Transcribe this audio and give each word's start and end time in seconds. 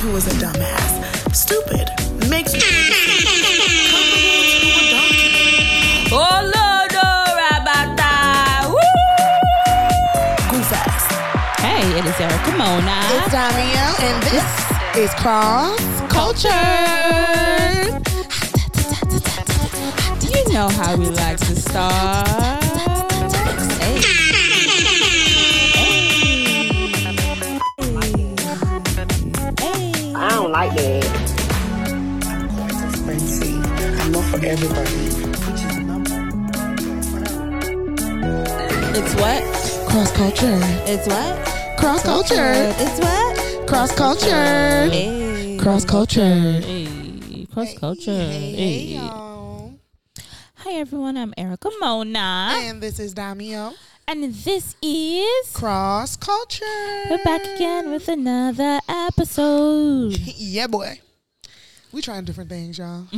who 0.00 0.14
is 0.16 0.26
a 0.26 0.30
dumbass. 0.38 1.34
Stupid 1.34 1.88
makes 2.28 2.52
me 2.52 2.60
comparable 2.60 4.42
to 4.54 4.68
a 4.70 4.84
donkey. 4.94 5.38
Oh 6.12 6.38
Lord, 6.54 6.92
oh 6.94 7.24
Rabata. 7.40 8.12
Woo! 8.70 8.78
Goof 10.50 10.72
ass. 10.72 11.04
Hey, 11.60 11.82
it 11.98 12.04
is 12.04 12.20
Erica 12.20 12.52
Mona. 12.56 12.98
It's 13.10 13.34
Damiel, 13.34 13.92
and 14.06 14.22
this 14.22 14.48
is 14.96 15.10
Cross 15.14 15.80
Culture. 16.12 16.48
You 20.30 20.52
know 20.52 20.68
how 20.68 20.96
we 20.96 21.06
like 21.06 21.38
to 21.38 21.56
start. 21.56 22.57
Like 30.58 30.74
that. 30.74 31.04
Fancy. 33.06 33.54
I'm 34.00 34.10
not 34.12 34.24
for 34.24 34.44
everybody. 34.44 34.98
It's 38.98 39.14
what? 39.14 39.42
Cross 39.88 40.12
Culture. 40.16 40.58
It's 40.92 41.06
what? 41.06 41.78
Cross 41.78 42.02
Culture. 42.02 42.74
It's 42.78 42.98
what? 43.00 43.68
Cross 43.68 43.94
Culture. 43.94 44.88
Hey. 44.90 45.58
Cross 45.60 45.84
Culture. 45.84 46.60
Hey. 46.60 47.46
Cross 47.52 47.78
culture. 47.78 48.10
Hey, 48.12 48.52
hey, 48.52 48.86
Hey. 48.86 48.94
y'all. 48.96 49.72
Hi 50.56 50.72
everyone, 50.74 51.16
I'm 51.16 51.34
Erica 51.36 51.70
Mona. 51.80 52.50
And 52.58 52.80
this 52.80 52.98
is 53.00 53.14
Damio. 53.14 53.74
And 54.10 54.32
this 54.32 54.74
is 54.80 55.50
Cross 55.52 56.16
Culture. 56.16 56.64
We're 57.10 57.22
back 57.24 57.44
again 57.44 57.90
with 57.90 58.08
another 58.08 58.80
episode. 58.88 60.16
yeah, 60.18 60.66
boy. 60.66 61.00
We 61.92 62.00
trying 62.00 62.24
different 62.24 62.48
things, 62.48 62.78
y'all. 62.78 63.04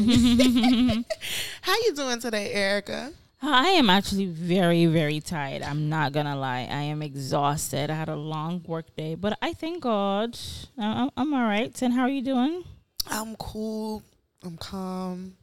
How 1.62 1.74
you 1.84 1.92
doing 1.94 2.18
today, 2.18 2.52
Erica? 2.52 3.12
I 3.40 3.68
am 3.68 3.88
actually 3.88 4.26
very, 4.26 4.86
very 4.86 5.20
tired. 5.20 5.62
I'm 5.62 5.88
not 5.88 6.10
gonna 6.10 6.34
lie. 6.34 6.66
I 6.68 6.82
am 6.82 7.02
exhausted. 7.02 7.88
I 7.88 7.94
had 7.94 8.08
a 8.08 8.16
long 8.16 8.60
work 8.66 8.86
day, 8.96 9.14
but 9.14 9.38
I 9.40 9.52
thank 9.52 9.84
God. 9.84 10.36
I'm, 10.76 11.10
I'm 11.16 11.32
all 11.32 11.44
right. 11.44 11.80
And 11.82 11.94
how 11.94 12.02
are 12.02 12.10
you 12.10 12.22
doing? 12.22 12.64
I'm 13.08 13.36
cool. 13.36 14.02
I'm 14.42 14.56
calm. 14.56 15.36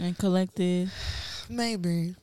And 0.00 0.16
collected. 0.16 0.90
Maybe. 1.50 2.14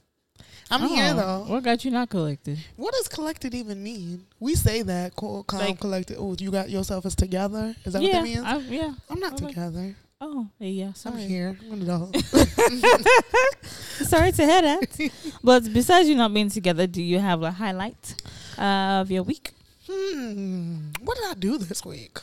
I'm 0.72 0.88
here 0.88 1.14
though. 1.14 1.46
What 1.48 1.64
got 1.64 1.84
you 1.86 1.92
not 1.92 2.10
collected? 2.10 2.58
What 2.76 2.94
does 2.94 3.08
collected 3.08 3.54
even 3.54 3.84
mean? 3.84 4.26
We 4.40 4.56
say 4.56 4.82
that 4.82 5.16
cool, 5.16 5.44
calm, 5.44 5.60
Like- 5.60 5.80
collected. 5.80 6.18
Oh, 6.20 6.36
you 6.40 6.52
got 6.52 6.70
yourself 6.70 7.06
as 7.06 7.16
together. 7.16 7.76
Is 7.86 7.94
that 7.94 8.02
what 8.02 8.08
yeah, 8.08 8.20
that 8.20 8.24
means? 8.24 8.44
I, 8.44 8.58
yeah. 8.58 8.94
I'm 9.10 9.20
not 9.20 9.34
okay. 9.34 9.48
together. 9.48 9.96
Oh, 10.26 10.48
yeah. 10.60 10.94
Sorry. 10.94 11.24
I'm 11.24 11.28
here. 11.28 11.58
I'm 11.66 11.74
an 11.74 11.82
adult. 11.82 12.16
Sorry 13.64 14.32
to 14.32 14.46
hear 14.46 14.62
that. 14.62 15.12
but 15.44 15.74
besides 15.74 16.08
you 16.08 16.16
not 16.16 16.34
being 16.34 16.50
together, 16.50 16.88
do 16.88 17.04
you 17.04 17.20
have 17.20 17.44
a 17.44 17.52
highlight 17.52 18.16
of 18.58 19.12
your 19.12 19.24
week? 19.24 19.52
hmm. 19.90 20.92
What 21.02 21.18
did 21.18 21.26
I 21.26 21.34
do 21.34 21.58
this 21.58 21.84
week? 21.84 22.20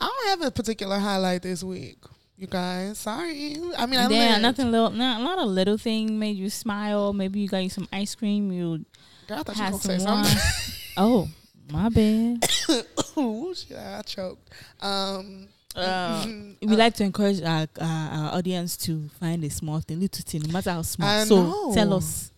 I 0.00 0.06
don't 0.06 0.40
have 0.40 0.48
a 0.48 0.50
particular 0.50 0.98
highlight 0.98 1.42
this 1.42 1.62
week. 1.62 1.98
You 2.38 2.46
guys, 2.46 2.98
sorry. 2.98 3.56
I 3.76 3.86
mean, 3.86 3.98
I 3.98 4.08
yeah, 4.08 4.38
nothing 4.38 4.70
little, 4.70 4.90
not, 4.90 5.20
not 5.20 5.38
a 5.38 5.44
little 5.44 5.76
thing 5.76 6.20
made 6.20 6.36
you 6.36 6.48
smile. 6.50 7.12
Maybe 7.12 7.40
you 7.40 7.48
got 7.48 7.58
you 7.64 7.68
some 7.68 7.88
ice 7.92 8.14
cream. 8.14 8.52
You 8.52 8.84
Girl, 9.26 9.38
I 9.40 9.42
thought 9.42 9.56
you 9.56 9.62
had 9.62 9.72
were 9.72 9.78
gonna 9.80 9.98
say 9.98 10.04
some 10.04 10.20
wine. 10.20 10.24
something. 10.24 10.74
oh, 10.98 11.28
my 11.72 11.88
bad. 11.88 12.48
Ooh, 13.18 13.52
shit, 13.54 13.76
I 13.76 14.02
choked. 14.02 14.50
Um, 14.80 15.48
Uh, 15.74 16.24
we 16.62 16.76
like 16.76 16.94
to 16.94 17.04
encourage 17.04 17.42
our, 17.42 17.66
our, 17.80 18.10
our 18.12 18.34
audience 18.38 18.76
to 18.76 19.08
find 19.20 19.42
a 19.44 19.50
small 19.50 19.80
thing, 19.80 19.98
little 20.00 20.22
thing, 20.24 20.42
no 20.46 20.52
matter 20.52 20.70
how 20.70 20.82
small. 20.82 21.08
I 21.08 21.24
so 21.24 21.42
know. 21.42 21.74
tell 21.74 21.92
us. 21.94 22.30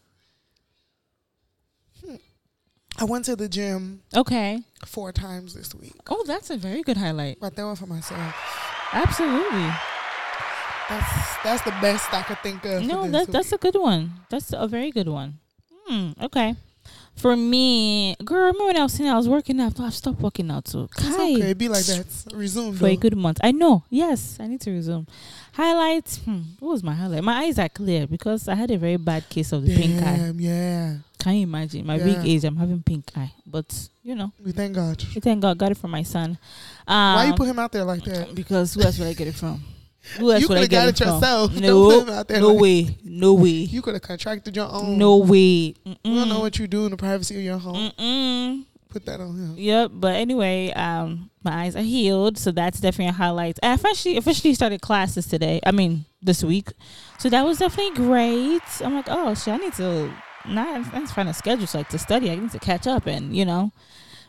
I 2.99 3.05
went 3.05 3.25
to 3.27 3.37
the 3.37 3.49
gym 3.49 4.03
Okay. 4.15 4.63
four 4.85 5.13
times 5.13 5.55
this 5.55 5.75
week, 5.75 5.95
Oh, 6.09 6.23
that's 6.27 6.51
a 6.51 6.57
very 6.57 6.83
good 6.83 6.97
highlight. 6.99 7.39
but 7.41 7.55
that 7.57 7.65
one 7.65 7.77
for 7.77 7.87
myself. 7.87 8.35
Absolutely. 8.93 9.69
That's 10.89 11.37
that's 11.45 11.63
the 11.63 11.71
best 11.81 12.13
I 12.13 12.23
could 12.23 12.39
think 12.43 12.65
of. 12.65 12.83
No, 12.83 13.05
for 13.05 13.11
that, 13.11 13.29
that's 13.29 13.53
a 13.53 13.59
good 13.59 13.77
one. 13.77 14.13
That's 14.29 14.53
a 14.53 14.67
very 14.67 14.91
good 14.91 15.09
one. 15.09 15.39
Hmm. 15.87 16.11
Okay. 16.21 16.55
For 17.17 17.37
me, 17.37 18.17
girl, 18.25 18.47
remember 18.47 18.65
when 18.67 18.77
I 18.79 18.83
was 18.85 18.95
saying 18.95 19.11
I 19.11 19.17
was 19.17 19.29
working 19.29 19.61
out? 19.61 19.79
I've 19.79 19.93
stopped 19.95 20.21
working 20.21 20.51
out 20.51 20.65
too. 20.65 20.89
It's 20.97 21.07
okay. 21.15 21.53
Be 21.53 21.69
like 21.69 21.85
that. 21.85 22.07
Resume 22.33 22.73
for 22.75 22.87
a 22.87 22.97
good 22.97 23.17
month. 23.17 23.39
I 23.43 23.53
know. 23.53 23.85
Yes, 23.91 24.39
I 24.41 24.47
need 24.47 24.61
to 24.63 24.71
resume. 24.71 25.07
Highlights. 25.53 26.19
Hmm, 26.19 26.41
what 26.59 26.71
was 26.71 26.83
my 26.83 26.95
highlight? 26.95 27.23
My 27.23 27.43
eyes 27.45 27.59
are 27.59 27.69
clear 27.69 28.07
because 28.07 28.49
I 28.49 28.55
had 28.55 28.71
a 28.71 28.79
very 28.79 28.97
bad 28.97 29.29
case 29.29 29.53
of 29.53 29.65
the 29.65 29.77
pink 29.77 30.01
eye. 30.03 30.33
Yeah. 30.37 30.97
Can 31.19 31.35
you 31.35 31.43
imagine? 31.43 31.87
My 31.87 31.99
big 31.99 32.17
Yeah. 32.25 32.33
age, 32.33 32.45
I'm 32.45 32.57
having 32.57 32.83
pink 32.83 33.11
eye. 33.15 33.33
But 33.47 33.89
you 34.11 34.17
know, 34.17 34.33
We 34.45 34.51
thank 34.53 34.75
God. 34.75 35.03
We 35.15 35.21
thank 35.21 35.41
God, 35.41 35.57
got 35.57 35.71
it 35.71 35.77
from 35.79 35.93
my 35.93 36.03
son. 36.03 36.31
Um, 36.87 37.15
Why 37.17 37.25
you 37.27 37.35
put 37.35 37.47
him 37.47 37.59
out 37.61 37.71
there 37.71 37.85
like 37.85 38.03
that? 38.05 38.35
Because 38.35 38.75
who 38.75 38.83
else 38.83 38.99
would 38.99 39.07
I 39.07 39.13
get 39.15 39.29
it 39.29 39.37
from? 39.37 39.63
Who 40.19 40.33
else 40.33 40.41
You 40.41 40.49
coulda 40.49 40.63
get 40.67 40.71
got 40.71 40.89
it, 40.89 41.01
it 41.01 41.05
yourself. 41.07 41.55
No, 41.61 42.03
no 42.03 42.49
like- 42.49 42.61
way, 42.61 42.97
no 43.05 43.35
way, 43.35 43.49
You 43.51 43.83
could 43.83 43.95
have 43.95 44.03
contracted 44.03 44.57
your 44.57 44.69
own. 44.69 44.99
no 44.99 45.19
way. 45.19 45.75
You 45.85 45.97
don't 46.05 46.29
know 46.29 46.41
what 46.41 46.59
you 46.59 46.67
do 46.67 46.87
in 46.87 46.91
the 46.91 46.97
privacy 46.97 47.37
of 47.37 47.43
your 47.43 47.59
home. 47.59 47.93
Mm-mm. 47.99 48.65
Put 48.89 49.07
that 49.07 49.21
on 49.21 49.37
him. 49.37 49.55
Yep, 49.57 49.93
but 49.95 50.17
anyway, 50.17 50.73
um, 50.73 51.31
my 51.45 51.63
eyes 51.67 51.77
are 51.77 51.83
healed, 51.83 52.37
so 52.39 52.51
that's 52.51 52.81
definitely 52.81 53.11
a 53.11 53.13
highlight. 53.13 53.57
I 53.63 53.75
officially 53.75 54.17
officially 54.17 54.55
started 54.55 54.81
classes 54.81 55.27
today. 55.29 55.61
I 55.65 55.71
mean, 55.71 56.07
this 56.21 56.43
week, 56.43 56.73
so 57.19 57.29
that 57.29 57.45
was 57.45 57.59
definitely 57.59 57.95
great. 57.95 58.63
I'm 58.81 58.95
like, 58.95 59.07
oh 59.09 59.35
shit, 59.35 59.55
I 59.55 59.59
need 59.59 59.75
to 59.75 60.13
not. 60.49 60.93
I'm 60.93 61.07
trying 61.07 61.27
to 61.27 61.35
schedule 61.35 61.69
so 61.69 61.79
like 61.79 61.89
to 61.91 61.99
study. 61.99 62.31
I 62.33 62.35
need 62.35 62.51
to 62.51 62.59
catch 62.59 62.87
up 62.89 63.07
and 63.07 63.37
you 63.37 63.45
know 63.45 63.71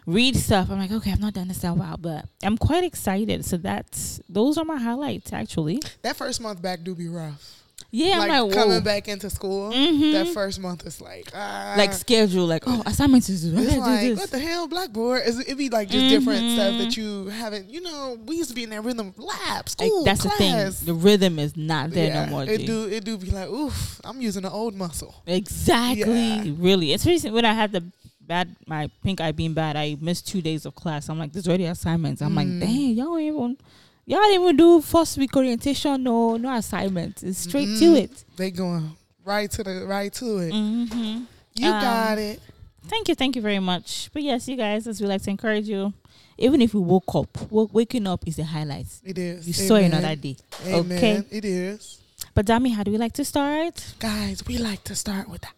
read 0.06 0.36
stuff. 0.36 0.70
I'm 0.70 0.80
like, 0.80 0.92
okay, 0.92 1.12
I've 1.12 1.20
not 1.20 1.34
done 1.34 1.48
this 1.48 1.64
in 1.64 1.70
a 1.70 1.74
while, 1.74 1.98
but 1.98 2.26
I'm 2.44 2.58
quite 2.58 2.84
excited. 2.84 3.46
So 3.46 3.58
that's 3.58 4.22
those 4.28 4.58
are 4.58 4.66
my 4.66 4.78
highlights 4.78 5.34
actually. 5.34 5.82
That 6.02 6.16
first 6.16 6.42
month 6.42 6.62
back 6.62 6.84
do 6.84 6.96
be 6.96 7.08
rough. 7.08 7.58
Yeah, 7.94 8.20
like, 8.20 8.32
I'm 8.32 8.44
like, 8.46 8.54
coming 8.54 8.76
whoa. 8.76 8.82
back 8.82 9.08
into 9.10 9.30
school. 9.30 9.72
Mhm. 9.72 10.14
That 10.14 10.28
first 10.30 10.62
month 10.62 10.86
is 10.88 11.02
like 11.02 11.30
ah, 11.36 11.74
like 11.78 11.92
schedule, 11.92 12.46
like 12.46 12.64
oh 12.66 12.82
assignments 12.86 13.28
to 13.28 13.36
do. 13.38 13.50
Like 13.50 14.02
do 14.02 14.16
what 14.16 14.32
the 14.32 14.40
hell, 14.40 14.68
Blackboard? 14.68 15.24
Is 15.26 15.40
it 15.40 15.58
be 15.58 15.70
like 15.70 15.90
just 15.90 16.08
different 16.08 16.52
stuff 16.54 16.78
that 16.78 16.96
you 16.96 17.28
haven't? 17.28 17.70
You 17.70 17.82
know, 17.82 18.18
we 18.26 18.38
used 18.38 18.50
to 18.50 18.56
be 18.56 18.64
in 18.64 18.70
that 18.70 18.84
rhythm 18.84 19.14
lab, 19.18 19.38
Like, 19.50 19.70
school, 19.70 20.04
that's 20.06 20.22
class. 20.22 20.38
the 20.38 20.44
thing. 20.72 20.86
The 20.86 20.94
rhythm 20.94 21.38
is 21.38 21.58
not 21.58 21.92
there 21.92 22.08
yeah, 22.08 22.26
no 22.26 22.32
more. 22.32 22.44
it 22.44 22.62
G. 22.62 22.66
do 22.66 22.86
it 22.86 23.04
do 23.04 23.18
be 23.18 23.30
like, 23.32 23.50
oof, 23.50 24.00
I'm 24.06 24.22
using 24.22 24.46
an 24.46 24.52
old 24.52 24.74
muscle. 24.74 25.16
Exactly. 25.28 26.30
Yeah. 26.30 26.54
Really. 26.58 26.94
It's 26.94 27.06
recent 27.06 27.34
when 27.34 27.44
I 27.44 27.54
had 27.54 27.74
the 27.74 27.84
bad 28.31 28.56
my 28.66 28.90
pink 29.03 29.19
eye 29.19 29.34
being 29.34 29.53
bad, 29.53 29.75
I 29.75 29.97
missed 30.00 30.25
two 30.28 30.42
days 30.42 30.66
of 30.66 30.74
class. 30.74 31.09
I'm 31.09 31.19
like, 31.19 31.34
this 31.34 31.47
already 31.47 31.66
assignments. 31.66 32.22
I'm 32.22 32.31
Mm. 32.31 32.36
like, 32.42 32.47
dang, 32.62 32.92
y'all 32.96 33.19
even 33.19 33.58
y'all 34.06 34.19
didn't 34.22 34.42
even 34.42 34.56
do 34.56 34.81
first 34.81 35.18
week 35.18 35.36
orientation, 35.36 36.02
no, 36.03 36.38
no 36.38 36.50
assignments. 36.56 37.24
It's 37.24 37.40
straight 37.40 37.66
to 37.80 37.88
Mhm. 37.94 38.03
it. 38.03 38.24
They 38.38 38.50
going 38.52 38.96
right 39.25 39.52
to 39.52 39.64
the 39.64 39.86
right 39.86 40.12
to 40.14 40.38
it. 40.46 40.53
Mm-hmm. 40.53 41.24
You 41.62 41.68
Um, 41.70 41.81
got 41.81 42.18
it. 42.18 42.40
Thank 42.88 43.09
you, 43.09 43.16
thank 43.16 43.36
you 43.36 43.41
very 43.41 43.59
much. 43.59 44.09
But 44.14 44.24
yes, 44.24 44.47
you 44.47 44.56
guys, 44.56 44.88
as 44.88 45.02
we 45.02 45.08
like 45.08 45.22
to 45.24 45.30
encourage 45.30 45.68
you, 45.68 45.94
even 46.38 46.62
if 46.62 46.74
we 46.74 46.80
woke 46.80 47.14
up, 47.14 47.52
waking 47.52 48.08
up 48.08 48.25
is 48.25 48.38
the 48.38 48.46
highlight. 48.46 48.88
It 49.03 49.18
is. 49.18 49.46
You 49.46 49.53
saw 49.53 49.75
another 49.75 50.16
day. 50.16 50.38
Amen. 50.66 50.97
Okay. 50.97 51.23
It 51.29 51.44
is. 51.46 52.00
But 52.34 52.46
Dami, 52.46 52.73
how 52.76 52.84
do 52.84 52.91
we 52.91 52.97
like 52.97 53.14
to 53.22 53.26
start? 53.26 53.76
Guys, 54.00 54.38
we 54.47 54.58
like 54.58 54.84
to 54.85 54.96
start 54.96 55.29
with 55.29 55.41
the. 55.41 55.50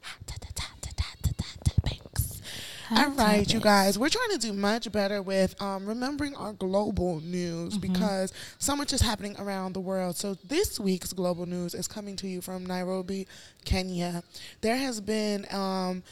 All 2.96 3.10
right, 3.12 3.52
you 3.52 3.60
guys, 3.60 3.98
we're 3.98 4.10
trying 4.10 4.30
to 4.32 4.38
do 4.38 4.54
much 4.54 4.92
better 4.92 5.22
with 5.22 5.60
um, 5.62 5.86
remembering 5.86 6.36
our 6.36 6.54
global 6.54 7.22
news 7.22 7.78
because 7.78 8.32
so 8.60 8.76
much 8.76 8.94
is 8.94 9.02
happening 9.02 9.36
around 9.40 9.74
the 9.74 9.80
world. 9.80 10.16
So, 10.16 10.36
this 10.48 10.80
week's 10.80 11.12
global 11.12 11.46
news 11.48 11.74
is 11.74 11.88
coming 11.88 12.16
to 12.18 12.28
you 12.28 12.42
from 12.42 12.66
Nairobi, 12.66 13.28
Kenya. 13.66 14.22
There 14.62 14.76
has 14.78 15.02
been 15.02 15.48
um, 15.52 16.04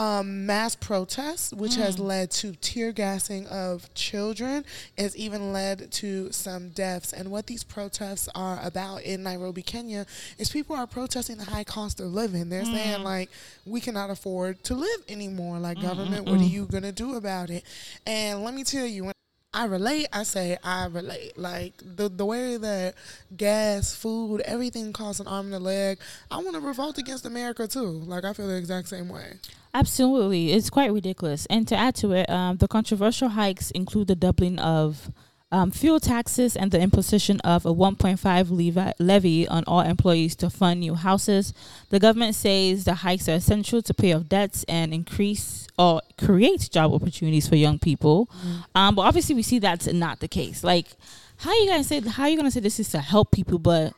um, 0.00 0.46
mass 0.46 0.74
protests, 0.74 1.52
which 1.52 1.74
has 1.76 1.96
mm. 1.96 2.04
led 2.04 2.30
to 2.30 2.52
tear 2.52 2.90
gassing 2.90 3.46
of 3.48 3.92
children, 3.92 4.64
has 4.96 5.14
even 5.14 5.52
led 5.52 5.92
to 5.92 6.32
some 6.32 6.70
deaths. 6.70 7.12
And 7.12 7.30
what 7.30 7.46
these 7.46 7.62
protests 7.62 8.26
are 8.34 8.58
about 8.62 9.02
in 9.02 9.22
Nairobi, 9.22 9.60
Kenya, 9.60 10.06
is 10.38 10.48
people 10.48 10.74
are 10.74 10.86
protesting 10.86 11.36
the 11.36 11.44
high 11.44 11.64
cost 11.64 12.00
of 12.00 12.06
living. 12.06 12.48
They're 12.48 12.62
mm. 12.62 12.74
saying 12.74 13.04
like, 13.04 13.28
we 13.66 13.78
cannot 13.82 14.08
afford 14.08 14.64
to 14.64 14.74
live 14.74 15.00
anymore. 15.06 15.58
Like 15.58 15.76
mm-hmm. 15.76 15.88
government, 15.88 16.24
what 16.24 16.38
mm. 16.38 16.46
are 16.46 16.50
you 16.50 16.64
gonna 16.64 16.92
do 16.92 17.16
about 17.16 17.50
it? 17.50 17.62
And 18.06 18.42
let 18.42 18.54
me 18.54 18.64
tell 18.64 18.86
you, 18.86 19.04
when 19.04 19.12
I 19.52 19.64
relate. 19.64 20.06
I 20.12 20.22
say 20.22 20.56
I 20.62 20.86
relate. 20.86 21.36
Like 21.36 21.74
the 21.84 22.08
the 22.08 22.24
way 22.24 22.56
that 22.56 22.94
gas, 23.36 23.94
food, 23.94 24.42
everything 24.42 24.92
costs 24.92 25.20
an 25.20 25.26
arm 25.26 25.46
and 25.46 25.54
a 25.56 25.58
leg. 25.58 25.98
I 26.30 26.36
want 26.36 26.54
to 26.54 26.60
revolt 26.60 26.98
against 26.98 27.26
America 27.26 27.66
too. 27.66 27.84
Like 27.84 28.24
I 28.24 28.32
feel 28.32 28.46
the 28.46 28.56
exact 28.56 28.88
same 28.88 29.08
way. 29.08 29.34
Absolutely, 29.74 30.52
it's 30.52 30.70
quite 30.70 30.92
ridiculous. 30.92 31.46
And 31.46 31.66
to 31.68 31.76
add 31.76 31.96
to 31.96 32.12
it, 32.12 32.30
um, 32.30 32.58
the 32.58 32.68
controversial 32.68 33.30
hikes 33.30 33.70
include 33.72 34.06
the 34.06 34.16
doubling 34.16 34.58
of 34.60 35.10
um, 35.52 35.70
fuel 35.70 35.98
taxes 35.98 36.56
and 36.56 36.70
the 36.70 36.80
imposition 36.80 37.40
of 37.40 37.66
a 37.66 37.74
1.5 37.74 38.50
levy, 38.50 38.92
levy 38.98 39.48
on 39.48 39.64
all 39.66 39.80
employees 39.80 40.36
to 40.36 40.50
fund 40.50 40.80
new 40.80 40.94
houses. 40.94 41.52
The 41.88 41.98
government 41.98 42.34
says 42.34 42.84
the 42.84 42.94
hikes 42.94 43.28
are 43.28 43.34
essential 43.34 43.82
to 43.82 43.94
pay 43.94 44.12
off 44.12 44.28
debts 44.28 44.64
and 44.68 44.94
increase 44.94 45.66
or 45.78 46.02
create 46.18 46.68
job 46.70 46.92
opportunities 46.92 47.48
for 47.48 47.56
young 47.56 47.78
people. 47.78 48.30
Um, 48.74 48.94
but 48.94 49.02
obviously, 49.02 49.34
we 49.34 49.42
see 49.42 49.58
that's 49.58 49.86
not 49.92 50.20
the 50.20 50.28
case. 50.28 50.62
Like, 50.62 50.86
how 51.38 51.52
you 51.58 51.68
guys 51.68 51.86
say? 51.86 52.00
How 52.00 52.26
you 52.26 52.36
gonna 52.36 52.50
say 52.50 52.60
this 52.60 52.78
is 52.78 52.90
to 52.90 52.98
help 52.98 53.30
people, 53.30 53.58
but 53.58 53.94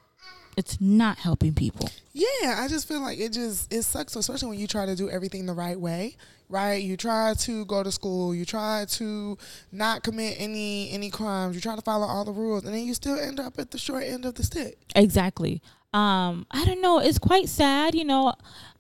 it's 0.57 0.81
not 0.81 1.19
helping 1.19 1.55
people? 1.55 1.89
Yeah, 2.13 2.57
I 2.59 2.69
just 2.69 2.87
feel 2.87 3.01
like 3.01 3.19
it 3.19 3.33
just 3.33 3.73
it 3.73 3.83
sucks, 3.83 4.17
especially 4.17 4.49
when 4.49 4.59
you 4.59 4.67
try 4.67 4.87
to 4.87 4.95
do 4.95 5.09
everything 5.09 5.47
the 5.47 5.55
right 5.55 5.79
way, 5.79 6.17
right? 6.49 6.83
You 6.83 6.97
try 6.97 7.35
to 7.35 7.65
go 7.65 7.83
to 7.83 7.91
school, 7.91 8.35
you 8.35 8.45
try 8.45 8.85
to 8.91 9.39
not 9.71 10.03
commit 10.03 10.37
any 10.39 10.91
any 10.91 11.11
crimes, 11.11 11.55
you 11.55 11.61
try 11.61 11.77
to 11.77 11.83
follow 11.83 12.07
all 12.07 12.25
the 12.25 12.33
rules, 12.33 12.65
and 12.65 12.75
then 12.75 12.85
you 12.85 12.95
still 12.95 13.19
end 13.19 13.41
up 13.41 13.59
at 13.59 13.71
the 13.71 13.79
short 13.79 14.05
end 14.05 14.25
of 14.25 14.35
the 14.35 14.43
stick. 14.43 14.79
Exactly. 14.95 15.63
Um, 15.95 16.47
I 16.51 16.65
don't 16.65 16.81
know. 16.81 17.01
It's 17.01 17.19
quite 17.19 17.49
sad, 17.49 17.95
you 17.95 18.05
know. 18.05 18.35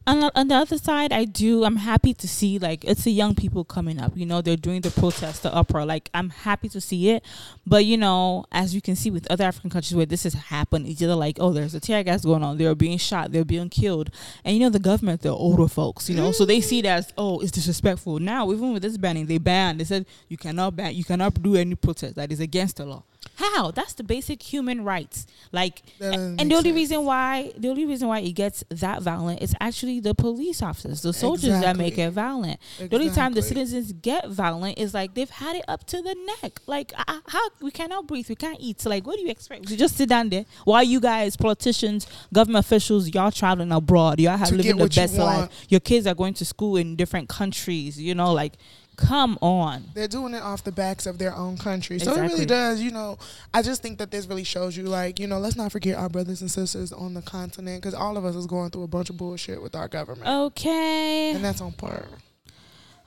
On 0.05 0.19
the, 0.19 0.33
on 0.35 0.49
the 0.49 0.57
other 0.57 0.79
side, 0.79 1.13
I 1.13 1.25
do. 1.25 1.65
I'm 1.65 1.77
happy 1.77 2.13
to 2.13 2.27
see 2.27 2.59
like 2.59 2.85
it's 2.85 3.05
the 3.05 3.13
young 3.13 3.37
people 3.37 3.63
coming 3.65 4.01
up. 4.01 4.13
You 4.17 4.27
know, 4.27 4.43
they're 4.43 4.57
doing 4.57 4.81
the 4.81 4.91
protest, 4.91 5.45
the 5.45 5.55
uproar. 5.55 5.87
Like 5.87 6.11
I'm 6.13 6.31
happy 6.31 6.69
to 6.71 6.81
see 6.81 7.11
it. 7.11 7.25
But 7.65 7.85
you 7.85 7.97
know, 7.97 8.45
as 8.51 8.75
you 8.75 8.81
can 8.81 8.97
see 8.97 9.13
with 9.13 9.31
other 9.31 9.45
African 9.45 9.71
countries 9.71 9.95
where 9.95 10.07
this 10.07 10.25
has 10.25 10.35
happened, 10.35 10.89
it's 10.89 11.01
either 11.01 11.15
like, 11.15 11.37
oh, 11.39 11.53
there's 11.53 11.75
a 11.75 11.81
tear 11.81 12.03
gas 12.03 12.25
going 12.25 12.43
on. 12.43 12.59
They're 12.59 12.75
being 12.75 12.99
shot. 12.99 13.31
They're 13.31 13.45
being 13.45 13.69
killed. 13.69 14.11
And 14.45 14.57
you 14.57 14.61
know, 14.61 14.71
the 14.71 14.81
government, 14.81 15.23
they're 15.23 15.31
older 15.31 15.69
folks. 15.69 16.11
You 16.11 16.17
know, 16.17 16.33
so 16.33 16.45
they 16.45 16.61
see 16.61 16.83
that 16.83 16.99
as 16.99 17.13
oh, 17.17 17.39
it's 17.39 17.53
disrespectful. 17.53 18.19
Now, 18.19 18.51
even 18.51 18.73
with 18.73 18.83
this 18.83 18.99
banning, 18.99 19.27
they 19.27 19.39
banned. 19.39 19.79
They 19.79 19.85
said 19.85 20.07
you 20.29 20.37
cannot 20.37 20.75
ban. 20.75 20.97
You 20.97 21.05
cannot 21.05 21.41
do 21.41 21.55
any 21.55 21.77
protest 21.77 22.17
that 22.17 22.33
is 22.33 22.41
against 22.41 22.79
the 22.79 22.87
law. 22.87 23.05
How? 23.37 23.71
That's 23.71 23.95
the 23.95 24.05
basic 24.05 24.43
human 24.43 24.85
rights. 24.85 25.27
Like, 25.53 25.83
and, 26.01 26.13
doesn't 26.13 26.15
and 26.23 26.37
make 26.37 26.49
the 26.49 26.55
only 26.57 26.71
sense. 26.71 26.77
reason 26.77 27.05
why 27.05 27.53
the 27.57 27.69
only 27.69 27.87
reason 27.87 28.09
why 28.09 28.21
it 28.21 28.33
gets 28.33 28.65
that 28.69 29.03
violent 29.03 29.43
is 29.43 29.55
actually 29.61 30.01
the 30.01 30.15
police 30.15 30.63
officers, 30.63 31.03
the 31.03 31.13
soldiers 31.13 31.61
that 31.61 31.77
make 31.77 31.99
it 31.99 32.11
violent. 32.11 32.61
The 32.79 32.95
only 32.95 33.11
time 33.11 33.33
the 33.33 33.43
citizens 33.43 33.93
get 33.93 34.29
violent 34.29 34.79
is 34.79 34.95
like 34.95 35.15
they've 35.15 35.31
had 35.31 35.57
it 35.57 35.65
up 35.69 35.85
to 35.89 36.03
the 36.03 36.15
neck. 36.43 36.61
Like, 36.67 36.93
uh, 36.97 37.21
how 37.27 37.49
we 37.61 37.71
cannot 37.71 38.07
breathe, 38.07 38.29
we 38.29 38.35
can't 38.35 38.59
eat. 38.61 38.81
So, 38.81 38.91
like, 38.91 39.07
what 39.07 39.17
do 39.17 39.23
you 39.23 39.31
expect? 39.31 39.69
We 39.69 39.77
just 39.77 39.97
sit 39.97 40.09
down 40.09 40.29
there 40.29 40.45
while 40.65 40.83
you 40.83 41.01
guys, 41.01 41.37
politicians, 41.37 42.07
government 42.33 42.65
officials, 42.65 43.13
y'all 43.15 43.31
traveling 43.31 43.73
abroad, 43.73 44.21
y'all 44.21 44.37
have 44.37 44.49
To 44.49 44.55
living 44.55 44.77
the 44.77 44.89
best 44.89 45.17
life. 45.17 45.51
Your 45.69 45.81
kids 45.81 46.07
are 46.07 46.15
going 46.15 46.35
to 46.35 46.45
school 46.45 46.77
in 46.77 46.97
different 46.97 47.29
countries. 47.29 48.01
You 48.01 48.15
know, 48.15 48.33
like, 48.33 48.55
come 48.97 49.39
on. 49.41 49.85
They're 49.95 50.07
doing 50.09 50.35
it 50.35 50.43
off 50.43 50.63
the 50.65 50.73
backs 50.73 51.07
of 51.07 51.19
their 51.19 51.35
own 51.35 51.57
country. 51.57 51.99
So 51.99 52.15
it 52.15 52.21
really 52.21 52.47
does, 52.47 52.81
you 52.81 52.91
know. 52.91 53.19
I 53.53 53.63
just 53.63 53.83
think 53.83 53.99
that 53.99 54.11
this 54.11 54.27
really 54.27 54.45
shows 54.45 54.77
you, 54.77 54.85
like, 54.85 55.19
you 55.19 55.27
know, 55.27 55.39
let's 55.39 55.57
not 55.57 55.73
forget 55.73 55.97
our 55.99 56.09
brothers 56.09 56.41
and 56.41 56.51
sisters 56.51 56.93
on 56.93 57.15
the 57.15 57.23
continent 57.23 57.83
because 57.83 57.95
all 57.95 58.17
of 58.17 58.25
us 58.25 58.35
is 58.37 58.47
going 58.47 58.71
through 58.71 58.85
a 58.85 58.89
bunch 58.89 59.11
of 59.11 59.17
bullshit 59.17 59.61
with 59.63 59.75
our 59.75 59.89
government. 59.89 60.29
Okay. 60.29 61.33
And 61.35 61.45
that's 61.45 61.61
on 61.61 61.73
par. 61.73 62.05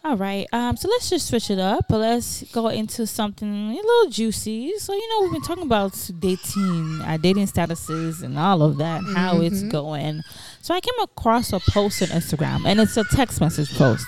All 0.03 0.17
right. 0.17 0.45
Um, 0.53 0.77
so 0.77 0.87
let's 0.87 1.09
just 1.09 1.27
switch 1.27 1.49
it 1.49 1.57
up. 1.57 1.85
But 1.89 1.97
let's 1.97 2.43
go 2.51 2.67
into 2.67 3.07
something 3.07 3.71
a 3.71 3.73
little 3.75 4.11
juicy. 4.11 4.77
So 4.77 4.93
you 4.93 5.09
know 5.09 5.21
we've 5.23 5.31
been 5.31 5.41
talking 5.41 5.63
about 5.63 5.93
dating, 6.19 7.01
our 7.03 7.17
dating 7.17 7.47
statuses, 7.47 8.21
and 8.21 8.37
all 8.37 8.61
of 8.61 8.77
that, 8.77 9.01
and 9.01 9.17
how 9.17 9.41
it's 9.41 9.63
Mhm. 9.63 9.71
going. 9.71 10.21
So 10.61 10.75
I 10.75 10.79
came 10.79 10.93
across 11.01 11.51
a 11.53 11.59
post 11.59 12.03
on 12.03 12.09
Instagram, 12.09 12.67
and 12.67 12.79
it's 12.79 12.95
a 12.97 13.03
text 13.03 13.41
message 13.41 13.75
post, 13.75 14.05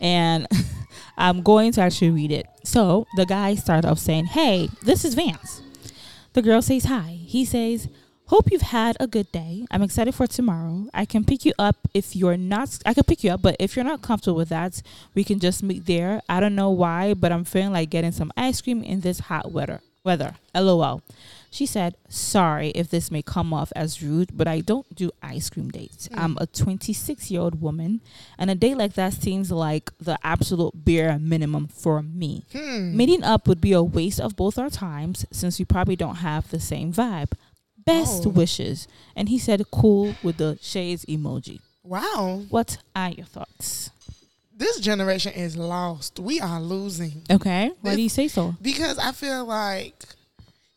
and 0.00 0.46
I'm 1.16 1.42
going 1.42 1.72
to 1.72 1.80
actually 1.82 2.10
read 2.10 2.32
it. 2.32 2.46
So 2.64 3.06
the 3.16 3.26
guy 3.26 3.54
starts 3.54 3.86
off 3.86 3.98
saying, 3.98 4.26
"Hey, 4.26 4.68
this 4.82 5.04
is 5.04 5.14
Vance." 5.14 5.62
The 6.32 6.42
girl 6.42 6.60
says 6.60 6.84
hi. 6.84 7.18
He 7.24 7.46
says, 7.46 7.88
Hope 8.26 8.50
you've 8.50 8.60
had 8.60 8.96
a 8.98 9.06
good 9.06 9.30
day. 9.30 9.66
I'm 9.70 9.82
excited 9.82 10.12
for 10.12 10.26
tomorrow. 10.26 10.88
I 10.92 11.04
can 11.04 11.24
pick 11.24 11.44
you 11.44 11.52
up 11.60 11.76
if 11.94 12.16
you're 12.16 12.36
not 12.36 12.80
I 12.84 12.92
can 12.92 13.04
pick 13.04 13.22
you 13.22 13.30
up, 13.30 13.40
but 13.40 13.54
if 13.60 13.76
you're 13.76 13.84
not 13.84 14.02
comfortable 14.02 14.36
with 14.36 14.48
that, 14.48 14.82
we 15.14 15.22
can 15.22 15.38
just 15.38 15.62
meet 15.62 15.86
there. 15.86 16.20
I 16.28 16.40
don't 16.40 16.56
know 16.56 16.70
why, 16.70 17.14
but 17.14 17.30
I'm 17.30 17.44
feeling 17.44 17.72
like 17.72 17.88
getting 17.88 18.10
some 18.10 18.32
ice 18.36 18.60
cream 18.60 18.82
in 18.82 19.00
this 19.00 19.20
hot 19.20 19.52
weather. 19.52 19.80
Weather. 20.02 20.34
LOL. 20.54 21.02
She 21.56 21.64
said, 21.64 21.94
Sorry 22.10 22.68
if 22.74 22.90
this 22.90 23.10
may 23.10 23.22
come 23.22 23.54
off 23.54 23.72
as 23.74 24.02
rude, 24.02 24.36
but 24.36 24.46
I 24.46 24.60
don't 24.60 24.94
do 24.94 25.10
ice 25.22 25.48
cream 25.48 25.70
dates. 25.70 26.06
Mm. 26.08 26.18
I'm 26.22 26.38
a 26.38 26.44
26 26.46 27.30
year 27.30 27.40
old 27.40 27.62
woman, 27.62 28.02
and 28.38 28.50
a 28.50 28.54
date 28.54 28.76
like 28.76 28.92
that 28.92 29.14
seems 29.14 29.50
like 29.50 29.90
the 29.98 30.18
absolute 30.22 30.74
bare 30.84 31.18
minimum 31.18 31.66
for 31.68 32.02
me. 32.02 32.44
Hmm. 32.52 32.94
Meeting 32.94 33.24
up 33.24 33.48
would 33.48 33.62
be 33.62 33.72
a 33.72 33.82
waste 33.82 34.20
of 34.20 34.36
both 34.36 34.58
our 34.58 34.68
times 34.68 35.24
since 35.30 35.58
we 35.58 35.64
probably 35.64 35.96
don't 35.96 36.16
have 36.16 36.50
the 36.50 36.60
same 36.60 36.92
vibe. 36.92 37.32
Best 37.86 38.26
Oh. 38.26 38.30
wishes. 38.30 38.86
And 39.16 39.30
he 39.30 39.38
said 39.38 39.62
cool 39.70 40.14
with 40.22 40.36
the 40.36 40.58
shades 40.60 41.06
emoji. 41.06 41.60
Wow. 41.82 42.42
What 42.50 42.76
are 42.94 43.12
your 43.12 43.24
thoughts? 43.26 43.88
This 44.54 44.78
generation 44.80 45.32
is 45.32 45.56
lost. 45.56 46.18
We 46.18 46.38
are 46.38 46.60
losing. 46.60 47.22
Okay. 47.30 47.70
Why 47.80 47.90
This- 47.92 47.96
do 47.96 48.02
you 48.02 48.08
say 48.10 48.28
so? 48.28 48.56
because 48.60 48.98
I 48.98 49.12
feel 49.12 49.46
like, 49.46 50.04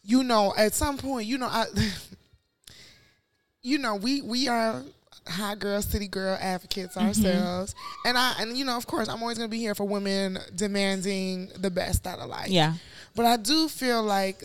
you 0.09 0.23
know, 0.23 0.53
at 0.57 0.73
some 0.73 0.97
point, 0.97 1.27
you 1.27 1.37
know, 1.37 1.45
I, 1.47 1.65
you 3.61 3.77
know, 3.77 3.95
we 3.95 4.21
we 4.21 4.47
are 4.47 4.81
high 5.27 5.55
girl, 5.55 5.81
city 5.81 6.07
girl 6.07 6.37
advocates 6.41 6.95
Mm-hmm. 6.95 7.07
ourselves, 7.07 7.75
and 8.05 8.17
I 8.17 8.33
and 8.39 8.57
you 8.57 8.65
know, 8.65 8.75
of 8.77 8.87
course, 8.87 9.07
I'm 9.07 9.21
always 9.21 9.37
gonna 9.37 9.49
be 9.49 9.59
here 9.59 9.75
for 9.75 9.87
women 9.87 10.39
demanding 10.55 11.49
the 11.57 11.69
best 11.69 12.07
out 12.07 12.19
of 12.19 12.29
life. 12.29 12.47
Yeah. 12.49 12.73
but 13.15 13.25
I 13.25 13.37
do 13.37 13.67
feel 13.69 14.03
like. 14.03 14.43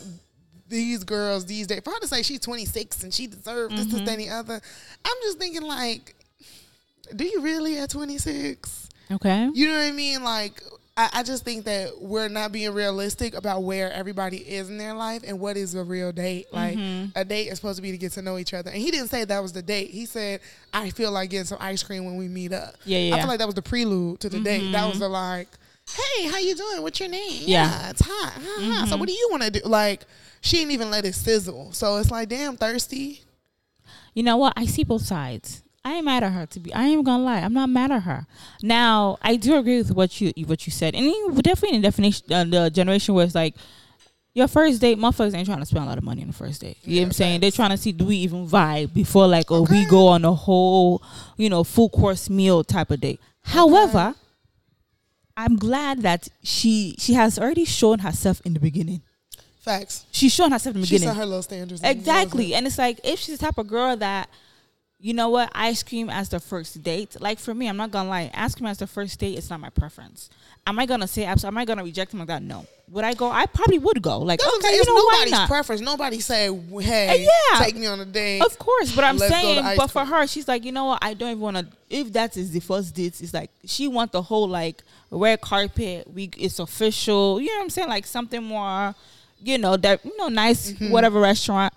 These 0.67 1.03
girls 1.03 1.45
these 1.45 1.67
days, 1.67 1.81
for 1.83 1.91
her 1.91 1.99
to 1.99 2.07
say 2.07 2.23
she's 2.23 2.39
26 2.39 3.03
and 3.03 3.13
she 3.13 3.27
deserves 3.27 3.75
this, 3.75 3.85
this, 3.85 4.01
that, 4.01 4.09
and 4.09 4.19
the 4.19 4.29
other, 4.31 4.59
I'm 5.05 5.17
just 5.21 5.37
thinking 5.37 5.61
like, 5.61 6.15
do 7.15 7.23
you 7.23 7.39
really 7.41 7.77
at 7.77 7.91
26? 7.91 8.89
Okay. 9.11 9.47
You 9.53 9.67
know 9.67 9.73
what 9.77 9.83
I 9.83 9.91
mean? 9.91 10.23
Like, 10.23 10.63
I, 10.97 11.09
I 11.13 11.23
just 11.23 11.43
think 11.43 11.65
that 11.65 12.01
we're 12.01 12.29
not 12.29 12.51
being 12.53 12.71
realistic 12.73 13.35
about 13.35 13.63
where 13.63 13.91
everybody 13.91 14.37
is 14.37 14.69
in 14.69 14.77
their 14.77 14.93
life 14.93 15.23
and 15.27 15.39
what 15.39 15.57
is 15.57 15.75
a 15.75 15.83
real 15.83 16.11
date. 16.13 16.47
Like, 16.53 16.77
Mhm. 16.77 17.11
a 17.15 17.25
date 17.25 17.47
is 17.47 17.57
supposed 17.57 17.75
to 17.77 17.81
be 17.81 17.91
to 17.91 17.97
get 17.97 18.13
to 18.13 18.21
know 18.21 18.37
each 18.37 18.53
other. 18.53 18.71
And 18.71 18.79
he 18.81 18.91
didn't 18.91 19.09
say 19.09 19.25
that 19.25 19.41
was 19.41 19.51
the 19.51 19.61
date. 19.61 19.91
He 19.91 20.05
said, 20.05 20.39
I 20.73 20.89
feel 20.91 21.11
like 21.11 21.31
getting 21.31 21.45
some 21.47 21.57
ice 21.59 21.83
cream 21.83 22.05
when 22.05 22.15
we 22.15 22.27
meet 22.29 22.53
up. 22.53 22.75
Yeah, 22.85 22.99
yeah. 22.99 23.15
I 23.15 23.19
feel 23.19 23.27
like 23.27 23.39
that 23.39 23.45
was 23.47 23.55
the 23.55 23.61
prelude 23.61 24.21
to 24.21 24.29
the 24.29 24.39
date. 24.39 24.71
That 24.71 24.85
Mhm. 24.85 24.89
was 24.91 24.99
the 24.99 25.09
like, 25.09 25.49
hey, 25.93 26.27
how 26.27 26.37
you 26.37 26.55
doing? 26.55 26.81
What's 26.81 26.99
your 26.99 27.09
name? 27.09 27.43
Yeah. 27.45 27.89
it's 27.89 28.01
hot. 28.03 28.33
Huh, 28.41 28.85
So 28.87 28.95
Mhm. 28.95 28.99
what 28.99 29.07
do 29.07 29.13
you 29.13 29.27
want 29.31 29.43
to 29.43 29.51
do? 29.51 29.59
Like, 29.65 30.05
she 30.39 30.57
didn't 30.57 30.71
even 30.71 30.89
let 30.91 31.03
it 31.05 31.13
sizzle. 31.15 31.73
So 31.73 31.97
it's 31.97 32.09
like, 32.11 32.29
damn, 32.29 32.55
thirsty. 32.55 33.21
you 34.13 34.23
know 34.23 34.37
what? 34.37 34.53
I 34.55 34.65
see 34.65 34.85
both 34.85 35.01
sides. 35.05 35.61
I 35.85 35.93
ain't 35.97 36.05
mad 36.05 36.23
at 36.23 36.33
her 36.33 36.47
to 36.47 36.59
be. 36.59 36.73
I 36.73 36.85
ain't 36.87 37.05
gonna 37.05 37.23
lie. 37.23 37.39
I'm 37.39 37.53
not 37.53 37.69
mad 37.69 37.91
at 37.91 38.01
her. 38.03 38.25
Now 38.63 39.17
I 39.21 39.35
do 39.35 39.55
agree 39.57 39.77
with 39.77 39.91
what 39.91 40.19
you 40.19 40.33
what 40.45 40.65
you 40.65 40.71
said, 40.71 40.95
and 40.95 41.05
you 41.05 41.31
definitely 41.43 41.75
in 41.77 41.81
the 41.83 41.87
definition 41.87 42.33
uh, 42.33 42.43
the 42.43 42.69
generation 42.71 43.13
where 43.13 43.23
it's 43.23 43.35
like 43.35 43.53
your 44.33 44.47
first 44.49 44.81
date, 44.81 44.97
motherfuckers 44.97 45.33
ain't 45.35 45.45
trying 45.45 45.59
to 45.59 45.65
spend 45.65 45.85
a 45.85 45.87
lot 45.87 45.97
of 45.97 46.03
money 46.03 46.21
on 46.21 46.27
the 46.27 46.33
first 46.33 46.59
date. 46.59 46.77
You 46.83 46.95
know 46.95 47.01
what 47.01 47.05
I'm 47.05 47.07
Yeah, 47.09 47.13
saying? 47.13 47.39
They're 47.41 47.51
trying 47.51 47.69
to 47.69 47.77
see 47.77 47.91
do 47.91 48.05
we 48.05 48.17
even 48.17 48.47
vibe 48.47 48.93
before 48.93 49.27
like 49.27 49.51
oh 49.51 49.61
we 49.61 49.85
go 49.85 50.07
on 50.07 50.25
a 50.25 50.33
whole 50.33 51.03
you 51.37 51.49
know 51.49 51.63
full 51.63 51.89
course 51.89 52.29
meal 52.31 52.63
type 52.63 52.89
of 52.89 52.99
date. 52.99 53.19
However, 53.43 54.15
I'm 55.37 55.55
glad 55.57 56.01
that 56.01 56.29
she 56.43 56.95
she 56.97 57.13
has 57.13 57.37
already 57.37 57.65
shown 57.65 57.99
herself 57.99 58.41
in 58.43 58.53
the 58.55 58.59
beginning. 58.59 59.01
Facts. 59.59 60.05
She's 60.11 60.33
shown 60.33 60.51
herself 60.51 60.75
in 60.75 60.81
the 60.81 60.87
She 60.87 60.95
beginning. 60.95 61.13
set 61.13 61.17
her 61.19 61.25
little 61.25 61.41
standards. 61.43 61.81
Exactly. 61.83 62.53
And 62.55 62.65
it's 62.67 62.77
like 62.77 62.99
if 63.03 63.19
she's 63.19 63.37
the 63.39 63.45
type 63.45 63.57
of 63.57 63.67
girl 63.67 63.95
that, 63.97 64.29
you 65.05 65.13
know 65.13 65.29
what, 65.29 65.51
ice 65.53 65.83
cream 65.83 66.09
as 66.09 66.29
the 66.29 66.39
first 66.39 66.81
date. 66.81 67.15
Like 67.21 67.37
for 67.37 67.53
me, 67.53 67.69
I'm 67.69 67.77
not 67.77 67.91
gonna 67.91 68.09
lie, 68.09 68.31
ice 68.33 68.55
cream 68.55 68.65
as 68.65 68.79
the 68.79 68.87
first 68.87 69.19
date 69.19 69.37
is 69.37 69.51
not 69.51 69.59
my 69.59 69.69
preference. 69.69 70.31
Am 70.65 70.79
I 70.79 70.87
gonna 70.87 71.07
say 71.07 71.25
absolutely? 71.25 71.55
Am 71.55 71.61
I 71.61 71.65
gonna 71.65 71.83
reject 71.83 72.11
him 72.11 72.19
like 72.19 72.27
that? 72.29 72.41
No. 72.41 72.65
Would 72.89 73.03
I 73.05 73.13
go? 73.13 73.29
I 73.29 73.45
probably 73.45 73.77
would 73.77 74.01
go. 74.01 74.17
Like 74.19 74.39
okay, 74.41 74.49
saying. 74.61 74.73
you 74.75 74.79
It's 74.81 74.87
know 74.87 74.95
why 74.95 75.25
nobody's 75.29 75.47
preference. 75.47 75.81
Nobody 75.81 76.19
say, 76.19 76.49
"Hey, 76.81 77.23
yeah. 77.51 77.59
take 77.59 77.75
me 77.75 77.85
on 77.85 77.99
a 77.99 78.05
date." 78.05 78.41
Of 78.41 78.57
course, 78.57 78.95
but 78.95 79.03
I'm 79.03 79.17
Let's 79.17 79.31
saying, 79.31 79.63
but 79.77 79.87
for 79.91 80.05
her, 80.05 80.25
she's 80.25 80.47
like, 80.47 80.65
you 80.65 80.71
know 80.71 80.85
what? 80.85 80.99
I 81.03 81.13
don't 81.13 81.29
even 81.29 81.39
want 81.41 81.57
to. 81.57 81.67
If 81.89 82.11
that 82.13 82.35
is 82.35 82.51
the 82.51 82.59
first 82.61 82.95
date, 82.95 83.21
it's 83.21 83.33
like 83.33 83.51
she 83.65 83.87
want 83.87 84.11
the 84.11 84.23
whole 84.23 84.47
like 84.47 84.81
red 85.11 85.39
carpet. 85.41 86.07
We 86.11 86.31
it's 86.37 86.57
official. 86.57 87.39
You 87.39 87.47
know 87.49 87.57
what 87.57 87.63
I'm 87.63 87.69
saying? 87.69 87.89
Like 87.89 88.05
something 88.07 88.43
more, 88.43 88.95
you 89.41 89.57
know, 89.59 89.77
that 89.77 90.03
you 90.05 90.15
know, 90.17 90.29
nice 90.29 90.71
Mhm. 90.71 90.89
whatever 90.91 91.19
restaurant. 91.19 91.73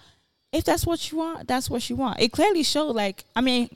If 0.53 0.65
that's 0.65 0.87
what 0.87 1.11
you 1.11 1.19
want, 1.19 1.47
that's 1.47 1.69
what 1.69 1.89
you 1.91 1.97
want. 1.97 2.21
It 2.21 2.33
clearly 2.33 2.63
showed. 2.63 2.93
Like, 2.93 3.25
I 3.37 3.41
mean, 3.43 3.69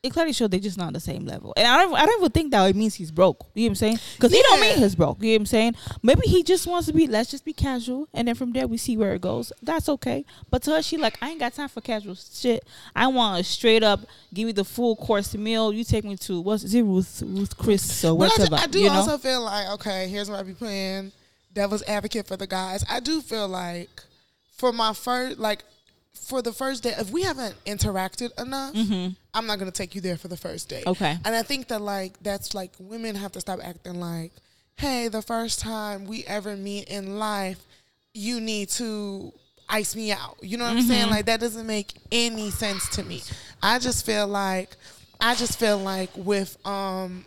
it 0.00 0.12
clearly 0.12 0.32
showed 0.32 0.52
they're 0.52 0.60
just 0.60 0.78
not 0.78 0.88
on 0.88 0.92
the 0.92 1.00
same 1.00 1.26
level. 1.26 1.52
And 1.56 1.66
I 1.66 1.78
don't, 1.78 1.94
I 1.94 2.06
don't 2.06 2.20
even 2.20 2.30
think 2.30 2.50
that 2.52 2.68
it 2.70 2.76
means 2.76 2.94
he's 2.94 3.10
broke. 3.10 3.46
You 3.54 3.62
know 3.62 3.66
what 3.66 3.70
I'm 3.70 3.74
saying? 3.74 3.98
Because 4.14 4.30
he 4.30 4.40
don't 4.42 4.60
mean 4.60 4.78
he's 4.78 4.94
broke. 4.94 5.20
You 5.20 5.30
know 5.30 5.32
what 5.32 5.40
I'm 5.40 5.46
saying? 5.46 5.74
Maybe 6.02 6.20
he 6.26 6.44
just 6.44 6.66
wants 6.68 6.86
to 6.86 6.92
be. 6.92 7.08
Let's 7.08 7.30
just 7.30 7.44
be 7.44 7.52
casual, 7.52 8.08
and 8.14 8.28
then 8.28 8.36
from 8.36 8.52
there 8.52 8.68
we 8.68 8.76
see 8.76 8.96
where 8.96 9.14
it 9.14 9.20
goes. 9.22 9.52
That's 9.60 9.88
okay. 9.88 10.24
But 10.50 10.62
to 10.64 10.72
her, 10.72 10.82
she 10.82 10.98
like, 10.98 11.18
I 11.20 11.30
ain't 11.30 11.40
got 11.40 11.54
time 11.54 11.68
for 11.68 11.80
casual 11.80 12.14
shit. 12.14 12.64
I 12.94 13.08
want 13.08 13.40
a 13.40 13.44
straight 13.44 13.82
up, 13.82 14.00
give 14.32 14.46
me 14.46 14.52
the 14.52 14.64
full 14.64 14.94
course 14.94 15.34
meal. 15.34 15.72
You 15.72 15.82
take 15.82 16.04
me 16.04 16.16
to 16.16 16.40
what's 16.42 16.62
it 16.62 16.82
Ruth 16.82 17.22
Ruth 17.26 17.56
Chris 17.58 18.04
or 18.04 18.16
But 18.16 18.52
I. 18.52 18.64
I 18.64 18.66
do 18.66 18.78
you 18.78 18.90
know? 18.90 18.96
also 18.96 19.18
feel 19.18 19.42
like, 19.42 19.68
okay, 19.70 20.08
here's 20.08 20.30
what 20.30 20.38
I 20.38 20.42
be 20.44 20.54
playing. 20.54 21.10
devil's 21.52 21.82
advocate 21.88 22.26
for 22.28 22.36
the 22.36 22.46
guys. 22.46 22.84
I 22.88 23.00
do 23.00 23.20
feel 23.20 23.48
like 23.48 24.04
for 24.58 24.72
my 24.72 24.92
first, 24.92 25.38
like 25.38 25.64
for 26.14 26.42
the 26.42 26.52
first 26.52 26.82
day, 26.82 26.94
if 26.98 27.10
we 27.10 27.22
haven't 27.22 27.54
interacted 27.64 28.30
enough, 28.40 28.74
I'm 29.34 29.46
not 29.46 29.58
gonna 29.58 29.70
take 29.70 29.94
you 29.94 30.00
there 30.00 30.16
for 30.16 30.28
the 30.28 30.36
first 30.36 30.68
day. 30.68 30.80
Mm-hmm. 30.80 30.90
Okay. 30.90 31.16
And 31.24 31.34
I 31.34 31.42
think 31.42 31.68
that 31.68 31.80
like 31.80 32.20
that's 32.22 32.54
like 32.54 32.72
women 32.78 33.14
have 33.14 33.32
to 33.32 33.40
stop 33.40 33.60
acting 33.62 34.00
like, 34.00 34.32
hey, 34.76 35.08
the 35.08 35.22
first 35.22 35.60
time 35.60 36.04
we 36.06 36.24
ever 36.24 36.56
meet 36.56 36.88
in 36.88 37.18
life, 37.18 37.58
you 38.14 38.40
need 38.40 38.68
to 38.70 39.32
ice 39.68 39.94
me 39.94 40.12
out. 40.12 40.36
You 40.42 40.56
know 40.56 40.64
what 40.64 40.70
I'm 40.72 40.78
Mm-hmm. 40.78 40.88
saying? 40.88 41.10
Like 41.10 41.26
that 41.26 41.40
doesn't 41.40 41.66
make 41.66 41.94
any 42.10 42.50
sense 42.50 42.88
to 42.96 43.02
me. 43.04 43.22
I 43.62 43.78
just 43.78 44.04
feel 44.04 44.26
like 44.26 44.76
I 45.20 45.34
just 45.34 45.58
feel 45.58 45.78
like 45.78 46.10
with 46.16 46.56
um 46.66 47.24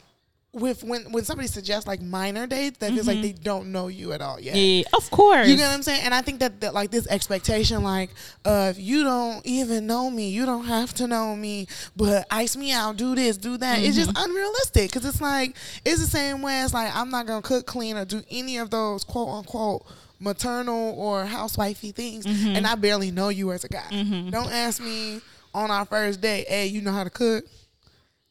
with 0.53 0.83
when 0.83 1.09
when 1.13 1.23
somebody 1.23 1.47
suggests 1.47 1.87
like 1.87 2.01
minor 2.01 2.45
dates, 2.45 2.77
that 2.79 2.91
feels 2.91 3.07
like 3.07 3.21
they 3.21 3.31
don't 3.31 3.71
know 3.71 3.87
you 3.87 4.11
at 4.11 4.21
all 4.21 4.37
yet. 4.39 4.53
Mm-hmm. 4.53 4.79
Yeah, 4.91 4.97
of 4.97 5.09
course. 5.09 5.47
You 5.47 5.55
get 5.55 5.67
what 5.67 5.73
I'm 5.75 5.81
saying? 5.83 6.01
And 6.03 6.13
I 6.13 6.21
think 6.21 6.39
that, 6.41 6.59
that 6.59 6.73
like 6.73 6.91
this 6.91 7.07
expectation, 7.07 7.83
like, 7.83 8.09
uh, 8.43 8.67
if 8.75 8.77
you 8.77 9.05
don't 9.05 9.45
even 9.45 9.87
know 9.87 10.09
me, 10.09 10.29
you 10.29 10.45
don't 10.45 10.65
have 10.65 10.93
to 10.95 11.07
know 11.07 11.35
me, 11.37 11.67
but 11.95 12.27
ice 12.29 12.57
me 12.57 12.73
out, 12.73 12.97
do 12.97 13.15
this, 13.15 13.37
do 13.37 13.55
that. 13.57 13.79
It's 13.79 13.95
just 13.95 14.09
Mm-hmm. 14.11 14.29
unrealistic 14.29 14.91
because 14.91 15.05
it's 15.07 15.21
like 15.21 15.55
it's 15.85 16.01
the 16.01 16.07
same 16.07 16.41
way 16.41 16.59
as 16.61 16.73
like 16.73 16.93
I'm 16.93 17.09
not 17.09 17.27
gonna 17.27 17.41
cook, 17.41 17.65
clean, 17.65 17.95
or 17.95 18.03
do 18.03 18.21
any 18.29 18.57
of 18.57 18.69
those 18.71 19.05
quote 19.05 19.29
unquote 19.29 19.85
maternal 20.19 20.93
or 20.99 21.25
housewifey 21.25 21.95
things, 21.95 22.25
Mm-hmm. 22.25 22.55
and 22.57 22.67
I 22.67 22.75
barely 22.75 23.09
know 23.11 23.29
you 23.29 23.51
as 23.53 23.63
a 23.63 23.69
guy. 23.69 23.89
Don't 23.89 24.51
ask 24.51 24.81
me 24.81 25.21
on 25.53 25.71
our 25.71 25.85
first 25.85 26.21
date, 26.21 26.47
hey, 26.47 26.67
you 26.67 26.81
know 26.81 26.91
how 26.91 27.03
to 27.03 27.09
cook? 27.09 27.45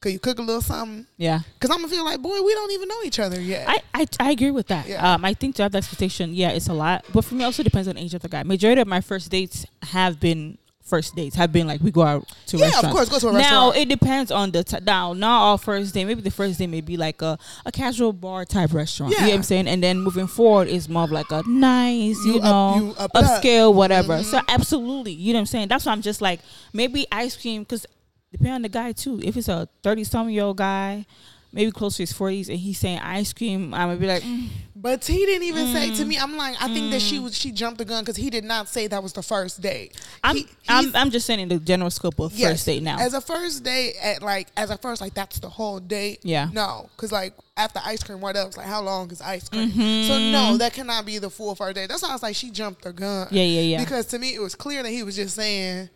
Could 0.01 0.13
you 0.13 0.19
cook 0.19 0.39
a 0.39 0.43
little 0.43 0.63
something? 0.63 1.07
yeah. 1.19 1.41
Because 1.55 1.69
I'm 1.71 1.83
gonna 1.83 1.89
feel 1.93 2.05
like, 2.05 2.21
boy, 2.23 2.41
we 2.43 2.55
don't 2.55 2.71
even 2.73 2.89
know 2.89 3.03
each 3.05 3.19
other 3.19 3.39
yet. 3.41 3.67
I, 3.69 3.81
I, 3.93 4.07
I 4.19 4.31
agree 4.31 4.51
with 4.51 4.69
that. 4.69 4.89
Yeah. 4.89 5.15
Um, 5.15 5.25
I 5.27 5.35
think 5.35 5.57
to 5.57 5.63
have 5.65 5.73
the 5.73 5.79
expectation, 5.79 6.33
yeah, 6.35 6.51
it's 6.51 6.69
a 6.69 6.73
lot. 6.73 7.05
But 7.13 7.23
for 7.25 7.35
me, 7.35 7.45
also 7.45 7.63
depends 7.63 7.87
on 7.87 7.97
the 7.97 8.01
age 8.01 8.15
of 8.15 8.23
the 8.23 8.29
guy. 8.31 8.43
Majority 8.43 8.81
of 8.81 8.89
my 8.89 9.03
first 9.03 9.31
dates 9.31 9.67
have 9.83 10.19
been 10.19 10.57
first 10.83 11.15
dates. 11.15 11.37
Have 11.37 11.53
been 11.53 11.67
like 11.67 11.83
we 11.83 11.91
go 11.91 12.01
out 12.03 12.27
to 12.47 12.57
a 12.57 12.61
Yeah, 12.61 12.81
of 12.83 12.91
course, 12.91 13.11
go 13.11 13.19
to 13.19 13.29
a 13.29 13.33
Now 13.35 13.73
it 13.73 13.91
depends 13.91 14.31
on 14.33 14.53
the 14.53 14.65
t- 14.65 14.79
now. 14.83 15.13
Not 15.13 15.43
all 15.43 15.59
first 15.59 15.93
day. 15.93 16.07
Maybe 16.07 16.23
the 16.23 16.31
first 16.31 16.59
day 16.59 16.67
may 16.67 16.81
be 16.81 16.97
like 16.97 17.21
a, 17.21 17.39
a 17.67 17.71
casual 17.71 18.15
bar 18.15 18.47
type 18.47 18.73
restaurant. 18.73 19.13
You 19.13 19.19
know 19.19 19.25
what 19.25 19.29
Yeah. 19.29 19.35
I'm 19.37 19.43
saying? 19.43 19.69
And 19.69 19.83
then 19.85 20.01
moving 20.01 20.27
forward 20.29 20.69
is 20.69 20.89
more 20.89 21.05
of 21.05 21.13
like 21.13 21.31
a 21.31 21.43
nice, 21.47 22.17
you, 22.25 22.37
You 22.37 22.39
up- 22.39 22.45
know, 22.45 22.75
you 22.87 22.91
up 22.99 23.11
it 23.15 23.23
up. 23.23 23.43
upscale, 23.43 23.75
whatever. 23.75 24.15
Mhm. 24.19 24.25
So 24.25 24.41
absolutely, 24.49 25.13
you 25.13 25.35
know 25.35 25.37
what 25.37 25.41
I'm 25.41 25.47
saying? 25.47 25.69
That's 25.69 25.85
why 25.85 25.93
I'm 25.93 26.01
just 26.03 26.23
like 26.23 26.41
maybe 26.73 27.07
ice 27.13 27.37
cream 27.37 27.65
because 27.65 27.85
depending 28.33 28.55
on 28.55 28.63
the 28.63 28.69
guy 28.69 28.93
too. 28.93 29.21
If 29.23 29.37
it's 29.37 29.49
a 29.49 29.69
thirty 29.83 30.05
some 30.05 30.31
year 30.31 30.45
old 30.45 30.57
guy. 30.59 31.07
Maybe 31.53 31.73
close 31.73 31.97
to 31.97 32.05
his 32.05 32.13
forties, 32.13 32.49
and 32.49 32.57
he's 32.61 32.79
saying 32.79 33.01
ice 33.01 33.33
cream. 33.33 33.75
I'm 33.75 33.89
gonna 33.89 33.97
be 33.99 34.07
like, 34.07 34.23
mm, 34.23 34.47
But 34.77 35.05
he 35.05 35.27
didn't 35.27 35.43
even 35.49 35.73
say 35.73 35.91
Mm. 35.91 35.97
to 35.97 36.05
me. 36.05 36.17
I'm 36.17 36.37
like, 36.37 36.55
I 36.63 36.73
think 36.73 36.93
that 36.93 37.03
she 37.03 37.19
was 37.19 37.37
she 37.37 37.51
jumped 37.51 37.79
the 37.79 37.85
gun 37.85 38.05
because 38.05 38.15
he 38.15 38.31
did 38.31 38.45
not 38.45 38.69
say 38.69 38.87
that 38.87 39.03
was 39.03 39.13
the 39.15 39.23
first 39.25 39.61
date. 39.61 39.97
I'm, 40.23 40.37
He- 40.37 40.49
I'm, 40.69 40.95
I'm 40.95 41.11
just 41.11 41.27
saying 41.27 41.41
in 41.41 41.49
the 41.49 41.59
general 41.59 41.91
scope 41.91 42.21
of 42.21 42.33
yes, 42.35 42.51
first 42.53 42.67
date 42.67 42.85
now. 42.85 43.01
As 43.01 43.15
a 43.15 43.21
first 43.21 43.65
date, 43.65 43.97
at 44.01 44.23
like 44.23 44.47
as 44.57 44.71
a 44.71 44.79
first, 44.79 45.01
like 45.01 45.13
that's 45.15 45.41
the 45.41 45.49
whole 45.49 45.81
date. 45.81 46.21
Yeah. 46.23 46.51
No, 46.53 46.89
because 46.95 47.11
like 47.11 47.35
after 47.57 47.81
ice 47.85 48.05
cream, 48.05 48.21
what 48.21 48.37
else? 48.37 48.57
Like 48.57 48.67
how 48.69 48.81
long 48.81 49.11
is 49.11 49.21
ice 49.21 49.49
cream? 49.49 49.73
Mm-hmm. 49.73 50.07
So 50.07 50.19
no, 50.21 50.57
that 50.57 50.73
cannot 50.73 51.05
be 51.05 51.19
the 51.19 51.31
full 51.31 51.57
first 51.57 51.75
date. 51.75 51.89
That's 51.89 52.03
why 52.03 52.11
I 52.11 52.13
was 52.13 52.23
like, 52.23 52.37
she 52.37 52.53
jumped 52.53 52.83
the 52.85 52.93
gun. 52.93 53.27
Yeah, 53.33 53.43
yeah, 53.43 53.61
yeah. 53.63 53.81
Because 53.81 54.07
to 54.07 54.21
me, 54.21 54.37
it 54.37 54.41
was 54.41 54.55
clear 54.55 54.85
that 54.85 54.91
he 54.91 55.03
was 55.03 55.17
just 55.17 55.35
saying, 55.35 55.89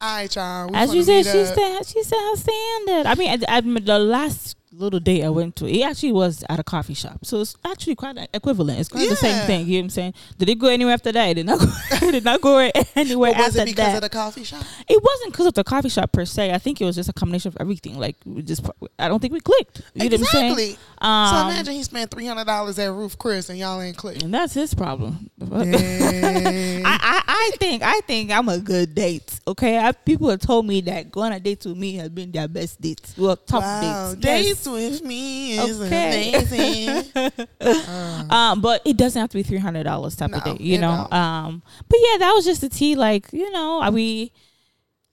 "All 0.00 0.16
right, 0.16 0.34
y'all." 0.34 0.74
As 0.74 0.94
you 0.94 1.02
said, 1.02 1.24
she 1.24 1.44
said 1.44 1.82
she 1.86 2.02
said 2.02 2.18
her 2.18 2.36
standard. 2.36 3.06
I 3.06 3.14
mean, 3.16 3.30
I, 3.48 3.56
I, 3.56 3.60
the 3.60 3.98
last 3.98 4.56
little 4.72 5.00
date 5.00 5.22
I 5.24 5.28
went 5.28 5.56
to, 5.56 5.66
it 5.66 5.82
actually 5.82 6.12
was 6.12 6.44
at 6.48 6.58
a 6.58 6.62
coffee 6.62 6.94
shop, 6.94 7.24
so 7.24 7.40
it's 7.40 7.56
actually 7.66 7.96
quite 7.96 8.16
equivalent. 8.32 8.78
It's 8.78 8.88
quite 8.88 9.08
the 9.10 9.16
same 9.16 9.44
thing. 9.46 9.66
You 9.66 9.74
know 9.74 9.78
what 9.80 9.84
I'm 9.84 9.90
saying? 9.90 10.14
Did 10.38 10.48
it 10.48 10.58
go 10.58 10.68
anywhere 10.68 10.94
after 10.94 11.12
that? 11.12 11.26
It 11.26 11.34
did 11.34 11.46
not 11.46 11.58
go. 11.58 11.66
it 11.92 12.12
did 12.12 12.24
not 12.24 12.40
go 12.40 12.70
anywhere 12.96 13.32
But 13.32 13.46
was 13.46 13.56
it 13.56 13.64
because 13.66 13.86
that. 13.86 13.96
of 13.96 14.02
the 14.02 14.08
coffee 14.08 14.44
shop? 14.44 14.64
it 14.88 15.02
wasn't 15.02 15.32
because 15.32 15.46
of 15.46 15.54
the 15.54 15.64
coffee 15.64 15.88
shop 15.88 16.12
per 16.12 16.24
se. 16.24 16.52
I 16.52 16.58
think 16.58 16.80
it 16.80 16.84
was 16.84 16.96
just 16.96 17.08
a 17.08 17.12
combination 17.12 17.48
of 17.48 17.56
everything. 17.60 17.98
Like 17.98 18.16
we 18.24 18.42
just, 18.42 18.64
I 18.98 19.08
don't 19.08 19.20
think 19.20 19.32
we 19.34 19.40
clicked. 19.40 19.82
You 19.94 20.08
know 20.08 20.16
what 20.16 20.20
I'm 20.20 20.24
saying? 20.26 20.52
exactly. 20.52 20.78
Um, 20.98 21.28
so 21.28 21.48
imagine 21.48 21.74
he 21.74 21.82
spent 21.82 22.10
three 22.10 22.26
hundred 22.26 22.46
dollars 22.46 22.78
at 22.78 22.92
Ruth 22.92 23.18
Chris 23.18 23.50
and 23.50 23.58
y'all 23.58 23.80
ain't 23.80 23.96
clicked. 23.96 24.22
and 24.22 24.32
that's 24.32 24.54
his 24.54 24.72
problem. 24.72 25.30
I, 25.42 26.82
I, 26.84 27.19
I 27.42 27.50
think 27.58 27.82
I 27.82 28.00
think 28.00 28.30
I'm 28.30 28.48
a 28.48 28.58
good 28.58 28.94
date. 28.94 29.40
Okay, 29.48 29.78
I, 29.78 29.92
people 29.92 30.28
have 30.30 30.40
told 30.40 30.66
me 30.66 30.80
that 30.82 31.10
going 31.10 31.32
on 31.32 31.38
a 31.38 31.40
dates 31.40 31.64
with 31.66 31.76
me 31.76 31.94
has 31.94 32.08
been 32.10 32.30
their 32.30 32.46
best 32.48 32.80
dates. 32.80 33.16
Well, 33.16 33.36
top 33.36 33.62
wow, 33.62 34.14
dates. 34.14 34.20
dates 34.20 34.66
Yes. 34.66 35.00
with 35.00 35.04
me 35.04 35.58
is 35.58 35.80
Okay. 35.80 36.34
amazing. 36.34 37.04
Uh, 37.60 38.24
Um, 38.30 38.60
but 38.60 38.82
it 38.84 38.96
doesn't 38.96 39.20
have 39.20 39.30
to 39.30 39.36
be 39.36 39.42
three 39.42 39.58
hundred 39.58 39.84
dollars 39.84 40.16
type 40.16 40.32
of 40.32 40.44
No, 40.44 40.52
date, 40.52 40.60
you 40.60 40.78
know. 40.78 41.06
don't. 41.10 41.12
Um, 41.12 41.62
but 41.88 41.98
yeah, 42.10 42.18
that 42.18 42.32
was 42.32 42.44
just 42.44 42.60
the 42.60 42.68
tea. 42.68 42.94
Like, 42.94 43.28
you 43.32 43.50
know, 43.50 43.80
are 43.82 43.90
we 43.90 44.32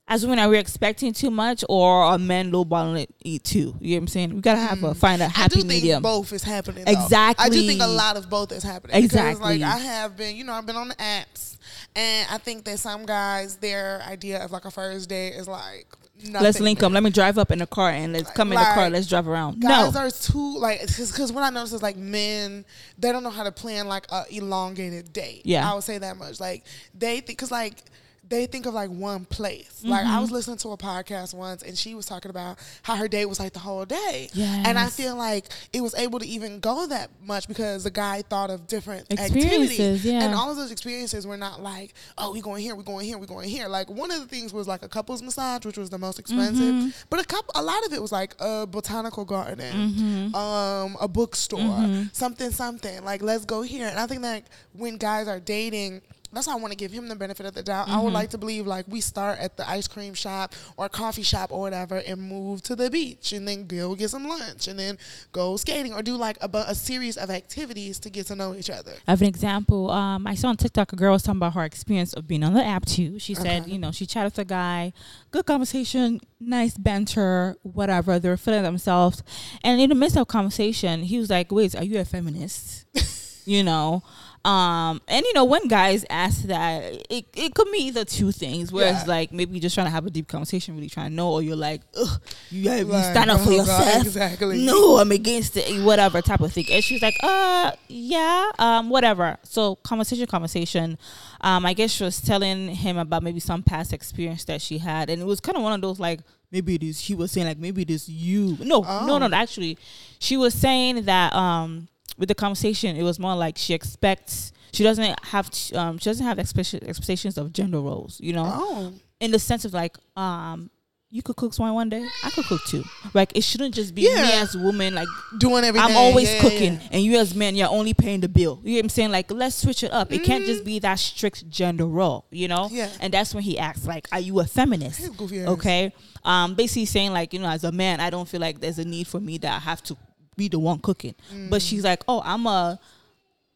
as 0.08 0.24
women 0.26 0.40
are 0.40 0.48
we 0.50 0.58
expecting 0.58 1.12
too 1.14 1.30
much, 1.30 1.64
or 1.68 2.04
are 2.04 2.18
men 2.18 2.52
lowballing 2.52 3.08
it 3.26 3.44
too? 3.44 3.76
You 3.82 3.92
know 3.92 3.96
what 3.96 4.02
I'm 4.04 4.08
saying? 4.08 4.36
We 4.36 4.42
gotta 4.42 4.60
have 4.60 4.84
a 4.84 4.96
find 4.96 5.22
a 5.22 5.26
Mm. 5.26 5.30
I 5.30 5.32
happy 5.32 5.56
do 5.56 5.62
think 5.62 5.84
medium. 5.84 6.04
both 6.04 6.32
is 6.32 6.44
happening. 6.44 6.86
though. 6.86 6.92
Exactly. 6.92 7.46
I 7.46 7.50
do 7.50 7.68
think 7.68 7.82
a 7.82 7.88
lot 7.88 8.16
of 8.16 8.30
both 8.30 8.52
is 8.52 8.64
happening. 8.64 8.96
Exactly. 9.04 9.58
Because, 9.58 9.62
like 9.62 9.62
I 9.62 9.78
have 9.84 10.16
been, 10.16 10.36
you 10.36 10.44
know, 10.44 10.54
I've 10.54 10.66
been 10.66 10.78
on 10.78 10.88
the 10.88 10.96
apps, 10.96 11.58
and 11.96 12.28
I 12.32 12.38
think 12.38 12.64
that 12.66 12.80
some 12.80 13.06
guys, 13.06 13.58
their 13.58 14.02
idea 14.08 14.44
of 14.44 14.52
like 14.52 14.66
a 14.66 14.72
first 14.72 15.10
date 15.10 15.34
is 15.34 15.48
like 15.48 15.88
nothing. 16.24 16.42
Let's 16.42 16.60
link 16.62 16.80
them. 16.80 16.94
Let 16.94 17.04
me 17.04 17.10
drive 17.10 17.38
up 17.38 17.52
in 17.52 17.60
the 17.60 17.68
car 17.68 17.90
and 17.90 18.14
let's 18.14 18.32
come 18.32 18.52
in 18.54 18.58
the 18.58 18.64
car. 18.64 18.90
Let's 18.90 19.08
drive 19.08 19.28
around. 19.28 19.62
Guys 19.62 19.94
no, 19.94 20.00
are 20.00 20.10
too 20.10 20.58
like 20.58 20.82
because 20.82 21.32
what 21.32 21.44
I 21.44 21.50
notice 21.50 21.74
is 21.74 21.82
like 21.82 21.98
men 21.98 22.64
they 22.98 23.12
don't 23.12 23.24
know 23.24 23.30
how 23.30 23.44
to 23.44 23.52
plan 23.52 23.88
like 23.88 24.06
a 24.12 24.24
elongated 24.32 25.12
date. 25.12 25.42
Yeah. 25.44 25.70
I 25.70 25.74
would 25.76 25.84
say 25.84 25.98
that 25.98 26.18
much. 26.18 26.40
Like 26.40 26.64
they 26.98 27.16
think 27.16 27.28
because 27.28 27.52
like 27.52 27.84
they 28.30 28.46
think 28.46 28.66
of 28.66 28.74
like 28.74 28.90
one 28.90 29.26
place. 29.26 29.82
Like 29.84 30.06
I 30.06 30.10
Mm-hmm. 30.10 30.22
was 30.22 30.32
listening 30.32 30.58
to 30.58 30.70
a 30.70 30.78
podcast 30.78 31.34
once 31.34 31.64
and 31.64 31.78
she 31.78 31.96
was 31.96 32.06
talking 32.06 32.30
about 32.30 32.58
how 32.82 32.96
her 32.96 33.08
date 33.08 33.26
was 33.26 33.40
like 33.40 33.54
the 33.54 33.60
whole 33.60 33.86
day. 33.86 34.30
And 34.36 34.78
I 34.78 34.88
feel 34.88 35.16
like 35.16 35.46
it 35.72 35.82
was 35.82 35.94
able 35.96 36.20
to 36.20 36.26
even 36.26 36.60
go 36.60 36.88
that 36.88 37.10
much 37.24 37.48
because 37.48 37.84
the 37.84 37.92
guy 37.92 38.22
thought 38.24 38.50
of 38.50 38.68
different 38.68 39.08
activities. 39.20 40.04
yeah. 40.06 40.24
And 40.24 40.34
all 40.36 40.50
of 40.52 40.58
those 40.58 40.72
experiences 40.72 41.26
were 41.28 41.38
not 41.38 41.62
like, 41.62 41.94
oh, 42.18 42.34
we 42.34 42.42
going 42.42 42.62
here, 42.64 42.76
we 42.76 42.84
going 42.84 43.06
here, 43.06 43.18
we 43.18 43.28
going 43.28 43.50
here. 43.50 43.68
Like 43.68 43.90
one 43.90 44.12
of 44.12 44.20
the 44.20 44.28
things 44.28 44.52
was 44.54 44.68
like 44.68 44.84
a 44.84 44.90
couples 44.90 45.22
massage, 45.22 45.66
which 45.66 45.78
was 45.78 45.90
the 45.90 45.98
most 45.98 46.20
expensive. 46.20 46.74
Mm-hmm. 46.74 46.90
But 47.10 47.20
a 47.22 47.26
couple 47.26 47.54
a 47.56 47.64
lot 47.64 47.86
of 47.86 47.94
it 47.94 48.02
was 48.02 48.12
like 48.12 48.36
a 48.40 48.66
botanical 48.68 49.26
garden, 49.26 49.74
Mm-hmm. 49.74 50.36
um, 50.36 50.98
a 51.00 51.08
bookstore, 51.08 52.08
something, 52.14 52.52
something. 52.52 53.04
Like 53.04 53.22
let's 53.22 53.46
go 53.46 53.62
here. 53.62 53.88
And 53.88 54.00
I 54.00 54.08
think 54.08 54.22
that 54.24 54.44
when 54.74 54.98
guys 54.98 55.28
are 55.28 55.40
dating, 55.40 56.02
that's 56.38 56.48
why 56.48 56.54
I 56.54 56.58
want 56.58 56.72
to 56.72 56.78
give 56.78 56.92
him 56.92 57.08
the 57.08 57.16
benefit 57.16 57.46
of 57.48 57.56
the 57.56 57.64
doubt. 57.64 57.88
Mm-hmm. 57.88 57.98
I 57.98 58.02
would 58.04 58.14
like 58.14 58.30
to 58.30 58.38
believe 58.38 58.68
like 58.68 58.86
we 58.88 59.02
start 59.02 59.40
at 59.40 59.58
the 59.58 59.68
ice 59.68 59.88
cream 59.88 60.14
shop 60.14 60.54
or 60.78 60.88
coffee 60.88 61.24
shop 61.24 61.52
or 61.52 61.62
whatever 61.62 61.98
and 61.98 62.22
move 62.22 62.62
to 62.64 62.76
the 62.76 62.92
beach 62.92 63.34
and 63.34 63.48
then 63.48 63.66
go 63.66 63.96
get 63.96 64.12
some 64.12 64.28
lunch 64.28 64.68
and 64.68 64.78
then 64.78 65.00
go 65.32 65.58
skating 65.58 65.94
or 65.94 66.04
do 66.04 66.16
like 66.16 66.38
a, 66.42 66.50
a 66.68 66.76
series 66.76 67.18
of 67.18 67.32
activities 67.32 67.98
to 68.00 68.12
get 68.12 68.28
to 68.28 68.36
know 68.36 68.54
each 68.54 68.70
other. 68.70 68.94
I 69.08 69.12
have 69.12 69.22
an 69.22 69.28
example. 69.28 69.90
Um, 69.90 70.28
I 70.28 70.36
saw 70.36 70.50
on 70.50 70.58
TikTok 70.58 70.94
a 70.94 70.96
girl 70.96 71.14
was 71.14 71.24
talking 71.24 71.40
about 71.40 71.56
her 71.56 71.66
experience 71.66 72.14
of 72.14 72.28
being 72.28 72.44
on 72.44 72.54
the 72.54 72.64
app 72.64 72.86
too. 72.86 73.18
She 73.18 73.34
said, 73.34 73.64
Okay. 73.64 73.72
you 73.72 73.80
know, 73.80 73.92
she 73.92 74.06
chatted 74.06 74.34
with 74.34 74.40
a 74.40 74.46
guy, 74.46 74.94
good 75.32 75.48
conversation, 75.48 76.22
nice 76.40 76.78
banter, 76.78 77.56
whatever. 77.64 78.20
They 78.20 78.30
were 78.30 78.38
feeling 78.38 78.62
themselves, 78.64 79.24
and 79.64 79.82
in 79.82 79.90
the 79.90 79.96
midst 79.96 80.18
of 80.18 80.28
conversation, 80.28 81.04
he 81.04 81.18
was 81.18 81.30
like, 81.30 81.52
"Wait, 81.52 81.76
are 81.76 81.84
you 81.84 82.00
a 82.00 82.06
feminist?" 82.06 82.86
you 83.46 83.64
know. 83.64 84.04
Um, 84.48 85.02
and 85.10 85.26
you 85.26 85.34
know, 85.34 85.44
when 85.44 85.68
guys 85.68 86.06
ask 86.10 86.44
that, 86.44 86.84
it, 87.10 87.26
it 87.36 87.54
could 87.54 87.68
mean 87.68 87.88
either 87.88 88.06
two 88.06 88.32
things. 88.32 88.72
Where 88.72 88.94
it's 88.94 89.06
like 89.06 89.34
maybe 89.34 89.52
you're 89.54 89.62
just 89.62 89.76
trying 89.76 89.88
to 89.88 89.92
have 89.92 90.06
a 90.06 90.10
deep 90.10 90.30
conversation, 90.30 90.74
really 90.76 90.88
trying 90.90 91.10
to 91.10 91.16
know, 91.16 91.32
or 91.34 91.42
you're 91.42 91.58
like, 91.58 91.82
Ugh, 92.00 92.22
you 92.50 92.64
gotta 92.64 92.86
Like, 92.86 93.04
stand 93.12 93.30
up 93.30 93.42
for 93.42 93.52
oh, 93.52 93.58
God, 93.58 93.86
yourself. 93.86 94.06
exactly. 94.06 94.66
No, 94.66 94.98
I'm 95.00 95.12
against 95.12 95.58
it, 95.58 95.84
whatever 95.84 96.22
type 96.22 96.40
of 96.40 96.54
thing. 96.54 96.66
And 96.72 96.82
she's 96.82 97.02
like, 97.02 97.18
uh, 97.24 97.74
yeah, 97.90 98.52
um, 98.58 98.90
whatever. 98.90 99.38
So 99.44 99.76
conversation, 99.78 100.28
conversation. 100.28 100.98
Um, 101.42 101.66
I 101.66 101.74
guess 101.74 101.92
she 101.92 102.06
was 102.06 102.22
telling 102.22 102.70
him 102.70 102.98
about 102.98 103.24
maybe 103.24 103.42
some 103.42 103.64
past 103.64 103.92
experience 103.92 104.46
that 104.46 104.62
she 104.62 104.78
had, 104.78 105.10
and 105.10 105.22
it 105.22 105.26
was 105.26 105.42
kind 105.42 105.58
of 105.58 105.64
one 105.64 105.74
of 105.74 105.82
those 105.82 106.00
like 106.00 106.22
maybe 106.52 106.76
it 106.76 106.84
is. 106.84 107.02
He 107.02 107.16
was 107.16 107.32
saying 107.34 107.48
like 107.48 107.58
maybe 107.58 107.82
it 107.82 107.90
is 107.90 108.08
you. 108.08 108.58
No, 108.62 108.80
no, 108.82 109.16
Oh. 109.16 109.18
no. 109.18 109.30
Actually, 109.36 109.78
she 110.20 110.38
was 110.38 110.54
saying 110.54 111.04
that 111.04 111.34
um, 111.34 111.90
with 112.18 112.30
the 112.30 112.36
conversation, 112.36 112.96
it 112.96 113.04
was 113.04 113.20
more 113.20 113.36
like 113.36 113.58
she 113.58 113.74
expects. 113.74 114.52
She 114.74 114.84
doesn't 114.84 115.24
have 115.26 115.50
um, 115.76 115.98
she 115.98 116.10
doesn't 116.10 116.26
have 116.26 116.38
expecta- 116.38 116.84
expectations 116.88 117.38
of 117.38 117.52
gender 117.54 117.80
roles, 117.80 118.20
you 118.22 118.34
know 118.34 118.46
Oh, 118.46 118.94
in 119.20 119.32
the 119.32 119.40
sense 119.40 119.66
of 119.66 119.74
like 119.74 119.96
um 120.16 120.70
you 121.10 121.24
could 121.24 121.38
cook 121.38 121.54
swine 121.54 121.74
one 121.74 121.88
day 121.88 122.06
i 122.26 122.30
could 122.32 122.44
cook 122.46 122.60
too 122.68 122.84
like 123.14 123.32
it 123.36 123.42
shouldn't 123.42 123.74
just 123.74 123.96
be 123.96 124.02
me 124.02 124.10
Yeah. 124.14 124.42
as 124.44 124.56
a 124.56 124.60
woman 124.60 124.94
like 124.94 125.08
doing 125.38 125.64
everything. 125.64 125.90
i'm 125.90 125.96
always 125.96 126.30
Yeah, 126.32 126.42
cooking 126.42 126.74
yeah. 126.74 126.88
and 126.92 127.02
you 127.02 127.18
as 127.18 127.34
men 127.34 127.56
you're 127.56 127.70
only 127.70 127.94
paying 127.94 128.20
the 128.20 128.28
bill 128.28 128.60
you 128.62 128.72
know 128.72 128.76
what 128.80 128.84
i'm 128.84 128.90
saying 128.90 129.12
like 129.12 129.32
let's 129.32 129.56
switch 129.56 129.84
it 129.84 129.92
up 129.94 130.12
it 130.12 130.26
can't 130.26 130.44
just 130.46 130.66
be 130.66 130.80
that 130.80 130.96
strict 131.00 131.50
gender 131.50 131.86
role 131.88 132.26
you 132.30 132.50
know 132.50 132.66
Mm-hmm. 132.66 132.76
Yeah. 132.76 132.90
and 133.00 133.14
that's 133.14 133.34
when 133.34 133.44
he 133.44 133.58
asks 133.58 133.88
like 133.88 134.10
are 134.12 134.20
you 134.20 134.38
a 134.42 134.46
feminist 134.46 135.00
His 135.00 135.10
goofy 135.12 135.40
ass. 135.40 135.48
okay 135.48 135.94
um 136.26 136.56
basically 136.56 136.86
saying 136.86 137.14
like 137.14 137.32
you 137.34 137.40
know 137.40 137.48
as 137.48 137.64
a 137.64 137.72
man 137.72 138.02
i 138.02 138.10
don't 138.10 138.28
feel 138.28 138.42
like 138.42 138.60
there's 138.60 138.78
a 138.78 138.86
need 138.86 139.08
for 139.08 139.22
me 139.22 139.38
that 139.38 139.56
i 139.56 139.60
have 139.60 139.82
to 139.84 139.98
be 140.38 140.48
the 140.48 140.60
one 140.60 140.80
cooking 140.80 141.16
Mm. 141.34 141.50
but 141.50 141.62
she's 141.62 141.84
like 141.84 142.04
oh 142.08 142.22
i'm 142.24 142.46
a 142.48 142.80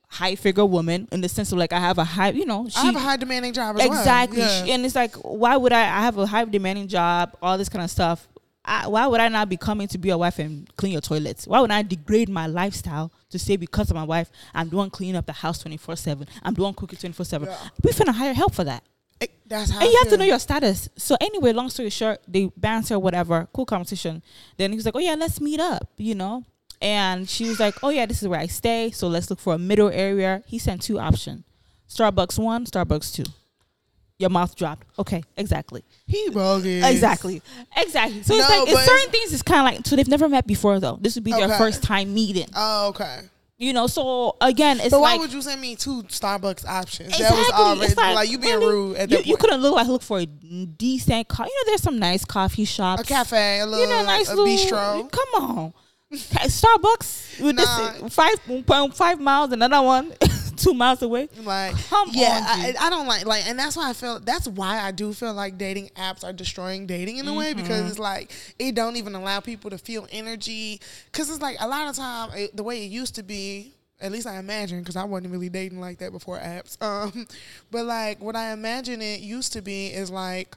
high 0.07 0.35
figure 0.35 0.65
woman 0.65 1.07
in 1.11 1.21
the 1.21 1.29
sense 1.29 1.53
of 1.53 1.57
like 1.57 1.71
I 1.71 1.79
have 1.79 1.97
a 1.97 2.03
high, 2.03 2.31
you 2.31 2.45
know, 2.45 2.67
she, 2.67 2.77
I 2.77 2.83
have 2.83 2.95
a 2.97 2.99
high 2.99 3.15
demanding 3.15 3.53
job 3.53 3.79
as 3.79 3.85
exactly. 3.85 4.39
well. 4.39 4.49
Yeah. 4.59 4.65
She- 4.65 4.71
and 4.73 4.85
it's 4.85 4.93
like, 4.93 5.15
why 5.15 5.55
would 5.55 5.71
I? 5.71 5.83
I 5.83 6.01
have 6.01 6.17
a 6.17 6.25
high 6.27 6.43
demanding 6.43 6.89
job, 6.89 7.37
all 7.41 7.57
this 7.57 7.69
kind 7.69 7.81
of 7.81 7.89
stuff. 7.89 8.27
I, 8.65 8.87
why 8.89 9.07
would 9.07 9.21
I 9.21 9.29
not 9.29 9.47
be 9.47 9.55
coming 9.55 9.87
to 9.87 9.97
be 9.97 10.09
your 10.09 10.17
wife 10.17 10.37
and 10.37 10.67
clean 10.75 10.91
your 10.91 10.99
toilets? 10.99 11.47
Why 11.47 11.61
would 11.61 11.71
I 11.71 11.81
degrade 11.81 12.27
my 12.27 12.45
lifestyle 12.45 13.09
to 13.29 13.39
say 13.39 13.55
because 13.55 13.89
of 13.89 13.95
my 13.95 14.03
wife, 14.03 14.29
I'm 14.53 14.67
doing 14.67 14.89
cleaning 14.89 15.15
up 15.15 15.27
the 15.27 15.31
house 15.31 15.59
twenty 15.59 15.77
four 15.77 15.95
seven, 15.95 16.27
I'm 16.43 16.55
doing 16.55 16.73
cooking 16.73 16.99
twenty 16.99 17.13
four 17.13 17.25
seven. 17.25 17.47
Yeah. 17.47 17.57
We 17.81 17.93
finna 17.93 18.13
hire 18.13 18.33
help 18.33 18.53
for 18.53 18.65
that, 18.65 18.83
It- 19.21 19.31
that's 19.47 19.71
how. 19.71 19.79
and 19.79 19.89
you 19.89 19.97
have 19.99 20.09
to 20.09 20.17
know 20.17 20.25
your 20.25 20.39
status. 20.39 20.89
So 20.97 21.15
anyway, 21.21 21.53
long 21.53 21.69
story 21.69 21.89
short, 21.89 22.19
they 22.27 22.51
banter 22.57 22.99
whatever, 22.99 23.47
cool 23.53 23.65
conversation. 23.65 24.21
Then 24.57 24.73
he's 24.73 24.83
like, 24.85 24.95
oh 24.97 24.99
yeah, 24.99 25.15
let's 25.15 25.39
meet 25.39 25.61
up, 25.61 25.89
you 25.95 26.15
know. 26.15 26.43
And 26.81 27.29
she 27.29 27.47
was 27.47 27.59
like, 27.59 27.75
oh 27.83 27.89
yeah, 27.89 28.05
this 28.07 28.21
is 28.23 28.27
where 28.27 28.39
I 28.39 28.47
stay, 28.47 28.89
so 28.91 29.07
let's 29.07 29.29
look 29.29 29.39
for 29.39 29.53
a 29.53 29.57
middle 29.59 29.89
area. 29.89 30.41
He 30.47 30.57
sent 30.57 30.81
two 30.81 30.97
options: 30.99 31.43
Starbucks 31.89 32.39
one, 32.39 32.65
Starbucks 32.65 33.13
two. 33.13 33.23
Your 34.17 34.29
mouth 34.29 34.55
dropped. 34.55 34.85
Okay, 34.99 35.23
exactly. 35.35 35.83
He 36.07 36.29
bogus. 36.29 36.85
Exactly. 36.85 37.41
Exactly. 37.75 38.21
So 38.23 38.35
it's 38.35 38.49
like 38.49 38.67
it's 38.69 38.85
certain 38.85 39.11
things 39.11 39.33
is 39.33 39.41
kind 39.41 39.67
of 39.67 39.73
like 39.75 39.85
so 39.87 39.95
they've 39.95 40.07
never 40.07 40.29
met 40.29 40.45
before 40.45 40.79
though. 40.79 40.97
This 41.01 41.15
would 41.15 41.23
be 41.23 41.31
their 41.31 41.45
Okay. 41.45 41.57
first 41.57 41.81
time 41.83 42.13
meeting. 42.13 42.47
Oh, 42.55 42.89
okay. 42.89 43.21
You 43.57 43.73
know, 43.73 43.85
so 43.87 44.37
again, 44.41 44.79
it's 44.79 44.89
But 44.89 45.01
why 45.01 45.11
like 45.13 45.21
would 45.21 45.33
you 45.33 45.41
send 45.41 45.61
me 45.61 45.75
two 45.75 46.01
Starbucks 46.03 46.65
options? 46.67 47.09
exactly. 47.09 47.25
That 47.25 47.35
was 47.37 47.49
already 47.77 47.91
it's 47.91 47.97
like, 47.97 48.29
you 48.29 48.37
being 48.39 48.55
really? 48.59 48.73
rude 48.73 48.97
at 48.97 49.09
You, 49.11 49.17
that 49.17 49.25
you 49.27 49.33
point. 49.33 49.39
couldn't 49.41 49.61
look 49.61 49.75
like 49.75 49.87
look 49.87 50.01
for 50.03 50.19
a 50.19 50.25
decent 50.25 51.27
coffee. 51.27 51.49
You 51.49 51.55
know, 51.65 51.69
there's 51.71 51.83
some 51.83 51.99
nice 51.99 52.25
coffee 52.25 52.65
shops. 52.65 53.01
a 53.03 53.05
cafe, 53.05 53.59
a 53.59 53.65
little, 53.65 53.83
You 53.85 53.89
know, 53.89 54.03
nice 54.03 54.29
a 54.29 54.35
little 54.35 54.45
bistro. 54.45 55.11
Come 55.11 55.43
on, 55.43 55.73
Starbucks 56.11 57.39
with 57.41 57.55
Nah. 57.55 57.91
this 58.01 58.13
five 58.13 58.35
point 58.67 58.95
five 58.95 59.19
miles, 59.19 59.51
another 59.51 59.81
one 59.81 60.13
two 60.57 60.73
miles 60.73 61.01
away. 61.01 61.29
Like, 61.43 61.75
Come 61.89 62.09
yeah, 62.11 62.37
on, 62.37 62.43
I. 62.59 62.73
I 62.79 62.89
don't 62.89 63.07
like 63.07 63.25
like, 63.25 63.47
and 63.47 63.57
that's 63.57 63.75
why 63.77 63.89
I 63.89 63.93
feel. 63.93 64.19
That's 64.19 64.47
why 64.47 64.79
I 64.79 64.91
do 64.91 65.13
feel 65.13 65.33
like 65.33 65.57
dating 65.57 65.89
apps 65.95 66.23
are 66.23 66.33
destroying 66.33 66.85
dating 66.85 67.17
in 67.17 67.27
a 67.27 67.33
way 67.33 67.51
Mm-hmm. 67.53 67.61
because 67.61 67.89
it's 67.89 67.99
like 67.99 68.31
it 68.59 68.75
don't 68.75 68.95
even 68.97 69.15
allow 69.15 69.39
people 69.39 69.69
to 69.71 69.77
feel 69.77 70.07
energy. 70.11 70.79
Because 71.11 71.29
it's 71.29 71.41
like 71.41 71.57
a 71.59 71.67
lot 71.67 71.87
of 71.89 71.95
time 71.95 72.29
it, 72.35 72.55
the 72.55 72.63
way 72.63 72.83
it 72.83 72.91
used 72.91 73.15
to 73.15 73.23
be. 73.23 73.73
At 74.03 74.11
least 74.11 74.25
I 74.25 74.39
imagine, 74.39 74.79
because 74.79 74.95
I 74.95 75.03
wasn't 75.03 75.31
really 75.31 75.49
dating 75.49 75.79
like 75.79 75.99
that 75.99 76.11
before 76.11 76.39
apps. 76.39 76.75
Um, 76.81 77.27
but 77.69 77.85
like 77.85 78.19
what 78.19 78.35
I 78.35 78.51
imagine 78.51 78.99
it 79.01 79.19
used 79.21 79.53
to 79.53 79.61
be 79.61 79.87
is 79.87 80.09
like 80.09 80.55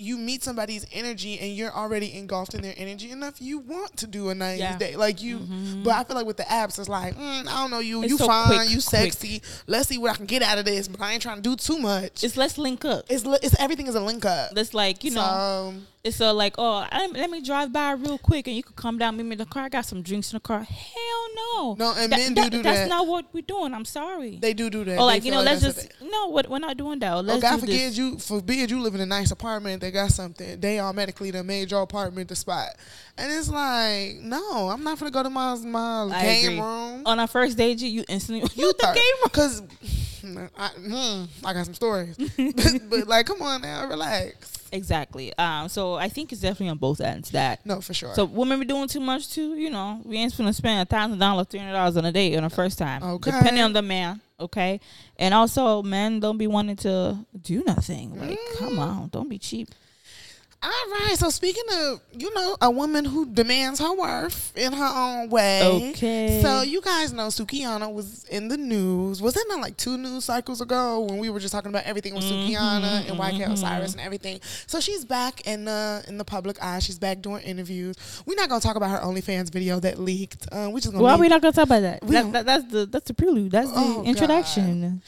you 0.00 0.16
meet 0.16 0.44
somebody's 0.44 0.86
energy 0.92 1.40
and 1.40 1.50
you're 1.52 1.72
already 1.72 2.16
engulfed 2.16 2.54
in 2.54 2.62
their 2.62 2.74
energy 2.76 3.10
enough. 3.10 3.42
You 3.42 3.58
want 3.58 3.96
to 3.96 4.06
do 4.06 4.28
a 4.28 4.34
nice 4.34 4.60
Yeah. 4.60 4.78
day, 4.78 4.94
like 4.94 5.20
you. 5.20 5.40
But 5.82 5.94
I 5.94 6.04
feel 6.04 6.14
like 6.14 6.24
with 6.26 6.36
the 6.36 6.44
apps, 6.44 6.78
it's 6.78 6.88
like 6.88 7.16
mm, 7.16 7.40
I 7.48 7.60
don't 7.60 7.70
know 7.72 7.80
you. 7.80 8.02
It's 8.04 8.10
you 8.12 8.16
so 8.18 8.26
fine, 8.28 8.46
quick, 8.58 8.70
you 8.70 8.76
quick. 8.76 9.12
sexy. 9.12 9.42
Let's 9.66 9.88
see 9.88 9.98
what 9.98 10.12
I 10.12 10.14
can 10.14 10.26
get 10.26 10.42
out 10.42 10.56
of 10.58 10.64
this. 10.64 10.86
But 10.86 11.00
I 11.02 11.12
ain't 11.14 11.22
trying 11.22 11.36
to 11.36 11.42
do 11.42 11.56
too 11.56 11.78
much. 11.78 12.22
It's 12.22 12.36
let's 12.36 12.58
link 12.58 12.84
up. 12.84 13.06
It's 13.08 13.24
it's 13.42 13.58
everything 13.58 13.88
is 13.88 13.96
a 13.96 14.00
link 14.00 14.24
up. 14.24 14.52
That's 14.52 14.72
like 14.72 15.02
you 15.02 15.10
know. 15.10 15.74
So, 15.74 15.74
It's 16.04 16.20
a 16.20 16.32
like, 16.32 16.54
oh, 16.58 16.86
I, 16.90 17.08
let 17.08 17.28
me 17.28 17.42
drive 17.42 17.72
by 17.72 17.90
real 17.92 18.18
quick, 18.18 18.46
and 18.46 18.54
you 18.56 18.62
could 18.62 18.76
come 18.76 18.98
down, 18.98 19.16
meet 19.16 19.24
me 19.26 19.32
in 19.32 19.38
the 19.38 19.46
car. 19.46 19.64
I 19.64 19.68
got 19.68 19.84
some 19.84 20.00
drinks 20.02 20.32
in 20.32 20.36
the 20.36 20.40
car. 20.40 20.60
Hell 20.60 21.07
no. 21.34 21.74
No, 21.78 21.94
and 21.96 22.10
men 22.10 22.34
do 22.34 22.48
do 22.50 22.62
That's 22.62 22.78
that. 22.80 22.88
not 22.88 23.06
what 23.06 23.26
we're 23.32 23.40
doing. 23.42 23.74
I'm 23.74 23.84
sorry. 23.84 24.36
they 24.40 24.54
do 24.54 24.70
do 24.70 24.84
that. 24.84 24.98
or 24.98 25.04
like 25.06 25.22
They 25.22 25.28
you 25.28 25.32
feel 25.32 25.40
know, 25.40 25.44
let's 25.50 25.62
that's 25.62 25.76
just 25.76 25.88
what 26.00 26.00
they- 26.00 26.08
no. 26.10 26.26
What 26.28 26.48
we're 26.50 26.58
not 26.58 26.76
doing 26.76 26.98
that. 27.00 27.12
Oh, 27.12 27.20
Let's 27.20 27.42
God 27.42 27.54
do 27.56 27.60
forbid 27.60 27.76
this. 27.90 27.98
you 27.98 28.18
forbid 28.18 28.70
you 28.70 28.80
live 28.80 28.94
in 28.94 29.00
a 29.00 29.06
nice 29.06 29.30
apartment. 29.30 29.80
They 29.80 29.90
got 29.90 30.10
something. 30.10 30.60
They 30.60 30.78
automatically 30.80 31.30
done 31.30 31.46
made 31.46 31.70
your 31.70 31.82
apartment 31.82 32.28
the 32.28 32.36
spot, 32.36 32.68
and 33.16 33.32
it's 33.32 33.48
like, 33.48 34.16
no, 34.22 34.68
I'm 34.68 34.82
not 34.84 34.98
gonna 34.98 35.10
go 35.10 35.22
to 35.22 35.30
my 35.30 35.54
my 35.56 36.02
I 36.14 36.22
game 36.22 36.44
agree. 36.46 36.60
room. 36.60 37.02
On 37.06 37.18
our 37.20 37.26
first 37.26 37.56
date, 37.56 37.78
you, 37.80 37.88
you 37.88 38.04
instantly 38.08 38.48
You 38.54 38.72
the 38.72 38.86
game 38.86 38.94
room. 38.96 39.22
because 39.24 39.62
I, 40.24 40.68
mm, 40.78 41.28
I 41.44 41.52
got 41.52 41.64
some 41.64 41.74
stories, 41.74 42.16
but, 42.36 42.90
but 42.90 43.06
like, 43.08 43.26
come 43.26 43.40
on 43.42 43.62
now, 43.62 43.88
relax. 43.88 44.54
Exactly. 44.72 45.32
Um. 45.38 45.68
So 45.68 45.94
I 45.94 46.08
think 46.08 46.30
it's 46.32 46.40
definitely 46.42 46.68
on 46.68 46.78
both 46.78 47.00
ends 47.00 47.30
that. 47.30 47.64
No, 47.64 47.80
for 47.80 47.94
sure. 47.94 48.14
So 48.14 48.24
women 48.26 48.60
be 48.60 48.66
doing 48.66 48.86
too 48.88 49.00
much 49.00 49.30
too. 49.30 49.54
You 49.54 49.70
know, 49.70 50.00
we 50.04 50.16
ain't 50.18 50.36
gonna 50.36 50.52
spend 50.52 50.80
a 50.82 50.84
thousand 50.84 51.18
dollars, 51.18 51.46
three 51.48 51.60
hundred 51.60 51.72
dollars 51.72 51.96
on 51.96 52.04
a 52.04 52.12
date 52.12 52.36
on 52.36 52.42
the 52.42 52.50
first 52.50 52.78
time. 52.78 53.02
Okay. 53.02 53.30
Depending 53.30 53.62
on 53.62 53.72
the 53.72 53.82
man. 53.82 54.20
Okay. 54.40 54.80
And 55.18 55.32
also, 55.34 55.82
men 55.82 56.20
don't 56.20 56.38
be 56.38 56.46
wanting 56.46 56.76
to 56.76 57.16
do 57.42 57.64
nothing. 57.64 58.18
Like, 58.18 58.38
come 58.58 58.74
Mm. 58.74 58.78
on, 58.78 59.08
don't 59.08 59.28
be 59.28 59.38
cheap. 59.38 59.68
All 60.60 60.70
right. 60.90 61.14
So 61.16 61.30
speaking 61.30 61.62
of, 61.72 62.00
you 62.12 62.34
know, 62.34 62.56
a 62.60 62.68
woman 62.68 63.04
who 63.04 63.26
demands 63.26 63.78
her 63.78 63.94
worth 63.94 64.52
in 64.56 64.72
her 64.72 64.90
own 64.92 65.30
way. 65.30 65.90
Okay. 65.94 66.40
So 66.42 66.62
you 66.62 66.80
guys 66.80 67.12
know 67.12 67.28
Sukihana 67.28 67.92
was 67.92 68.24
in 68.24 68.48
the 68.48 68.56
news. 68.56 69.22
Was 69.22 69.36
it 69.36 69.44
not 69.48 69.60
like 69.60 69.76
two 69.76 69.96
news 69.96 70.24
cycles 70.24 70.60
ago 70.60 71.02
when 71.02 71.18
we 71.18 71.30
were 71.30 71.38
just 71.38 71.52
talking 71.52 71.68
about 71.70 71.84
everything 71.84 72.12
with 72.14 72.24
Mm-hmm, 72.24 72.52
Sukihana 72.52 73.08
and 73.08 73.18
YK 73.20 73.52
Osiris 73.52 73.92
and 73.92 74.00
everything? 74.00 74.40
So 74.66 74.80
she's 74.80 75.04
back 75.04 75.46
in 75.46 75.64
the 75.64 76.04
in 76.08 76.18
the 76.18 76.24
public 76.24 76.60
eye. 76.60 76.80
She's 76.80 76.98
back 76.98 77.22
doing 77.22 77.42
interviews. 77.42 77.94
We're 78.26 78.34
not 78.34 78.48
gonna 78.48 78.60
talk 78.60 78.74
about 78.74 78.90
her 78.90 78.98
OnlyFans 79.06 79.52
video 79.52 79.78
that 79.78 80.00
leaked. 80.00 80.48
Um, 80.50 80.72
we 80.72 80.80
just 80.80 80.92
gonna 80.92 81.04
Why 81.04 81.12
are 81.12 81.18
we 81.18 81.28
not 81.28 81.40
gonna 81.40 81.52
talk 81.52 81.66
about 81.66 81.82
that? 81.82 82.00
That- 82.00 82.32
that- 82.32 82.46
that's 82.46 82.64
the 82.72 82.86
that's 82.86 83.06
the 83.06 83.14
prelude. 83.14 83.52
That's 83.52 83.70
the 83.70 83.78
Oh, 83.78 84.02
introduction. 84.02 85.02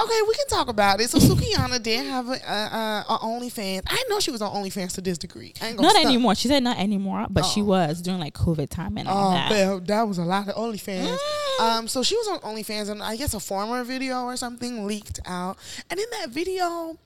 Okay, 0.00 0.20
we 0.26 0.34
can 0.34 0.46
talk 0.48 0.68
about 0.68 1.00
it. 1.00 1.08
So 1.08 1.18
Sukihana 1.18 1.80
did 1.80 2.04
have 2.06 2.28
a, 2.28 2.32
a, 2.32 3.04
a, 3.10 3.18
OnlyFans. 3.22 3.82
I 3.86 4.02
know 4.08 4.18
she 4.18 4.32
was 4.32 4.42
on 4.42 4.52
OnlyFans 4.52 4.92
to 4.94 5.00
this 5.00 5.18
degree. 5.18 5.54
I 5.62 5.68
ain't 5.68 5.80
Not 5.80 5.92
stunt. 5.92 6.06
anymore. 6.06 6.34
She 6.34 6.48
said 6.48 6.64
not 6.64 6.78
anymore, 6.78 7.26
but 7.30 7.44
she 7.46 7.60
Oh. 7.62 7.66
was 7.66 8.02
during 8.02 8.18
like 8.18 8.34
COVID 8.34 8.70
time 8.70 8.98
and 8.98 9.06
all 9.06 9.30
Oh, 9.30 9.34
that. 9.34 9.50
well, 9.50 9.80
that 9.80 10.02
was 10.08 10.18
a 10.18 10.24
lot 10.24 10.48
of 10.48 10.54
OnlyFans. 10.56 11.16
Mm. 11.16 11.60
Um, 11.78 11.88
so 11.88 12.02
she 12.02 12.16
was 12.16 12.26
on 12.26 12.40
OnlyFans, 12.40 12.90
and 12.90 13.02
I 13.04 13.14
guess 13.16 13.34
a 13.34 13.40
former 13.40 13.84
video 13.84 14.24
or 14.24 14.36
something 14.36 14.84
leaked 14.84 15.20
out. 15.26 15.58
And 15.88 16.00
in 16.00 16.06
that 16.18 16.30
video, 16.30 16.98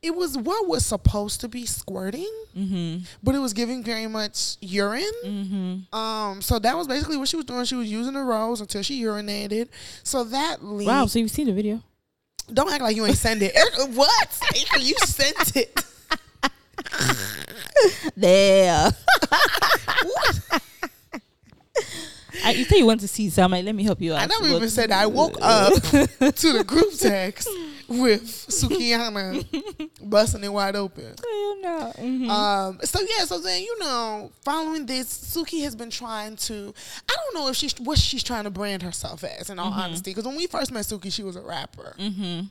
it 0.00 0.14
was 0.14 0.38
what 0.38 0.68
was 0.68 0.86
supposed 0.86 1.40
to 1.40 1.48
be 1.48 1.66
squirting, 1.66 2.30
Mm-hmm. 2.56 3.04
but 3.22 3.34
it 3.34 3.38
was 3.38 3.52
giving 3.52 3.82
very 3.82 4.06
much 4.06 4.58
urine. 4.60 5.02
Mm-hmm. 5.24 5.94
Um, 5.96 6.40
so 6.42 6.58
that 6.60 6.76
was 6.76 6.86
basically 6.86 7.16
what 7.16 7.28
she 7.28 7.36
was 7.36 7.46
doing. 7.46 7.64
She 7.64 7.74
was 7.74 7.90
using 7.90 8.14
the 8.14 8.20
rose 8.22 8.60
until 8.60 8.82
she 8.82 9.02
urinated. 9.02 9.68
So 10.04 10.22
that 10.24 10.62
leaked. 10.64 10.86
Wow. 10.88 11.06
So 11.06 11.18
you've 11.18 11.30
seen 11.30 11.46
the 11.46 11.52
video? 11.52 11.82
Don't 12.52 12.72
act 12.72 12.82
like 12.82 12.96
you 12.96 13.06
ain't 13.06 13.16
send 13.16 13.42
it. 13.42 13.54
What? 13.94 14.40
you 14.80 14.94
sent 15.06 15.56
it. 15.56 15.84
There. 18.16 18.90
I, 22.44 22.50
you 22.52 22.64
say 22.64 22.78
you 22.78 22.86
want 22.86 23.00
to 23.00 23.08
see 23.08 23.30
some. 23.30 23.52
Like, 23.52 23.64
let 23.64 23.74
me 23.74 23.84
help 23.84 24.00
you 24.00 24.14
out. 24.14 24.20
I 24.22 24.26
never 24.26 24.44
So 24.44 24.56
even 24.56 24.68
said 24.68 24.90
that. 24.90 25.00
I 25.02 25.06
woke 25.06 25.36
up 25.40 25.72
to 25.82 26.52
the 26.52 26.64
group 26.66 26.92
text 26.98 27.48
with 28.00 28.22
Sukihana 28.48 29.44
busting 30.02 30.44
it 30.44 30.52
wide 30.52 30.76
open. 30.76 31.04
Hell 31.04 31.56
no. 31.60 31.92
Mhm. 31.98 32.28
Um, 32.28 32.78
so 32.84 33.00
yeah, 33.00 33.24
so 33.24 33.38
then 33.40 33.62
you 33.62 33.78
know, 33.78 34.30
following 34.44 34.86
this, 34.86 35.06
Suki 35.34 35.62
has 35.62 35.74
been 35.76 35.90
trying 35.90 36.36
to. 36.36 36.74
I 37.08 37.14
don't 37.16 37.34
know 37.34 37.48
if 37.48 37.56
she's 37.56 37.74
what 37.80 37.98
she's 37.98 38.22
trying 38.22 38.44
to 38.44 38.50
brand 38.50 38.82
herself 38.82 39.24
as. 39.24 39.50
In 39.50 39.58
all 39.58 39.72
honesty, 39.72 40.10
because 40.10 40.24
when 40.26 40.36
we 40.36 40.46
first 40.46 40.72
met 40.72 40.84
Suki, 40.84 41.12
she 41.12 41.22
was 41.22 41.36
a 41.36 41.42
rapper, 41.42 41.94
Mhm. 41.98 42.48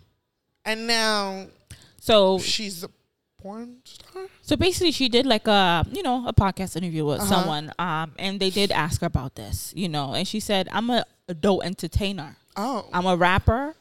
and 0.66 0.88
now 0.88 1.48
So 2.00 2.40
she's 2.40 2.84
a 2.84 2.90
porn 3.42 3.78
star. 3.86 4.28
So 4.42 4.56
basically, 4.56 4.92
she 4.92 5.10
did 5.10 5.26
like 5.26 5.48
a 5.48 5.86
you 5.92 6.04
know 6.04 6.28
a 6.28 6.34
podcast 6.34 6.76
interview 6.76 7.06
with 7.06 7.22
Uh-huh. 7.22 7.30
someone, 7.36 7.72
um, 7.80 8.14
and 8.20 8.40
they 8.40 8.50
did 8.50 8.72
ask 8.72 9.02
her 9.02 9.08
about 9.08 9.36
this, 9.36 9.74
you 9.76 9.90
know, 9.90 10.14
and 10.14 10.28
she 10.28 10.40
said, 10.40 10.68
"I'm 10.72 10.90
a 10.90 11.06
adult 11.28 11.64
entertainer. 11.64 12.38
Oh, 12.58 12.86
I'm 12.92 13.06
a 13.06 13.16
rapper, 13.16 13.76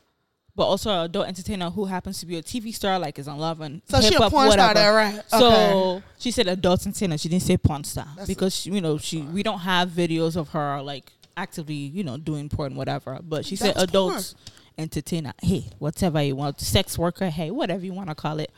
but 0.61 0.67
also 0.67 0.91
an 0.91 1.07
adult 1.07 1.27
entertainer 1.27 1.71
who 1.71 1.87
happens 1.87 2.21
to 2.21 2.27
be 2.27 2.37
a 2.37 2.43
TV 2.43 2.75
star, 2.75 2.99
like 2.99 3.19
is 3.19 3.27
on 3.27 3.39
Love 3.39 3.63
and 3.63 3.81
so 3.89 3.99
she 4.03 4.15
a 4.15 4.19
porn 4.19 4.51
star 4.51 4.69
whatever." 4.69 4.75
that 4.75 4.89
rap. 4.91 5.25
So 5.31 6.03
she 6.19 6.31
said 6.31 6.49
adult 6.49 6.87
entertainer. 6.87 7.17
She 7.17 7.31
didn't 7.31 7.45
say 7.45 7.57
porn 7.57 7.83
star 7.83 8.07
That's 8.15 8.29
because 8.29 8.55
she, 8.55 8.71
you 8.71 8.83
know 8.83 8.99
she 8.99 9.23
we 9.23 9.43
don't 9.43 9.61
have 9.61 9.89
videos 9.89 10.37
of 10.37 10.51
her 10.51 10.83
like 10.83 11.11
actively 11.35 11.73
you 11.75 12.05
know 12.05 12.19
doing 12.19 12.51
porn 12.51 12.75
whatever. 12.75 13.21
But 13.23 13.47
she 13.47 13.57
said 13.57 13.75
That's 13.75 13.85
adult 13.85 14.35
entertainer. 14.77 15.33
Hey, 15.43 15.65
whatever 15.79 16.23
you 16.23 16.37
want, 16.37 16.61
sex 16.61 16.99
worker. 16.99 17.31
Hey, 17.31 17.51
whatever 17.51 17.83
you 17.83 17.95
want 17.95 18.11
to 18.11 18.15
call 18.15 18.39
it. 18.39 18.53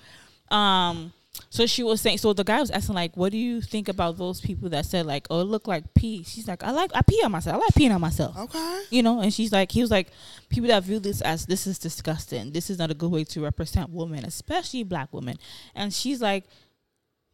Um. 0.51 1.12
So 1.49 1.66
she 1.66 1.83
was 1.83 2.01
saying. 2.01 2.18
So 2.18 2.33
the 2.33 2.45
guy 2.45 2.61
was 2.61 2.71
asking 2.71 2.95
like, 2.95 3.16
"What 3.16 3.33
do 3.33 3.38
you 3.38 3.61
think 3.62 3.88
about 3.88 4.18
those 4.18 4.40
people 4.40 4.68
that 4.71 4.85
said 4.85 5.07
like, 5.07 5.27
oh, 5.31 5.40
it 5.40 5.45
look 5.45 5.66
like 5.66 5.95
pee?" 5.95 6.25
She's 6.25 6.47
like, 6.47 6.62
"I 6.62 6.71
like 6.71 6.90
I 6.95 7.03
pee 7.03 7.23
on 7.25 7.33
myself. 7.33 7.57
I 7.57 7.59
like 7.59 7.75
peeing 7.75 7.95
on 7.95 8.01
myself." 8.01 8.37
Okay. 8.37 8.83
You 8.90 9.03
know, 9.03 9.21
and 9.21 9.33
she's 9.33 9.53
like, 9.53 9.73
he 9.73 9.81
was 9.81 9.90
like, 9.90 10.09
people 10.51 10.68
that 10.68 10.83
view 10.83 10.99
this 10.99 11.21
as 11.23 11.47
this 11.47 11.66
is 11.66 11.79
disgusting. 11.79 12.53
This 12.53 12.68
is 12.68 12.79
not 12.79 12.90
a 12.90 12.95
good 12.95 13.11
way 13.11 13.25
to 13.25 13.40
represent 13.40 13.90
women, 13.90 14.25
especially 14.25 14.83
black 14.83 15.12
women. 15.12 15.38
And 15.75 15.92
she's 15.92 16.21
like, 16.21 16.45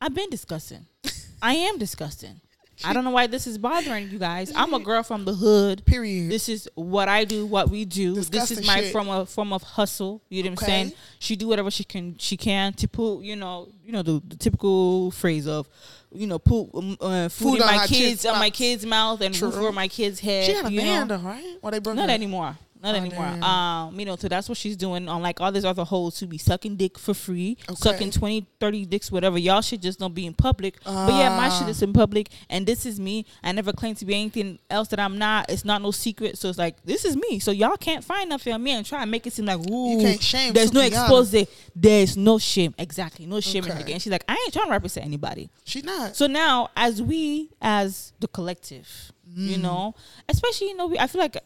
I've 0.01 0.15
been 0.15 0.31
disgusting. 0.31 0.87
I 1.43 1.55
am 1.55 1.79
disgusting. 1.79 2.41
I 2.85 2.93
don't 2.93 3.05
know 3.05 3.11
why 3.11 3.27
this 3.27 3.47
is 3.47 3.59
bothering 3.59 4.11
you 4.11 4.19
guys. 4.19 4.53
I'm 4.55 4.75
a 4.75 4.79
girl 4.79 5.03
from 5.03 5.25
the 5.25 5.35
hood. 5.35 5.85
Period. 5.85 6.31
This 6.31 6.49
is 6.49 6.69
what 6.75 7.09
I 7.09 7.25
do, 7.25 7.47
what 7.47 7.71
we 7.71 7.85
do. 7.85 8.14
this 8.14 8.51
is 8.51 8.67
my 8.67 8.81
shit. 8.83 8.93
form 8.93 9.09
of 9.09 9.29
form 9.29 9.53
of 9.53 9.62
hustle. 9.62 10.23
You 10.29 10.43
know 10.43 10.51
what 10.51 10.62
I'm 10.62 10.67
saying? 10.67 10.93
She 11.19 11.37
do 11.37 11.49
whatever 11.49 11.71
she 11.71 11.85
can 11.85 12.17
she 12.19 12.37
can 12.37 12.73
to 12.75 12.88
put, 12.88 13.21
you 13.21 13.37
know, 13.37 13.69
you 13.85 13.93
know 13.93 14.03
the, 14.03 14.23
the 14.27 14.37
typical 14.37 15.11
phrase 15.11 15.47
of, 15.47 15.69
you 16.12 16.27
know, 16.27 16.38
put 16.38 16.69
um, 16.75 16.97
uh, 17.01 17.29
food, 17.29 17.59
Food 17.59 17.61
in 17.61 17.67
my 17.67 17.87
kids 17.87 17.88
kids' 17.88 18.27
on 18.27 18.38
my 18.38 18.51
kids' 18.51 18.87
mouth 18.87 19.21
and 19.21 19.35
True. 19.35 19.49
roof 19.49 19.59
over 19.59 19.73
my 19.73 19.88
kids' 19.88 20.21
head. 20.21 20.47
she 20.47 20.53
had 20.53 20.67
a 20.67 20.71
know? 20.71 20.83
band 20.83 21.11
though, 21.11 21.17
right? 21.19 21.57
Or 21.62 21.71
they 21.71 21.79
broke 21.81 21.97
Not 21.97 22.11
anymore. 22.11 22.57
Not 22.83 22.95
Oh, 22.95 22.99
anymore. 22.99 23.25
damn. 23.25 23.43
Um, 23.43 23.99
you 24.01 24.07
know, 24.07 24.17
so 24.17 24.29
that's 24.29 24.49
what 24.49 24.57
she's 24.59 24.77
doing. 24.77 25.09
on 25.09 25.23
like 25.23 25.41
all 25.41 25.51
these 25.53 25.64
other 25.64 25.85
hoes 25.85 26.19
who 26.21 26.27
be 26.27 26.38
sucking 26.38 26.77
dick 26.77 26.99
for 26.99 27.14
free, 27.14 27.57
Okay. 27.69 27.75
sucking 27.77 28.11
20, 28.11 28.47
30 28.61 28.87
dicks, 28.87 29.11
whatever. 29.12 29.38
Y'all 29.38 29.61
should 29.61 29.83
just 29.83 29.99
don't 29.99 30.14
be 30.14 30.27
in 30.27 30.35
public. 30.35 30.77
but 30.85 31.14
yeah, 31.14 31.37
my 31.37 31.49
shit 31.49 31.67
Ah. 31.67 31.71
is 31.71 31.83
in 31.83 31.93
public, 31.93 32.29
and 32.49 32.67
this 32.67 32.87
is 32.87 32.99
me. 33.01 33.27
I 33.43 33.53
never 33.53 33.73
claim 33.73 33.95
to 33.97 34.05
be 34.05 34.14
anything 34.14 34.59
else 34.71 34.88
that 34.88 35.01
I'm 35.01 35.19
not. 35.19 35.51
It's 35.51 35.64
not 35.64 35.83
no 35.83 35.91
secret. 35.91 36.38
So 36.38 36.49
it's 36.49 36.59
like 36.59 36.83
this 36.85 37.05
is 37.05 37.17
me. 37.17 37.38
So 37.38 37.51
y'all 37.51 37.77
can't 37.77 38.05
find 38.05 38.29
nothing 38.29 38.53
on 38.53 38.62
me 38.62 38.73
and 38.73 38.85
try 38.87 39.03
and 39.03 39.11
make 39.11 39.27
it 39.27 39.33
seem 39.33 39.47
like 39.47 39.59
ooh, 39.71 39.91
You 39.93 39.99
can't 39.99 40.23
shame 40.23 40.53
There's 40.53 40.73
no 40.73 40.81
expose. 40.81 41.35
There's 41.75 42.17
no 42.17 42.38
shame. 42.38 42.75
Exactly, 42.79 43.27
no 43.27 43.41
shame 43.41 43.64
in 43.64 43.71
her 43.73 43.79
Okay. 43.81 43.93
game. 43.93 43.99
She's 43.99 44.12
like, 44.12 44.25
I 44.29 44.35
ain't 44.45 44.53
trying 44.53 44.67
to 44.67 44.73
represent 44.73 45.07
anybody. 45.07 45.51
She's 45.64 45.85
not. 45.85 46.17
So 46.17 46.27
now, 46.27 46.71
as 46.77 47.01
we, 47.03 47.51
as 47.61 48.12
the 48.21 48.29
collective, 48.29 49.12
you 49.37 49.59
Mm. 49.59 49.61
know, 49.62 49.95
especially 50.29 50.69
you 50.69 50.77
know, 50.77 50.87
we, 50.87 50.99
I 50.99 51.07
feel 51.07 51.21
like 51.21 51.37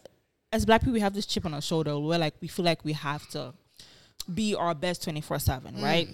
as 0.53 0.65
black 0.67 0.81
people, 0.83 0.93
we 0.93 1.01
have 1.01 1.15
this 1.15 1.27
chip 1.27 1.47
on 1.47 1.55
our 1.55 1.63
shoulder 1.63 1.99
where 1.99 2.19
like 2.19 2.35
we 2.41 2.49
feel 2.49 2.65
like 2.65 2.85
we 2.85 2.93
have 2.93 3.27
to 3.31 3.55
be 4.33 4.55
our 4.55 4.75
best 4.75 5.03
twenty 5.03 5.21
four 5.21 5.39
seven, 5.39 5.77
Mm. 5.77 5.83
right? 5.83 6.09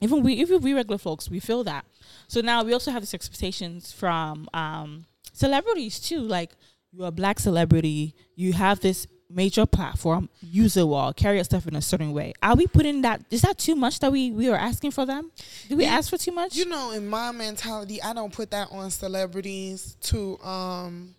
Even 0.00 0.22
we, 0.22 0.34
even 0.34 0.60
we 0.60 0.74
regular 0.74 0.98
folks, 0.98 1.30
we 1.30 1.40
feel 1.40 1.64
that. 1.64 1.84
So 2.28 2.40
now 2.40 2.62
we 2.64 2.72
also 2.72 2.90
have 2.90 3.00
these 3.02 3.14
expectations 3.14 3.92
from 3.92 4.48
um, 4.52 5.06
celebrities 5.32 5.98
too. 6.00 6.20
Like 6.20 6.50
you're 6.92 7.06
a 7.08 7.12
black 7.12 7.38
celebrity, 7.38 8.14
you 8.34 8.52
have 8.52 8.80
this 8.80 9.06
major 9.30 9.64
platform, 9.66 10.28
use 10.40 10.76
it 10.76 10.86
well, 10.86 11.12
carry 11.12 11.36
your 11.36 11.44
stuff 11.44 11.66
in 11.66 11.74
a 11.74 11.80
certain 11.80 12.12
way. 12.12 12.34
Are 12.42 12.54
we 12.54 12.66
putting 12.66 13.02
that? 13.02 13.22
Is 13.30 13.42
that 13.42 13.56
too 13.56 13.74
much 13.76 14.00
that 14.00 14.12
we 14.12 14.30
we 14.30 14.48
are 14.50 14.56
asking 14.56 14.90
for 14.90 15.06
them? 15.06 15.30
Do 15.68 15.76
we 15.76 15.86
ask 15.86 16.10
for 16.10 16.18
too 16.18 16.32
much? 16.32 16.54
You 16.56 16.66
know, 16.66 16.90
in 16.90 17.08
my 17.08 17.32
mentality, 17.32 18.02
I 18.02 18.12
don't 18.12 18.32
put 18.32 18.50
that 18.50 18.68
on 18.72 18.90
celebrities 18.90 19.96
to 20.02 20.38
um 20.40 21.14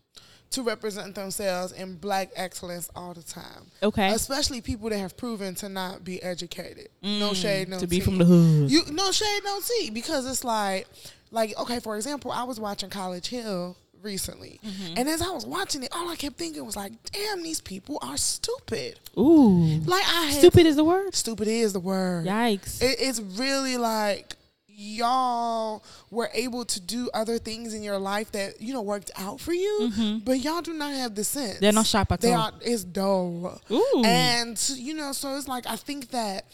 to 0.56 0.64
represent 0.64 1.16
themselves 1.16 1.72
in 1.72 1.96
black 1.96 2.30
excellence 2.36 2.90
all 2.96 3.14
the 3.14 3.24
time. 3.24 3.64
okay. 3.84 4.10
Especially 4.10 4.60
people 4.62 4.90
that 4.90 4.98
have 5.00 5.16
proven 5.16 5.56
to 5.56 5.70
not 5.70 6.04
be 6.04 6.22
educated. 6.22 6.90
no 7.02 7.34
shade, 7.34 7.70
no 7.70 7.78
Mm, 7.78 7.80
to 7.82 7.88
be 7.88 8.00
from 8.00 8.18
the 8.18 8.26
hood. 8.26 8.70
You 8.72 8.82
no 8.92 9.12
shade, 9.12 9.42
no 9.46 9.60
tea. 9.62 9.90
Because 9.90 10.26
it's 10.30 10.44
like 10.44 10.88
like, 11.32 11.58
okay, 11.60 11.80
for 11.80 11.96
example, 11.96 12.32
I 12.32 12.44
was 12.44 12.60
watching 12.60 12.90
College 12.90 13.28
Hill 13.28 13.76
recently. 14.02 14.60
Mm-hmm. 14.64 14.94
And 14.98 15.10
as 15.10 15.22
I 15.22 15.30
was 15.32 15.46
watching 15.46 15.82
it, 15.84 15.90
all 15.94 16.08
I 16.10 16.16
kept 16.16 16.38
thinking 16.38 16.64
was 16.66 16.76
like, 16.76 16.94
damn, 17.12 17.42
these 17.44 17.60
people 17.60 17.98
are 18.02 18.16
stupid. 18.18 19.00
Ooh. 19.18 19.80
Like 19.86 20.04
I 20.08 20.26
had 20.28 20.40
Stupid 20.40 20.66
is 20.68 20.76
the 20.76 20.84
word. 20.84 21.16
stupid 21.16 21.48
is 21.48 21.74
the 21.74 21.80
word. 21.80 22.26
Yikes. 22.28 22.82
It, 22.82 22.98
it's 23.00 23.20
really 23.20 23.78
like 23.78 24.36
y'all 24.76 25.84
were 26.12 26.30
able 26.34 26.66
to 26.66 26.80
do 26.82 27.10
other 27.14 27.38
things 27.38 27.74
in 27.74 27.82
your 27.84 27.98
life 27.98 28.32
that 28.34 28.62
you 28.62 28.74
know 28.74 28.82
worked 28.82 29.12
out 29.18 29.40
for 29.40 29.54
you, 29.54 30.22
but 30.26 30.40
y'all 30.40 30.62
do 30.62 30.74
not 30.74 30.94
have 30.94 31.16
the 31.16 31.24
sense. 31.24 31.54
Mm-hmm. 31.56 31.62
They're 31.62 31.72
not 31.74 31.86
sharp 31.86 32.12
at 32.12 32.22
They 32.22 32.34
all. 32.34 32.42
are. 32.48 32.54
It's 32.62 32.84
dull. 32.84 33.62
Ooh. 33.72 34.02
And 34.06 34.60
you 34.76 34.94
know, 34.94 35.12
so 35.12 35.36
it's 35.38 35.48
like 35.48 35.66
I 35.68 35.76
think 35.76 36.10
that 36.12 36.46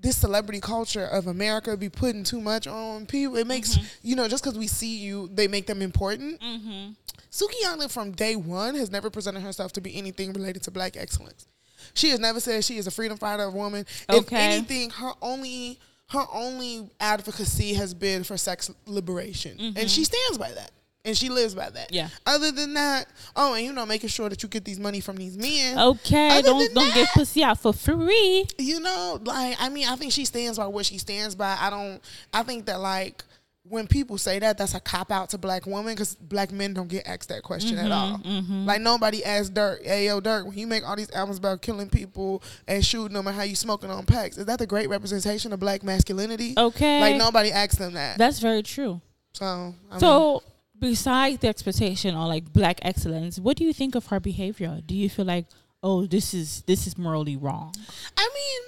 this 0.00 0.16
celebrity 0.18 0.60
culture 0.60 1.04
of 1.06 1.26
America 1.26 1.76
be 1.76 1.88
putting 1.88 2.22
too 2.24 2.40
much 2.40 2.66
on 2.66 3.06
people. 3.06 3.36
It 3.36 3.46
makes 3.46 3.76
Mm-hmm. 3.76 3.86
you 4.02 4.16
know 4.16 4.28
just 4.28 4.44
because 4.44 4.58
we 4.58 4.66
see 4.66 4.98
you, 4.98 5.28
they 5.32 5.48
make 5.48 5.66
them 5.66 5.82
important. 5.82 6.40
mm-hmm. 6.40 6.92
Sukihana 7.30 7.90
from 7.90 8.12
day 8.12 8.34
one 8.34 8.74
has 8.76 8.90
never 8.90 9.10
presented 9.10 9.40
herself 9.40 9.72
to 9.72 9.80
be 9.80 9.94
anything 9.96 10.32
related 10.32 10.62
to 10.62 10.70
black 10.70 10.96
excellence. 10.96 11.46
She 11.92 12.08
has 12.10 12.18
never 12.18 12.40
said 12.40 12.64
she 12.64 12.78
is 12.78 12.86
a 12.86 12.90
freedom 12.90 13.18
fighter 13.18 13.42
of 13.44 13.52
woman. 13.54 13.84
If 14.08 14.32
anything, 14.32 14.90
her 14.90 15.12
only 15.20 15.78
her 16.10 16.24
only 16.32 16.88
advocacy 17.00 17.74
has 17.74 17.94
been 17.94 18.24
for 18.24 18.36
sex 18.36 18.70
liberation, 18.86 19.58
and 19.76 19.90
she 19.90 20.04
stands 20.04 20.38
by 20.38 20.52
that. 20.52 20.70
And 21.04 21.16
she 21.16 21.28
lives 21.28 21.54
by 21.54 21.70
that. 21.70 21.86
Mm-hmm. 21.86 21.94
Yeah. 21.94 22.08
Other 22.26 22.50
than 22.50 22.74
that, 22.74 23.06
oh, 23.36 23.54
and 23.54 23.64
you 23.64 23.72
know, 23.72 23.86
making 23.86 24.08
sure 24.08 24.28
that 24.28 24.42
you 24.42 24.48
get 24.48 24.64
these 24.64 24.80
money 24.80 24.98
from 24.98 25.14
these 25.14 25.36
men. 25.38 25.78
Okay, 25.78 26.30
Other 26.30 26.48
don't 26.48 26.74
don't 26.74 26.94
get 26.94 27.08
pussy 27.14 27.44
out 27.44 27.60
for 27.60 27.72
free. 27.72 28.44
You 28.58 28.80
know, 28.80 29.20
like 29.22 29.56
I 29.60 29.68
mean, 29.68 29.86
I 29.86 29.94
think 29.94 30.10
she 30.10 30.24
stands 30.24 30.58
by 30.58 30.66
what 30.66 30.84
she 30.84 30.98
stands 30.98 31.36
by. 31.36 31.56
I 31.60 31.70
don't. 31.70 32.00
I 32.34 32.42
think 32.42 32.66
that 32.66 32.80
like 32.80 33.22
when 33.68 33.86
people 33.86 34.18
say 34.18 34.38
that, 34.38 34.58
that's 34.58 34.74
a 34.74 34.80
cop 34.80 35.10
out 35.10 35.30
to 35.30 35.38
black 35.38 35.66
women 35.66 35.94
because 35.94 36.14
black 36.14 36.52
men 36.52 36.74
don't 36.74 36.88
get 36.88 37.06
asked 37.06 37.28
that 37.28 37.42
question 37.42 37.78
at 37.78 37.84
mm-hmm, 37.84 37.92
all. 37.92 38.18
Mm-hmm. 38.18 38.64
Like 38.66 38.80
nobody 38.80 39.24
asked 39.24 39.54
Durk, 39.54 39.84
"Hey 39.84 40.06
yo, 40.06 40.20
Durk, 40.20 40.46
when 40.46 40.56
you 40.56 40.66
make 40.66 40.86
all 40.86 40.96
these 40.96 41.10
albums 41.12 41.38
about 41.38 41.62
killing 41.62 41.88
people 41.88 42.42
and 42.68 42.84
shooting 42.84 43.14
them 43.14 43.26
and 43.26 43.36
how 43.36 43.42
you 43.42 43.56
smoking 43.56 43.90
on 43.90 44.06
packs, 44.06 44.38
is 44.38 44.46
that 44.46 44.58
the 44.58 44.66
great 44.66 44.88
representation 44.88 45.52
of 45.52 45.60
black 45.60 45.82
masculinity?" 45.82 46.54
Okay, 46.56 47.00
Like 47.00 47.16
nobody 47.16 47.50
asked 47.50 47.78
them 47.78 47.94
that. 47.94 48.18
that's 48.18 48.40
very 48.40 48.62
true. 48.62 49.00
so, 49.32 49.44
I 49.44 49.92
mean, 49.92 50.00
So, 50.00 50.42
besides 50.78 51.38
the 51.38 51.48
expectation 51.48 52.14
or 52.14 52.26
like 52.26 52.52
black 52.52 52.78
excellence, 52.82 53.38
what 53.38 53.56
do 53.56 53.64
you 53.64 53.72
think 53.72 53.94
of 53.94 54.06
her 54.06 54.20
behavior? 54.20 54.80
Do 54.84 54.94
you 54.94 55.08
feel 55.08 55.24
like, 55.24 55.46
oh, 55.82 56.06
this 56.06 56.34
is 56.34 56.62
this 56.66 56.86
is 56.86 56.96
morally 56.96 57.36
wrong? 57.36 57.74
I 58.16 58.28
mean, 58.34 58.65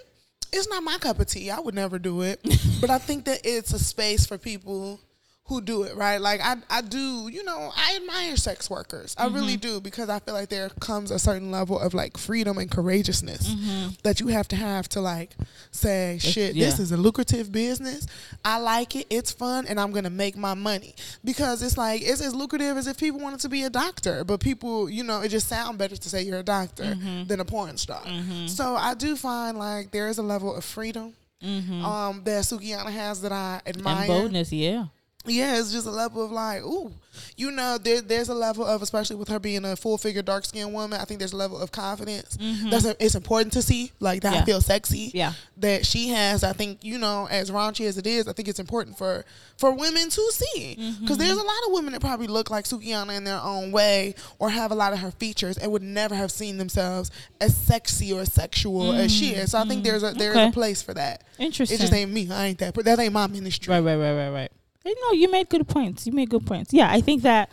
it's 0.52 0.68
not 0.68 0.82
my 0.82 0.98
cup 0.98 1.20
of 1.20 1.26
tea. 1.26 1.50
I 1.50 1.60
would 1.60 1.74
never 1.74 1.98
do 1.98 2.22
it. 2.22 2.40
but 2.80 2.90
I 2.90 2.98
think 2.98 3.24
that 3.26 3.40
it's 3.44 3.72
a 3.72 3.78
space 3.78 4.26
for 4.26 4.38
people 4.38 5.00
who 5.48 5.60
do 5.60 5.82
it, 5.84 5.96
right? 5.96 6.20
Like 6.20 6.40
I 6.42 6.56
I 6.70 6.80
do, 6.82 7.28
you 7.32 7.42
know, 7.42 7.72
I 7.76 7.96
admire 7.96 8.36
sex 8.36 8.68
workers. 8.70 9.14
I 9.18 9.26
really 9.28 9.56
Mm-hmm. 9.56 9.60
do 9.76 9.80
because 9.80 10.08
I 10.08 10.18
feel 10.20 10.34
like 10.34 10.50
there 10.50 10.68
comes 10.80 11.10
a 11.10 11.18
certain 11.18 11.50
level 11.50 11.78
of 11.78 11.94
like 11.94 12.16
freedom 12.18 12.58
and 12.58 12.70
courageousness 12.70 13.96
that 14.02 14.20
you 14.20 14.26
have 14.28 14.46
to 14.48 14.56
have 14.56 14.88
to 14.90 15.00
like 15.00 15.30
say, 15.70 16.18
shit, 16.20 16.54
this 16.54 16.78
is 16.78 16.92
a 16.92 16.96
lucrative 16.96 17.50
business. 17.50 18.06
I 18.44 18.58
like 18.58 18.94
it. 18.94 19.06
It's 19.10 19.32
fun 19.32 19.66
and 19.66 19.80
I'm 19.80 19.90
going 19.92 20.04
to 20.04 20.10
make 20.10 20.36
my 20.36 20.54
money. 20.54 20.94
Because 21.24 21.62
it's 21.62 21.78
like 21.78 22.02
it's 22.02 22.20
as 22.20 22.34
lucrative 22.34 22.76
as 22.76 22.86
if 22.86 22.98
people 22.98 23.20
wanted 23.20 23.40
to 23.40 23.48
be 23.48 23.62
a 23.64 23.70
doctor, 23.70 24.24
but 24.24 24.40
people, 24.40 24.88
you 24.90 25.02
know, 25.02 25.22
it 25.22 25.28
just 25.30 25.48
sound 25.48 25.78
better 25.78 25.96
to 25.96 26.08
say 26.08 26.22
you're 26.22 26.38
a 26.40 26.42
doctor 26.42 26.84
Mm-hmm. 26.84 27.24
than 27.24 27.40
a 27.40 27.44
porn 27.44 27.76
star. 27.78 28.02
So 28.46 28.76
I 28.76 28.94
do 28.94 29.16
find 29.16 29.58
like 29.58 29.90
there 29.92 30.08
is 30.08 30.18
a 30.18 30.22
level 30.22 30.54
of 30.54 30.64
freedom 30.64 31.14
um, 31.42 32.22
that 32.24 32.44
Sukihana 32.44 32.90
has 32.90 33.20
that 33.22 33.32
I 33.32 33.60
admire. 33.66 33.94
Mm-hmm. 33.94 34.12
And 34.12 34.22
boldness, 34.22 34.52
yeah. 34.52 34.84
Yeah, 35.26 35.58
it's 35.58 35.72
just 35.72 35.86
a 35.86 35.90
level 35.90 36.24
of 36.24 36.30
like, 36.30 36.62
ooh, 36.62 36.90
you 37.36 37.50
know, 37.50 37.76
there, 37.76 38.00
there's 38.00 38.28
a 38.30 38.34
level 38.34 38.64
of, 38.64 38.80
especially 38.80 39.16
with 39.16 39.28
her 39.28 39.38
being 39.38 39.64
a 39.64 39.76
full 39.76 39.98
figure 39.98 40.22
dark 40.22 40.44
skinned 40.44 40.72
woman, 40.72 40.98
I 40.98 41.04
think 41.04 41.18
there's 41.18 41.32
a 41.34 41.36
level 41.36 41.60
of 41.60 41.70
confidence 41.72 42.38
that's 42.70 42.84
a, 42.86 42.96
it's 43.04 43.14
important 43.16 43.52
to 43.54 43.60
see, 43.62 43.92
like 44.00 44.22
that 44.22 44.28
I 44.28 44.30
Mm-hmm. 44.30 44.38
Yeah. 44.38 44.44
feel 44.44 44.60
sexy. 44.62 45.10
Yeah. 45.12 45.32
that 45.58 45.84
she 45.84 46.08
has. 46.08 46.44
I 46.44 46.52
think 46.52 46.82
you 46.84 46.96
know, 46.98 47.26
as 47.30 47.50
raunchy 47.50 47.84
as 47.86 47.98
it 47.98 48.06
is, 48.06 48.26
I 48.28 48.32
think 48.32 48.48
it's 48.48 48.60
important 48.60 48.96
for 48.96 49.24
for 49.58 49.72
women 49.72 50.08
to 50.08 50.30
see 50.32 50.76
Mm-hmm. 50.78 51.02
because 51.02 51.18
there's 51.18 51.32
a 51.36 51.42
lot 51.42 51.58
of 51.66 51.72
women 51.72 51.92
that 51.92 52.00
probably 52.00 52.28
look 52.28 52.48
like 52.50 52.64
Sukihana 52.64 53.16
in 53.16 53.24
their 53.24 53.40
own 53.40 53.70
way 53.72 54.14
or 54.38 54.48
have 54.50 54.70
a 54.70 54.74
lot 54.76 54.92
of 54.92 55.00
her 55.00 55.10
features 55.10 55.58
and 55.58 55.70
would 55.72 55.82
never 55.82 56.14
have 56.14 56.30
seen 56.30 56.56
themselves 56.58 57.10
as 57.40 57.54
sexy 57.56 58.12
or 58.12 58.24
sexual 58.24 58.92
as 58.92 59.12
she 59.12 59.30
is. 59.34 59.50
So 59.50 59.58
I 59.58 59.64
think 59.66 59.82
there's 59.84 60.04
a 60.04 60.12
there's 60.12 60.36
Mm-hmm. 60.36 60.38
Okay. 60.38 60.48
a 60.48 60.52
place 60.52 60.80
for 60.80 60.94
that. 60.94 61.24
Interesting. 61.38 61.76
It 61.76 61.80
just 61.80 61.92
ain't 61.92 62.12
me. 62.12 62.30
I 62.30 62.46
ain't 62.46 62.58
that. 62.60 62.74
That 62.74 62.98
ain't 63.00 63.12
my 63.12 63.26
ministry. 63.26 63.72
Right, 63.72 63.80
right, 63.80 63.96
right, 63.96 64.14
right, 64.14 64.30
right. 64.30 64.52
Know, 64.84 65.12
you 65.12 65.30
made 65.30 65.48
good 65.48 65.68
points. 65.68 66.06
You 66.06 66.12
made 66.12 66.30
good 66.30 66.46
points. 66.46 66.72
Yeah, 66.72 66.90
I 66.90 67.00
think 67.02 67.22
that 67.22 67.50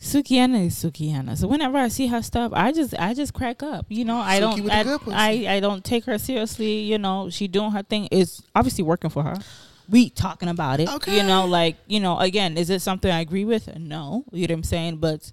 Sukihana 0.00 0.66
is 0.66 0.74
Sukihana. 0.76 1.36
So 1.36 1.46
whenever 1.48 1.78
I 1.78 1.88
see 1.88 2.06
her 2.08 2.22
stuff, 2.22 2.52
I 2.54 2.72
just 2.72 2.94
I 2.98 3.14
just 3.14 3.34
crack 3.34 3.62
up. 3.62 3.86
You 3.88 4.04
know, 4.04 4.18
I 4.18 4.40
Suki 4.40 4.68
don't 4.68 5.08
I. 5.14 5.46
I 5.46 5.54
I 5.56 5.60
don't 5.60 5.84
take 5.84 6.04
her 6.04 6.18
seriously. 6.18 6.80
You 6.80 6.98
know, 6.98 7.30
she 7.30 7.48
doing 7.48 7.70
her 7.72 7.82
thing. 7.82 8.08
Is 8.10 8.42
obviously 8.54 8.84
working 8.84 9.10
for 9.10 9.22
her. 9.22 9.36
We 9.88 10.10
talking 10.10 10.48
about 10.48 10.80
it. 10.80 10.88
Okay. 10.88 11.16
You 11.16 11.22
know, 11.24 11.46
like 11.46 11.76
you 11.86 12.00
know, 12.00 12.18
again, 12.18 12.56
is 12.56 12.70
it 12.70 12.80
something 12.82 13.10
I 13.10 13.20
agree 13.20 13.44
with? 13.44 13.76
No. 13.78 14.24
You 14.32 14.46
know 14.46 14.52
what 14.52 14.58
I'm 14.58 14.64
saying? 14.64 14.96
But 14.98 15.30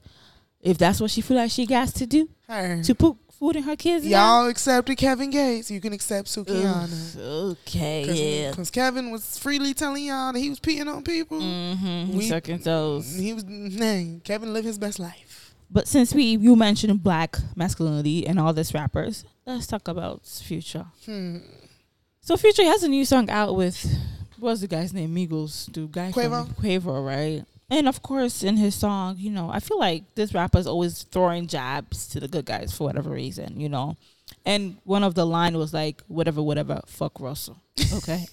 if 0.62 0.78
that's 0.78 1.00
what 1.00 1.12
she 1.12 1.22
feel 1.22 1.38
like 1.38 1.52
she 1.52 1.66
got 1.66 1.90
to 1.90 2.06
do 2.06 2.30
Hey. 2.48 2.82
to 2.84 2.96
put 2.96 3.16
food 3.40 3.56
in 3.56 3.64
her 3.64 3.76
kids, 3.76 4.06
Y'all 4.06 4.48
accepted 4.48 4.96
Kevin 4.98 5.30
Gates. 5.30 5.72
You 5.72 5.80
can 5.82 5.94
accept 5.94 6.28
Sukihana. 6.28 7.16
ugh, 7.18 7.58
okay, 7.66 8.42
yeah. 8.44 8.50
Because 8.52 8.70
Kevin 8.70 9.12
was 9.12 9.38
freely 9.38 9.74
telling 9.74 10.06
y'all 10.06 10.34
that 10.34 10.40
he 10.40 10.50
was 10.50 10.60
peeing 10.60 10.94
on 10.94 11.04
people. 11.04 11.40
Mm-hmm. 11.40 12.18
We- 12.18 12.28
Sucking 12.28 12.60
toes. 12.60 13.16
He 13.16 13.34
was, 13.34 13.44
dang, 13.44 14.22
Kevin 14.24 14.54
lived 14.54 14.66
his 14.68 14.78
best 14.78 15.00
life. 15.00 15.56
But 15.72 15.88
since 15.88 16.14
we 16.16 16.24
you 16.24 16.56
mentioned 16.56 17.04
black 17.04 17.38
masculinity 17.56 18.26
and 18.26 18.40
all 18.40 18.54
this 18.54 18.74
rappers, 18.74 19.24
let's 19.46 19.68
talk 19.68 19.88
about 19.88 20.26
Future. 20.26 20.88
Hmm. 21.06 21.38
So 22.22 22.36
Future 22.38 22.64
has 22.64 22.82
a 22.84 22.88
new 22.88 23.06
song 23.06 23.30
out 23.30 23.56
with 23.56 23.86
what's 24.40 24.62
the 24.62 24.68
guy's 24.68 24.94
name? 24.94 25.14
Migos, 25.16 25.72
the 25.72 25.82
guy 25.82 26.12
Quavo? 26.12 26.46
from 26.48 26.56
Quavo, 26.56 27.06
right? 27.06 27.44
And 27.72 27.88
of 27.88 28.02
course, 28.02 28.44
in 28.44 28.58
his 28.58 28.74
song, 28.76 29.16
you 29.20 29.30
know, 29.30 29.50
I 29.52 29.60
feel 29.60 29.78
like 29.80 30.04
this 30.16 30.34
rapper's 30.34 30.66
always 30.68 31.04
throwing 31.04 31.48
jabs 31.48 32.08
to 32.10 32.20
the 32.20 32.28
good 32.28 32.46
guys 32.46 32.74
for 32.76 32.86
whatever 32.86 33.10
reason, 33.12 33.60
you 33.60 33.70
know. 33.70 33.96
And 34.46 34.78
one 34.84 35.04
of 35.04 35.16
the 35.16 35.26
line 35.26 35.58
was 35.58 35.74
like, 35.74 36.02
"Whatever, 36.08 36.42
whatever, 36.42 36.82
fuck 36.88 37.20
Russell." 37.20 37.58
Okay. 37.94 38.26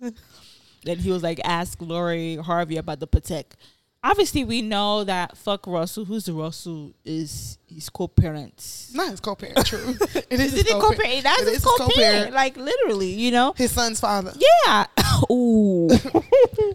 then 0.84 0.98
he 0.98 1.10
was 1.10 1.22
like, 1.22 1.40
"Ask 1.44 1.80
Lori 1.80 2.36
Harvey 2.36 2.76
about 2.76 3.00
the 3.00 3.06
Patek." 3.08 3.44
Obviously, 4.04 4.44
we 4.44 4.62
know 4.62 5.02
that 5.04 5.36
fuck 5.36 5.66
Russell. 5.66 6.04
Who's 6.04 6.26
the 6.26 6.32
Russell? 6.32 6.92
Is 7.04 7.58
his 7.66 7.88
co-parents? 7.88 8.92
Not 8.94 9.10
his 9.10 9.18
co-parent, 9.20 9.66
true. 9.66 9.96
it 10.14 10.26
is 10.30 10.52
Is 10.52 10.52
his 10.52 10.60
it 10.60 10.66
co-parent. 10.68 10.98
co-parent? 10.98 11.22
That's 11.24 11.42
It 11.42 11.48
is 11.48 11.54
his 11.54 11.64
co-parent. 11.64 11.94
co-parent. 11.94 12.34
Like 12.34 12.56
literally, 12.56 13.10
you 13.10 13.32
know. 13.32 13.54
His 13.56 13.72
son's 13.72 13.98
father. 13.98 14.32
Yeah. 14.66 14.86
Ooh. 15.32 15.88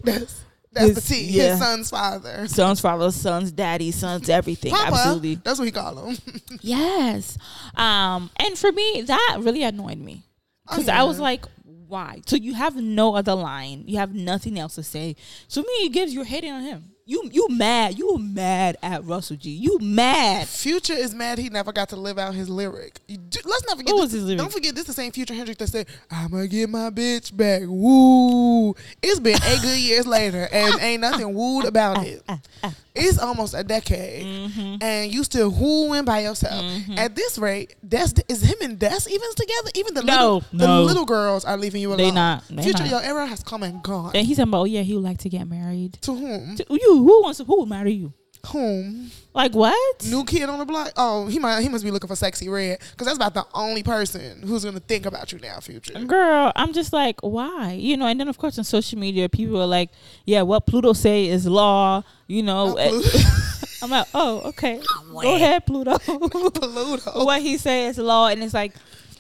That's 0.04 0.42
That's 0.74 0.88
His- 0.88 0.96
the 0.96 1.02
T. 1.16 1.24
yeah. 1.26 1.52
His 1.52 1.60
son's 1.60 1.90
father. 1.90 2.48
Son's 2.48 2.80
father, 2.82 3.12
son's 3.12 3.52
daddy, 3.52 3.92
son's 3.92 4.28
everything. 4.30 4.72
Papa. 4.72 4.88
Absolutely. 4.96 5.36
That's 5.36 5.60
what 5.60 5.66
he 5.66 5.72
call 5.72 6.08
him. 6.08 6.18
Yes. 6.62 7.38
Um, 7.76 8.30
and 8.38 8.58
for 8.58 8.72
me, 8.72 9.04
that 9.06 9.38
really 9.42 9.64
annoyed 9.64 9.98
me 10.00 10.24
Oh, 10.68 10.76
because 10.76 10.90
I 10.90 11.04
was 11.04 11.20
like, 11.20 11.46
why? 11.64 12.22
So 12.26 12.36
you 12.38 12.54
have 12.56 12.76
no 12.76 13.16
other 13.16 13.36
line. 13.36 13.84
You 13.86 13.98
have 13.98 14.16
nothing 14.16 14.58
else 14.58 14.76
to 14.76 14.84
say. 14.84 15.16
So 15.48 15.62
me, 15.62 15.68
it 15.86 15.92
gives 15.94 16.14
you 16.14 16.24
hating 16.24 16.52
on 16.52 16.64
him. 16.64 16.93
You 17.06 17.30
you 17.34 17.50
mad. 17.50 17.98
You 17.98 18.18
mad 18.18 18.78
at 18.82 19.04
Russell 19.04 19.36
G. 19.36 19.50
You 19.50 19.78
mad. 19.80 20.48
Future 20.48 20.94
is 20.94 21.14
mad 21.14 21.38
he 21.38 21.50
never 21.50 21.74
got 21.74 21.90
to 21.90 21.98
live 21.98 22.18
out 22.18 22.34
his 22.34 22.48
lyric. 22.48 23.02
You 23.10 23.18
do- 23.18 23.42
let's 23.44 23.66
not 23.68 23.76
forget. 23.76 23.94
What 23.94 24.04
this, 24.04 24.14
was 24.14 24.14
his 24.14 24.24
lyric? 24.24 24.40
Don't 24.40 24.54
forget 24.54 24.74
this 24.74 24.84
is 24.84 24.88
the 24.88 24.94
same 24.94 25.12
Future 25.12 25.34
Hendrix 25.34 25.60
that 25.60 25.68
said, 25.68 25.88
"I'ma 26.10 26.46
get 26.46 26.70
my 26.70 26.90
bitch 26.92 27.36
back." 27.36 27.64
Woo! 27.66 28.74
It's 29.02 29.20
been 29.20 29.36
eight 29.36 29.62
good 29.62 29.80
years 29.80 30.08
later, 30.08 30.48
and 30.50 30.80
ain't 30.80 31.02
nothing 31.02 31.34
wooed 31.34 31.66
about 31.66 32.06
it. 32.06 32.24
Ah, 32.30 32.40
ah, 32.64 32.70
ah, 32.70 32.74
It's 32.96 33.18
almost 33.18 33.56
a 33.56 33.64
decade, 33.64 34.24
Mm-hmm. 34.26 34.76
and 34.84 35.12
you 35.12 35.24
still 35.24 35.50
wooing 35.50 36.06
by 36.06 36.20
yourself. 36.22 36.64
At 36.96 37.16
this 37.16 37.40
rate, 37.40 37.76
that's 37.82 38.14
is 38.30 38.42
him 38.44 38.58
and 38.62 38.78
Des 38.78 39.08
even 39.10 39.30
together. 39.36 39.70
Even 39.76 39.94
the 39.96 40.04
No, 40.04 40.14
little, 40.14 40.44
the 40.54 40.82
little 40.82 41.06
girls 41.06 41.44
are 41.44 41.58
leaving 41.58 41.82
you 41.82 41.88
alone. 41.90 41.98
They 41.98 42.12
not. 42.12 42.44
They 42.50 42.62
Future, 42.64 42.84
not. 42.84 42.90
your 42.92 43.02
era 43.02 43.26
has 43.26 43.42
come 43.44 43.64
and 43.64 43.82
gone. 43.82 44.12
And 44.16 44.28
he's 44.28 44.38
talking 44.38 44.50
about, 44.52 44.62
oh 44.62 44.66
yeah, 44.66 44.82
he 44.82 44.94
would 44.94 45.04
like 45.04 45.18
to 45.20 45.30
get 45.30 45.48
married. 45.48 45.94
to 46.04 46.14
whom? 46.14 46.56
To 46.58 46.66
you, 46.70 46.98
who 46.98 47.24
wants 47.24 47.40
to, 47.40 47.46
who 47.46 47.62
would 47.62 47.70
marry 47.70 47.94
you? 47.94 48.14
Whom? 48.48 49.10
Like 49.34 49.54
what? 49.54 50.06
New 50.06 50.26
kid 50.26 50.50
on 50.50 50.60
the 50.60 50.66
block. 50.66 50.92
Oh, 50.98 51.28
he 51.28 51.40
might. 51.40 51.62
He 51.62 51.70
must 51.70 51.84
be 51.84 51.92
looking 51.92 52.08
for 52.08 52.14
Sexyy 52.14 52.52
Red 52.52 52.80
because 52.92 53.08
that's 53.08 53.16
about 53.16 53.34
the 53.34 53.46
only 53.54 53.82
person 53.82 54.42
who's 54.46 54.66
gonna 54.66 54.80
think 54.80 55.06
about 55.06 55.32
you 55.32 55.40
now, 55.40 55.60
future. 55.60 55.94
Girl, 56.00 56.52
I'm 56.56 56.74
just 56.74 56.94
like, 56.94 57.20
why? 57.22 57.72
You 57.72 57.98
know, 57.98 58.06
and 58.06 58.20
then 58.20 58.28
of 58.28 58.38
course 58.38 58.58
on 58.58 58.64
social 58.64 59.00
media, 59.00 59.30
people 59.30 59.62
are 59.62 59.66
like, 59.68 59.90
yeah, 60.26 60.42
what 60.42 60.68
Pluto 60.68 60.94
say 60.94 61.28
is 61.28 61.48
law. 61.48 62.04
You 62.28 62.44
know, 62.44 62.74
Not 62.74 62.80
eh, 62.80 63.02
I'm 63.82 63.90
like, 63.90 64.08
oh, 64.14 64.42
okay, 64.50 64.82
go 65.12 65.36
ahead, 65.36 65.66
Pluto. 65.66 65.98
Pluto. 66.00 67.26
what 67.26 67.42
he 67.42 67.58
say 67.58 67.88
is 67.88 67.98
law, 67.98 68.28
and 68.28 68.44
it's 68.44 68.54
like 68.54 68.74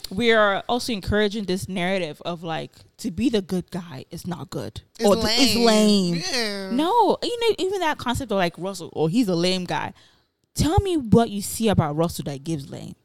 we 0.09 0.31
are 0.31 0.63
also 0.67 0.93
encouraging 0.93 1.45
this 1.45 1.67
narrative 1.67 2.21
of 2.25 2.43
like 2.43 2.71
to 2.97 3.11
be 3.11 3.29
the 3.29 3.41
good 3.41 3.71
guy 3.71 4.05
is 4.11 4.27
not 4.27 4.49
good 4.49 4.81
It's 4.99 5.07
or 5.07 5.15
th- 5.15 5.27
it's 5.27 5.55
lame. 5.55 6.21
Yeah. 6.31 6.71
No, 6.71 7.17
you 7.21 7.39
know, 7.39 7.55
even 7.59 7.79
that 7.79 7.97
concept 7.97 8.31
of 8.31 8.37
like 8.37 8.53
Russell, 8.57 8.89
or 8.93 9.09
he's 9.09 9.27
a 9.27 9.35
lame 9.35 9.65
guy. 9.65 9.93
Tell 10.55 10.79
me 10.79 10.97
what 10.97 11.29
you 11.29 11.41
see 11.41 11.67
about 11.67 11.95
Russell 11.95 12.25
that 12.25 12.43
gives 12.43 12.69
lame. 12.69 12.95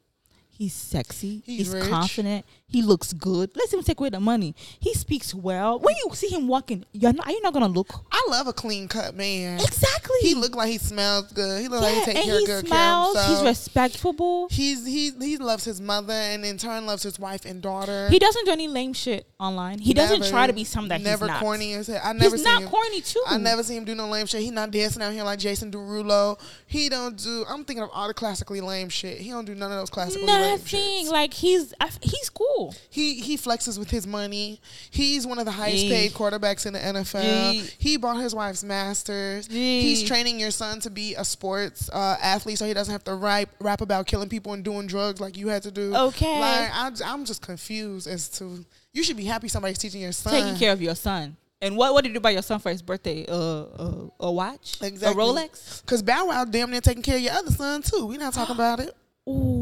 He's 0.51 0.75
sexy. 0.75 1.43
He's 1.47 1.73
He's, 1.73 1.89
confident. 1.89 2.45
He 2.71 2.83
looks 2.83 3.15
good. 3.15 3.51
Let's 3.57 3.73
even 3.73 3.83
take 3.85 3.99
away 3.99 4.11
the 4.11 4.21
money. 4.21 4.55
He 4.79 4.93
speaks 4.93 5.35
well. 5.35 5.79
When 5.79 5.95
you 5.97 6.15
see 6.15 6.29
him 6.29 6.49
walking, 6.49 6.85
you're 6.93 7.15
not. 7.15 7.27
Are 7.27 7.33
you 7.33 7.41
not 7.41 7.55
gonna 7.55 7.67
look? 7.67 7.89
I 8.13 8.27
love 8.29 8.47
a 8.47 8.53
clean 8.53 8.89
cut 8.89 9.15
man. 9.15 9.59
Exactly. 9.59 10.19
He 10.21 10.35
look 10.35 10.55
like 10.55 10.69
he 10.69 10.77
smells 10.77 11.33
good. 11.33 11.63
He 11.63 11.69
look 11.69 11.81
like 11.81 11.95
yeah, 11.95 12.01
he 12.01 12.13
take 12.13 12.25
care 12.25 12.39
of 12.39 12.47
good 12.47 12.67
smiles. 12.67 13.15
care 13.15 13.25
of 13.25 13.31
He's 13.31 13.43
respectful. 13.43 14.49
He's 14.51 14.85
he 14.85 15.13
he 15.19 15.39
loves 15.39 15.65
his 15.65 15.81
mother 15.81 16.13
and 16.13 16.45
in 16.45 16.59
turn 16.59 16.85
loves 16.85 17.03
his 17.03 17.19
wife 17.19 17.47
and 17.47 17.63
daughter. 17.63 18.09
He 18.11 18.19
doesn't 18.19 18.45
do 18.45 18.51
any 18.51 18.69
lame 18.69 18.93
shit 18.93 19.27
online. 19.41 19.79
He 19.79 19.95
doesn't 19.95 20.29
try 20.29 20.47
to 20.47 20.53
be 20.53 20.65
something 20.65 20.91
that 20.91 21.01
never 21.01 21.25
he's 21.25 21.33
not. 21.33 21.41
corny 21.41 21.73
as 21.73 21.87
hell. 21.87 22.01
I 22.05 22.13
never 22.13 22.37
he's 22.37 22.45
not 22.45 22.63
him. 22.63 22.69
corny 22.69 23.01
too. 23.01 23.23
I 23.27 23.39
never 23.39 23.63
see 23.63 23.77
him 23.77 23.87
do 23.87 23.95
no 23.95 24.09
lame 24.09 24.27
shit. 24.27 24.43
He 24.43 24.51
not 24.51 24.71
dancing 24.71 25.03
out 25.03 25.15
here 25.15 25.25
like 25.25 25.39
Jason 25.39 25.71
Derulo. 25.71 26.39
He 26.67 26.91
don't 26.91 27.17
do. 27.17 27.47
I'm 27.49 27.65
thinking 27.65 27.83
of 27.83 27.91
all 27.95 28.09
the 28.09 28.15
classically 28.15 28.61
lame 28.61 28.91
shit. 28.91 29.19
He 29.19 29.31
don't 29.31 29.47
do 29.47 29.55
none 29.55 29.73
of 29.73 29.79
those 29.79 29.89
classically 29.89 30.27
lame 30.27 30.51
Nothing. 30.51 31.09
Like 31.09 31.33
he's 31.33 31.73
I 31.81 31.91
he's 32.03 32.29
cool. 32.29 32.58
He 32.91 33.15
he 33.21 33.37
flexes 33.37 33.79
with 33.79 33.91
his 33.91 34.07
money. 34.07 34.61
He's 34.91 35.27
one 35.27 35.39
of 35.39 35.45
the 35.45 35.53
highest 35.53 35.87
paid 35.89 36.13
quarterbacks 36.13 36.67
in 36.67 36.73
the 36.73 36.79
NFL. 36.79 37.75
He 37.79 37.97
bought 37.97 38.21
his 38.21 38.35
wife's 38.35 38.65
masters. 38.65 39.47
He's 39.47 40.03
training 40.03 40.41
your 40.41 40.51
son 40.51 40.81
to 40.81 40.91
be 40.91 41.15
a 41.15 41.25
sports 41.25 41.89
uh, 41.93 42.17
athlete, 42.21 42.59
so 42.59 42.67
he 42.67 42.75
doesn't 42.75 42.93
have 42.93 43.05
to 43.05 43.15
rap 43.15 43.49
rap 43.61 43.81
about 43.81 44.07
killing 44.07 44.29
people 44.29 44.53
and 44.53 44.65
doing 44.65 44.87
drugs 44.87 45.21
like 45.21 45.37
you 45.37 45.49
had 45.49 45.63
to 45.63 45.71
do. 45.71 45.95
Okay. 45.95 46.41
Like 46.41 46.71
I, 46.73 46.91
I'm 47.05 47.25
just 47.25 47.43
confused 47.43 48.07
as 48.07 48.29
to. 48.39 48.65
You 48.93 49.03
should 49.03 49.17
be 49.17 49.25
happy 49.25 49.49
somebody's 49.49 49.79
teaching 49.79 50.01
your 50.01 50.13
son. 50.13 50.33
Taking 50.33 50.57
care 50.57 50.73
of 50.73 50.83
your 50.83 50.95
son. 50.95 51.37
And 51.61 51.77
what 51.77 51.93
what 51.93 52.05
did 52.05 52.15
you 52.15 52.21
buy 52.21 52.31
your 52.31 52.43
son 52.43 52.61
for 52.61 52.71
his 52.71 52.83
birthday? 52.83 53.27
Uh, 53.29 53.35
uh 53.35 54.09
a 54.21 54.33
watch, 54.33 54.77
Exactly. 54.81 55.23
a 55.23 55.27
Rolex. 55.27 55.85
Cause 55.87 56.03
Bow 56.03 56.27
Wow 56.27 56.45
damn 56.45 56.71
near 56.71 56.81
taking 56.81 57.03
care 57.03 57.17
of 57.17 57.23
your 57.23 57.33
other 57.33 57.51
son 57.51 57.83
too. 57.83 58.07
We 58.07 58.17
not 58.17 58.35
talking 58.35 58.55
about 58.55 58.81
it. 58.81 58.95
Oh, 59.31 59.58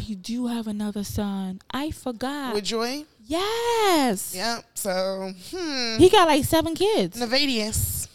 he 0.00 0.14
do 0.14 0.46
have 0.48 0.66
another 0.66 1.04
son. 1.04 1.60
I 1.70 1.90
forgot. 1.90 2.54
With 2.54 2.64
Joie. 2.64 3.04
yes. 3.26 4.34
Yep. 4.34 4.64
So 4.74 5.32
hmm. 5.50 5.98
He 5.98 6.08
got 6.08 6.26
like 6.28 6.44
seven 6.44 6.74
kids. 6.74 7.20
Nayvadius. 7.20 8.08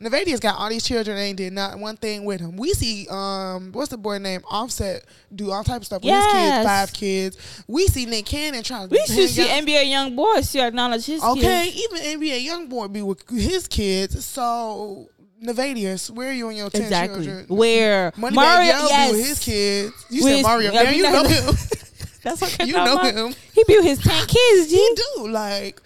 Nayvadius 0.00 0.40
got 0.40 0.58
all 0.58 0.68
these 0.68 0.84
children 0.84 1.16
and 1.16 1.24
ain't 1.24 1.36
did 1.36 1.52
not 1.52 1.78
one 1.78 1.96
thing 1.96 2.24
with 2.24 2.40
him. 2.40 2.56
We 2.56 2.72
see 2.72 3.06
um 3.08 3.70
what's 3.72 3.90
the 3.90 3.96
boy 3.96 4.18
name? 4.18 4.42
Offset 4.50 5.04
do 5.34 5.50
all 5.52 5.62
type 5.62 5.80
of 5.80 5.86
stuff 5.86 6.02
with 6.02 6.12
his 6.12 6.32
kids, 6.32 6.66
five 6.66 6.92
kids. 6.92 7.64
We 7.68 7.86
see 7.86 8.04
Nick 8.04 8.26
Cannon 8.26 8.62
trying 8.62 8.88
to 8.88 8.92
We 8.92 8.98
should 9.06 9.30
see 9.30 9.48
out- 9.48 9.64
NBA 9.64 9.86
YoungBoy 9.86 10.52
to 10.52 10.58
acknowledge 10.66 11.06
his 11.06 11.22
kids. 11.22 11.38
Okay, 11.38 11.70
kids. 11.70 11.88
even 12.02 12.20
NBA 12.20 12.46
YoungBoy 12.46 12.92
be 12.92 13.02
with 13.02 13.28
his 13.30 13.68
kids. 13.68 14.24
So 14.24 15.08
Nayvadius, 15.44 16.10
where 16.10 16.30
are 16.30 16.32
you 16.32 16.48
and 16.48 16.56
your 16.58 16.70
ten 16.70 16.82
Exactly. 16.82 17.24
children? 17.26 17.46
Where 17.48 18.10
Moneybag 18.12 18.32
Mario? 18.34 18.72
Yes. 18.88 19.12
with 19.12 19.26
his 19.26 19.38
kids. 19.40 20.06
You 20.10 20.24
With- 20.24 20.32
said 20.36 20.42
Mario. 20.42 20.72
Yeah, 20.72 20.90
you 20.90 21.02
know 21.02 21.24
him. 21.24 21.54
That's 22.22 22.42
okay. 22.42 22.64
you 22.66 22.72
know 22.72 22.98
him. 23.02 23.34
He 23.52 23.64
with 23.68 23.84
his 23.84 23.98
ten 23.98 24.26
kids. 24.26 24.70
G. 24.70 24.76
He 24.76 24.94
do 25.16 25.28
like 25.28 25.80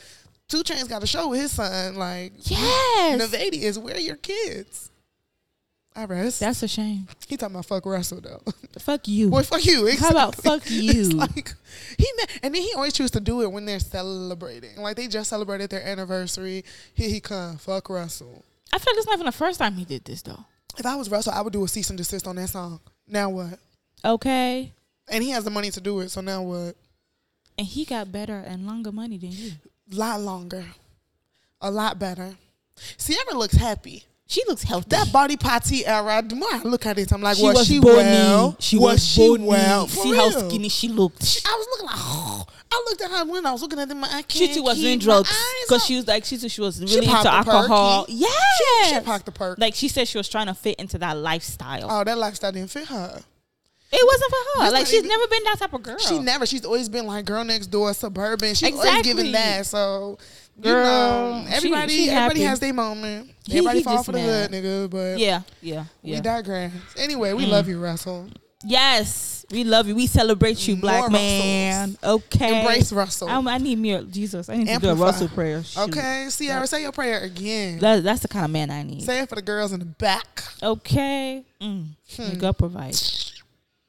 2 0.48 0.62
Chainz 0.62 0.88
got 0.88 1.02
a 1.02 1.06
show 1.06 1.28
with 1.28 1.40
his 1.40 1.52
son. 1.52 1.96
Like 1.96 2.32
Yes. 2.48 3.20
Nayvadius, 3.20 3.78
where 3.78 3.96
are 3.96 4.00
your 4.00 4.16
kids? 4.16 4.90
I 5.96 6.04
rest. 6.04 6.38
That's 6.38 6.62
a 6.62 6.68
shame. 6.68 7.08
he 7.26 7.36
talking 7.36 7.56
about 7.56 7.66
fuck 7.66 7.84
Russell 7.84 8.20
though. 8.20 8.40
Fuck 8.78 9.08
you. 9.08 9.30
Boy, 9.30 9.42
fuck 9.42 9.64
you. 9.66 9.90
How 9.98 10.10
about 10.10 10.36
fuck 10.36 10.62
you? 10.70 10.92
It's 10.94 11.12
like 11.12 11.54
he 11.98 12.06
and 12.44 12.54
then 12.54 12.62
he 12.62 12.72
always 12.76 12.92
chooses 12.92 13.10
to 13.12 13.20
do 13.20 13.42
it 13.42 13.50
when 13.50 13.64
they're 13.64 13.80
celebrating. 13.80 14.76
Like 14.76 14.94
they 14.96 15.08
just 15.08 15.28
celebrated 15.28 15.70
their 15.70 15.84
anniversary. 15.84 16.64
Here 16.94 17.08
he 17.08 17.18
come. 17.18 17.56
Fuck 17.56 17.90
Russell. 17.90 18.44
I 18.72 18.78
feel 18.78 18.92
like 18.92 18.98
it's 18.98 19.06
not 19.06 19.14
even 19.14 19.26
the 19.26 19.32
first 19.32 19.58
time 19.58 19.74
he 19.74 19.84
did 19.84 20.04
this 20.04 20.22
though. 20.22 20.44
If 20.76 20.86
I 20.86 20.94
was 20.96 21.10
Russell, 21.10 21.32
I 21.32 21.40
would 21.40 21.52
do 21.52 21.64
a 21.64 21.68
cease 21.68 21.90
and 21.90 21.96
desist 21.96 22.26
on 22.26 22.36
that 22.36 22.48
song. 22.48 22.80
Now 23.06 23.30
what? 23.30 23.58
Okay. 24.04 24.72
And 25.10 25.24
he 25.24 25.30
has 25.30 25.44
the 25.44 25.50
money 25.50 25.70
to 25.70 25.80
do 25.80 26.00
it. 26.00 26.10
So 26.10 26.20
now 26.20 26.42
what? 26.42 26.76
And 27.56 27.66
he 27.66 27.84
got 27.84 28.12
better 28.12 28.38
and 28.38 28.66
longer 28.66 28.92
money 28.92 29.18
than 29.18 29.32
you. 29.32 29.52
A 29.92 29.96
lot 29.96 30.20
longer, 30.20 30.64
a 31.60 31.70
lot 31.70 31.98
better. 31.98 32.36
Ciara 32.98 33.34
looks 33.36 33.56
happy. 33.56 34.04
She 34.30 34.42
looks 34.46 34.62
healthy. 34.62 34.88
That 34.90 35.10
body 35.10 35.38
party 35.38 35.86
era. 35.86 36.22
The 36.22 36.34
more 36.36 36.50
I 36.52 36.58
look 36.62 36.84
at 36.84 36.98
it, 36.98 37.10
I'm 37.12 37.22
like, 37.22 37.38
she 37.38 37.42
was, 37.44 37.54
was 37.56 37.66
she 37.66 37.80
bony. 37.80 37.96
well? 37.96 38.56
She 38.60 38.76
was, 38.76 38.84
was, 38.92 39.04
she 39.06 39.26
bony. 39.26 39.44
well? 39.44 39.86
For 39.86 40.02
See 40.02 40.14
how 40.14 40.28
skinny 40.28 40.68
she 40.68 40.88
looked. 40.88 41.42
I 41.46 41.54
was 41.56 41.66
looking 41.70 41.86
like, 41.86 41.96
oh. 41.98 42.46
I 42.70 42.84
looked 42.86 43.00
at 43.00 43.10
her 43.10 43.24
when 43.24 43.46
I 43.46 43.52
was 43.52 43.62
looking 43.62 43.78
at 43.78 43.88
them. 43.88 44.04
I 44.04 44.08
can't 44.08 44.30
She 44.30 44.54
too 44.54 44.62
was 44.62 44.78
doing 44.78 44.98
drugs 44.98 45.34
because 45.66 45.82
she 45.86 45.96
was 45.96 46.06
like 46.06 46.26
she 46.26 46.36
said 46.36 46.50
she 46.50 46.60
was 46.60 46.78
really 46.78 47.06
popped 47.06 47.24
into 47.24 47.34
alcohol. 47.52 48.04
She, 48.06 48.14
she 48.90 49.00
popped 49.00 49.24
the 49.24 49.32
perk. 49.32 49.58
Like 49.58 49.74
she 49.74 49.88
said, 49.88 50.06
she 50.06 50.18
was 50.18 50.28
trying 50.28 50.48
to 50.48 50.54
fit 50.54 50.78
into 50.78 50.98
that 50.98 51.16
lifestyle. 51.16 51.86
oh, 51.90 52.04
that 52.04 52.18
lifestyle 52.18 52.52
didn't 52.52 52.70
fit 52.70 52.86
her. 52.88 53.22
it 53.90 54.06
wasn't 54.06 54.30
for 54.30 54.36
her. 54.36 54.60
That's 54.64 54.72
Like 54.74 54.86
she's 54.86 54.96
even- 54.96 55.08
never 55.08 55.26
been 55.28 55.44
that 55.44 55.56
type 55.60 55.72
of 55.72 55.82
girl. 55.82 55.96
She 55.98 56.18
never. 56.18 56.44
She's 56.44 56.66
always 56.66 56.90
been 56.90 57.06
like 57.06 57.24
girl 57.24 57.42
next 57.42 57.68
door, 57.68 57.94
suburban. 57.94 58.54
She's 58.54 58.70
always 58.70 58.86
Exactly. 58.86 59.02
given 59.14 59.32
that. 59.32 59.64
So 59.64 60.18
you 60.58 60.64
Girl, 60.64 60.84
know, 60.84 61.46
everybody, 61.50 61.92
she 61.92 62.10
everybody 62.10 62.40
happy. 62.40 62.42
has 62.42 62.60
their 62.60 62.74
moment. 62.74 63.30
He- 63.46 63.52
everybody 63.58 63.78
he 63.78 63.84
fall 63.84 64.02
for 64.02 64.12
the 64.12 64.18
mad. 64.18 64.50
hood, 64.50 64.64
nigga. 64.64 64.90
But 64.90 65.18
yeah, 65.18 65.42
yeah, 65.62 65.84
yeah. 66.02 66.16
we 66.16 66.20
digress. 66.20 66.72
Anyway, 66.96 67.32
we 67.32 67.44
Mm. 67.46 67.50
love 67.50 67.68
you, 67.68 67.80
Russell. 67.80 68.28
Yes, 68.64 69.46
we 69.52 69.62
love 69.62 69.86
you. 69.86 69.94
We 69.94 70.08
celebrate 70.08 70.66
you, 70.66 70.74
More 70.74 70.80
black 70.80 71.02
Russells. 71.04 71.12
man. 71.12 71.96
Okay, 72.02 72.58
Embrace 72.60 72.92
Russell. 72.92 73.28
I'm- 73.28 73.46
I 73.46 73.58
need 73.58 73.78
me. 73.78 74.02
Jesus, 74.10 74.48
I 74.48 74.56
need 74.56 74.66
to 74.66 74.78
do 74.80 74.88
a 74.90 74.94
Russell 74.96 75.28
prayer. 75.28 75.62
Shoot. 75.62 75.80
okay, 75.90 76.28
Ciara, 76.28 76.66
say 76.66 76.82
your 76.82 76.90
prayer 76.90 77.20
again. 77.20 77.78
That, 77.78 78.02
that's 78.02 78.20
the 78.22 78.28
kind 78.28 78.44
of 78.44 78.50
man 78.50 78.72
I 78.72 78.82
need. 78.82 79.04
Say 79.04 79.20
it 79.20 79.28
for 79.28 79.36
the 79.36 79.42
girls 79.42 79.70
in 79.72 79.78
the 79.78 79.84
back. 79.86 80.42
Okay. 80.60 81.44
Mm. 81.62 81.86
Hmm. 82.16 82.34
God 82.38 82.58
provide. 82.58 82.96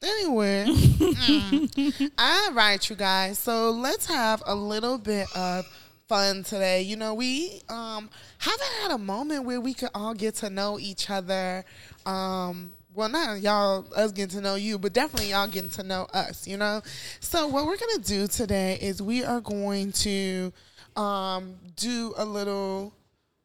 Anyway, 0.01 0.65
mm. 0.69 2.11
all 2.17 2.51
right, 2.53 2.89
you 2.89 2.95
guys. 2.95 3.37
So 3.39 3.71
let's 3.71 4.05
have 4.05 4.41
a 4.45 4.55
little 4.55 4.97
bit 4.97 5.27
of 5.35 5.65
fun 6.09 6.43
today. 6.43 6.81
You 6.81 6.97
know, 6.97 7.13
we 7.13 7.61
um 7.69 8.09
haven't 8.39 8.71
had 8.81 8.91
a 8.91 8.97
moment 8.97 9.45
where 9.45 9.61
we 9.61 9.73
could 9.73 9.91
all 9.95 10.13
get 10.13 10.35
to 10.35 10.49
know 10.49 10.77
each 10.79 11.09
other. 11.09 11.63
Um, 12.05 12.71
well, 12.95 13.07
not 13.07 13.39
y'all 13.41 13.85
us 13.95 14.11
getting 14.11 14.35
to 14.37 14.41
know 14.41 14.55
you, 14.55 14.77
but 14.79 14.91
definitely 14.91 15.29
y'all 15.29 15.47
getting 15.47 15.69
to 15.71 15.83
know 15.83 16.07
us. 16.13 16.47
You 16.47 16.57
know. 16.57 16.81
So 17.21 17.47
what 17.47 17.65
we're 17.67 17.77
gonna 17.77 18.03
do 18.03 18.27
today 18.27 18.77
is 18.81 19.01
we 19.01 19.23
are 19.23 19.39
going 19.39 19.91
to 19.93 20.51
um 20.97 21.55
do 21.77 22.13
a 22.17 22.25
little 22.25 22.91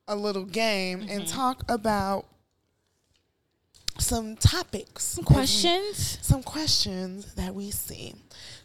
a 0.08 0.16
little 0.16 0.44
game 0.44 1.06
and 1.08 1.26
talk 1.28 1.62
about 1.70 2.24
some 3.98 4.36
topics 4.36 5.04
Some 5.04 5.24
we- 5.28 5.34
questions. 5.34 6.18
some 6.20 6.42
questions 6.42 7.34
that 7.34 7.54
we 7.54 7.70
see. 7.70 8.14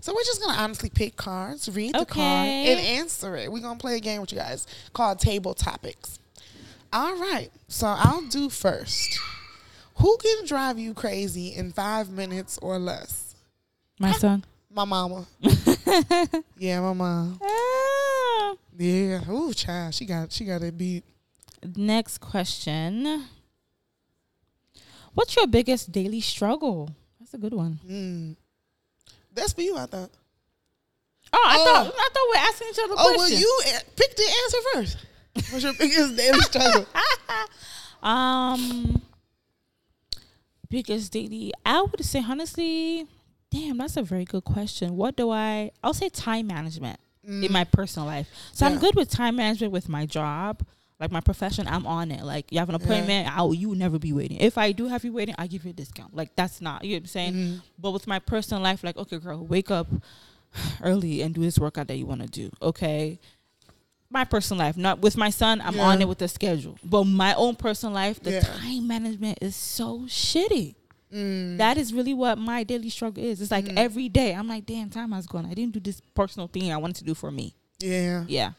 So 0.01 0.13
we're 0.13 0.23
just 0.23 0.41
gonna 0.41 0.57
honestly 0.57 0.89
pick 0.89 1.15
cards, 1.17 1.69
read 1.69 1.93
the 1.93 2.05
card, 2.05 2.47
and 2.47 2.79
answer 2.79 3.35
it. 3.35 3.51
We're 3.51 3.59
gonna 3.59 3.79
play 3.79 3.97
a 3.97 3.99
game 3.99 4.21
with 4.21 4.31
you 4.31 4.37
guys 4.37 4.65
called 4.93 5.19
Table 5.19 5.53
Topics. 5.53 6.19
All 6.93 7.15
right. 7.17 7.49
So 7.67 7.87
I'll 7.87 8.21
do 8.27 8.49
first. 8.49 9.19
Who 9.95 10.17
can 10.17 10.45
drive 10.45 10.79
you 10.79 10.93
crazy 10.93 11.53
in 11.53 11.71
five 11.71 12.09
minutes 12.09 12.57
or 12.61 12.79
less? 12.79 13.35
My 13.99 14.13
son. 14.13 14.45
My 14.71 14.85
mama. 14.85 15.27
yeah, 16.57 16.79
my 16.79 16.93
mom. 16.93 17.39
Ah. 17.43 18.55
Yeah. 18.77 19.29
Ooh, 19.29 19.53
child. 19.53 19.93
She 19.93 20.05
got 20.05 20.31
she 20.31 20.45
got 20.45 20.61
it 20.61 20.77
beat. 20.77 21.03
Next 21.75 22.19
question. 22.19 23.25
What's 25.13 25.35
your 25.35 25.47
biggest 25.47 25.91
daily 25.91 26.21
struggle? 26.21 26.95
That's 27.19 27.33
a 27.33 27.37
good 27.37 27.53
one. 27.53 27.79
Mm. 27.85 28.35
That's 29.33 29.53
for 29.53 29.61
you, 29.61 29.77
I 29.77 29.85
thought. 29.85 30.09
Oh, 31.31 31.43
I 31.45 31.55
Oh. 31.59 31.65
thought 31.65 31.93
I 31.97 32.09
thought 32.09 32.27
we 32.27 32.29
were 32.29 32.47
asking 32.47 32.67
each 32.71 32.79
other 32.83 32.93
Oh 32.97 33.09
well, 33.11 33.15
questions. 33.17 33.39
you 33.41 33.61
a- 33.67 33.83
pick 33.95 34.15
the 34.15 34.23
answer 34.43 34.57
first. 34.73 34.97
What's 35.51 35.63
your 35.63 35.73
biggest 35.73 36.15
daily 36.15 36.39
struggle? 36.49 36.85
Um, 38.01 39.01
biggest 40.69 41.11
daily. 41.11 41.53
I 41.65 41.81
would 41.81 42.03
say 42.03 42.23
honestly, 42.27 43.05
damn, 43.51 43.77
that's 43.77 43.97
a 43.97 44.01
very 44.03 44.25
good 44.25 44.43
question. 44.45 44.95
What 44.97 45.15
do 45.15 45.29
I? 45.31 45.71
I'll 45.83 45.93
say 45.93 46.09
time 46.09 46.47
management 46.47 46.99
in 47.23 47.51
my 47.51 47.63
personal 47.63 48.07
life. 48.07 48.27
So 48.53 48.65
I'm 48.65 48.77
Mm. 48.77 48.81
Good 48.81 48.95
with 48.95 49.09
time 49.09 49.35
management 49.35 49.71
with 49.71 49.87
my 49.87 50.05
job. 50.07 50.63
Like 50.99 51.11
my 51.11 51.21
profession, 51.21 51.65
I'm 51.67 51.87
on 51.87 52.11
it. 52.11 52.23
Like 52.25 52.51
you 52.51 52.59
have 52.59 52.69
an 52.69 52.75
Yeah. 52.79 52.85
appointment, 52.85 53.37
I'll 53.37 53.53
you 53.53 53.69
will 53.69 53.77
never 53.77 53.97
be 53.99 54.11
waiting. 54.11 54.37
If 54.37 54.57
I 54.57 54.71
do 54.73 54.87
have 54.87 55.05
you 55.05 55.13
waiting, 55.13 55.35
I 55.37 55.47
give 55.47 55.63
you 55.63 55.69
a 55.69 55.73
discount. 55.73 56.15
Like 56.15 56.35
that's 56.35 56.59
not 56.61 56.83
you 56.83 56.91
know 56.91 56.95
what 56.97 57.01
I'm 57.03 57.07
saying. 57.07 57.33
Mhm. 57.33 57.61
But 57.79 57.91
with 57.91 58.05
my 58.07 58.19
personal 58.19 58.61
life, 58.61 58.83
like 58.83 58.97
okay, 58.97 59.17
girl, 59.17 59.45
wake 59.45 59.71
up 59.71 59.87
early 60.83 61.21
and 61.21 61.33
do 61.33 61.41
this 61.41 61.57
workout 61.57 61.87
that 61.87 61.95
you 61.95 62.05
want 62.05 62.21
to 62.21 62.27
do. 62.27 62.51
Okay. 62.61 63.19
My 64.11 64.25
personal 64.25 64.65
life, 64.65 64.75
not 64.75 65.01
with 65.01 65.15
my 65.17 65.29
son, 65.29 65.61
I'm 65.61 65.79
on 65.79 66.01
it 66.01 66.07
with 66.07 66.17
the 66.17 66.27
schedule. 66.27 66.79
But 66.83 67.03
my 67.03 67.35
own 67.35 67.55
personal 67.55 67.93
life, 67.93 68.19
the 68.19 68.31
Yeah. 68.31 68.39
time 68.41 68.87
management 68.87 69.37
is 69.39 69.55
so 69.55 69.99
shitty. 70.07 70.73
Mm. 71.13 71.57
That 71.57 71.77
is 71.77 71.93
really 71.93 72.15
what 72.15 72.39
my 72.39 72.63
daily 72.63 72.89
struggle 72.89 73.23
is. 73.23 73.39
It's 73.39 73.51
like 73.51 73.65
Mhm. 73.65 73.77
every 73.77 74.09
day 74.09 74.33
I'm 74.33 74.47
like, 74.47 74.65
damn, 74.65 74.89
time 74.89 75.11
has 75.11 75.27
gone. 75.27 75.45
I 75.45 75.53
didn't 75.53 75.73
do 75.73 75.79
this 75.79 76.01
personal 76.15 76.47
thing 76.47 76.71
I 76.71 76.77
wanted 76.77 76.95
to 76.97 77.03
do 77.03 77.13
for 77.13 77.31
me. 77.31 77.53
yeah. 77.79 78.25
Yeah. 78.27 78.51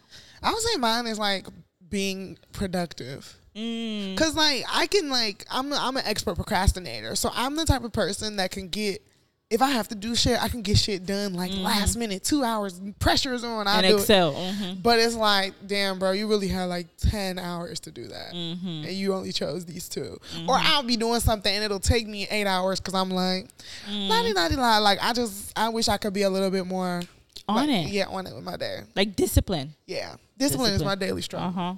I 0.43 0.53
would 0.53 0.63
say 0.63 0.77
mine 0.79 1.07
is 1.09 1.19
like 1.19 1.47
being 1.91 2.39
productive. 2.53 3.37
Mm. 3.57 4.17
Cause 4.17 4.37
like 4.37 4.65
I 4.73 4.87
can 4.87 5.11
like 5.11 5.45
I'm 5.51 5.73
I'm 5.73 5.97
an 5.97 6.05
expert 6.07 6.37
procrastinator, 6.37 7.17
so 7.17 7.31
I'm 7.35 7.57
the 7.57 7.65
type 7.65 7.83
of 7.85 7.93
person 7.93 8.37
that 8.37 8.51
can 8.53 8.69
get 8.69 9.05
if 9.51 9.61
I 9.61 9.71
have 9.71 9.89
to 9.89 9.97
do 9.97 10.15
shit, 10.15 10.41
I 10.41 10.47
can 10.49 10.63
get 10.63 10.79
shit 10.79 11.05
done 11.05 11.35
like 11.35 11.51
last 11.57 11.97
minute, 11.97 12.23
two 12.23 12.45
hours, 12.45 12.81
pressure's 13.01 13.43
on, 13.43 13.67
I 13.67 13.83
do 13.83 13.97
it. 13.97 14.01
Excel. 14.01 14.33
Mm-hmm. 14.35 14.81
But 14.81 15.01
it's 15.01 15.17
like, 15.17 15.55
damn, 15.67 15.99
bro, 15.99 16.13
you 16.13 16.29
really 16.29 16.47
had 16.47 16.67
like 16.67 16.87
ten 16.99 17.37
hours 17.37 17.81
to 17.81 17.91
do 17.91 18.07
that, 18.07 18.33
Mm-hmm. 18.33 18.69
and 18.85 18.93
you 18.93 19.13
only 19.13 19.33
chose 19.33 19.65
these 19.67 19.89
2 19.89 20.19
Or 20.49 20.55
I'll 20.57 20.85
be 20.85 20.97
doing 20.97 21.19
something 21.19 21.53
and 21.53 21.65
it'll 21.65 21.81
take 21.81 22.07
me 22.07 22.29
eight 22.31 22.47
hours 22.47 22.79
because 22.79 22.95
I'm 22.95 23.11
like, 23.11 23.49
Mm. 23.91 24.09
la 24.37 24.49
di 24.49 24.55
la 24.55 24.79
Like 24.79 25.01
I 25.03 25.13
just 25.13 25.53
I 25.59 25.69
wish 25.71 25.89
I 25.89 25.97
could 25.97 26.13
be 26.13 26.23
a 26.23 26.31
little 26.31 26.53
bit 26.53 26.69
more 26.69 27.03
On 27.51 27.69
like, 27.69 27.87
it. 27.87 27.91
Yeah, 27.91 28.07
on 28.09 28.27
it 28.27 28.35
with 28.35 28.45
my 28.45 28.57
day. 28.57 28.81
Like 28.95 29.17
discipline. 29.17 29.75
Yeah, 29.87 30.15
discipline, 30.39 30.73
is 30.73 30.85
my 30.85 30.95
daily 30.95 31.23
struggle. 31.23 31.49
Uh 31.49 31.53
huh. 31.53 31.75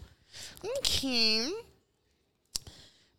Okay. 0.78 1.50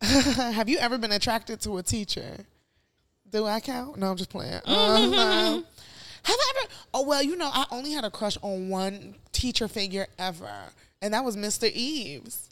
Have 0.00 0.68
you 0.68 0.78
ever 0.78 0.98
been 0.98 1.12
attracted 1.12 1.60
to 1.62 1.78
a 1.78 1.82
teacher? 1.82 2.46
Do 3.30 3.46
I 3.46 3.60
count? 3.60 3.98
No, 3.98 4.10
I'm 4.10 4.16
just 4.16 4.30
playing. 4.30 4.60
No. 4.66 5.64
Have 6.24 6.36
I 6.38 6.52
ever? 6.56 6.72
Oh 6.94 7.04
well, 7.04 7.22
you 7.22 7.36
know, 7.36 7.50
I 7.52 7.66
only 7.70 7.92
had 7.92 8.04
a 8.04 8.10
crush 8.10 8.38
on 8.42 8.68
one 8.68 9.16
teacher 9.32 9.68
figure 9.68 10.06
ever, 10.18 10.52
and 11.02 11.12
that 11.12 11.24
was 11.24 11.36
Mr. 11.36 11.70
Eves. 11.70 12.50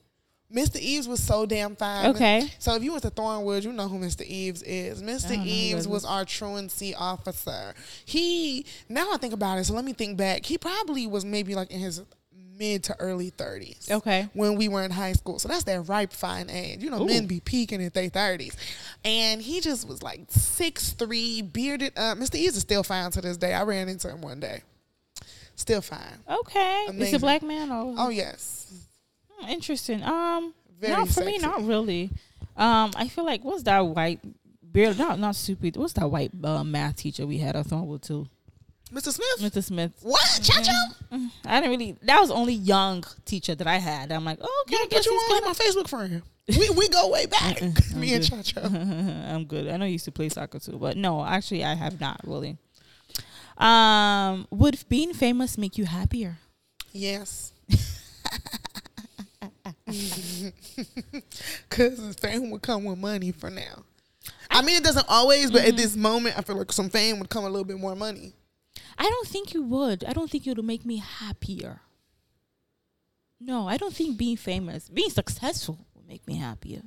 Mr. 0.55 0.77
Eves 0.77 1.09
was 1.09 1.23
so 1.23 1.47
damn 1.47 1.77
fine. 1.77 2.11
Okay. 2.11 2.49
So 2.59 2.75
if 2.75 2.83
you 2.83 2.93
went 2.93 3.03
to 3.05 3.11
Thornwood, 3.11 3.63
you 3.63 3.73
know 3.73 3.89
who 3.89 3.99
Mr. 3.99 4.23
Eves 4.23 4.63
is. 4.63 5.03
Mr. 5.03 5.37
who 5.37 5.43
oh, 5.43 5.45
Eves 5.45 5.89
was 5.89 6.05
our 6.05 6.25
truancy 6.25 6.95
officer. 6.95 7.75
He 8.05 8.67
now 8.89 9.13
I 9.13 9.17
think 9.17 9.33
about 9.33 9.59
it, 9.59 9.65
so 9.65 9.75
let 9.75 9.85
me 9.85 9.93
think 9.93 10.17
back. 10.17 10.45
He 10.45 10.59
probably 10.59 11.07
was 11.07 11.25
maybe 11.25 11.55
like 11.55 11.71
in 11.71 11.81
his 11.81 12.03
mid 12.59 12.85
to 12.85 13.01
early 13.01 13.31
thirties 13.31 13.89
Okay. 13.91 14.29
when 14.35 14.57
we 14.57 14.69
were 14.69 14.83
in 14.85 14.91
high 14.91 15.13
school. 15.15 15.39
So 15.39 15.49
that's 15.49 15.65
that 15.65 15.89
ripe 15.89 16.13
fine 16.13 16.51
age. 16.51 16.83
You 16.83 16.91
know, 16.91 17.03
Ooh. 17.03 17.07
men 17.07 17.27
be 17.27 17.41
peaking 17.41 17.83
at 17.83 17.95
their 17.95 18.09
thirties. 18.09 18.57
And 19.05 19.41
he 19.41 19.61
just 19.61 19.89
was 19.89 20.03
like 20.03 20.27
six 20.29 20.93
three, 20.93 21.43
bearded 21.43 21.93
up. 21.97 22.19
Mr. 22.19 22.37
Eves 22.37 22.57
is 22.57 22.63
still 22.63 22.83
fine 22.83 23.11
to 23.13 23.21
this 23.21 23.37
day. 23.37 23.55
I 23.55 23.63
ran 23.63 23.89
into 23.89 24.09
him 24.09 24.21
one 24.21 24.41
day. 24.41 24.63
Still 25.55 25.81
fine. 25.81 26.19
Okay. 26.29 26.87
Amazing. 26.89 27.17
a 27.17 27.19
black 27.19 27.43
man 27.43 27.71
or 27.71 27.95
Oh 27.99 28.09
yes. 28.09 28.73
Interesting. 29.49 30.03
Um, 30.03 30.55
Very 30.81 30.93
no, 30.95 31.07
for 31.07 31.25
me, 31.25 31.39
not 31.39 31.65
really. 31.65 32.11
Um, 32.57 32.91
I 32.97 33.09
feel 33.09 33.25
like 33.25 33.45
what's 33.45 33.63
that 33.65 33.81
white 33.81 34.21
beard? 34.71 34.99
Not 34.99 35.19
not 35.19 35.37
stupid. 35.37 35.77
What's 35.77 35.95
that 35.95 36.11
white 36.11 36.33
uh, 36.43 36.65
math 36.65 36.97
teacher 36.97 37.27
we 37.27 37.39
had 37.39 37.57
at 37.57 37.67
Thornwood 37.67 38.03
too? 38.03 38.27
Mr. 38.93 39.11
Smith? 39.11 39.53
Mr. 39.53 39.65
Smith. 39.65 39.93
What? 40.03 40.21
Chacho? 40.21 41.31
I 41.47 41.61
didn't 41.61 41.71
really. 41.71 41.97
That 42.03 42.21
was 42.21 42.31
only 42.31 42.53
young 42.53 43.05
teacher 43.25 43.55
that 43.55 43.67
I 43.67 43.79
had. 43.79 44.13
I'm 44.13 44.25
like, 44.25 44.39
oh, 44.43 44.65
okay, 44.67 44.77
You 44.77 44.83
I 44.85 44.87
guess 44.89 45.07
you 45.07 45.13
on 45.13 45.45
my 45.45 45.53
Facebook 45.53 45.89
friend. 45.89 46.23
We 46.49 46.69
we 46.71 46.89
go 46.89 47.09
way 47.09 47.27
back. 47.27 47.63
Me 47.95 48.15
and 48.15 48.25
Chacho. 48.25 48.65
I'm 49.33 49.45
good. 49.45 49.69
I 49.69 49.77
know 49.77 49.85
you 49.85 49.93
used 49.93 50.07
to 50.07 50.13
play 50.13 50.29
soccer 50.29 50.59
too, 50.59 50.77
but 50.77 50.97
no, 50.97 51.25
actually, 51.25 51.65
I 51.65 51.75
have 51.75 52.01
not 52.01 52.21
really. 52.25 52.59
Um, 53.59 54.49
would 54.51 54.77
being 54.89 55.15
famous 55.15 55.57
make 55.57 55.79
you 55.79 55.85
happier? 55.85 56.39
Yes. 56.93 57.53
Cause 61.71 62.15
fame 62.21 62.51
would 62.51 62.63
come 62.63 62.85
with 62.85 62.99
money 62.99 63.33
for 63.33 63.51
now. 63.51 63.85
I 64.51 64.63
mean, 64.63 64.77
it 64.77 64.85
doesn't 64.85 65.07
always, 65.09 65.51
but 65.51 65.65
at 65.65 65.77
this 65.77 65.97
moment, 65.97 66.39
I 66.39 66.43
feel 66.43 66.57
like 66.57 66.73
some 66.73 66.91
fame 66.91 67.19
would 67.19 67.31
come 67.31 67.45
a 67.45 67.49
little 67.51 67.65
bit 67.65 67.79
more 67.79 67.97
money. 67.97 68.35
I 68.99 69.05
don't 69.05 69.29
think 69.29 69.55
you 69.55 69.63
would. 69.63 70.05
I 70.05 70.13
don't 70.13 70.31
think 70.31 70.47
it 70.47 70.57
would 70.57 70.65
make 70.65 70.85
me 70.85 70.99
happier. 70.99 71.81
No, 73.41 73.67
I 73.67 73.77
don't 73.77 73.95
think 73.95 74.19
being 74.19 74.37
famous, 74.37 74.89
being 74.89 75.11
successful 75.11 75.79
would 75.95 76.07
make 76.07 76.27
me 76.27 76.37
happier. 76.37 76.83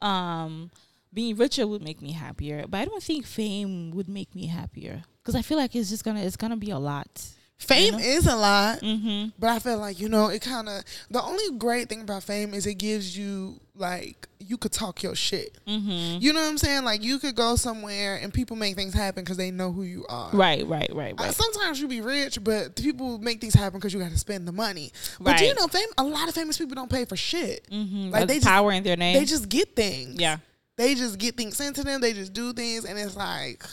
Um, 0.00 0.70
being 1.12 1.36
richer 1.36 1.66
would 1.66 1.82
make 1.82 2.02
me 2.02 2.12
happier, 2.12 2.64
but 2.68 2.78
I 2.78 2.84
don't 2.86 3.02
think 3.02 3.26
fame 3.26 3.92
would 3.92 4.08
make 4.08 4.34
me 4.34 4.46
happier 4.46 5.02
because 5.22 5.36
I 5.36 5.42
feel 5.42 5.58
like 5.58 5.76
it's 5.76 5.90
just 5.90 6.04
gonna 6.04 6.20
it's 6.20 6.36
gonna 6.36 6.56
be 6.56 6.70
a 6.70 6.78
lot. 6.78 7.22
Fame 7.66 7.92
know? 7.94 7.98
is 7.98 8.26
a 8.26 8.36
lot, 8.36 8.80
Mm-hmm. 8.80 9.30
but 9.38 9.50
I 9.50 9.58
feel 9.58 9.78
like 9.78 10.00
you 10.00 10.08
know 10.08 10.26
it 10.28 10.42
kind 10.42 10.68
of. 10.68 10.82
The 11.10 11.22
only 11.22 11.56
great 11.58 11.88
thing 11.88 12.00
about 12.02 12.22
fame 12.22 12.54
is 12.54 12.66
it 12.66 12.74
gives 12.74 13.16
you 13.16 13.60
like 13.74 14.28
you 14.38 14.56
could 14.58 14.72
talk 14.72 15.02
your 15.02 15.14
shit. 15.14 15.56
Mm-hmm. 15.66 16.18
You 16.20 16.32
know 16.32 16.40
what 16.42 16.48
I'm 16.48 16.58
saying? 16.58 16.84
Like 16.84 17.02
you 17.02 17.18
could 17.18 17.34
go 17.36 17.56
somewhere 17.56 18.16
and 18.20 18.34
people 18.34 18.56
make 18.56 18.74
things 18.76 18.92
happen 18.92 19.22
because 19.24 19.36
they 19.36 19.50
know 19.50 19.72
who 19.72 19.82
you 19.84 20.04
are. 20.08 20.30
Right, 20.32 20.66
right, 20.66 20.90
right, 20.94 21.14
Uh, 21.18 21.30
sometimes 21.32 21.80
you 21.80 21.88
be 21.88 22.00
rich, 22.00 22.42
but 22.42 22.74
people 22.76 23.18
make 23.18 23.40
things 23.40 23.54
happen 23.54 23.78
because 23.78 23.94
you 23.94 24.00
got 24.00 24.10
to 24.10 24.18
spend 24.18 24.46
the 24.46 24.52
money. 24.52 24.92
But 25.20 25.40
you 25.40 25.54
know, 25.54 25.66
fame. 25.68 25.88
A 25.98 26.04
lot 26.04 26.28
of 26.28 26.34
famous 26.34 26.58
people 26.58 26.74
don't 26.74 26.90
pay 26.90 27.04
for 27.04 27.16
shit. 27.16 27.66
Mm-hmm. 27.70 28.04
Like, 28.10 28.20
Like 28.22 28.28
they 28.28 28.34
just- 28.36 28.46
power 28.46 28.72
in 28.72 28.82
their 28.82 28.96
name. 28.96 29.16
They 29.18 29.24
just 29.24 29.48
get 29.48 29.74
things. 29.76 30.20
yeah, 30.20 30.38
They 30.76 30.94
just 30.94 31.18
get 31.18 31.36
things 31.36 31.56
sent 31.56 31.76
to 31.76 31.84
them. 31.84 32.00
They 32.00 32.12
just 32.12 32.32
do 32.32 32.52
things, 32.52 32.84
and 32.84 32.98
it's 32.98 33.16
like 33.16 33.64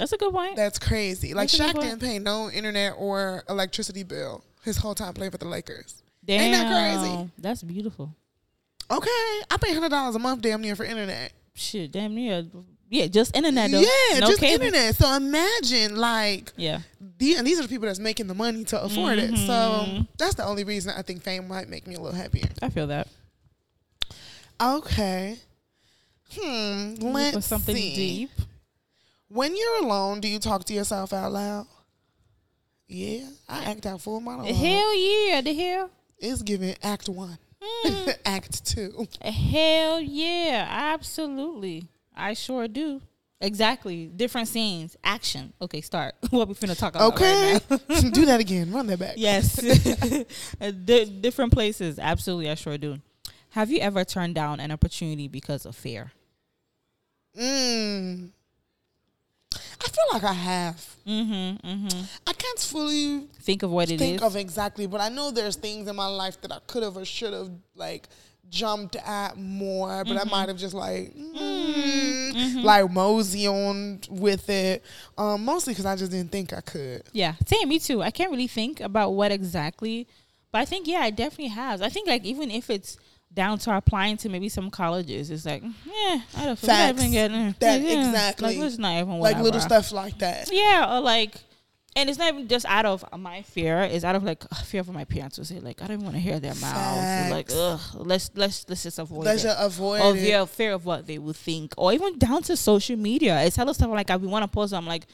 that's 0.00 0.12
a 0.12 0.16
good 0.16 0.32
point. 0.32 0.56
that's 0.56 0.78
crazy. 0.80 1.32
Like 1.34 1.50
That's 1.50 1.72
Shaq 1.72 1.80
didn't 1.80 2.00
pay 2.00 2.18
no 2.18 2.50
internet 2.50 2.94
or 2.98 3.44
electricity 3.48 4.02
bill 4.02 4.42
his 4.64 4.76
whole 4.78 4.94
time 4.96 5.14
playing 5.14 5.30
for 5.30 5.38
the 5.38 5.46
Lakers. 5.46 6.02
Damn, 6.24 6.40
ain't 6.40 6.52
that 6.52 7.00
crazy? 7.00 7.30
That's 7.38 7.62
beautiful. 7.62 8.14
Okay, 8.90 9.08
I 9.50 9.56
pay 9.60 9.72
hundred 9.72 9.90
dollars 9.90 10.16
a 10.16 10.18
month 10.18 10.42
damn 10.42 10.60
near 10.60 10.74
for 10.74 10.84
internet. 10.84 11.32
Shit, 11.54 11.92
damn 11.92 12.14
near. 12.14 12.44
Yeah, 12.88 13.06
just 13.06 13.36
internet 13.36 13.70
though. 13.70 13.78
Yeah, 13.80 14.18
no 14.18 14.26
just 14.26 14.40
cable. 14.40 14.64
internet. 14.64 14.96
So 14.96 15.14
imagine 15.14 15.94
like 15.96 16.52
Yeah. 16.56 16.80
the, 17.18 17.36
and 17.36 17.46
these 17.46 17.60
are 17.60 17.62
the 17.62 17.68
people 17.68 17.86
that's 17.86 18.00
making 18.00 18.26
the 18.26 18.34
money 18.34 18.64
to 18.64 18.82
afford 18.82 19.18
it. 19.20 19.30
So 19.36 19.86
Mhm. 19.86 20.08
that's 20.18 20.34
the 20.34 20.44
only 20.44 20.64
reason 20.64 20.92
I 20.96 21.02
think 21.02 21.22
fame 21.22 21.46
might 21.46 21.68
make 21.68 21.86
me 21.86 21.94
a 21.94 22.00
little 22.00 22.18
happier. 22.18 22.48
I 22.60 22.68
feel 22.68 22.88
that. 22.88 23.06
Okay. 24.60 25.38
Hmm. 26.32 26.94
Let's 27.00 27.46
something 27.46 27.74
see. 27.76 27.94
deep. 27.94 28.30
When 29.32 29.56
you're 29.56 29.84
alone, 29.84 30.20
do 30.20 30.28
you 30.28 30.38
talk 30.40 30.64
to 30.64 30.72
yourself 30.74 31.12
out 31.12 31.32
loud? 31.32 31.66
Yeah, 32.88 33.28
I 33.48 33.64
act 33.64 33.86
out 33.86 34.00
full 34.00 34.20
monologue. 34.20 34.52
Hell 34.54 34.96
yeah, 34.96 35.40
the 35.40 35.54
hell. 35.54 35.90
It's 36.18 36.42
giving 36.42 36.74
Act 36.82 37.08
One, 37.08 37.38
Mm. 37.84 38.16
Act 38.24 38.64
Two. 38.66 39.06
Hell 39.22 40.00
yeah, 40.00 40.66
absolutely. 40.68 41.84
I 42.14 42.34
sure 42.34 42.66
do. 42.66 43.00
Exactly. 43.40 44.06
Different 44.06 44.48
scenes. 44.48 44.96
Action. 45.04 45.52
Okay, 45.62 45.80
start. 45.80 46.14
what 46.30 46.48
we 46.48 46.54
finna 46.54 46.76
talk 46.76 46.94
about 46.96 47.12
Okay, 47.14 47.52
right 47.70 48.12
do 48.12 48.26
that 48.26 48.40
again. 48.40 48.72
Run 48.72 48.86
that 48.88 48.98
back. 48.98 49.14
yes. 49.16 49.58
Uh, 50.60 50.70
di- 50.72 51.04
different 51.20 51.52
places. 51.52 51.98
Absolutely, 51.98 52.50
I 52.50 52.54
sure 52.56 52.76
do. 52.76 52.98
Have 53.50 53.70
you 53.70 53.78
ever 53.80 54.04
turned 54.04 54.34
down 54.34 54.58
an 54.60 54.70
opportunity 54.72 55.28
because 55.28 55.64
of 55.64 55.74
fear? 55.76 56.10
Mm. 57.38 58.30
I 59.54 59.88
feel 59.88 60.04
like 60.12 60.24
I 60.24 60.32
have. 60.32 60.76
Mm-hmm. 61.06 61.66
Mm-hmm. 61.68 62.02
I 62.26 62.32
can't 62.32 62.58
fully 62.58 63.26
Think 63.40 63.62
of 63.62 63.70
what 63.70 63.90
it 63.90 63.94
is. 63.94 64.00
think 64.00 64.22
of 64.22 64.36
exactly, 64.36 64.86
but 64.86 65.00
I 65.00 65.08
know 65.08 65.30
there's 65.30 65.56
things 65.56 65.88
in 65.88 65.96
my 65.96 66.06
life 66.06 66.40
that 66.42 66.52
I 66.52 66.58
could 66.66 66.82
have 66.82 66.96
or 66.96 67.04
should 67.04 67.32
have 67.32 67.50
like 67.74 68.08
jumped 68.48 68.96
at 68.96 69.36
more, 69.36 70.04
but 70.04 70.16
I 70.16 70.24
might 70.24 70.48
have 70.48 70.58
just 70.58 70.74
like 70.74 71.14
mm, 71.16 72.32
Mhm. 72.32 72.62
like 72.64 72.90
mosey 72.90 73.46
on 73.48 74.00
with 74.08 74.48
it. 74.50 74.84
Um, 75.18 75.44
mostly 75.44 75.72
because 75.72 75.86
I 75.86 75.96
just 75.96 76.12
didn't 76.12 76.30
think 76.30 76.52
I 76.52 76.60
could. 76.60 77.02
Yeah, 77.12 77.34
same. 77.46 77.68
Me 77.68 77.78
too. 77.78 78.02
I 78.02 78.10
can't 78.10 78.30
really 78.30 78.46
think 78.48 78.80
about 78.80 79.10
what 79.10 79.32
exactly, 79.32 80.06
but 80.52 80.58
I 80.60 80.64
think 80.64 80.86
yeah, 80.86 81.00
I 81.00 81.10
definitely 81.10 81.48
have. 81.48 81.82
I 81.82 81.88
think 81.88 82.06
like 82.08 82.24
even 82.24 82.50
if 82.50 82.70
it's 82.70 82.96
down 83.32 83.58
to 83.58 83.76
applying 83.76 84.16
to 84.18 84.28
maybe 84.28 84.48
some 84.48 84.70
colleges, 84.70 85.30
it's 85.30 85.44
like 85.46 85.62
yeah, 85.62 86.20
I 86.36 86.44
don't 86.46 86.58
feel 86.58 86.70
even 86.70 87.12
getting 87.12 87.54
That- 87.60 87.80
yeah, 87.80 88.08
exactly. 88.08 88.56
Like 88.56 88.66
it's 88.66 88.78
not 88.78 88.98
even 89.00 89.18
Like 89.20 89.38
little 89.38 89.60
stuff 89.60 89.92
like 89.92 90.18
that. 90.18 90.50
Yeah, 90.52 90.96
or 90.96 91.00
like, 91.00 91.34
and 91.96 92.08
it's 92.08 92.18
not 92.18 92.32
even 92.34 92.48
just 92.48 92.66
out 92.66 92.86
of 92.86 93.04
my 93.18 93.42
fear. 93.42 93.82
It's 93.82 94.04
out 94.04 94.14
of 94.16 94.22
like 94.24 94.42
fear 94.64 94.82
for 94.84 94.92
my 94.92 95.04
parents 95.04 95.36
to 95.36 95.44
say 95.44 95.60
like 95.60 95.80
I 95.82 95.86
don't 95.86 96.02
want 96.02 96.14
to 96.14 96.20
hear 96.20 96.40
their 96.40 96.54
mouths. 96.56 97.30
Like 97.30 97.50
ugh, 97.54 97.80
let's 97.94 98.30
let's 98.34 98.64
let's 98.68 98.82
just 98.82 98.98
avoid 98.98 99.24
Let's 99.24 99.42
it. 99.44 99.48
just 99.48 99.60
avoid 99.60 100.00
Or 100.00 100.16
it. 100.16 100.20
fear, 100.20 100.46
fear 100.46 100.72
of 100.72 100.84
what 100.84 101.06
they 101.06 101.18
would 101.18 101.36
think, 101.36 101.72
or 101.76 101.92
even 101.92 102.18
down 102.18 102.42
to 102.44 102.56
social 102.56 102.96
media. 102.96 103.40
It's 103.42 103.56
hella 103.56 103.74
stuff 103.74 103.90
like 103.90 104.10
I 104.10 104.16
we 104.16 104.26
want 104.26 104.42
to 104.44 104.48
post. 104.48 104.72
I'm 104.74 104.86
like, 104.86 105.06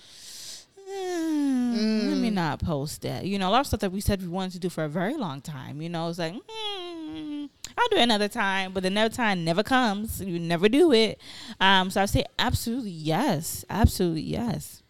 mm, 0.89 2.09
let 2.09 2.19
me 2.19 2.31
Mm. 2.31 2.35
not 2.35 2.61
post 2.61 3.03
that. 3.03 3.25
You 3.27 3.39
know, 3.39 3.49
a 3.49 3.51
lot 3.51 3.61
of 3.61 3.67
stuff 3.67 3.81
that 3.81 3.93
we 3.93 4.01
said 4.01 4.23
we 4.23 4.29
wanted 4.29 4.53
to 4.53 4.59
do 4.59 4.69
for 4.71 4.85
a 4.85 4.89
very 4.89 5.17
long 5.17 5.41
time. 5.41 5.81
You 5.83 5.89
know, 5.89 6.09
it's 6.09 6.19
like, 6.19 6.35
mm, 6.35 7.49
I'll 7.79 7.89
do 7.89 7.97
it 7.97 8.03
another 8.03 8.29
time, 8.29 8.73
but 8.73 8.83
the 8.83 8.89
another 8.89 9.15
time 9.15 9.45
never 9.45 9.63
comes. 9.63 10.21
You 10.21 10.39
never 10.39 10.69
do 10.69 10.93
it. 10.93 11.21
Um, 11.61 11.91
so 11.91 12.03
I 12.03 12.07
say 12.07 12.25
absolutely 12.39 12.91
yes, 12.91 13.65
absolutely 13.69 14.23
yes. 14.23 14.83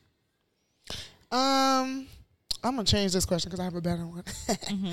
Um, 1.33 2.07
I'm 2.63 2.77
gonna 2.77 2.85
change 2.85 3.13
this 3.13 3.27
question 3.27 3.49
because 3.51 3.61
I 3.61 3.65
have 3.65 3.75
a 3.75 3.81
better 3.81 4.07
one. 4.07 4.25
hmm 4.69 4.93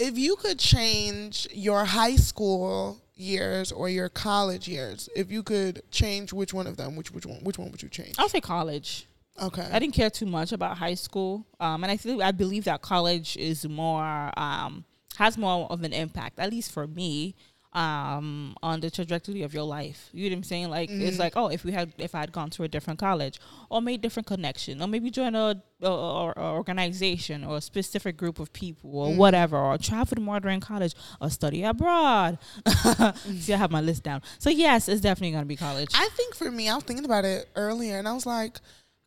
if 0.00 0.16
you 0.16 0.36
could 0.36 0.60
change 0.60 1.48
your 1.52 1.84
high 1.84 2.14
school 2.14 3.00
years 3.16 3.72
or 3.72 3.88
your 3.88 4.08
college 4.08 4.68
years, 4.68 5.08
if 5.16 5.28
you 5.32 5.42
could 5.42 5.82
change 5.90 6.32
which 6.32 6.54
one 6.54 6.68
of 6.68 6.76
them, 6.76 6.94
which 6.94 7.10
which 7.10 7.26
one 7.26 7.38
which 7.42 7.58
one 7.58 7.68
would 7.72 7.82
you 7.82 7.88
change? 7.88 8.14
I'll 8.16 8.28
say 8.28 8.40
college. 8.40 9.07
Okay. 9.40 9.68
I 9.72 9.78
didn't 9.78 9.94
care 9.94 10.10
too 10.10 10.26
much 10.26 10.52
about 10.52 10.78
high 10.78 10.94
school, 10.94 11.46
um, 11.60 11.82
and 11.84 11.90
I 11.90 11.96
feel 11.96 12.22
I 12.22 12.32
believe 12.32 12.64
that 12.64 12.82
college 12.82 13.36
is 13.36 13.66
more 13.68 14.32
um, 14.36 14.84
has 15.16 15.36
more 15.38 15.66
of 15.70 15.82
an 15.82 15.92
impact, 15.92 16.38
at 16.38 16.50
least 16.50 16.72
for 16.72 16.86
me, 16.86 17.34
um, 17.72 18.56
on 18.62 18.80
the 18.80 18.90
trajectory 18.90 19.42
of 19.42 19.52
your 19.52 19.64
life. 19.64 20.08
You 20.12 20.28
know 20.30 20.34
what 20.34 20.38
I'm 20.38 20.42
saying? 20.44 20.70
Like 20.70 20.90
it's 20.90 21.16
Mhm. 21.16 21.20
like, 21.20 21.32
oh, 21.36 21.48
if 21.48 21.64
we 21.64 21.72
had 21.72 21.92
if 21.98 22.14
I 22.14 22.20
had 22.20 22.32
gone 22.32 22.50
to 22.50 22.62
a 22.64 22.68
different 22.68 22.98
college 22.98 23.38
or 23.70 23.80
made 23.82 24.00
different 24.00 24.26
connection, 24.26 24.80
or 24.82 24.88
maybe 24.88 25.10
joined 25.10 25.36
a, 25.36 25.60
a, 25.82 25.86
a- 25.88 26.32
a 26.36 26.52
organization 26.54 27.44
or 27.44 27.58
a 27.58 27.60
specific 27.60 28.16
group 28.16 28.38
of 28.40 28.52
people 28.52 28.90
or 28.98 29.12
Mhm. 29.12 29.16
whatever, 29.16 29.58
or 29.58 29.76
traveled 29.78 30.20
more 30.20 30.40
during 30.40 30.60
college 30.60 30.94
or 31.20 31.30
study 31.30 31.62
abroad. 31.62 32.38
See, 33.38 33.52
I 33.52 33.56
have 33.56 33.70
my 33.70 33.80
list 33.82 34.02
down. 34.02 34.22
So 34.38 34.50
yes, 34.50 34.88
it's 34.88 35.00
definitely 35.00 35.32
gonna 35.32 35.46
be 35.46 35.56
college. 35.56 35.90
I 35.94 36.08
think 36.16 36.34
for 36.34 36.50
me, 36.50 36.68
I 36.68 36.74
was 36.74 36.84
thinking 36.84 37.04
about 37.04 37.24
it 37.24 37.48
earlier, 37.54 37.98
and 37.98 38.08
I 38.08 38.12
was 38.14 38.26
like, 38.26 38.58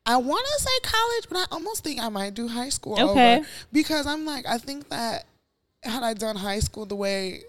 I 0.06 0.18
want 0.18 0.46
to 0.46 0.64
say 0.64 0.72
college, 0.84 1.26
but 1.30 1.38
I 1.38 1.46
almost 1.52 1.84
think 1.84 2.02
I 2.02 2.10
might 2.10 2.34
do 2.34 2.48
high 2.48 2.70
school. 2.70 2.94
Okay. 3.00 3.36
over. 3.38 3.48
because 3.72 4.08
I'm 4.08 4.26
like, 4.26 4.46
I 4.48 4.58
think 4.58 4.90
that 4.90 5.26
had 5.84 6.04
I 6.04 6.14
done 6.14 6.36
high 6.36 6.60
school 6.60 6.86
the 6.86 6.96
way 6.96 7.42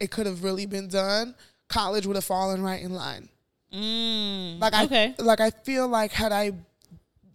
it 0.00 0.10
could 0.10 0.26
have 0.26 0.42
really 0.42 0.66
been 0.66 0.88
done, 0.88 1.34
college 1.68 2.06
would 2.06 2.16
have 2.16 2.24
fallen 2.24 2.62
right 2.62 2.82
in 2.82 2.94
line. 2.94 3.28
Mm, 3.72 4.60
Like 4.60 4.74
I, 4.74 4.84
okay. 4.84 5.14
like 5.18 5.40
I 5.40 5.50
feel 5.50 5.86
like 5.86 6.10
had 6.12 6.32
I 6.32 6.52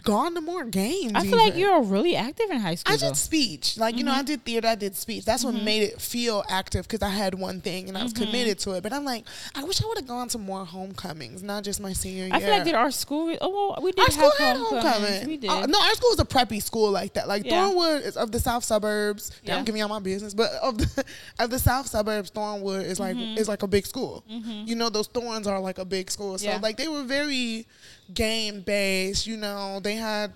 gone 0.06 0.34
to 0.36 0.41
more 0.41 0.64
games, 0.64 1.12
I 1.16 1.22
feel 1.24 1.38
like 1.38 1.56
you're 1.58 1.82
really 1.82 2.16
active 2.16 2.49
in 2.49 2.60
high 2.60 2.76
school. 2.76 2.93
I 2.93 2.97
though. 2.97 3.08
did 3.10 3.18
speech. 3.18 3.78
Like, 3.78 3.97
you 3.97 4.03
know, 4.06 4.12
I 4.14 4.18
Mm-hmm. 4.20 4.26
did 4.26 4.45
theater, 4.45 4.68
I 4.70 4.76
did 4.76 4.95
speech. 4.95 5.26
That's 5.26 5.43
what 5.43 5.53
made 5.56 5.84
it 5.84 5.99
feel 6.01 6.43
active 6.49 6.88
because 6.88 7.01
I 7.06 7.10
had 7.10 7.34
one 7.36 7.60
thing 7.60 7.89
and 7.89 7.97
I 7.97 8.03
was 8.03 8.14
Mm-hmm. 8.14 8.24
committed 8.26 8.60
to 8.60 8.72
it. 8.74 8.84
But 8.84 8.93
I'm 8.93 9.03
like, 9.03 9.26
I 9.56 9.64
wish 9.66 9.84
I 9.84 9.88
would 9.88 9.97
have 9.97 10.08
gone 10.08 10.30
to 10.30 10.38
more 10.38 10.64
homecomings, 10.66 11.43
not 11.43 11.64
just 11.66 11.82
my 11.82 11.91
senior 11.93 12.26
year. 12.26 12.34
I 12.34 12.39
feel 12.39 12.51
like 12.51 12.64
did 12.64 12.76
our 12.76 12.91
school? 12.91 13.36
Oh, 13.41 13.49
well, 13.74 13.84
we 13.84 13.91
did 13.91 14.06
our 14.06 14.12
school 14.12 14.30
have 14.32 14.38
had 14.39 14.58
homecomings. 14.58 14.93
homecoming. 14.95 15.28
We 15.28 15.38
did. 15.38 15.49
Uh, 15.49 15.66
no, 15.66 15.80
our 15.82 15.93
school 15.95 16.10
was 16.12 16.20
a 16.20 16.26
preppy 16.26 16.62
school 16.64 16.91
like 16.91 17.14
that. 17.16 17.28
Like 17.28 17.43
Yeah. 17.45 17.51
Thornwood 17.70 18.03
is 18.06 18.16
of 18.16 18.32
the 18.32 18.39
south 18.39 18.64
suburbs. 18.64 19.32
Yeah. 19.43 19.58
I'm 19.58 19.66
giving 19.66 19.80
y'all 19.80 19.89
my 19.89 19.99
business, 19.99 20.34
but 20.34 20.51
of 20.62 20.78
the 20.78 21.03
of 21.39 21.49
the 21.49 21.60
south 21.60 21.88
suburbs, 21.88 22.32
Thornwood 22.32 22.84
is 22.86 22.99
like 22.99 23.18
is 23.18 23.47
like 23.47 23.64
a 23.64 23.68
big 23.68 23.86
school. 23.86 24.24
You 24.30 24.76
know, 24.76 24.89
those 24.89 25.08
Thorns 25.08 25.47
are 25.47 25.60
like 25.60 25.78
a 25.80 25.86
big 25.86 26.12
school. 26.12 26.38
So 26.38 26.45
Mm-hmm. 26.45 26.56
Yeah. 26.58 26.62
like 26.62 26.78
they 26.78 26.88
were 26.88 27.03
very 27.03 27.66
game 28.14 28.62
based. 28.62 29.26
You 29.28 29.38
know, 29.38 29.80
they 29.80 29.95
had 29.95 30.32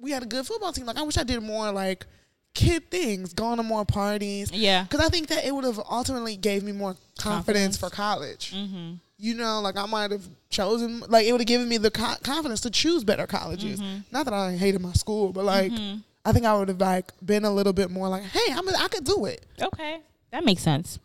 we 0.00 0.10
had 0.10 0.22
a 0.22 0.26
good 0.26 0.46
football 0.46 0.72
team. 0.72 0.86
Like 0.86 0.98
I 0.98 1.02
wish 1.02 1.16
I 1.16 1.24
did 1.24 1.42
more 1.42 1.72
like 1.72 2.06
kid 2.54 2.90
things, 2.90 3.32
going 3.34 3.58
to 3.58 3.62
more 3.62 3.84
parties. 3.84 4.50
yeah. 4.52 4.84
Because 4.84 5.00
I 5.04 5.08
think 5.08 5.28
that 5.28 5.44
it 5.44 5.54
would 5.54 5.64
have 5.64 5.78
ultimately 5.90 6.36
gave 6.36 6.62
me 6.62 6.72
more 6.72 6.96
confidence, 7.18 7.76
Confidence. 7.76 7.76
for 7.78 7.90
college. 7.90 8.52
Mm-hmm. 8.54 8.94
You 9.18 9.34
know, 9.34 9.60
like 9.60 9.76
I 9.76 9.86
might 9.86 10.10
have 10.10 10.26
chosen, 10.50 11.00
like 11.08 11.26
it 11.26 11.32
would 11.32 11.40
have 11.40 11.46
given 11.48 11.68
me 11.68 11.78
the 11.78 11.90
co- 11.90 12.14
confidence 12.22 12.60
to 12.62 12.70
choose 12.70 13.04
better 13.04 13.26
colleges. 13.26 13.80
Mm-hmm. 13.80 14.00
Not 14.10 14.24
that 14.26 14.34
I 14.34 14.56
hated 14.56 14.80
my 14.80 14.92
school, 14.92 15.32
but 15.32 15.44
like 15.44 15.72
I 16.24 16.32
think 16.32 16.44
I 16.44 16.56
would 16.56 16.68
have 16.68 16.80
like 16.80 17.12
been 17.24 17.44
a 17.44 17.50
little 17.50 17.72
bit 17.72 17.90
more 17.90 18.08
like, 18.08 18.22
hey, 18.24 18.52
I'm 18.52 18.66
a, 18.68 18.72
I 18.72 18.88
could 18.88 19.04
do 19.04 19.24
it. 19.26 19.44
Okay, 19.60 20.00
that 20.32 20.44
makes 20.44 20.62
sense. 20.62 20.98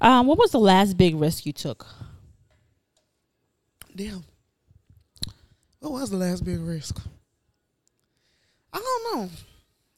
Um, 0.00 0.26
what 0.26 0.36
was 0.38 0.50
the 0.52 0.60
last 0.60 0.96
big 0.96 1.14
risk 1.16 1.46
you 1.46 1.52
took? 1.52 1.86
Damn. 3.94 4.24
What 5.86 6.00
was 6.00 6.10
the 6.10 6.16
last 6.16 6.44
big 6.44 6.58
risk? 6.58 6.98
I 8.72 8.78
don't 8.78 9.16
know. 9.20 9.30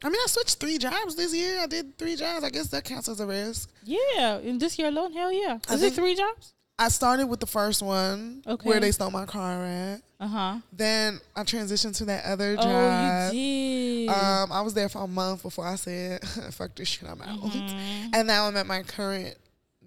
I 0.05 0.11
mean, 0.11 0.21
I 0.23 0.27
switched 0.29 0.61
three 0.61 0.77
jobs 0.77 1.17
this 1.17 1.35
year. 1.35 1.61
I 1.61 1.67
did 1.67 1.97
three 1.97 2.15
jobs. 2.15 2.45
I 2.45 2.51
guess 2.51 2.67
that 2.69 2.85
counts 2.85 3.09
as 3.09 3.21
a 3.21 3.27
risk. 3.27 3.71
Yeah, 3.85 4.39
in 4.39 4.59
this 4.59 4.79
year 4.79 4.89
alone, 4.89 5.15
hell 5.15 5.33
yeah. 5.33 5.59
Is 5.71 5.83
it 5.83 5.95
three 5.95 6.15
jobs? 6.15 6.53
I 6.79 6.89
started 6.89 7.27
with 7.27 7.41
the 7.41 7.47
first 7.47 7.81
one, 7.83 8.43
Okay. 8.47 8.69
where 8.69 8.81
they 8.81 8.93
stole 8.93 9.11
my 9.11 9.25
car 9.25 9.65
at. 9.65 10.03
Uh 10.21 10.27
huh. 10.29 10.57
Then 10.73 11.21
I 11.35 11.43
transitioned 11.43 11.97
to 11.97 12.05
that 12.05 12.25
other 12.27 12.55
job. 12.57 12.65
Oh, 12.67 13.33
you 13.33 14.07
did. 14.07 14.09
Um, 14.11 14.53
I 14.53 14.61
was 14.61 14.75
there 14.75 14.89
for 14.91 15.03
a 15.05 15.09
month 15.09 15.43
before 15.43 15.67
I 15.67 15.77
said, 15.77 16.23
"Fuck 16.53 16.75
this 16.75 16.87
shit, 16.89 17.09
I'm 17.09 17.23
out." 17.23 17.41
Mhm. 17.41 18.11
And 18.15 18.29
now 18.29 18.47
I'm 18.47 18.57
at 18.59 18.67
my 18.67 18.83
current 18.83 19.37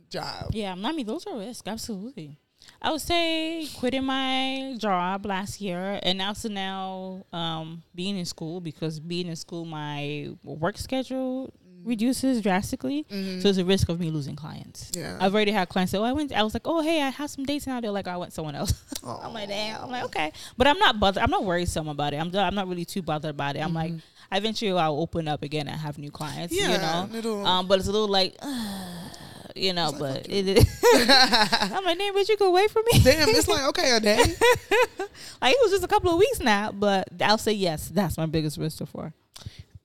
job. 0.10 0.48
Yeah, 0.52 0.74
I 0.74 0.92
mean 0.92 1.06
those 1.06 1.28
are 1.28 1.38
risks, 1.38 1.64
absolutely. 1.68 2.38
I 2.82 2.92
would 2.92 3.02
say 3.02 3.68
quitting 3.78 4.04
my 4.06 4.76
job 4.78 5.26
last 5.26 5.62
year 5.62 6.00
and 6.04 6.22
also 6.22 6.50
now 6.50 7.24
um, 7.32 7.84
being 7.94 8.18
in 8.18 8.26
school 8.26 8.60
because 8.62 9.00
being 9.00 9.28
in 9.28 9.36
school 9.36 9.66
my 9.66 10.30
work 10.44 10.78
schedule 10.78 11.54
reduces 11.84 12.42
drastically. 12.44 13.06
Mhm. 13.10 13.42
So 13.42 13.50
it's 13.50 13.58
a 13.58 13.66
risk 13.66 13.90
of 13.90 14.00
me 14.00 14.12
losing 14.12 14.36
clients. 14.36 14.92
yeah. 14.96 15.18
I've 15.20 15.34
already 15.34 15.52
had 15.52 15.68
clients 15.70 15.92
say, 15.92 15.98
"Oh, 15.98 16.04
I 16.04 16.14
went." 16.14 16.32
I 16.32 16.44
was 16.44 16.54
like, 16.54 16.68
"Oh, 16.68 16.82
hey, 16.82 17.02
I 17.02 17.10
have 17.10 17.30
some 17.32 17.44
dates 17.44 17.66
now." 17.66 17.82
They're 17.82 17.90
like, 17.90 18.08
"I 18.08 18.18
went 18.18 18.34
someone 18.34 18.54
else." 18.54 18.72
I'm 19.04 19.34
like, 19.34 19.50
"Damn." 19.50 19.84
I'm 19.86 19.90
like, 19.90 20.04
"Okay," 20.06 20.32
but 20.58 20.68
I'm 20.68 20.78
not 20.78 21.00
bothered. 21.00 21.24
I'm 21.24 21.32
not 21.32 21.44
worrisome 21.44 21.88
about 21.88 22.14
it. 22.14 22.18
I'm 22.18 22.36
I'm 22.36 22.54
not 22.54 22.68
really 22.68 22.86
too 22.86 23.02
bothered 23.02 23.32
about 23.32 23.56
it. 23.56 23.60
I'm 23.62 23.74
like, 23.74 23.94
eventually 24.32 24.72
I'll 24.78 25.00
open 25.00 25.28
up 25.28 25.42
again 25.42 25.68
and 25.68 25.76
have 25.80 25.98
new 25.98 26.12
clients. 26.12 26.54
yeah, 26.54 27.08
You 27.08 27.22
know, 27.24 27.46
um, 27.46 27.68
but 27.68 27.80
it's 27.80 27.88
a 27.88 27.92
little 27.92 28.08
like, 28.08 28.38
you 29.56 29.74
know, 29.74 29.90
like, 29.90 30.00
but 30.00 30.30
it 30.30 30.48
is. 30.48 30.84
I'm 30.94 31.84
like, 31.84 31.98
damn, 31.98 32.14
but 32.14 32.28
you 32.30 32.38
could 32.38 32.52
wait 32.52 32.70
for 32.72 32.82
me. 32.92 33.00
Damn, 33.04 33.30
it's 33.30 33.48
like 33.48 33.64
okay, 33.70 33.92
a 33.92 34.00
day. 34.00 34.18
like 35.42 35.54
it 35.54 35.60
was 35.62 35.72
just 35.72 35.84
a 35.84 35.88
couple 35.88 36.12
of 36.12 36.18
weeks 36.18 36.40
now, 36.40 36.72
but 36.72 37.08
I'll 37.22 37.38
say 37.38 37.54
yes. 37.54 37.90
That's 37.90 38.18
my 38.18 38.26
biggest 38.26 38.58
risk 38.58 38.78
so 38.78 38.86
far. 38.86 39.14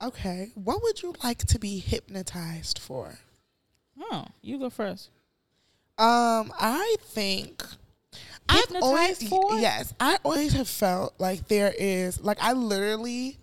Okay, 0.03 0.51
what 0.55 0.83
would 0.83 1.03
you 1.03 1.15
like 1.25 1.39
to 1.39 1.59
be 1.59 1.79
hypnotized 1.79 2.79
for? 2.79 3.19
Oh, 3.99 4.27
you 4.43 4.59
go 4.59 4.69
first. 4.69 5.11
Um, 5.99 6.53
I 6.61 6.97
think 7.01 7.65
I've 8.49 8.61
Hypnotized 8.61 8.85
always 8.85 9.29
for? 9.29 9.59
yes, 9.59 9.95
I 9.99 10.19
always 10.25 10.53
have 10.53 10.69
felt 10.69 11.15
like 11.19 11.49
there 11.49 11.75
is 11.77 12.21
like 12.21 12.39
I 12.41 12.53
literally 12.53 13.39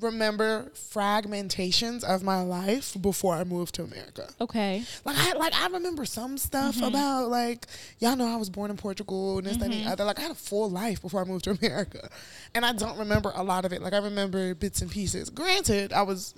remember 0.00 0.70
fragmentations 0.74 2.04
of 2.04 2.22
my 2.22 2.42
life 2.42 2.96
before 3.00 3.34
I 3.34 3.44
moved 3.44 3.74
to 3.76 3.82
America. 3.82 4.28
Okay. 4.40 4.82
Like 5.04 5.16
I 5.18 5.32
like 5.34 5.54
I 5.54 5.68
remember 5.68 6.04
some 6.04 6.36
stuff 6.38 6.76
Mm-hmm. 6.76 6.84
about 6.84 7.28
like 7.28 7.66
y'all 7.98 8.16
know 8.16 8.26
I 8.32 8.36
was 8.36 8.50
born 8.50 8.70
in 8.70 8.76
Portugal 8.76 9.38
and 9.38 9.46
this 9.46 9.56
that, 9.56 9.66
and 9.66 9.74
Mm-hmm. 9.74 9.84
the 9.84 9.90
other. 9.90 10.04
Like 10.04 10.18
I 10.18 10.22
had 10.22 10.30
a 10.32 10.34
full 10.34 10.68
life 10.70 11.00
before 11.00 11.20
I 11.20 11.24
moved 11.24 11.44
to 11.44 11.50
America, 11.62 12.08
and 12.54 12.64
I 12.66 12.72
don't 12.72 12.98
remember 12.98 13.32
a 13.34 13.42
lot 13.42 13.64
of 13.64 13.72
it. 13.72 13.80
Like 13.82 13.92
I 13.92 13.98
remember 13.98 14.54
bits 14.54 14.82
and 14.82 14.90
pieces. 14.90 15.30
Granted, 15.30 15.92
I 15.92 16.02
was 16.02 16.34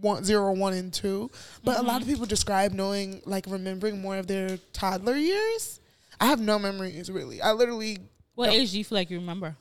one 0.00 0.22
zero, 0.24 0.52
one, 0.52 0.72
and 0.74 0.92
two, 0.92 1.30
but 1.64 1.76
a 1.76 1.78
Mm-hmm. 1.78 1.86
lot 1.88 2.02
of 2.02 2.08
people 2.08 2.26
describe 2.26 2.72
knowing 2.72 3.22
like 3.24 3.46
remembering 3.48 4.00
more 4.00 4.16
of 4.16 4.26
their 4.26 4.58
toddler 4.72 5.16
years. 5.16 5.80
I 6.20 6.26
have 6.26 6.40
no 6.40 6.58
memories 6.58 7.10
really. 7.10 7.40
I 7.40 7.52
literally 7.52 7.98
What 8.34 8.50
age 8.50 8.72
do 8.72 8.78
you 8.78 8.84
feel 8.84 8.98
like 8.98 9.10
you 9.10 9.18
remember? 9.20 9.56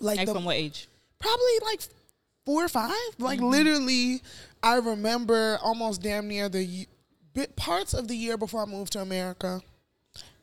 like, 0.00 0.18
Like 0.18 0.26
the, 0.26 0.34
from 0.34 0.44
what 0.44 0.56
age? 0.56 0.86
probably 1.18 1.58
like 1.64 1.80
four 2.48 2.64
or 2.64 2.68
five. 2.68 2.90
Like 3.18 3.40
Mm-hmm. 3.40 3.50
literally, 3.50 4.22
I 4.62 4.76
remember 4.76 5.58
almost 5.62 6.00
damn 6.00 6.28
near 6.28 6.48
the 6.48 6.86
bit 7.34 7.54
parts 7.56 7.92
of 7.92 8.08
the 8.08 8.16
year 8.16 8.38
before 8.38 8.62
I 8.62 8.64
moved 8.64 8.94
to 8.94 9.00
America, 9.00 9.60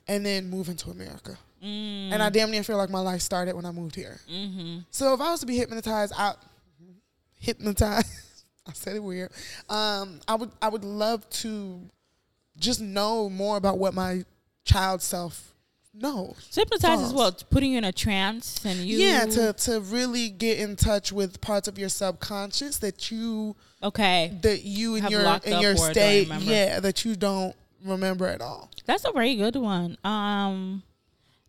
and 0.08 0.24
then 0.24 0.48
moving 0.52 0.76
to 0.76 0.92
America. 0.92 1.36
Mm. 1.64 2.12
And 2.12 2.22
I 2.22 2.30
damn 2.30 2.52
near 2.52 2.62
feel 2.62 2.78
like 2.78 2.92
my 2.92 3.00
life 3.00 3.22
started 3.22 3.56
when 3.56 3.66
I 3.66 3.72
moved 3.72 3.96
here. 3.96 4.20
Mm-hmm. 4.32 4.82
So 4.92 5.16
if 5.16 5.20
I 5.20 5.32
was 5.32 5.40
to 5.40 5.48
be 5.48 5.58
hypnotized, 5.58 6.14
I 6.16 6.34
hypnotized. 7.40 8.08
I 8.68 8.74
said 8.74 8.96
it 8.96 9.04
weird. 9.04 9.32
Um, 9.68 10.20
I 10.28 10.36
would 10.36 10.52
I 10.62 10.70
would 10.70 10.84
love 10.86 11.28
to 11.42 11.82
just 12.58 12.82
know 12.82 13.30
more 13.32 13.58
about 13.58 13.80
what 13.80 13.96
my 13.96 14.26
child 14.64 15.02
self 15.02 15.55
knows. 16.02 16.36
So 16.50 16.62
hypnotize 16.62 17.02
is 17.02 17.14
what 17.14 17.44
putting 17.50 17.72
you 17.72 17.78
in 17.78 17.84
a 17.84 17.92
trance 17.92 18.64
and 18.66 18.80
you. 18.80 18.98
Yeah, 19.00 19.26
to 19.26 19.54
to 19.54 19.80
really 19.82 20.30
get 20.30 20.60
in 20.60 20.76
touch 20.76 21.12
with 21.12 21.40
parts 21.42 21.68
of 21.68 21.78
your 21.80 21.90
subconscious 21.90 22.78
that 22.80 23.12
you 23.12 23.56
Okay, 23.84 24.38
that 24.42 24.64
you 24.64 24.96
in 24.96 25.04
Have 25.04 25.12
your 25.12 25.24
locked 25.24 25.46
in 25.48 25.54
up 25.54 25.62
your 25.62 25.76
don't 25.76 25.92
state, 25.92 26.24
remember. 26.28 26.52
yeah, 26.52 26.80
that 26.80 27.06
you 27.06 27.16
don't 27.16 27.56
remember 27.84 28.26
at 28.28 28.42
all. 28.42 28.70
that's 28.86 29.06
a 29.06 29.12
very 29.12 29.36
good 29.36 29.56
one. 29.56 29.98
Um, 30.04 30.84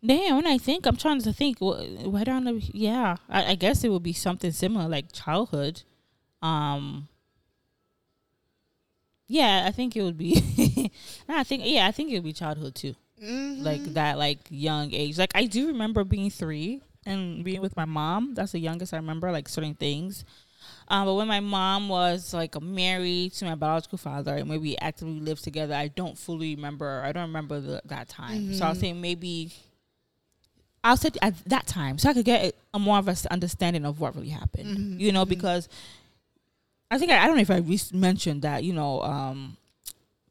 damn. 0.05 0.35
When 0.35 0.47
I 0.47 0.57
think, 0.57 0.85
I'm 0.85 0.97
trying 0.97 1.21
to 1.21 1.33
think. 1.33 1.57
wh- 1.59 2.05
Why 2.05 2.23
don't 2.23 2.47
I? 2.47 2.51
Yeah, 2.73 3.17
I, 3.29 3.51
I 3.51 3.55
guess 3.55 3.83
it 3.83 3.89
would 3.89 4.03
be 4.03 4.13
something 4.13 4.51
similar, 4.51 4.87
like 4.87 5.11
childhood. 5.11 5.81
Um. 6.41 7.07
Yeah, 9.29 9.65
I 9.67 9.71
think 9.71 9.95
it 9.95 10.03
would 10.03 10.17
be. 10.17 10.91
no, 11.27 11.37
I 11.37 11.43
think 11.43 11.63
yeah, 11.65 11.87
I 11.87 11.91
think 11.91 12.11
it 12.11 12.15
would 12.15 12.23
be 12.23 12.33
childhood 12.33 12.75
too. 12.75 12.95
Mhm. 13.21 13.63
like 13.63 13.83
that 13.93 14.17
like 14.17 14.39
young 14.49 14.93
age. 14.93 15.17
Like 15.17 15.31
i 15.35 15.45
do 15.45 15.67
remember 15.67 16.03
being 16.03 16.29
three 16.29 16.81
and 17.05 17.43
being 17.43 17.61
with 17.61 17.75
my 17.75 17.85
mom. 17.85 18.33
That's 18.35 18.51
the 18.51 18.59
youngest 18.59 18.93
i 18.93 18.97
remember 18.97 19.31
like 19.31 19.47
certain 19.49 19.73
things. 19.75 20.23
Um, 20.89 21.05
but 21.05 21.15
when 21.15 21.27
my 21.27 21.39
mom 21.39 21.89
was 21.89 22.33
like 22.33 22.59
married 22.61 23.33
to 23.33 23.45
my 23.45 23.55
biological 23.55 23.97
father 23.97 24.35
and 24.35 24.49
when 24.49 24.61
we 24.61 24.75
actively 24.77 25.19
lived 25.19 25.43
together 25.43 25.73
i 25.73 25.87
don't 25.87 26.17
fully 26.17 26.55
remember. 26.55 27.01
I 27.03 27.11
don't 27.11 27.27
remember 27.27 27.59
the, 27.59 27.81
that 27.85 28.07
time. 28.09 28.53
So 28.53 28.65
i'll 28.65 28.75
say 28.75 28.93
maybe 28.93 29.51
i'll 30.83 30.97
say 30.97 31.09
at 31.21 31.33
that 31.45 31.67
time. 31.67 31.97
So 31.97 32.09
i 32.09 32.13
could 32.13 32.25
get 32.25 32.55
a 32.73 32.79
more 32.79 32.97
of 32.99 33.07
a 33.07 33.15
understanding 33.31 33.85
of 33.85 33.99
what 33.99 34.15
really 34.15 34.29
happened 34.29 35.01
you 35.01 35.11
know 35.11 35.25
because 35.25 35.67
i 36.91 36.97
think 36.97 37.11
I, 37.11 37.23
I 37.23 37.27
don't 37.27 37.35
know 37.35 37.41
if 37.41 37.49
i 37.51 37.57
re- 37.57 37.79
mentioned 37.93 38.43
that 38.43 38.63
you 38.63 38.73
know 38.73 39.01
um, 39.01 39.57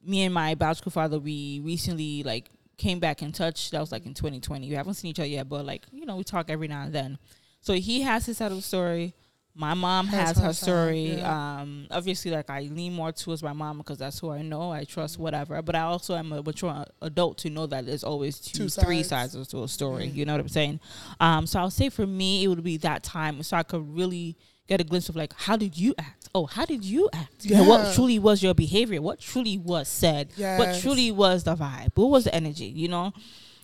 me 0.04 0.22
and 0.22 0.32
my 0.32 0.54
biological 0.54 0.92
father 0.92 1.18
we 1.18 1.60
recently 1.64 2.22
like 2.22 2.48
came 2.76 2.98
back 3.00 3.22
in 3.22 3.32
touch 3.32 3.70
that 3.70 3.80
was 3.80 3.90
like 3.92 4.04
in 4.06 4.12
2020 4.14 4.68
we 4.68 4.74
haven't 4.74 4.94
seen 4.94 5.10
each 5.10 5.18
other 5.18 5.26
yet 5.28 5.48
but 5.48 5.64
like 5.64 5.84
you 5.92 6.04
know 6.04 6.16
we 6.16 6.24
talk 6.24 6.50
every 6.50 6.68
now 6.68 6.82
and 6.82 6.92
then. 6.94 7.18
So 7.60 7.72
he 7.74 8.02
has 8.02 8.26
his 8.26 8.36
side 8.38 8.52
of 8.52 8.58
the 8.58 8.62
story. 8.62 9.14
My 9.58 9.72
mom 9.72 10.06
Has 10.08 10.28
has, 10.28 10.36
her 10.36 10.42
her 10.44 10.52
side, 10.52 10.62
story 10.62 11.04
yeah. 11.14 11.58
um 11.60 11.86
obviously 11.90 12.30
like 12.30 12.50
i 12.50 12.60
lean 12.60 12.92
more 12.92 13.10
towards 13.10 13.42
my 13.42 13.54
mom 13.54 13.78
because 13.78 13.96
that's 13.96 14.18
who 14.18 14.30
i 14.30 14.42
know 14.42 14.70
i 14.70 14.84
trust 14.84 15.18
whatever. 15.18 15.62
But 15.62 15.74
i 15.74 15.80
also 15.80 16.14
am 16.14 16.30
a 16.32 16.42
mature 16.42 16.84
adult 17.00 17.38
to 17.38 17.48
know 17.50 17.66
that 17.66 17.86
there's 17.86 18.04
always 18.04 18.38
two, 18.38 18.68
sides. 18.68 19.08
sides 19.08 19.48
to 19.48 19.62
a 19.62 19.68
story 19.68 20.08
Mhm. 20.08 20.14
you 20.14 20.24
know 20.26 20.32
what 20.34 20.42
i'm 20.42 20.48
saying? 20.48 20.78
Um 21.20 21.46
so 21.46 21.58
i'll 21.60 21.70
say 21.70 21.88
for 21.88 22.06
me 22.06 22.44
it 22.44 22.48
would 22.48 22.62
be 22.62 22.76
that 22.78 23.02
time. 23.02 23.42
So 23.42 23.56
i 23.56 23.62
could 23.62 23.82
really 23.96 24.36
get 24.66 24.80
a 24.80 24.84
glimpse 24.84 25.08
of 25.08 25.16
like 25.16 25.32
how 25.36 25.56
did 25.56 25.76
you 25.76 25.94
act? 25.98 26.28
Oh 26.34 26.46
how 26.46 26.64
did 26.64 26.84
you 26.84 27.08
act? 27.12 27.44
You 27.44 27.56
know 27.56 27.64
what 27.64 27.94
truly 27.94 28.18
was 28.18 28.42
your 28.42 28.54
behavior? 28.54 29.00
What 29.00 29.20
truly 29.20 29.58
was 29.58 29.88
said? 29.88 30.30
What 30.58 30.80
truly 30.80 31.10
was 31.10 31.44
the 31.44 31.54
vibe? 31.56 31.90
What 31.94 32.10
was 32.10 32.24
the 32.24 32.34
energy 32.34 32.66
you 32.66 32.88
know? 32.88 33.12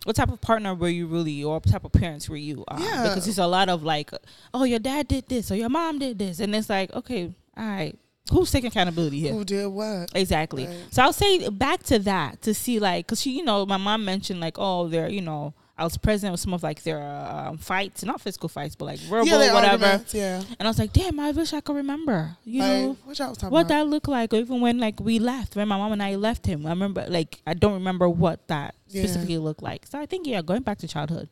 What 0.05 0.17
type 0.17 0.33
of 0.33 0.41
partner 0.41 0.75
were 0.75 0.89
you 0.89 1.07
really 1.07 1.45
or 1.45 1.55
what 1.55 1.69
type 1.71 1.85
of 1.85 1.93
parents 1.93 2.29
were 2.29 2.37
you? 2.37 2.65
Um, 2.69 2.83
Yeah. 2.83 3.03
because 3.09 3.25
there's 3.25 3.39
a 3.39 3.47
lot 3.47 3.69
of 3.69 3.83
like 3.83 4.11
oh 4.55 4.65
your 4.65 4.79
dad 4.81 5.09
did 5.09 5.29
this 5.29 5.51
or 5.51 5.57
your 5.57 5.69
mom 5.69 5.99
did 5.99 6.19
this. 6.19 6.41
And 6.41 6.55
it's 6.55 6.69
like 6.71 6.93
okay 6.95 7.33
all 7.57 7.65
right. 7.67 7.99
Who's 8.31 8.51
taking 8.53 8.69
accountability 8.69 9.19
here? 9.19 9.33
Who 9.33 9.45
did 9.45 9.67
what? 9.67 10.11
Exactly. 10.15 10.67
Right. 10.67 10.77
So 10.91 11.03
I'll 11.03 11.13
say 11.13 11.49
back 11.49 11.83
to 11.85 11.99
that 12.01 12.41
to 12.43 12.55
see 12.55 12.79
like, 12.79 13.09
cause 13.09 13.21
she, 13.21 13.33
you 13.37 13.45
know, 13.45 13.67
my 13.67 13.77
mom 13.77 14.05
mentioned 14.05 14.41
like, 14.41 14.55
oh, 14.59 14.87
they're, 14.89 15.09
you 15.09 15.21
know, 15.21 15.55
I 15.83 15.85
was 15.85 15.97
present 15.99 16.31
with 16.31 16.41
some 16.41 16.55
of 16.55 16.63
like 16.63 16.83
their 16.85 17.03
um, 17.03 17.59
fights, 17.59 18.05
not 18.05 18.21
physical 18.21 18.49
fights, 18.49 18.77
but 18.77 18.85
like 18.85 19.01
verbal, 19.01 19.27
yeah, 19.27 19.53
whatever. 19.53 19.85
arguments, 19.85 20.15
Yeah. 20.15 20.39
And 20.59 20.63
I 20.63 20.71
was 20.71 20.79
like, 20.79 20.93
damn, 20.93 21.19
I 21.19 21.33
wish 21.33 21.53
I 21.53 21.61
could 21.61 21.75
remember, 21.77 22.37
you 22.45 22.61
like, 22.61 22.69
know, 22.71 22.97
what 23.05 23.19
y'all 23.19 23.29
was 23.31 23.39
talking 23.39 23.51
what 23.53 23.61
about? 23.67 23.69
that 23.69 23.87
looked 23.89 24.09
like, 24.09 24.33
or 24.33 24.37
even 24.37 24.61
when 24.61 24.79
like 24.79 25.01
we 25.01 25.19
left, 25.19 25.57
when 25.57 25.67
my 25.67 25.77
mom 25.77 25.91
and 25.93 26.03
I 26.03 26.15
left 26.15 26.47
him. 26.47 26.65
I 26.67 26.71
remember 26.71 27.05
like 27.09 27.41
I 27.47 27.55
don't 27.55 27.75
remember 27.75 28.09
what 28.09 28.47
that 28.49 28.75
Yeah. 28.89 29.03
specifically 29.03 29.39
looked 29.39 29.63
like. 29.63 29.87
So 29.87 29.99
I 29.99 30.07
think 30.07 30.27
yeah, 30.27 30.41
going 30.43 30.63
back 30.63 30.79
to 30.79 30.89
childhood. 30.89 31.29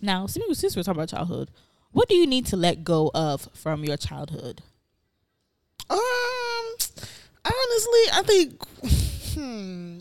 Now, 0.00 0.26
since 0.26 0.58
since 0.60 0.76
we're 0.76 0.84
talking 0.84 1.00
about 1.00 1.08
childhood, 1.08 1.50
what 1.90 2.08
do 2.08 2.14
you 2.14 2.26
need 2.26 2.46
to 2.46 2.56
let 2.56 2.84
go 2.84 3.10
of 3.14 3.48
from 3.54 3.82
your 3.84 3.96
childhood? 3.96 4.62
Um, 5.90 5.98
honestly, 7.44 8.04
I 8.12 8.22
think, 8.24 8.62
hmm, 9.34 9.98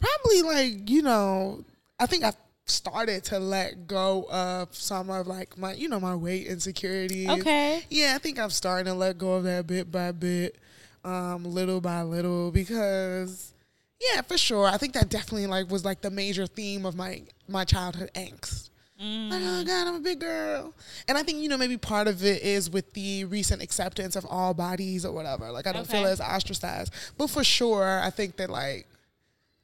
probably 0.00 0.42
like 0.42 0.90
you 0.90 1.02
know, 1.02 1.64
I 1.98 2.06
think 2.06 2.24
I've 2.24 2.36
started 2.70 3.24
to 3.24 3.38
let 3.38 3.86
go 3.86 4.26
of 4.30 4.74
some 4.74 5.10
of 5.10 5.26
like 5.26 5.56
my, 5.58 5.74
you 5.74 5.88
know, 5.88 6.00
my 6.00 6.14
weight 6.14 6.46
insecurity. 6.46 7.28
Okay. 7.28 7.84
Yeah, 7.90 8.12
I 8.14 8.18
think 8.18 8.38
I'm 8.38 8.50
starting 8.50 8.86
to 8.86 8.94
let 8.94 9.18
go 9.18 9.34
of 9.34 9.44
that 9.44 9.66
bit 9.66 9.90
by 9.90 10.12
bit, 10.12 10.56
um, 11.04 11.44
little 11.44 11.80
by 11.80 12.02
little, 12.02 12.50
because 12.50 13.52
yeah, 14.00 14.22
for 14.22 14.38
sure, 14.38 14.66
I 14.66 14.76
think 14.76 14.92
that 14.94 15.08
definitely 15.08 15.46
like 15.46 15.70
was 15.70 15.84
like 15.84 16.00
the 16.00 16.10
major 16.10 16.46
theme 16.46 16.86
of 16.86 16.94
my 16.94 17.22
my 17.48 17.64
childhood 17.64 18.10
angst. 18.14 18.70
Like, 19.00 19.42
oh 19.44 19.62
God, 19.64 19.86
I'm 19.86 19.94
a 19.94 20.00
big 20.00 20.18
girl. 20.18 20.74
And 21.06 21.16
I 21.16 21.22
think, 21.22 21.38
you 21.38 21.48
know, 21.48 21.56
maybe 21.56 21.76
part 21.76 22.08
of 22.08 22.24
it 22.24 22.42
is 22.42 22.68
with 22.68 22.94
the 22.94 23.26
recent 23.26 23.62
acceptance 23.62 24.16
of 24.16 24.26
all 24.28 24.54
bodies 24.54 25.06
or 25.06 25.12
whatever. 25.12 25.52
Like, 25.52 25.68
I 25.68 25.72
don't 25.72 25.86
feel 25.86 26.04
as 26.04 26.20
ostracized. 26.20 26.92
But 27.16 27.30
for 27.30 27.44
sure, 27.44 28.00
I 28.00 28.10
think 28.10 28.34
that, 28.38 28.50
like, 28.50 28.88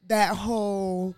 that 0.07 0.37
whole. 0.37 1.15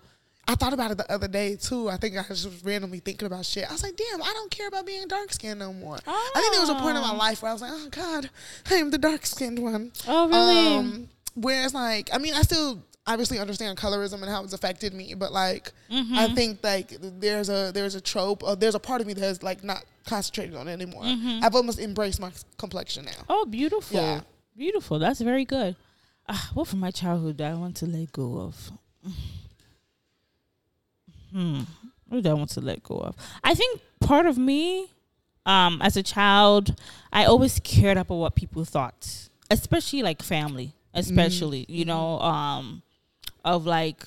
I 0.48 0.54
thought 0.54 0.72
about 0.72 0.90
it 0.90 0.96
the 0.96 1.12
other 1.12 1.28
day, 1.28 1.56
too. 1.56 1.88
I 1.90 1.98
think 1.98 2.16
I 2.16 2.24
was 2.28 2.42
just 2.44 2.64
randomly 2.64 3.00
thinking 3.00 3.26
about 3.26 3.44
shit. 3.44 3.68
I 3.68 3.72
was 3.72 3.82
like, 3.82 3.96
damn, 3.96 4.22
I 4.22 4.32
don't 4.32 4.50
care 4.50 4.66
about 4.66 4.86
being 4.86 5.06
dark 5.06 5.30
skinned 5.32 5.58
no 5.60 5.72
more. 5.74 5.98
I 6.06 6.30
think 6.34 6.52
there 6.52 6.60
was 6.62 6.70
a 6.70 6.74
point 6.76 6.96
in 6.96 7.02
my 7.02 7.12
Oh. 7.12 7.16
life 7.16 7.42
where 7.42 7.50
I 7.50 7.52
was 7.52 7.60
like, 7.62 7.72
oh 7.74 7.88
God, 7.90 8.30
I 8.70 8.74
am 8.76 8.90
the 8.90 8.98
dark 8.98 9.26
skinned 9.26 9.58
one. 9.58 9.92
Oh 10.08 10.26
really? 10.28 10.76
Um, 10.76 11.08
whereas, 11.34 11.74
like, 11.74 12.08
I 12.14 12.18
mean, 12.18 12.32
I 12.34 12.40
still 12.42 12.82
obviously 13.06 13.38
understand 13.38 13.76
colorism 13.78 14.14
and 14.22 14.26
how 14.30 14.42
it's 14.42 14.52
affected 14.54 14.94
me, 14.94 15.14
but 15.14 15.32
like, 15.32 15.72
Mm-hmm. 15.90 16.14
I 16.18 16.28
think 16.34 16.60
like 16.62 16.92
there's 17.00 17.48
a 17.48 17.70
there's 17.72 17.94
a 17.94 18.00
trope, 18.00 18.42
or 18.42 18.56
there's 18.56 18.74
a 18.74 18.78
part 18.78 19.00
of 19.00 19.06
me 19.06 19.14
that's 19.14 19.42
like 19.42 19.64
not 19.64 19.84
concentrated 20.06 20.54
on 20.54 20.68
it 20.68 20.72
anymore. 20.72 21.02
Mm-hmm. 21.02 21.40
I've 21.42 21.54
almost 21.54 21.78
embraced 21.78 22.20
my 22.20 22.30
complexion 22.58 23.04
now. 23.06 23.24
Oh, 23.28 23.46
beautiful. 23.46 23.96
Yeah. 23.98 24.20
Beautiful. 24.56 24.98
That's 24.98 25.20
very 25.22 25.44
good. 25.46 25.76
Ah, 26.28 26.50
what 26.52 26.68
from 26.68 26.80
my 26.80 26.90
childhood 26.90 27.38
do 27.38 27.44
I 27.44 27.54
want 27.54 27.76
to 27.76 27.86
let 27.86 28.12
go 28.12 28.38
of? 28.40 28.70
Hmm. 31.32 31.60
What 32.08 32.22
do 32.22 32.30
I 32.30 32.34
want 32.34 32.50
to 32.50 32.60
let 32.60 32.82
go 32.82 32.96
of? 32.96 33.16
I 33.44 33.54
think 33.54 33.80
part 34.00 34.26
of 34.26 34.38
me, 34.38 34.90
um, 35.44 35.80
as 35.82 35.96
a 35.96 36.02
child, 36.02 36.74
I 37.12 37.24
always 37.26 37.60
cared 37.62 37.98
about 37.98 38.14
what 38.16 38.34
people 38.34 38.64
thought, 38.64 39.28
especially 39.50 40.02
like 40.02 40.22
family, 40.22 40.72
especially, 40.94 41.66
you 41.68 41.84
know, 41.84 42.18
um, 42.20 42.82
of 43.44 43.66
like, 43.66 44.04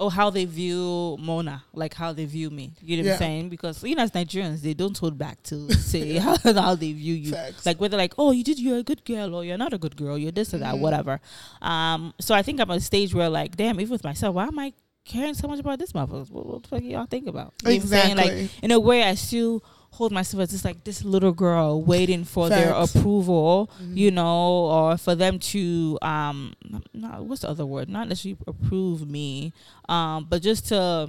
oh, 0.00 0.08
how 0.08 0.30
they 0.30 0.44
view 0.44 1.16
Mona, 1.20 1.64
like 1.72 1.94
how 1.94 2.12
they 2.12 2.24
view 2.24 2.50
me. 2.50 2.72
You 2.80 2.96
know 2.96 3.02
what 3.02 3.06
Yeah. 3.06 3.12
I'm 3.14 3.18
saying? 3.18 3.48
Because, 3.48 3.82
you 3.82 3.94
know, 3.96 4.02
as 4.02 4.12
Nigerians, 4.12 4.60
they 4.62 4.74
don't 4.74 4.96
hold 4.96 5.16
back 5.18 5.42
to 5.44 5.72
say 5.92 6.18
how, 6.18 6.36
how 6.44 6.74
they 6.76 6.92
view 6.92 7.14
you 7.14 7.32
Facts. 7.32 7.66
like 7.66 7.80
whether 7.80 7.96
like 7.96 8.14
oh 8.18 8.30
you 8.32 8.42
did 8.44 8.58
you're 8.60 8.78
a 8.78 8.82
good 8.84 9.04
girl 9.04 9.34
or 9.34 9.44
you're 9.44 9.58
not 9.58 9.72
a 9.72 9.78
good 9.78 9.96
girl 9.96 10.16
you're 10.18 10.30
this 10.32 10.52
or 10.54 10.58
that 10.58 10.74
Mhm. 10.76 10.80
whatever 10.80 11.20
um 11.62 12.14
so 12.20 12.34
i 12.34 12.42
think 12.42 12.60
i'm 12.60 12.70
at 12.70 12.76
a 12.76 12.80
stage 12.80 13.12
where 13.14 13.28
like 13.28 13.56
damn 13.56 13.80
even 13.80 13.90
with 13.90 14.04
myself 14.04 14.34
why 14.36 14.44
am 14.46 14.58
i 14.58 14.72
caring 15.04 15.34
so 15.34 15.48
much 15.48 15.58
about 15.60 15.78
this 15.78 15.92
motherfucker 15.92 16.30
what, 16.30 16.46
what 16.46 16.62
the 16.62 16.68
fuck 16.68 16.82
y'all 16.82 17.06
think 17.06 17.26
about 17.26 17.54
You 17.62 17.68
know 17.70 17.74
what 17.76 17.82
I'm 17.82 17.88
saying? 17.88 18.10
Exactly. 18.18 18.42
like 18.42 18.50
in 18.62 18.70
a 18.72 18.80
way 18.80 19.02
i 19.04 19.14
still 19.14 19.62
hold 19.90 20.12
myself 20.12 20.42
as 20.42 20.50
just 20.50 20.64
like 20.66 20.84
this 20.84 21.02
little 21.02 21.32
girl 21.32 21.82
waiting 21.82 22.22
for 22.24 22.50
their 22.50 22.72
Facts. 22.74 22.94
approval 22.94 23.70
Mhm. 23.82 23.96
you 23.96 24.10
know 24.10 24.48
or 24.66 24.98
for 24.98 25.14
them 25.14 25.38
to 25.38 25.98
um 26.02 26.52
not, 26.92 27.24
what's 27.24 27.40
the 27.42 27.48
other 27.48 27.64
word 27.64 27.88
not 27.88 28.06
necessarily 28.08 28.38
approve 28.46 29.08
me 29.08 29.52
um 29.88 30.26
but 30.28 30.42
just 30.42 30.68
to 30.68 31.08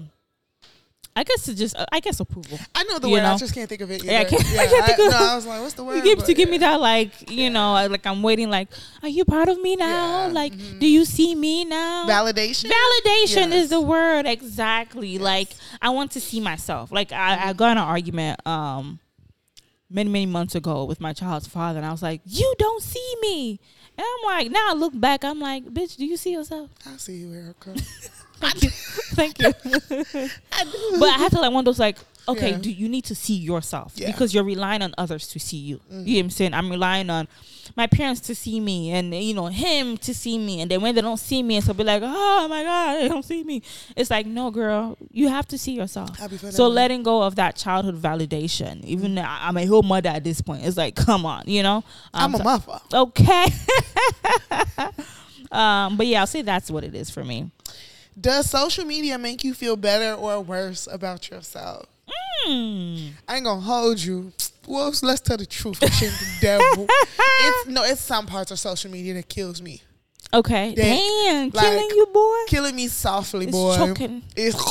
I 1.20 1.24
guess 1.24 1.44
to 1.46 1.54
just, 1.56 1.76
I 1.92 2.00
guess 2.00 2.20
approval. 2.20 2.58
I 2.74 2.84
know 2.86 2.98
the 3.00 3.08
you 3.10 3.14
word. 3.16 3.24
I 3.24 3.36
just 3.38 3.54
can't 3.54 3.68
think 3.68 3.82
of 3.82 3.92
it. 3.92 4.04
Either. 4.04 4.12
Yeah, 4.12 4.20
I 4.22 4.24
can't- 4.24 4.46
I 4.46 4.68
can't 4.68 4.86
think 4.86 5.00
of- 5.00 5.12
no, 5.12 5.18
I 5.32 5.36
was 5.36 5.46
like, 5.46 5.62
what's 5.62 5.74
the 5.74 5.84
word? 5.84 5.96
You 5.98 6.04
give, 6.04 6.20
But 6.20 6.26
to 6.28 6.34
give 6.34 6.50
me 6.50 6.58
that 6.60 6.80
like 6.80 7.30
you 7.30 7.50
know 7.50 7.74
like 7.90 8.06
I'm 8.06 8.22
waiting 8.24 8.50
like 8.50 8.70
are 9.04 9.10
you 9.10 9.26
proud 9.26 9.50
of 9.50 9.62
me 9.62 9.76
now 9.76 10.28
Yeah, 10.28 10.34
like 10.34 10.54
mhm. 10.54 10.80
do 10.80 10.88
you 10.88 11.04
see 11.06 11.36
me 11.36 11.66
now 11.66 12.06
validation. 12.08 12.72
validation 12.72 13.50
Yes. 13.52 13.64
is 13.66 13.70
the 13.70 13.82
word 13.82 14.26
exactly 14.26 15.18
like 15.18 15.50
I 15.82 15.90
want 15.90 16.12
to 16.12 16.22
see 16.22 16.40
myself 16.40 16.92
like 16.92 17.12
I, 17.12 17.50
I 17.50 17.54
got 17.54 17.72
in 17.74 17.78
an 17.78 17.84
argument 17.84 18.46
um 18.48 19.00
many 19.90 20.10
many 20.10 20.26
months 20.26 20.56
ago 20.56 20.86
with 20.86 21.00
my 21.02 21.14
child's 21.14 21.48
father 21.48 21.78
and 21.80 21.86
I 21.86 21.92
was 21.92 22.02
like 22.04 22.22
you 22.26 22.54
don't 22.58 22.82
see 22.84 23.16
me 23.22 23.60
and 23.98 24.06
I'm 24.12 24.26
like 24.38 24.52
now 24.52 24.70
I 24.70 24.74
look 24.74 24.98
back 25.00 25.24
I'm 25.26 25.40
like 25.40 25.66
bitch 25.66 25.98
do 25.98 26.06
you 26.06 26.16
see 26.18 26.32
yourself 26.34 26.70
I 26.86 26.96
see 26.98 27.16
you, 27.18 27.34
Erica. 27.34 27.74
thank 28.40 28.64
you 28.64 28.70
thank 29.16 29.40
you 29.42 29.52
but 31.00 31.10
I 31.10 31.18
had 31.18 31.32
to 31.32 31.40
like 31.42 31.52
one 31.52 31.62
of 31.62 31.66
those 31.66 31.80
like, 31.80 31.98
okay, 32.28 32.52
Yeah. 32.52 32.58
do 32.58 32.72
you 32.72 32.88
need 32.90 33.06
to 33.06 33.16
see 33.16 33.36
yourself 33.36 33.94
Yeah. 33.96 34.08
because 34.12 34.34
you're 34.34 34.44
relying 34.44 34.82
on 34.82 34.94
others 34.98 35.28
to 35.30 35.40
see 35.40 35.58
you. 35.58 35.80
Mhm. 35.92 36.08
You 36.08 36.14
know 36.14 36.20
what 36.20 36.24
I'm 36.26 36.30
saying? 36.30 36.54
I'm 36.54 36.70
relying 36.70 37.10
on 37.10 37.28
my 37.76 37.86
parents 37.88 38.22
to 38.22 38.34
see 38.36 38.60
me 38.60 38.92
and 38.92 39.14
you 39.14 39.34
know 39.34 39.46
him 39.48 39.96
to 40.00 40.14
see 40.14 40.38
me, 40.40 40.60
and 40.62 40.72
then 40.72 40.82
when 40.82 40.96
they 40.96 41.02
don't 41.02 41.20
see 41.20 41.44
me, 41.44 41.58
it's 41.58 41.68
will 41.68 41.76
be 41.76 41.84
like, 41.84 42.02
oh 42.04 42.48
my 42.50 42.64
god, 42.64 42.96
they 43.02 43.08
don't 43.08 43.24
see 43.24 43.44
me. 43.44 43.62
It's 43.96 44.10
like, 44.10 44.26
no, 44.26 44.50
girl, 44.52 44.98
you 45.12 45.28
have 45.30 45.48
to 45.50 45.58
see 45.58 45.74
yourself. 45.74 46.10
So 46.52 46.68
letting 46.68 47.04
go 47.04 47.22
of 47.24 47.36
that 47.36 47.56
childhood 47.56 48.02
validation, 48.02 48.84
even 48.86 49.16
though 49.16 49.22
I- 49.22 49.48
I'm 49.48 49.58
a 49.58 49.66
whole 49.66 49.84
mother 49.84 50.10
at 50.10 50.24
this 50.24 50.42
point, 50.42 50.66
it's 50.66 50.78
like, 50.78 50.96
come 50.96 51.26
on, 51.26 51.44
you 51.46 51.62
know. 51.64 51.84
I'm 52.14 52.34
Um, 52.36 52.42
a 52.42 52.44
mother. 52.44 52.80
Okay. 52.94 53.46
Um, 55.52 55.98
but 55.98 56.06
yeah, 56.06 56.20
I'll 56.22 56.28
say 56.28 56.44
that's 56.44 56.70
what 56.70 56.84
it 56.84 56.94
is 56.94 57.10
for 57.10 57.24
me. 57.24 57.50
Does 58.20 58.50
social 58.50 58.86
media 58.86 59.18
make 59.18 59.44
you 59.44 59.54
feel 59.54 59.76
better 59.76 60.14
or 60.20 60.42
worse 60.42 60.88
about 60.92 61.30
yourself? 61.30 61.86
Mm. 62.48 63.12
I 63.28 63.36
ain't 63.36 63.46
gonna 63.46 63.62
hold 63.62 64.00
you. 64.00 64.32
Whoops, 64.68 65.04
let's 65.04 65.22
tell 65.22 65.38
the 65.38 65.46
truth. 65.46 65.80
The 65.80 66.38
devil. 66.42 66.88
It's 67.42 67.70
no, 67.70 67.84
it's 67.84 68.02
some 68.02 68.26
parts 68.26 68.52
of 68.52 68.60
social 68.60 68.92
media 68.92 69.14
that 69.14 69.30
kills 69.30 69.62
me. 69.62 69.82
Okay. 70.34 70.76
That, 70.76 70.84
Damn, 70.84 71.50
like, 71.52 71.66
killing 71.66 71.90
you, 71.96 72.06
boy. 72.08 72.38
Killing 72.48 72.76
me 72.76 72.88
softly, 72.88 73.46
It's 73.46 73.52
boy. 73.54 73.78
choking. 73.78 74.24
It's 74.36 74.62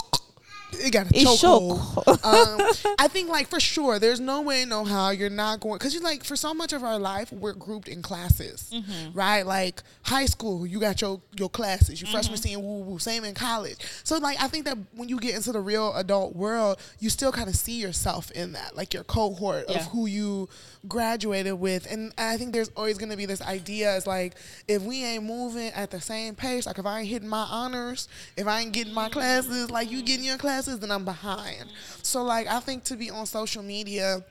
it 0.78 0.90
got 0.92 1.06
a 1.06 1.10
It's 1.16 1.24
chokehold. 1.42 2.04
choke. 2.04 2.24
um, 2.24 2.94
I 2.98 3.08
think 3.08 3.28
like 3.28 3.48
for 3.48 3.60
sure, 3.60 3.98
there's 3.98 4.20
no 4.20 4.40
way, 4.42 4.64
no 4.64 4.84
how 4.84 5.10
you're 5.10 5.30
not 5.30 5.60
going 5.60 5.74
because 5.78 5.94
you 5.94 6.00
like 6.00 6.24
for 6.24 6.36
so 6.36 6.52
much 6.54 6.72
of 6.72 6.82
our 6.84 6.98
life 6.98 7.32
we're 7.32 7.52
grouped 7.54 7.88
in 7.88 8.02
classes, 8.02 8.70
Mm-hmm. 8.72 9.12
right? 9.18 9.42
Like 9.46 9.82
high 10.02 10.26
school, 10.26 10.66
you 10.66 10.80
got 10.80 11.00
your 11.00 11.20
your 11.36 11.48
classes. 11.48 12.00
Your 12.00 12.10
freshman, 12.10 12.36
Mm-hmm. 12.36 12.42
senior, 12.42 12.58
woo 12.60 12.78
woo. 12.82 12.98
Same 12.98 13.24
in 13.24 13.34
college. 13.34 13.78
So 14.04 14.18
like 14.18 14.40
I 14.42 14.48
think 14.48 14.64
that 14.66 14.76
when 14.94 15.08
you 15.08 15.18
get 15.18 15.34
into 15.34 15.52
the 15.52 15.60
real 15.60 15.94
adult 15.94 16.34
world, 16.36 16.78
you 17.00 17.10
still 17.10 17.32
kind 17.32 17.48
of 17.48 17.54
see 17.56 17.80
yourself 17.80 18.30
in 18.32 18.52
that, 18.52 18.76
like 18.76 18.92
your 18.94 19.04
cohort 19.04 19.64
Yeah. 19.68 19.78
of 19.78 19.86
who 19.86 20.06
you 20.06 20.48
graduated 20.86 21.54
with. 21.54 21.90
And 21.90 22.12
I 22.18 22.36
think 22.36 22.52
there's 22.52 22.70
always 22.76 22.98
gonna 22.98 23.16
be 23.16 23.26
this 23.26 23.42
idea 23.42 23.94
is 23.96 24.06
like 24.06 24.34
if 24.66 24.82
we 24.82 25.04
ain't 25.04 25.24
moving 25.24 25.70
at 25.72 25.90
the 25.90 26.00
same 26.00 26.34
pace, 26.34 26.66
like 26.66 26.78
if 26.78 26.86
I 26.86 27.00
ain't 27.00 27.08
hitting 27.08 27.28
my 27.28 27.46
honors, 27.48 28.08
if 28.36 28.46
I 28.46 28.60
ain't 28.60 28.72
getting 28.72 28.94
my 28.94 29.08
classes, 29.08 29.70
like 29.70 29.90
you 29.90 30.02
getting 30.02 30.24
your 30.24 30.38
classes, 30.38 30.67
then 30.76 30.90
I'm 30.90 31.04
behind. 31.04 31.64
So 32.02 32.22
like 32.22 32.46
I 32.46 32.60
think 32.60 32.84
to 32.84 32.96
be 32.96 33.10
on 33.10 33.26
social 33.26 33.62
media 33.62 34.24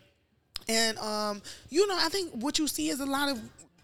and 0.70 0.98
um, 0.98 1.42
you 1.70 1.88
know, 1.88 1.98
I 1.98 2.10
think 2.10 2.32
what 2.34 2.60
you 2.60 2.68
see 2.68 2.90
is 2.90 3.00
a 3.00 3.06
lot 3.06 3.30
of 3.30 3.40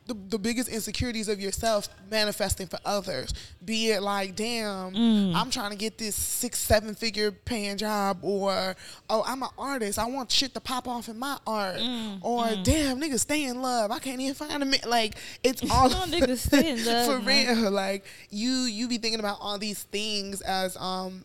the, 0.06 0.16
the 0.30 0.38
biggest 0.38 0.68
insecurities 0.68 1.30
of 1.30 1.39
yourself 1.39 1.88
manifesting 2.12 2.68
for 2.68 2.78
others. 2.86 3.34
Be 3.64 3.91
it 3.91 4.01
like, 4.01 4.36
damn, 4.36 4.93
I'm 5.34 5.49
trying 5.49 5.72
to 5.72 5.78
get 5.78 5.97
this 5.97 6.14
six, 6.14 6.60
seven 6.60 6.93
figure 6.93 7.32
paying 7.32 7.78
job, 7.78 8.20
or 8.22 8.76
oh, 9.10 9.24
I'm 9.26 9.43
an 9.43 9.49
artist. 9.58 9.97
I 9.97 10.06
want 10.08 10.30
shit 10.30 10.54
to 10.56 10.60
pop 10.60 10.89
off 10.89 11.08
in 11.08 11.18
my 11.18 11.38
art, 11.47 11.80
or 12.22 12.47
damn, 12.64 12.99
nigga, 12.99 13.18
stay 13.18 13.45
in 13.45 13.62
love. 13.62 13.91
I 13.91 13.99
can't 13.99 14.20
even 14.20 14.36
find 14.36 14.62
a 14.62 14.66
man. 14.66 14.82
Like 14.86 15.16
it's 15.41 15.62
all 15.72 15.88
No, 15.88 16.36
stay 16.36 16.72
in 16.72 16.86
love, 16.86 17.06
for 17.08 17.20
man. 17.26 17.62
real. 17.62 17.72
Like 17.72 18.04
you, 18.30 18.49
you 18.49 18.89
be 18.89 18.97
thinking 18.97 19.22
about 19.22 19.38
all 19.39 19.58
these 19.58 19.84
things 19.84 20.41
as 20.41 20.76
um. 20.76 21.24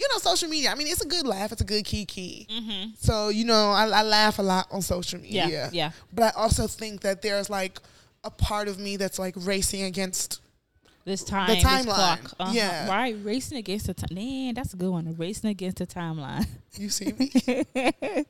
You 0.00 0.08
know, 0.10 0.18
social 0.18 0.48
media. 0.48 0.70
I 0.70 0.74
mean, 0.76 0.86
it's 0.86 1.02
a 1.02 1.06
good 1.06 1.26
laugh. 1.26 1.52
It's 1.52 1.60
a 1.60 1.64
good 1.64 1.84
kiki. 1.84 2.46
Mm-hmm. 2.50 2.92
So, 2.96 3.28
you 3.28 3.44
know, 3.44 3.70
I, 3.70 3.86
I 3.86 4.02
laugh 4.02 4.38
a 4.38 4.42
lot 4.42 4.66
on 4.70 4.80
social 4.80 5.20
media. 5.20 5.46
Yeah, 5.46 5.70
yeah. 5.72 5.90
But 6.12 6.34
I 6.34 6.40
also 6.40 6.66
think 6.66 7.02
that 7.02 7.20
there's 7.20 7.50
like 7.50 7.78
a 8.24 8.30
part 8.30 8.66
of 8.68 8.78
me 8.78 8.96
that's 8.96 9.18
like 9.18 9.34
racing 9.36 9.82
against. 9.82 10.40
This 11.04 11.24
time, 11.24 11.48
The 11.48 11.54
this 11.54 11.64
timeline. 11.64 11.84
clock. 11.86 12.20
Uh-huh. 12.38 12.52
Yeah. 12.54 12.88
Right, 12.88 13.16
racing 13.22 13.56
against 13.58 13.86
the 13.86 13.94
time. 13.94 14.08
Man, 14.14 14.54
that's 14.54 14.74
a 14.74 14.76
good 14.76 14.90
one. 14.90 15.14
Racing 15.16 15.48
against 15.50 15.78
the 15.78 15.86
timeline. 15.86 16.46
You 16.76 16.88
see 16.88 17.12
me? 17.18 17.32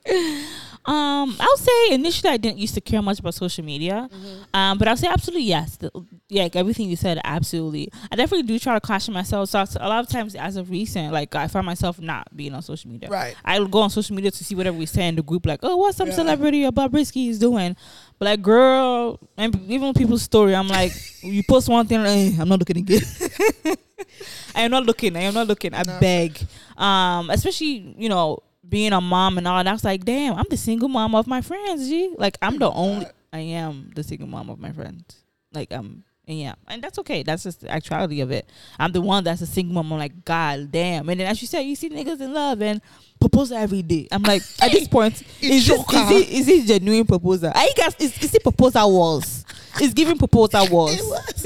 Um, 0.86 1.36
I'll 1.38 1.56
say 1.58 1.90
initially 1.92 2.30
I 2.32 2.36
didn't 2.38 2.56
used 2.58 2.72
to 2.74 2.80
care 2.80 3.02
much 3.02 3.20
about 3.20 3.34
social 3.34 3.62
media, 3.62 4.08
Mm-hmm. 4.10 4.56
um, 4.56 4.78
but 4.78 4.88
I'll 4.88 4.96
say 4.96 5.08
absolutely 5.08 5.44
yes. 5.44 5.76
The, 5.76 5.90
yeah, 6.30 6.44
like 6.44 6.56
everything 6.56 6.88
you 6.88 6.96
said, 6.96 7.20
absolutely. 7.22 7.90
I 8.10 8.16
definitely 8.16 8.44
do 8.46 8.58
try 8.58 8.72
to 8.74 8.80
caution 8.80 9.12
myself. 9.12 9.50
So 9.50 9.62
a 9.78 9.88
lot 9.88 10.02
of 10.02 10.08
times, 10.08 10.34
as 10.34 10.56
of 10.56 10.70
recent, 10.70 11.12
like 11.12 11.34
I 11.34 11.48
find 11.48 11.66
myself 11.66 12.00
not 12.00 12.34
being 12.34 12.54
on 12.54 12.62
social 12.62 12.90
media. 12.90 13.10
Right. 13.10 13.36
I'll 13.44 13.66
go 13.66 13.80
on 13.80 13.90
social 13.90 14.16
media 14.16 14.30
to 14.30 14.42
see 14.42 14.54
whatever 14.54 14.76
we 14.78 14.86
say 14.86 15.06
in 15.06 15.16
the 15.16 15.22
group, 15.22 15.44
like, 15.44 15.60
oh, 15.62 15.76
what 15.76 15.94
some 15.94 16.08
Yeah. 16.08 16.14
celebrity 16.14 16.64
or 16.64 16.72
Bobrisky 16.72 17.28
is 17.28 17.38
doing. 17.38 17.76
But 18.20 18.26
like, 18.26 18.42
girl, 18.42 19.18
and 19.38 19.56
even 19.68 19.94
people's 19.94 20.20
story, 20.22 20.54
I'm 20.54 20.68
like, 20.68 20.92
you 21.22 21.42
post 21.42 21.68
one 21.70 21.86
thing, 21.86 22.00
eh, 22.04 22.36
I'm 22.38 22.48
not 22.48 22.58
looking 22.58 22.76
again. 22.76 23.00
I 24.54 24.60
am 24.62 24.70
not 24.70 24.84
looking. 24.84 25.16
I 25.16 25.20
am 25.22 25.32
not 25.32 25.46
looking. 25.48 25.72
I 25.72 25.82
No. 25.86 25.98
beg. 25.98 26.38
Um, 26.76 27.30
especially 27.30 27.94
you 27.96 28.08
know 28.10 28.40
being 28.68 28.92
a 28.92 29.00
mom 29.00 29.38
and 29.38 29.48
all. 29.48 29.58
And 29.58 29.68
I 29.68 29.72
was 29.72 29.84
like, 29.84 30.04
damn, 30.04 30.34
I'm 30.36 30.44
the 30.50 30.56
single 30.58 30.88
mom 30.88 31.14
of 31.14 31.26
my 31.26 31.40
friends. 31.40 31.88
G. 31.88 32.14
Like 32.18 32.36
I'm 32.42 32.58
the 32.58 32.70
only. 32.70 33.06
I 33.32 33.38
am 33.56 33.90
the 33.94 34.02
single 34.04 34.28
mom 34.28 34.50
of 34.50 34.58
my 34.60 34.70
friends. 34.72 35.16
Like 35.52 35.72
um. 35.72 36.04
And 36.30 36.38
yeah, 36.38 36.54
and 36.68 36.80
that's 36.80 36.96
okay. 37.00 37.24
That's 37.24 37.42
just 37.42 37.62
the 37.62 37.70
actuality 37.72 38.20
of 38.20 38.30
it. 38.30 38.48
I'm 38.78 38.92
the 38.92 39.00
one 39.00 39.24
that's 39.24 39.40
a 39.40 39.46
single 39.46 39.74
mom. 39.74 39.92
I'm 39.92 39.98
like, 39.98 40.24
God 40.24 40.70
damn. 40.70 41.08
And 41.08 41.18
then 41.18 41.26
as 41.26 41.42
you 41.42 41.48
said, 41.48 41.62
you 41.62 41.74
see 41.74 41.90
niggas 41.90 42.20
in 42.20 42.32
love 42.32 42.62
and 42.62 42.80
propose 43.18 43.50
every 43.50 43.82
day. 43.82 44.06
I'm 44.12 44.22
like, 44.22 44.40
at 44.62 44.70
this 44.70 44.86
point, 44.96 45.22
is, 45.40 45.66
this, 45.66 45.68
is 45.68 46.10
it 46.12 46.28
is 46.28 46.48
it 46.48 46.66
genuine 46.66 47.04
proposal? 47.04 47.50
I 47.52 47.72
guess 47.74 47.96
is, 47.98 48.16
is 48.22 48.32
it 48.32 48.44
proposal 48.44 48.92
walls? 48.92 49.44
It's 49.80 49.92
giving 49.92 50.18
proposal 50.18 50.68
walls. 50.70 50.94
It 51.00 51.04
was. 51.04 51.42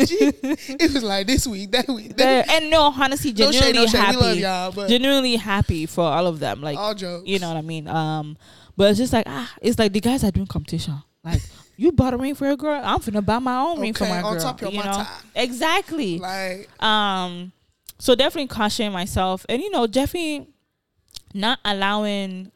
It 0.69 0.93
was 0.93 1.03
like 1.03 1.29
this 1.29 1.47
week, 1.47 1.71
that 1.71 1.89
week. 1.89 2.15
That 2.19 2.51
and 2.51 2.69
no, 2.69 2.93
honestly, 2.95 3.33
No 3.33 3.51
shade, 3.53 3.63
genuinely 3.63 3.87
no 3.87 3.87
shade. 3.87 3.99
Happy, 3.99 4.17
love 4.19 4.37
y'all, 4.37 4.73
but- 4.73 4.89
genuinely 4.91 5.37
happy 5.37 5.87
for 5.87 6.05
all 6.05 6.27
of 6.27 6.41
them. 6.41 6.61
Like, 6.61 6.77
all 6.77 6.95
jokes. 6.95 7.27
you 7.27 7.39
know 7.39 7.49
what 7.49 7.57
I 7.57 7.63
mean? 7.63 7.89
Um, 7.89 8.37
but 8.77 8.91
it's 8.91 8.99
just 8.99 9.15
like 9.15 9.25
ah, 9.29 9.51
it's 9.63 9.79
like 9.79 9.95
the 9.95 10.01
guys 10.01 10.23
are 10.25 10.31
doing 10.31 10.47
competition. 10.47 11.03
Like, 11.25 11.41
you 11.77 11.93
bought 11.93 12.15
a 12.15 12.17
ring 12.17 12.35
for 12.35 12.47
your 12.47 12.57
girl, 12.57 12.81
I'm 12.85 13.01
finna 13.01 13.25
buy 13.25 13.39
my 13.39 13.57
own 13.59 13.81
ring 13.81 13.93
for 13.95 14.05
Okay, 14.05 14.13
my 14.13 14.23
on 14.23 14.35
girl. 14.35 14.43
top 14.43 14.63
of 14.63 14.73
you 14.73 14.79
my 14.79 14.85
know, 14.87 14.93
time. 14.93 15.07
exactly. 15.35 16.19
Like, 16.19 16.69
Um, 16.83 17.53
so 17.99 18.15
definitely 18.15 18.49
cautioning 18.49 18.93
myself, 18.93 19.45
and 19.49 19.61
you 19.63 19.71
know, 19.71 19.87
definitely 19.87 20.49
not 21.33 21.59
allowing 21.65 22.51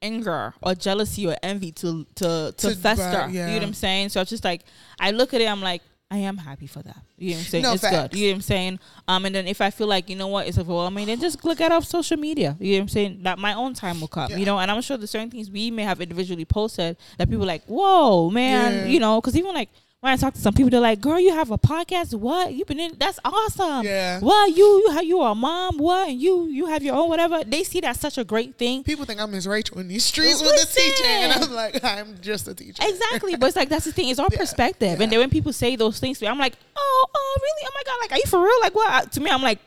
anger 0.00 0.52
or 0.62 0.74
jealousy 0.74 1.26
or 1.28 1.36
envy 1.42 1.70
to 1.72 2.04
to 2.16 2.52
to, 2.56 2.68
To- 2.70 2.74
fester. 2.76 3.04
right, 3.18 3.30
You 3.32 3.40
know 3.46 3.52
what 3.54 3.62
I'm 3.62 3.74
saying? 3.74 4.08
So 4.08 4.20
it's 4.20 4.30
just 4.30 4.44
like 4.44 4.64
I 4.98 5.10
look 5.12 5.32
at 5.34 5.40
it, 5.40 5.46
I'm 5.48 5.60
like, 5.60 5.82
I 6.12 6.18
am 6.18 6.36
happy 6.36 6.66
for 6.66 6.82
that. 6.82 6.98
You 7.16 7.30
know 7.30 7.36
what 7.36 7.40
I'm 7.40 7.46
saying? 7.46 7.62
No, 7.62 7.72
it's 7.72 7.82
facts. 7.82 7.96
good. 7.96 8.18
You 8.18 8.26
know 8.26 8.32
what 8.32 8.36
I'm 8.36 8.42
saying? 8.42 8.78
Um, 9.08 9.24
and 9.24 9.34
then 9.34 9.46
if 9.46 9.62
I 9.62 9.70
feel 9.70 9.86
like 9.86 10.10
you 10.10 10.16
know 10.16 10.28
what, 10.28 10.46
it's 10.46 10.58
overwhelming, 10.58 11.06
then 11.06 11.18
just 11.18 11.42
look 11.42 11.58
at 11.58 11.72
off 11.72 11.86
social 11.86 12.18
media. 12.18 12.54
You 12.60 12.72
know 12.72 12.78
what 12.78 12.82
I'm 12.82 12.88
saying? 12.88 13.22
That 13.22 13.38
my 13.38 13.54
own 13.54 13.72
time 13.72 13.98
will 13.98 14.08
come. 14.08 14.30
Yeah. 14.30 14.36
You 14.36 14.44
know, 14.44 14.58
and 14.58 14.70
I'm 14.70 14.82
sure 14.82 14.98
there's 14.98 15.10
certain 15.10 15.30
things 15.30 15.50
we 15.50 15.70
may 15.70 15.84
have 15.84 16.02
individually 16.02 16.44
posted 16.44 16.98
that 17.16 17.30
people 17.30 17.44
are 17.44 17.46
like, 17.46 17.64
whoa, 17.64 18.28
man. 18.28 18.74
Yeah. 18.74 18.84
You 18.84 19.00
know, 19.00 19.22
because 19.22 19.36
even 19.36 19.54
like. 19.54 19.70
When 20.02 20.12
I 20.12 20.16
talk 20.16 20.34
to 20.34 20.40
some 20.40 20.52
people, 20.52 20.68
they're 20.68 20.80
like, 20.80 21.00
"Girl, 21.00 21.20
you 21.20 21.32
have 21.32 21.52
a 21.52 21.58
podcast? 21.58 22.12
What? 22.12 22.52
You've 22.52 22.66
been 22.66 22.80
in? 22.80 22.96
That's 22.98 23.20
awesome. 23.24 23.86
Yeah. 23.86 24.18
Well, 24.20 24.48
you 24.48 24.64
you 24.84 24.90
have 24.90 25.04
you 25.04 25.20
are 25.20 25.30
a 25.30 25.34
mom. 25.36 25.78
What? 25.78 26.08
And 26.08 26.20
you 26.20 26.46
you 26.46 26.66
have 26.66 26.82
your 26.82 26.96
own 26.96 27.08
whatever. 27.08 27.44
They 27.44 27.62
see 27.62 27.78
that 27.82 27.94
such 28.00 28.18
a 28.18 28.24
great 28.24 28.56
thing. 28.58 28.82
people 28.82 29.04
think 29.04 29.20
I'm 29.20 29.30
Miss 29.30 29.46
Rachel 29.46 29.78
in 29.78 29.86
these 29.86 30.04
streets 30.04 30.42
with 30.42 30.50
the 30.60 30.66
teacher, 30.80 31.04
and 31.08 31.44
I'm 31.44 31.52
like, 31.52 31.84
I'm 31.84 32.16
just 32.20 32.48
a 32.48 32.54
teacher. 32.54 32.82
Exactly, 32.84 33.36
but 33.36 33.46
it's 33.46 33.54
like 33.56 33.68
that's 33.68 33.84
the 33.84 33.92
thing. 33.92 34.08
It's 34.08 34.18
all 34.18 34.26
Yeah, 34.32 34.38
perspective. 34.38 34.98
yeah. 34.98 35.02
And 35.04 35.12
then 35.12 35.20
when 35.20 35.30
people 35.30 35.52
say 35.52 35.76
those 35.76 36.00
things 36.00 36.18
to 36.18 36.24
me, 36.24 36.28
I'm 36.30 36.38
like, 36.38 36.54
oh, 36.74 37.06
oh, 37.14 37.38
really? 37.40 37.68
Oh 37.68 37.72
my 37.72 37.82
god, 37.86 37.98
like, 38.00 38.10
are 38.10 38.16
you 38.18 38.26
for 38.28 38.40
real? 38.44 38.60
Like, 38.60 38.74
what? 38.74 39.12
To 39.12 39.20
me, 39.20 39.30
I'm 39.30 39.42
like, 39.42 39.60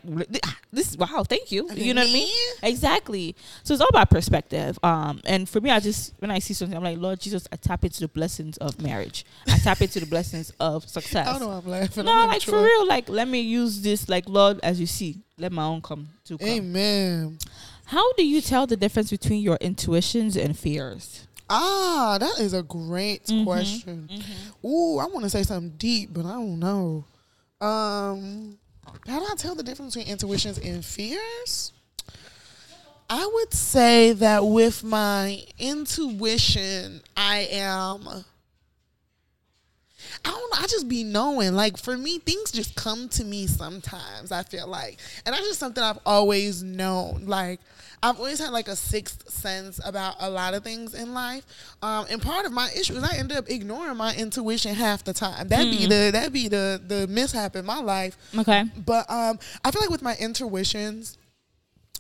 this. 0.73 0.97
Wow, 0.97 1.23
thank 1.23 1.49
you. 1.53 1.71
You 1.71 1.93
know 1.93 2.01
what 2.01 2.09
I 2.09 2.13
mean? 2.13 2.33
Exactly. 2.61 3.37
So 3.63 3.73
it's 3.73 3.79
all 3.81 3.87
about 3.87 4.09
perspective. 4.09 4.77
Um, 4.83 5.21
and 5.23 5.47
for 5.47 5.61
me, 5.61 5.69
I 5.71 5.79
just 5.79 6.13
when 6.19 6.29
I 6.29 6.39
see 6.39 6.53
something, 6.53 6.75
I'm 6.75 6.83
like, 6.83 6.97
Lord 6.97 7.21
Jesus, 7.21 7.47
I 7.53 7.55
tap 7.55 7.85
into 7.85 8.01
the 8.01 8.09
blessings 8.09 8.57
of 8.57 8.81
marriage. 8.81 9.23
I 9.47 9.59
tap 9.59 9.81
into 9.81 10.01
the 10.01 10.05
blessings 10.15 10.24
of 10.59 10.87
success. 10.89 11.27
I 11.27 11.37
don't 11.39 11.41
know. 11.41 11.51
I'm 11.51 11.67
laughing. 11.67 12.05
No, 12.05 12.13
I'm 12.13 12.27
like 12.29 12.41
for 12.41 12.61
real. 12.61 12.87
Like, 12.87 13.09
let 13.09 13.27
me 13.27 13.39
use 13.41 13.81
this. 13.81 14.07
Like, 14.09 14.27
Lord, 14.27 14.59
as 14.63 14.79
you 14.79 14.85
see, 14.85 15.19
let 15.37 15.51
my 15.51 15.63
own 15.63 15.81
come 15.81 16.07
to 16.25 16.37
come. 16.37 16.47
Amen. 16.47 17.37
How 17.85 18.13
do 18.13 18.25
you 18.25 18.41
tell 18.41 18.65
the 18.65 18.75
difference 18.77 19.11
between 19.11 19.41
your 19.41 19.57
intuitions 19.61 20.35
and 20.35 20.57
fears? 20.57 21.27
Ah, 21.49 22.17
that 22.19 22.39
is 22.39 22.53
a 22.53 22.63
great 22.63 23.25
Mhm, 23.27 23.43
question. 23.43 24.09
Ooh, 24.65 24.97
I 24.97 25.05
want 25.05 25.23
to 25.25 25.29
say 25.29 25.43
something 25.43 25.73
deep, 25.77 26.11
but 26.13 26.25
I 26.25 26.33
don't 26.33 26.59
know. 26.59 27.05
Um, 27.61 28.57
how 29.07 29.19
do 29.19 29.25
I 29.31 29.35
tell 29.37 29.53
the 29.53 29.61
difference 29.61 29.93
between 29.95 30.11
intuitions 30.11 30.57
and 30.57 30.83
fears? 30.83 31.71
I 33.07 33.23
would 33.31 33.53
say 33.53 34.13
that 34.13 34.43
with 34.47 34.83
my 34.83 35.43
intuition, 35.59 37.01
I 37.15 37.47
am. 37.51 38.25
I 40.23 40.29
don't 40.29 40.51
know. 40.51 40.63
I 40.63 40.67
just 40.67 40.87
be 40.87 41.03
knowing. 41.03 41.53
Like 41.53 41.77
for 41.77 41.97
me, 41.97 42.19
things 42.19 42.51
just 42.51 42.75
come 42.75 43.09
to 43.09 43.23
me 43.23 43.47
sometimes. 43.47 44.31
I 44.31 44.43
feel 44.43 44.67
like, 44.67 44.99
and 45.25 45.33
that's 45.33 45.45
just 45.45 45.59
something 45.59 45.83
I've 45.83 45.99
always 46.05 46.63
known. 46.63 47.25
Like 47.25 47.59
I've 48.01 48.19
always 48.19 48.39
had 48.39 48.51
like 48.51 48.67
a 48.67 48.75
sixth 48.75 49.29
sense 49.29 49.79
about 49.83 50.15
a 50.19 50.29
lot 50.29 50.53
of 50.53 50.63
things 50.63 50.93
in 50.93 51.13
life. 51.13 51.45
Um, 51.81 52.05
and 52.09 52.21
part 52.21 52.45
of 52.45 52.51
my 52.51 52.69
issue 52.77 52.93
is 52.93 53.03
I 53.03 53.17
end 53.17 53.31
up 53.31 53.49
ignoring 53.49 53.97
my 53.97 54.15
intuition 54.15 54.75
half 54.75 55.03
the 55.03 55.13
time. 55.13 55.47
That 55.47 55.63
be 55.63 55.85
the 55.85 56.11
that 56.11 56.31
be 56.31 56.47
the 56.47 56.81
the 56.85 57.07
mishap 57.07 57.55
in 57.55 57.65
my 57.65 57.79
life. 57.79 58.17
Okay. 58.37 58.65
But 58.85 59.09
um, 59.09 59.39
I 59.63 59.71
feel 59.71 59.81
like 59.81 59.89
with 59.89 60.03
my 60.03 60.15
intuitions, 60.19 61.17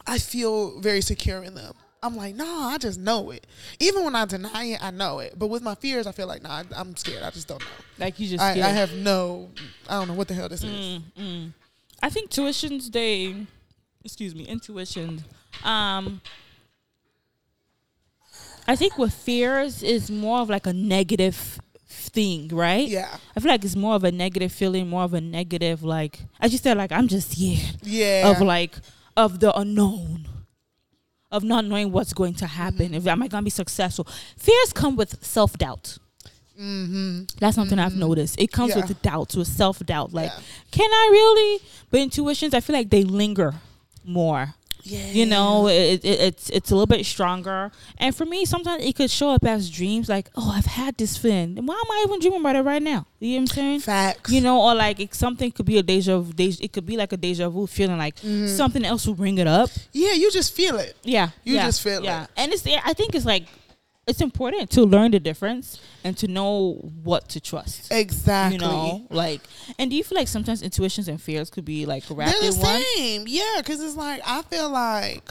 I 0.05 0.19
feel 0.19 0.79
very 0.79 1.01
secure 1.01 1.43
in 1.43 1.55
them. 1.55 1.73
I'm 2.05 2.15
like, 2.15 2.35
no, 2.35 2.45
I 2.45 2.77
just 2.77 2.99
know 2.99 3.31
it. 3.31 3.47
Even 3.79 4.03
when 4.03 4.15
I 4.15 4.25
deny 4.25 4.65
it, 4.65 4.83
I 4.83 4.91
know 4.91 5.19
it. 5.19 5.33
But 5.37 5.47
with 5.47 5.61
my 5.63 5.75
fears, 5.75 6.05
I 6.07 6.11
feel 6.11 6.27
like, 6.27 6.43
nah, 6.43 6.59
I- 6.61 6.79
I'm 6.79 6.95
scared. 6.95 7.23
I 7.23 7.29
just 7.31 7.47
don't 7.47 7.61
know. 7.61 7.67
Like 7.97 8.19
you 8.19 8.27
just. 8.27 8.41
I, 8.43 8.51
I 8.53 8.69
have 8.69 8.93
no, 8.93 9.49
I 9.89 9.97
don't 9.99 10.07
know 10.07 10.13
what 10.13 10.27
the 10.27 10.33
hell 10.33 10.49
this 10.49 10.63
is. 10.63 10.69
Mm, 10.69 11.01
mm. 11.19 11.53
I 12.03 12.09
think 12.09 12.29
tuitions 12.29 12.91
they, 12.91 13.35
excuse 14.03 14.35
me, 14.35 14.43
intuition. 14.45 15.23
Um, 15.63 16.21
I 18.67 18.75
think 18.75 18.97
with 18.97 19.13
fears 19.13 19.83
is 19.83 20.09
more 20.09 20.39
of 20.39 20.49
like 20.49 20.65
a 20.67 20.73
negative 20.73 21.59
thing, 21.87 22.47
right? 22.49 22.87
Yeah. 22.87 23.15
I 23.35 23.39
feel 23.39 23.49
like 23.51 23.63
it's 23.63 23.75
more 23.75 23.95
of 23.95 24.03
a 24.03 24.11
negative 24.11 24.51
feeling, 24.51 24.89
more 24.89 25.03
of 25.03 25.13
a 25.13 25.21
negative 25.21 25.83
like 25.83 26.19
as 26.39 26.51
you 26.51 26.57
said, 26.57 26.77
like 26.77 26.91
I'm 26.91 27.07
just 27.07 27.31
scared 27.31 27.77
Yeah. 27.83 28.29
of 28.29 28.41
like 28.41 28.75
of 29.15 29.39
the 29.39 29.55
unknown. 29.57 30.27
Of 31.35 31.43
not 31.43 31.65
knowing 31.65 31.91
what's 31.91 32.13
going 32.13 32.33
to 32.35 32.47
happen. 32.47 32.93
If 32.93 33.05
am 33.07 33.21
I 33.23 33.27
gonna 33.27 33.43
be 33.43 33.49
successful? 33.49 34.07
Fears 34.37 34.71
come 34.73 34.95
with 34.95 35.11
self 35.23 35.57
doubt. 35.57 35.97
mm-hmm. 36.59 37.23
That's 37.39 37.55
something 37.55 37.77
I've 37.77 37.95
noticed. 37.97 38.39
It 38.39 38.51
comes 38.51 38.69
Yeah. 38.75 38.85
with 38.85 39.01
doubts, 39.01 39.35
with 39.35 39.47
self 39.49 39.79
doubt. 39.85 40.13
Like, 40.13 40.31
Yeah. 40.33 40.39
can 40.71 40.89
I 40.89 41.09
really? 41.11 41.61
But 41.91 41.99
intuitions, 41.99 42.53
I 42.53 42.61
feel 42.61 42.75
like 42.75 42.89
they 42.89 43.03
linger 43.03 43.53
more. 44.05 44.53
Yeah. 44.87 45.07
You 45.11 45.25
know, 45.25 45.67
it, 45.67 46.05
it, 46.05 46.19
it's 46.27 46.49
it's 46.51 46.69
a 46.69 46.75
little 46.75 46.85
bit 46.85 47.03
stronger. 47.05 47.71
And 47.97 48.15
for 48.15 48.23
me, 48.23 48.45
sometimes 48.45 48.83
it 48.85 48.95
could 48.95 49.09
show 49.09 49.31
up 49.31 49.43
as 49.43 49.69
dreams. 49.69 50.07
Like, 50.07 50.29
oh, 50.35 50.51
I've 50.55 50.67
had 50.67 50.95
this 50.97 51.17
feeling. 51.17 51.55
Why 51.65 51.73
am 51.73 51.91
I 51.91 52.03
even 52.07 52.19
dreaming 52.19 52.41
about 52.41 52.55
it 52.55 52.61
right 52.61 52.81
now? 52.83 53.07
You 53.19 53.29
know 53.29 53.35
what 53.35 53.41
I'm 53.41 53.47
saying? 53.55 53.79
Facts. 53.79 54.31
You 54.31 54.41
know, 54.41 54.61
or 54.61 54.75
like 54.75 54.99
it, 54.99 55.15
something 55.15 55.51
could 55.51 55.65
be 55.65 55.79
a 55.79 55.83
deja 55.83 56.19
vu. 56.19 56.31
Deja, 56.33 56.63
it 56.63 56.71
could 56.71 56.85
be 56.85 56.97
like 56.97 57.11
a 57.13 57.17
deja 57.17 57.49
vu 57.49 57.65
feeling, 57.65 57.97
like 57.97 58.15
Mm-hmm. 58.17 58.47
something 58.47 58.85
else 58.85 59.07
will 59.07 59.15
bring 59.15 59.39
it 59.39 59.47
up. 59.47 59.69
Yeah, 59.91 60.13
you 60.13 60.31
just 60.31 60.53
feel 60.55 60.77
it. 60.77 60.95
Yeah, 61.03 61.29
You 61.43 61.55
yeah, 61.55 61.65
just 61.65 61.81
feel 61.81 62.03
yeah. 62.03 62.25
it. 62.25 62.29
And 62.37 62.53
it's 62.53 62.65
I 62.67 62.93
think 62.93 63.15
it's 63.15 63.25
like 63.25 63.47
it's 64.07 64.21
important 64.21 64.69
to 64.71 64.83
learn 64.83 65.11
the 65.11 65.19
difference 65.19 65.79
and 66.03 66.15
to 66.17 66.27
know 66.27 66.73
what 67.03 67.27
to 67.29 67.39
trust. 67.41 67.91
Exactly. 67.91 68.57
You 68.57 68.61
know, 68.61 69.07
like, 69.09 69.41
and 69.79 69.89
do 69.89 69.97
you 69.97 70.03
feel 70.03 70.17
like 70.17 70.27
sometimes 70.27 70.61
intuitions 70.61 71.07
and 71.07 71.19
fears 71.21 71.49
could 71.49 71.65
be 71.65 71.85
like 71.85 72.03
wrapped 72.09 72.39
They're 72.39 72.49
in 72.51 72.55
the 72.55 72.61
one? 72.63 72.81
same. 72.95 73.23
Yeah, 73.27 73.55
because 73.57 73.81
it's 73.81 73.95
like 73.95 74.21
I 74.25 74.41
feel 74.43 74.69
like, 74.69 75.29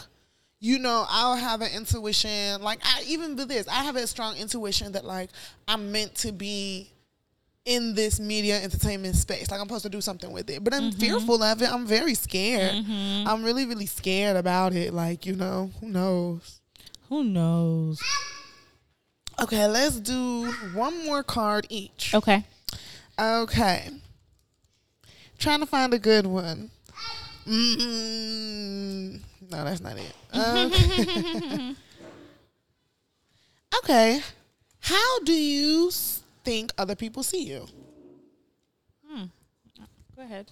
you 0.60 0.78
know, 0.78 1.04
I'll 1.08 1.36
have 1.36 1.60
an 1.60 1.70
intuition. 1.76 2.62
Like 2.62 2.80
I 2.84 3.04
even 3.06 3.36
with 3.36 3.48
this, 3.48 3.68
I 3.68 3.84
have 3.84 3.96
a 3.96 4.06
strong 4.06 4.36
intuition 4.36 4.92
that 4.92 5.04
like 5.04 5.30
I'm 5.68 5.92
meant 5.92 6.14
to 6.16 6.32
be 6.32 6.90
in 7.66 7.94
this 7.94 8.18
media 8.20 8.60
entertainment 8.62 9.14
space. 9.16 9.50
Like 9.50 9.60
I'm 9.60 9.66
supposed 9.68 9.84
to 9.84 9.88
do 9.88 10.00
something 10.00 10.32
with 10.32 10.50
it. 10.50 10.62
But 10.64 10.74
I'm 10.74 10.90
Mm-hmm. 10.90 11.00
fearful 11.00 11.42
of 11.42 11.62
it. 11.62 11.72
I'm 11.72 11.86
very 11.86 12.14
scared. 12.14 12.74
I'm 12.90 13.42
really, 13.44 13.64
really 13.66 13.86
scared 13.86 14.36
about 14.36 14.74
it. 14.74 14.92
Like, 14.92 15.24
you 15.26 15.34
know, 15.36 15.70
who 15.80 15.88
knows? 15.88 16.60
Who 17.08 17.24
knows? 17.24 18.02
Okay, 19.42 19.66
let's 19.66 19.98
do 20.00 20.52
one 20.74 21.04
more 21.04 21.22
card 21.22 21.66
each. 21.68 22.14
Okay. 22.14 22.44
Okay. 23.18 23.88
Trying 25.38 25.60
to 25.60 25.66
find 25.66 25.92
a 25.92 25.98
good 25.98 26.26
one. 26.26 26.70
mm 27.46 29.20
No, 29.50 29.64
that's 29.64 29.80
not 29.80 29.96
it. 29.98 30.14
Okay. 33.76 34.16
okay. 34.18 34.20
How 34.80 35.20
do 35.20 35.32
you 35.32 35.90
think 36.44 36.72
other 36.78 36.94
people 36.94 37.22
see 37.22 37.42
you? 37.44 37.66
Go 40.16 40.22
ahead. 40.22 40.50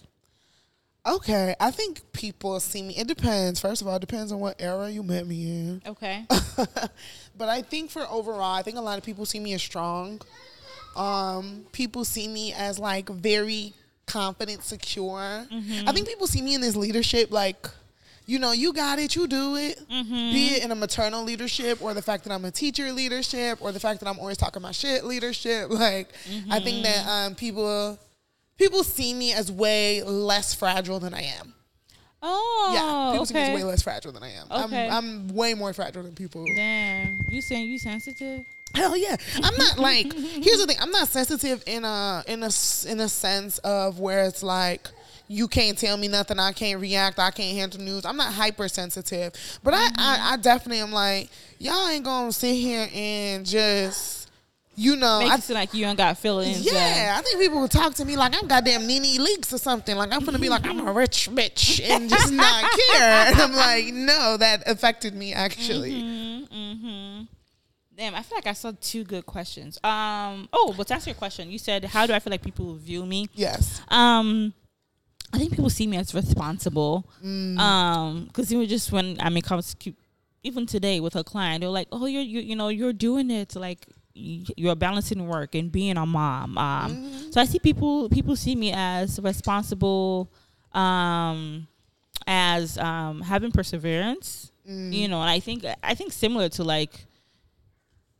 Okay, 1.06 1.54
I 1.60 1.70
think 1.70 2.11
people 2.22 2.60
see 2.60 2.82
me. 2.82 2.96
It 2.96 3.08
depends. 3.08 3.58
First 3.58 3.82
of 3.82 3.88
all, 3.88 3.96
it 3.96 4.00
depends 4.00 4.30
on 4.30 4.38
what 4.38 4.54
era 4.62 4.88
you 4.88 5.02
met 5.02 5.26
me 5.26 5.42
in. 5.42 5.82
Okay. 5.84 6.24
but 7.36 7.48
I 7.48 7.62
think 7.62 7.90
for 7.90 8.06
overall, 8.08 8.54
I 8.54 8.62
think 8.62 8.76
a 8.76 8.80
lot 8.80 8.96
of 8.96 9.02
people 9.02 9.26
see 9.26 9.40
me 9.40 9.54
as 9.54 9.62
strong. 9.62 10.20
Um, 10.94 11.66
people 11.72 12.04
see 12.04 12.28
me 12.28 12.52
as 12.52 12.78
like 12.78 13.08
very 13.08 13.72
confident, 14.06 14.62
secure. 14.62 15.46
I 15.50 15.92
think 15.92 16.06
people 16.06 16.28
see 16.28 16.40
me 16.42 16.54
in 16.54 16.60
this 16.60 16.76
leadership, 16.76 17.32
like, 17.32 17.66
you 18.26 18.38
know, 18.38 18.52
you 18.52 18.72
got 18.72 19.00
it, 19.00 19.16
you 19.16 19.26
do 19.26 19.56
it. 19.56 19.82
Be 19.88 20.54
it 20.54 20.62
in 20.62 20.70
a 20.70 20.76
maternal 20.76 21.24
leadership, 21.24 21.82
or 21.82 21.92
the 21.92 22.02
fact 22.02 22.22
that 22.22 22.32
I'm 22.32 22.44
a 22.44 22.52
teacher 22.52 22.92
leadership, 22.92 23.58
or 23.60 23.72
the 23.72 23.80
fact 23.80 23.98
that 23.98 24.08
I'm 24.08 24.20
always 24.20 24.36
talking 24.36 24.62
my 24.62 24.70
shit 24.70 25.04
leadership. 25.04 25.70
Like, 25.70 26.08
I 26.48 26.60
think 26.60 26.84
that 26.84 27.04
um, 27.08 27.34
people 27.34 27.98
people 28.58 28.84
see 28.84 29.12
me 29.12 29.32
as 29.32 29.50
way 29.50 30.04
less 30.04 30.54
fragile 30.54 31.00
than 31.00 31.14
I 31.14 31.22
am. 31.22 31.54
Oh, 32.22 32.70
yeah, 32.72 33.12
people 33.12 33.26
see 33.26 33.34
me 33.34 33.40
as 33.40 33.48
okay. 33.48 33.56
way 33.56 33.64
less 33.64 33.82
fragile 33.82 34.12
than 34.12 34.22
I 34.22 34.30
am. 34.30 34.46
Okay. 34.50 34.88
I'm, 34.88 34.92
I'm 34.92 35.34
way 35.34 35.54
more 35.54 35.72
fragile 35.72 36.04
than 36.04 36.14
people. 36.14 36.44
Damn, 36.54 37.24
you 37.28 37.40
saying 37.42 37.66
you 37.66 37.78
sensitive? 37.78 38.44
Hell 38.74 38.96
yeah. 38.96 39.16
I'm 39.42 39.56
not 39.56 39.78
like 39.78 40.12
here's 40.14 40.58
the 40.58 40.66
thing. 40.66 40.76
I'm 40.80 40.90
not 40.90 41.08
sensitive 41.08 41.62
in 41.66 41.84
a 41.84 42.24
in 42.26 42.42
a 42.42 42.50
in 42.86 43.00
a 43.00 43.08
sense 43.08 43.58
of 43.58 43.98
where 43.98 44.24
it's 44.24 44.42
like 44.42 44.88
you 45.28 45.48
can't 45.48 45.76
tell 45.76 45.96
me 45.96 46.08
nothing. 46.08 46.38
I 46.38 46.52
can't 46.52 46.80
react. 46.80 47.18
I 47.18 47.30
can't 47.30 47.56
handle 47.56 47.80
news. 47.80 48.04
I'm 48.04 48.16
not 48.16 48.32
hypersensitive, 48.32 49.32
but 49.62 49.74
I, 49.74 49.84
I 49.84 49.88
mm-hmm. 49.88 50.32
I 50.32 50.36
definitely 50.36 50.80
am 50.80 50.92
like 50.92 51.28
y'all 51.58 51.88
ain't 51.88 52.04
gonna 52.04 52.32
sit 52.32 52.54
here 52.54 52.88
and 52.94 53.44
just 53.44 54.21
you 54.74 54.96
know 54.96 55.18
Make 55.20 55.30
I, 55.30 55.34
it 55.36 55.42
seem 55.42 55.54
like 55.54 55.74
you 55.74 55.86
ain't 55.86 55.98
got 55.98 56.16
feelings. 56.18 56.60
yeah, 56.60 57.16
I 57.18 57.22
think 57.22 57.38
people 57.40 57.60
will 57.60 57.68
talk 57.68 57.94
to 57.94 58.04
me 58.04 58.16
like 58.16 58.34
I'm 58.34 58.48
goddamn 58.48 58.86
NeNe 58.86 59.18
Leakes 59.18 59.52
or 59.52 59.58
something. 59.58 59.96
Like 59.96 60.12
I'm 60.12 60.24
gonna 60.24 60.38
be 60.38 60.48
like 60.48 60.66
I'm 60.66 60.86
a 60.86 60.92
rich 60.92 61.28
bitch 61.30 61.80
and 61.82 62.08
just 62.08 62.32
not 62.32 62.70
care. 62.92 63.26
And 63.26 63.40
I'm 63.40 63.52
like, 63.52 63.92
no, 63.92 64.36
that 64.38 64.62
affected 64.66 65.14
me 65.14 65.32
actually. 65.32 65.92
Mm-hmm. 65.92 67.22
Damn, 67.94 68.14
I 68.14 68.22
feel 68.22 68.36
like 68.38 68.46
I 68.46 68.54
saw 68.54 68.72
two 68.80 69.04
good 69.04 69.26
questions. 69.26 69.78
Um. 69.84 70.48
Oh, 70.52 70.74
but 70.76 70.86
to 70.88 70.94
answer 70.94 71.10
your 71.10 71.14
question, 71.14 71.50
you 71.50 71.58
said, 71.58 71.84
"How 71.84 72.06
do 72.06 72.14
I 72.14 72.18
feel 72.20 72.30
like 72.30 72.42
people 72.42 72.74
view 72.74 73.04
me?" 73.04 73.28
Yes. 73.34 73.82
Um, 73.88 74.54
I 75.32 75.38
think 75.38 75.50
people 75.50 75.68
see 75.68 75.86
me 75.86 75.98
as 75.98 76.14
responsible. 76.14 77.06
Mm. 77.22 77.58
Um, 77.58 78.24
because 78.24 78.52
even 78.52 78.66
just 78.66 78.92
when 78.92 79.18
I 79.20 79.28
mean, 79.28 79.42
comes 79.42 79.76
even 80.42 80.66
today 80.66 81.00
with 81.00 81.16
a 81.16 81.22
client, 81.22 81.60
they're 81.60 81.70
like, 81.70 81.88
"Oh, 81.92 82.06
you're 82.06 82.22
you, 82.22 82.40
you 82.40 82.56
know 82.56 82.68
you're 82.68 82.94
doing 82.94 83.30
it 83.30 83.54
like 83.54 83.86
you're 84.14 84.76
balancing 84.76 85.26
work 85.26 85.54
and 85.54 85.70
being 85.72 85.96
a 85.96 86.06
mom." 86.06 86.58
Um, 86.58 86.92
Mm-hmm. 86.96 87.30
so 87.30 87.40
I 87.40 87.44
see 87.44 87.58
people 87.58 88.08
people 88.08 88.36
see 88.36 88.54
me 88.54 88.72
as 88.74 89.18
responsible, 89.20 90.30
um, 90.72 91.66
as 92.26 92.78
um 92.78 93.20
having 93.20 93.50
perseverance. 93.52 94.52
Mm. 94.68 94.92
You 94.92 95.08
know, 95.08 95.20
and 95.20 95.30
I 95.30 95.40
think 95.40 95.64
I 95.82 95.94
think 95.94 96.12
similar 96.12 96.48
to 96.50 96.64
like. 96.64 97.06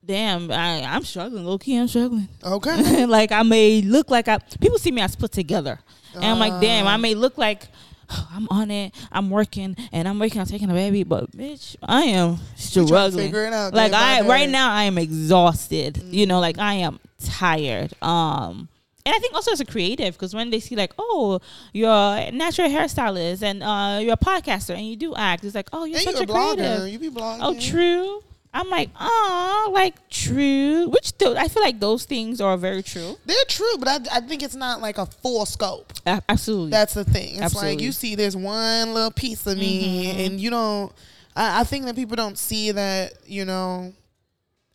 Damn, 0.05 0.51
I, 0.51 0.83
I'm 0.83 1.05
struggling. 1.05 1.45
Low 1.45 1.59
key, 1.59 1.77
I'm 1.77 1.87
struggling. 1.87 2.29
Okay. 2.43 3.07
like 3.19 3.31
I 3.31 3.45
may 3.45 3.83
look 3.83 4.11
like 4.11 4.27
I 4.27 4.39
people 4.61 4.77
see 4.79 4.91
me 4.91 5.01
as 5.01 5.15
put 5.15 5.31
together, 5.31 5.79
and 6.17 6.25
I'm 6.25 6.41
like, 6.41 6.61
damn. 6.61 6.89
I 6.89 6.97
may 6.97 7.15
look 7.15 7.39
like 7.39 7.69
oh, 8.13 8.29
I'm 8.35 8.47
on 8.51 8.71
it, 8.71 8.95
I'm 9.11 9.31
working, 9.31 9.77
and 9.93 10.07
I'm 10.07 10.19
working 10.19 10.41
on 10.41 10.47
taking 10.47 10.71
a 10.71 10.75
baby, 10.75 11.03
but 11.05 11.31
bitch, 11.31 11.77
I 11.83 12.03
am 12.03 12.31
You 12.31 12.37
trying 12.37 12.41
to 12.47 12.59
struggling. 12.59 13.35
out. 13.55 13.75
Like 13.75 13.93
I 13.93 14.21
right 14.27 14.49
now, 14.49 14.71
I 14.73 14.85
am 14.85 14.99
exhausted. 14.99 15.95
Mm. 15.95 16.13
You 16.13 16.27
know, 16.27 16.41
like 16.41 16.59
I 16.59 16.75
am 16.75 17.01
tired. 17.19 17.93
Um. 18.03 18.69
And 19.05 19.13
I 19.13 19.19
think 19.19 19.35
also 19.35 19.51
as 19.51 19.61
a 19.61 19.65
creative, 19.65 20.15
because 20.15 20.33
when 20.33 20.51
they 20.51 20.61
see 20.61 20.77
like, 20.77 20.93
oh, 20.97 21.41
you're 21.73 21.91
a 21.91 22.31
natural 22.31 22.69
hairstylist 22.69 23.43
and 23.43 23.61
uh, 23.61 23.99
you're 24.01 24.13
a 24.13 24.17
podcaster 24.17 24.77
and 24.77 24.87
you 24.87 24.95
do 24.95 25.13
act, 25.17 25.43
it's 25.43 25.57
like, 25.57 25.69
oh, 25.73 25.85
you're 25.85 25.97
And 25.97 26.05
such 26.05 26.15
you 26.15 26.21
a 26.21 26.23
a 26.23 26.55
creative. 26.55 26.89
You 26.89 26.99
be 27.01 27.11
blogging. 27.11 27.39
Oh, 27.43 27.59
true. 27.59 28.22
I'm 28.55 28.69
like, 28.69 28.91
oh, 29.01 29.71
like 29.73 30.09
true. 30.11 30.89
Which 30.91 31.17
th- 31.17 31.37
I 31.37 31.49
feel 31.49 31.63
like 31.63 31.81
those 31.81 32.05
things 32.05 32.41
are 32.41 32.57
very 32.59 32.83
true. 32.83 33.17
They're 33.25 33.45
true, 33.49 33.77
but 33.79 33.89
I, 33.89 34.19
I 34.19 34.21
think 34.21 34.43
it's 34.43 34.55
not 34.55 34.81
like 34.83 34.99
a 34.99 35.07
full 35.07 35.47
scope. 35.47 35.93
A- 36.07 36.23
absolutely. 36.29 36.71
That's 36.71 36.93
the 36.95 37.05
thing. 37.05 37.31
It's 37.31 37.41
like 37.41 37.45
Absolutely. 37.45 37.85
you 37.85 37.93
see 37.93 38.15
this 38.15 38.37
one 38.37 38.93
little 38.93 39.11
piece 39.11 39.47
of 39.47 39.57
me, 39.57 40.13
Mhm. 40.15 40.27
and 40.27 40.41
you 40.41 40.51
don't. 40.51 40.93
I, 41.35 41.61
I 41.61 41.65
think 41.65 41.87
that 41.87 41.97
people 41.97 42.17
don't 42.17 42.37
see 42.39 42.73
that 42.73 43.15
you 43.27 43.45
know. 43.47 43.95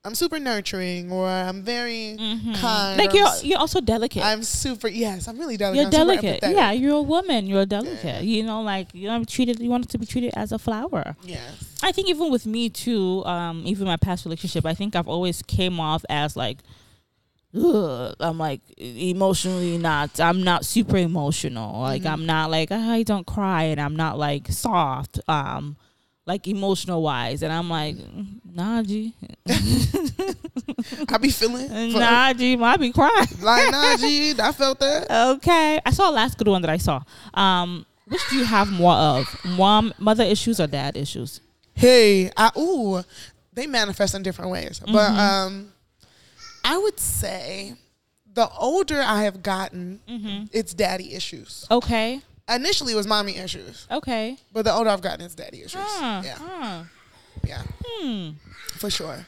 I'm 0.07 0.15
super 0.15 0.39
nurturing, 0.39 1.11
or 1.11 1.27
I'm 1.27 1.61
very 1.63 2.15
Mhm. 2.17 2.55
kind. 2.55 2.97
like 2.97 3.13
you're 3.13 3.27
you're 3.43 3.59
also 3.59 3.81
delicate. 3.81 4.23
I'm 4.23 4.41
super. 4.41 4.87
Yes, 4.87 5.27
I'm 5.27 5.37
really 5.37 5.57
delicate. 5.57 5.77
you're 5.77 5.85
I'm 5.87 5.91
delicate. 6.07 6.39
Yeah, 6.43 6.71
you're 6.71 6.95
a 6.95 7.01
woman. 7.01 7.45
You're 7.45 7.65
delicate. 7.65 8.23
You 8.23 8.43
know, 8.43 8.61
like 8.61 8.87
you 8.93 9.09
be 9.19 9.25
treated. 9.25 9.59
You 9.59 9.69
want 9.69 9.89
to 9.89 9.97
be 9.97 10.05
treated 10.05 10.31
as 10.35 10.53
a 10.53 10.57
flower. 10.59 11.17
Yes. 11.25 11.51
I 11.83 11.91
think 11.91 12.07
even 12.09 12.31
with 12.31 12.45
me 12.45 12.69
too, 12.69 13.23
um, 13.25 13.63
even 13.67 13.85
my 13.85 13.97
past 13.97 14.23
relationship, 14.25 14.65
I 14.65 14.73
think 14.73 14.95
I've 14.95 15.09
always 15.09 15.43
came 15.43 15.77
off 15.79 16.03
as 16.09 16.35
like, 16.37 16.59
ugh, 17.53 18.15
I'm 18.19 18.37
like 18.37 18.61
emotionally 18.77 19.77
not. 19.77 20.19
I'm 20.19 20.41
not 20.41 20.63
super 20.65 20.97
emotional. 20.97 21.81
Like 21.81 22.03
Mhm. 22.03 22.11
I'm 22.13 22.25
not 22.25 22.49
like 22.49 22.71
I 22.71 23.03
don't 23.03 23.27
cry, 23.27 23.63
and 23.63 23.79
I'm 23.81 23.95
not 23.95 24.17
like 24.17 24.51
soft. 24.51 25.19
Um, 25.27 25.75
like 26.27 26.47
emotional 26.47 27.01
wise, 27.01 27.41
and 27.41 27.51
I'm 27.51 27.69
like, 27.69 27.95
nah, 28.53 28.83
G, 28.83 29.13
I 31.09 31.17
be 31.19 31.29
feeling. 31.29 31.93
nah, 31.93 32.33
G, 32.33 32.57
I 32.61 32.77
be 32.77 32.91
crying. 32.91 33.27
Like 33.41 33.71
nah, 33.71 33.95
G. 33.97 34.33
I 34.39 34.51
felt 34.51 34.79
that. 34.79 35.09
Okay, 35.37 35.79
I 35.85 35.91
saw 35.91 36.09
a 36.09 36.13
last 36.13 36.37
good 36.37 36.47
one 36.47 36.61
that 36.61 36.69
I 36.69 36.77
saw. 36.77 37.01
Um, 37.33 37.85
which 38.07 38.21
do 38.29 38.37
you 38.37 38.45
have 38.45 38.71
more 38.71 38.93
of, 38.93 39.25
mom, 39.45 39.93
mother 39.97 40.23
issues, 40.23 40.59
or 40.59 40.67
dad 40.67 40.95
issues? 40.97 41.41
Hey, 41.73 42.29
I 42.35 42.51
ooh, 42.57 43.03
they 43.53 43.67
manifest 43.67 44.13
in 44.15 44.23
different 44.23 44.51
ways. 44.51 44.79
But 44.79 45.11
Mhm. 45.11 45.17
um 45.17 45.73
I 46.63 46.77
would 46.77 46.99
say 46.99 47.75
the 48.33 48.49
older 48.59 49.01
I 49.01 49.23
have 49.23 49.41
gotten, 49.43 49.99
Mm-hmm. 50.09 50.45
it's 50.51 50.73
daddy 50.73 51.13
issues. 51.13 51.65
Okay, 51.71 52.21
Initially 52.49 52.93
it 52.93 52.95
was 52.95 53.07
mommy 53.07 53.37
issues, 53.37 53.87
okay. 53.91 54.37
but 54.53 54.63
the 54.63 54.73
older 54.73 54.89
I've 54.89 55.01
gotten, 55.01 55.25
it's 55.25 55.35
daddy 55.35 55.59
issues. 55.59 55.81
Huh, 55.83 56.21
Yeah, 56.23 56.37
huh. 56.39 56.83
yeah, 57.45 57.61
Hmm. 57.85 58.29
for 58.77 58.89
sure. 58.89 59.25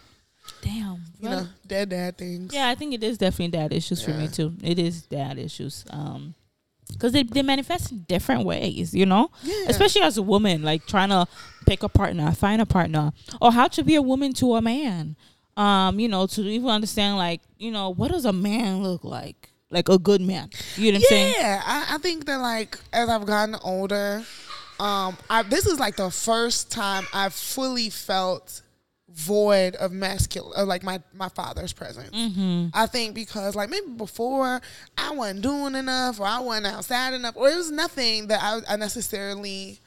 Damn. 0.61 1.01
You 1.21 1.29
know, 1.29 1.47
dead 1.67 1.89
dad 1.89 2.17
things. 2.17 2.53
Yeah, 2.53 2.69
I 2.69 2.75
think 2.75 2.93
it 2.93 3.03
is 3.03 3.17
definitely 3.17 3.57
dad 3.57 3.73
issues 3.73 4.01
for 4.01 4.11
me 4.11 4.27
too. 4.27 4.53
It 4.63 4.79
is 4.79 5.03
dad 5.03 5.37
issues. 5.37 5.85
Um, 5.89 6.33
because 6.91 7.11
they, 7.13 7.21
they 7.23 7.43
manifest 7.43 7.91
in 7.91 7.99
different 8.07 8.45
ways, 8.45 8.93
you 8.95 9.05
know? 9.05 9.29
Yeah. 9.43 9.65
Especially 9.67 10.01
as 10.01 10.17
a 10.17 10.23
woman, 10.23 10.63
like 10.63 10.85
trying 10.87 11.09
to 11.09 11.27
pick 11.67 11.83
a 11.83 11.89
partner, 11.89 12.31
find 12.31 12.61
a 12.61 12.65
partner, 12.65 13.13
or 13.39 13.51
how 13.51 13.67
to 13.67 13.83
be 13.83 13.95
a 13.95 14.01
woman 14.01 14.33
to 14.33 14.55
a 14.55 14.61
man. 14.61 15.15
Um, 15.55 15.99
you 15.99 16.07
know, 16.07 16.25
to 16.25 16.41
even 16.41 16.69
understand, 16.69 17.17
like, 17.17 17.41
you 17.57 17.69
know, 17.69 17.89
what 17.89 18.11
does 18.11 18.25
a 18.25 18.33
man 18.33 18.81
look 18.81 19.03
like? 19.03 19.48
Like 19.71 19.87
a 19.89 19.99
good 19.99 20.21
man. 20.21 20.49
You 20.77 20.91
know 20.91 20.97
what 20.97 21.03
I'm 21.05 21.09
saying? 21.09 21.33
Yeah, 21.37 21.61
I, 21.65 21.95
I 21.95 21.97
think 21.99 22.25
that 22.25 22.37
like 22.39 22.77
as 22.91 23.07
I've 23.09 23.25
gotten 23.25 23.55
older, 23.63 24.23
um, 24.79 25.17
I, 25.29 25.43
this 25.43 25.65
is 25.67 25.79
like 25.79 25.95
the 25.95 26.09
first 26.09 26.71
time 26.71 27.05
I've 27.13 27.33
fully 27.33 27.89
felt 27.89 28.61
void 29.11 29.75
of 29.75 29.91
masculine, 29.91 30.53
of 30.55 30.67
like 30.67 30.81
my 30.83 31.01
my 31.13 31.29
father's 31.29 31.73
presence. 31.73 32.15
Mm-hmm. 32.15 32.67
I 32.73 32.85
think 32.87 33.13
because 33.13 33.55
like 33.55 33.69
maybe 33.69 33.87
before 33.89 34.61
I 34.97 35.11
wasn't 35.11 35.41
doing 35.41 35.75
enough, 35.75 36.19
or 36.19 36.25
I 36.25 36.39
wasn't 36.39 36.67
outside 36.67 37.13
enough, 37.13 37.35
or 37.35 37.49
it 37.49 37.55
was 37.55 37.69
nothing 37.71 38.27
that 38.27 38.39
I, 38.41 38.73
I 38.73 38.75
necessarily 38.75 39.79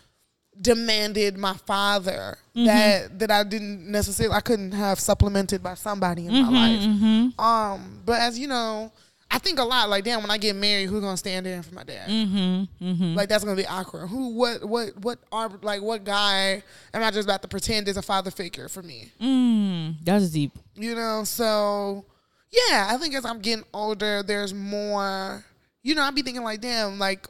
demanded 0.60 1.36
my 1.38 1.54
father 1.54 2.36
Mm-hmm. 2.54 2.66
that 2.66 3.18
that 3.20 3.30
I 3.30 3.42
didn't 3.44 3.90
necessarily 3.90 4.34
I 4.36 4.40
couldn't 4.42 4.72
have 4.72 5.00
supplemented 5.00 5.62
by 5.62 5.72
somebody 5.72 6.26
in 6.26 6.32
Mm-hmm, 6.34 6.52
my 6.52 6.68
life. 6.68 7.38
Um, 7.80 8.02
but 8.04 8.20
as 8.20 8.38
you 8.38 8.46
know, 8.46 8.92
I 9.32 9.38
think 9.38 9.58
a 9.58 9.64
lot 9.64 9.88
like 9.88 10.04
damn 10.04 10.20
when 10.20 10.30
I 10.30 10.36
get 10.36 10.54
married, 10.54 10.90
who's 10.90 11.00
gonna 11.00 11.16
stand 11.16 11.46
in 11.46 11.62
for 11.62 11.74
my 11.74 11.84
dad? 11.84 12.06
Mm-hmm. 12.08 12.84
Mm-hmm. 12.84 13.14
Like 13.14 13.30
that's 13.30 13.42
gonna 13.42 13.56
be 13.56 13.66
awkward. 13.66 14.08
Who 14.08 14.34
what 14.34 14.62
what 14.62 14.96
what 14.98 15.18
are 15.32 15.50
like 15.62 15.80
what 15.80 16.04
guy 16.04 16.62
am 16.92 17.02
I 17.02 17.10
just 17.10 17.26
about 17.26 17.40
to 17.40 17.48
pretend 17.48 17.88
is 17.88 17.96
a 17.96 18.02
father 18.02 18.30
figure 18.30 18.68
for 18.68 18.82
me? 18.82 19.10
Mm, 19.20 19.96
that's 20.04 20.28
deep. 20.28 20.52
You 20.74 20.94
know, 20.94 21.24
so 21.24 22.04
yeah, 22.50 22.88
I 22.90 22.98
think 22.98 23.14
as 23.14 23.24
I'm 23.24 23.40
getting 23.40 23.64
older, 23.72 24.22
there's 24.22 24.52
more. 24.52 25.42
You 25.82 25.94
know, 25.94 26.02
I'd 26.02 26.14
be 26.14 26.22
thinking 26.22 26.44
like, 26.44 26.60
damn, 26.60 26.98
like 26.98 27.26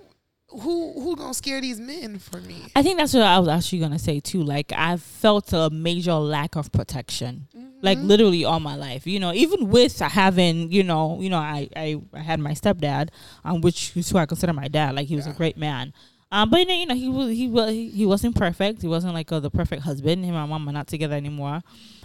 who 0.61 0.93
who 1.01 1.17
gonna 1.17 1.35
scare 1.35 1.61
these 1.61 1.81
men 1.81 2.19
for 2.19 2.41
me? 2.41 2.57
I 2.77 2.83
think 2.83 2.99
that's 2.99 3.15
what 3.15 3.23
I 3.23 3.39
was 3.39 3.49
actually 3.49 3.81
gonna 3.81 3.99
say 3.99 4.21
too. 4.21 4.43
Like 4.43 4.73
I 4.73 4.97
felt 4.97 5.53
a 5.53 5.71
major 5.71 6.15
lack 6.15 6.57
of 6.57 6.71
protection, 6.73 7.49
like 7.81 7.99
literally 7.99 8.45
all 8.45 8.61
my 8.61 8.77
life. 8.77 9.07
You 9.07 9.21
know, 9.21 9.33
even 9.33 9.71
with 9.71 9.99
having, 9.99 10.71
you 10.71 10.83
know, 10.83 11.21
you 11.21 11.31
know, 11.31 11.39
I 11.39 11.69
I, 11.75 12.01
I 12.13 12.21
had 12.21 12.41
my 12.41 12.53
stepdad, 12.53 13.09
um, 13.45 13.61
which 13.61 13.97
is 13.97 14.11
who 14.11 14.19
I 14.19 14.27
consider 14.27 14.53
my 14.53 14.69
dad. 14.69 14.95
Like 14.95 15.07
he 15.09 15.17
was 15.17 15.27
a 15.27 15.33
great 15.33 15.57
man. 15.57 15.93
Um, 16.31 16.49
but 16.49 16.67
you 16.67 16.87
know, 16.87 16.95
he 16.95 17.09
was 17.11 17.29
he 17.31 17.49
was 17.49 17.71
he 17.71 18.07
wasn't 18.07 18.35
perfect. 18.37 18.81
He 18.81 18.89
wasn't 18.89 19.13
like 19.13 19.31
uh, 19.31 19.41
the 19.41 19.51
perfect 19.51 19.83
husband. 19.83 20.25
Him 20.25 20.35
and 20.35 20.43
my 20.43 20.47
mom 20.47 20.67
are 20.69 20.73
not 20.73 20.87
together 20.87 21.15
anymore. 21.15 21.61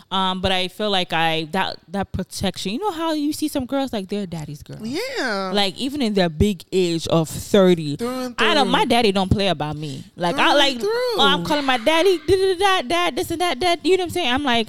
Um, 0.09 0.39
but 0.39 0.53
I 0.53 0.69
feel 0.69 0.89
like 0.89 1.11
I 1.11 1.49
that 1.51 1.79
that 1.89 2.13
protection. 2.13 2.71
You 2.71 2.79
know 2.79 2.91
how 2.91 3.11
you 3.13 3.33
see 3.33 3.49
some 3.49 3.65
girls 3.65 3.91
like 3.91 4.07
they're 4.07 4.25
daddy's 4.25 4.63
girl. 4.63 4.79
Yeah, 4.81 5.51
Like 5.53 5.75
even 5.77 6.01
in 6.01 6.13
their 6.13 6.29
big 6.29 6.63
age 6.71 7.07
of 7.07 7.27
thirty, 7.27 7.97
Through 7.97 8.07
and 8.07 8.35
I 8.37 8.53
don't. 8.53 8.69
My 8.69 8.85
daddy 8.85 9.11
don't 9.11 9.29
play 9.29 9.49
about 9.49 9.75
me. 9.75 10.05
Like 10.15 10.37
I 10.37 10.53
like. 10.53 10.77
Oh, 10.81 11.17
I'm 11.19 11.43
calling 11.43 11.65
my 11.65 11.77
daddy. 11.77 12.19
Da, 12.19 12.35
da, 12.35 12.55
da, 12.55 12.81
da, 12.81 12.81
da, 12.87 13.15
this 13.15 13.31
and 13.31 13.41
that. 13.41 13.59
That. 13.59 13.85
You 13.85 13.97
know 13.97 14.03
what 14.03 14.05
I'm 14.05 14.09
saying? 14.11 14.31
I'm 14.31 14.43
like, 14.43 14.67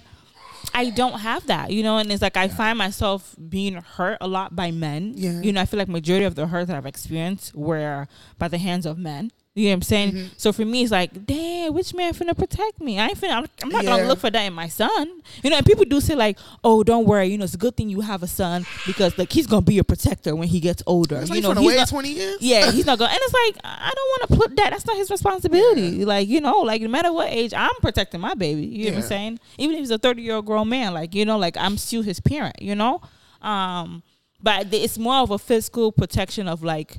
I 0.74 0.91
don't 0.91 1.20
have 1.20 1.47
that. 1.47 1.70
You 1.70 1.82
know, 1.82 1.99
and 1.99 2.11
it's 2.11 2.22
like 2.22 2.36
I 2.36 2.49
find 2.49 2.76
myself 2.76 3.36
being 3.49 3.74
hurt 3.74 4.18
a 4.20 4.26
lot 4.26 4.57
by 4.57 4.70
men. 4.72 5.12
Yeah. 5.16 5.41
You 5.41 5.53
know, 5.53 5.61
I 5.61 5.66
feel 5.66 5.78
like 5.78 5.89
majority 5.89 6.24
of 6.24 6.34
the 6.34 6.49
hurt 6.49 6.66
that 6.66 6.76
I've 6.76 6.86
experienced 6.86 7.55
were 7.55 8.09
by 8.39 8.49
the 8.49 8.59
hands 8.59 8.86
of 8.86 8.99
men. 8.99 9.30
You 9.59 9.64
know 9.64 9.70
what 9.70 9.74
I'm 9.74 9.82
saying? 9.82 10.12
Mm-hmm. 10.12 10.26
So 10.36 10.52
for 10.52 10.64
me, 10.64 10.82
it's 10.82 10.92
like, 10.92 11.26
damn, 11.26 11.74
which 11.74 11.92
man 11.94 12.14
finna 12.14 12.36
protect 12.36 12.80
me? 12.80 12.98
I 13.00 13.09
ain't 13.09 13.18
finna. 13.20 13.46
I'm, 13.62 13.68
not 13.70 13.82
Yeah. 13.84 13.90
gonna 13.90 14.06
look 14.09 14.20
for 14.20 14.30
that 14.30 14.42
in 14.42 14.52
my 14.52 14.68
son. 14.68 15.11
You 15.42 15.50
know, 15.50 15.56
and 15.56 15.66
people 15.66 15.84
do 15.84 16.00
say 16.00 16.14
like, 16.14 16.38
oh, 16.62 16.84
don't 16.84 17.06
worry. 17.06 17.26
You 17.26 17.38
know, 17.38 17.44
it's 17.44 17.54
a 17.54 17.59
good 17.59 17.76
thing 17.76 17.88
you 17.88 18.00
have 18.02 18.22
a 18.22 18.26
son 18.28 18.64
because 18.86 19.18
like 19.18 19.32
he's 19.32 19.46
gonna 19.46 19.62
be 19.62 19.74
your 19.74 19.84
protector 19.84 20.36
when 20.36 20.48
he 20.48 20.61
gets 20.61 20.82
older. 20.86 21.16
It's 21.16 21.28
you 21.30 21.40
like 21.40 21.42
know, 21.56 21.61
he's 21.61 21.68
wait 21.68 21.76
not- 21.76 21.88
twenty 21.88 22.12
years. 22.12 22.36
yeah, 22.40 22.70
he's 22.70 22.86
not 22.86 22.98
gonna. 23.00 23.11
And 23.11 23.20
it's 23.22 23.34
like 23.34 23.64
I 23.64 23.92
don't 23.94 24.09
want 24.14 24.30
to 24.30 24.36
put 24.36 24.56
that. 24.56 24.70
That's 24.70 24.86
not 24.86 24.96
his 24.96 25.11
responsibility. 25.11 26.04
Like 26.04 26.28
you 26.28 26.40
know, 26.40 26.59
like 26.61 26.80
no 26.82 26.88
matter 26.88 27.12
what 27.12 27.28
age, 27.30 27.52
I'm 27.52 27.74
protecting 27.80 28.20
my 28.20 28.34
baby. 28.34 28.64
You 28.66 28.86
know 28.86 28.96
what 28.98 29.02
I'm 29.04 29.09
saying? 29.09 29.40
Even 29.59 29.74
if 29.74 29.80
he's 29.80 29.90
a 29.90 29.98
30 29.98 30.22
year 30.22 30.34
old 30.36 30.46
grown 30.46 30.68
man, 30.68 30.94
like 30.94 31.14
you 31.14 31.24
know, 31.24 31.36
like 31.38 31.56
I'm 31.56 31.76
still 31.78 32.02
his 32.02 32.20
parent. 32.20 32.62
You 32.62 32.74
know, 32.76 33.00
um, 33.42 34.02
but 34.42 34.72
it's 34.72 34.98
more 34.98 35.16
of 35.16 35.30
a 35.30 35.38
physical 35.38 35.90
protection 35.92 36.46
of 36.48 36.62
like. 36.62 36.98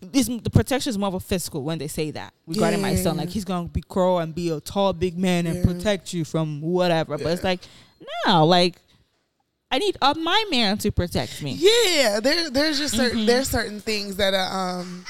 This, 0.00 0.26
the 0.26 0.50
protection 0.50 0.90
is 0.90 0.98
more 0.98 1.08
of 1.08 1.14
a 1.14 1.20
physical 1.20 1.62
when 1.62 1.78
they 1.78 1.88
say 1.88 2.10
that 2.12 2.32
regarding 2.46 2.80
my 2.80 2.94
son. 2.94 3.16
Like 3.16 3.30
he's 3.30 3.44
gonna 3.44 3.68
be 3.68 3.80
grow 3.82 4.18
and 4.18 4.34
be 4.34 4.50
a 4.50 4.60
tall, 4.60 4.92
big 4.92 5.18
man 5.18 5.46
and 5.46 5.56
Yeah. 5.58 5.64
protect 5.64 6.12
you 6.12 6.24
from 6.24 6.60
whatever. 6.60 7.16
But 7.18 7.26
it's 7.32 7.44
like, 7.44 7.60
no, 8.26 8.44
like 8.46 8.76
I 9.70 9.78
need 9.78 9.96
uh, 10.00 10.14
my 10.16 10.44
man 10.50 10.78
to 10.78 10.92
protect 10.92 11.42
me. 11.42 11.52
Yeah, 11.58 12.20
there 12.20 12.50
there's 12.50 12.78
just 12.78 12.94
certain 12.96 13.18
Mm-hmm. 13.18 13.26
there's 13.26 13.48
certain 13.48 13.80
things 13.80 14.16
that 14.16 14.32
are, 14.34 14.80
um 14.80 15.04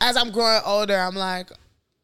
as 0.00 0.16
I'm 0.16 0.30
growing 0.30 0.60
older, 0.64 0.96
I'm 0.96 1.16
like, 1.16 1.50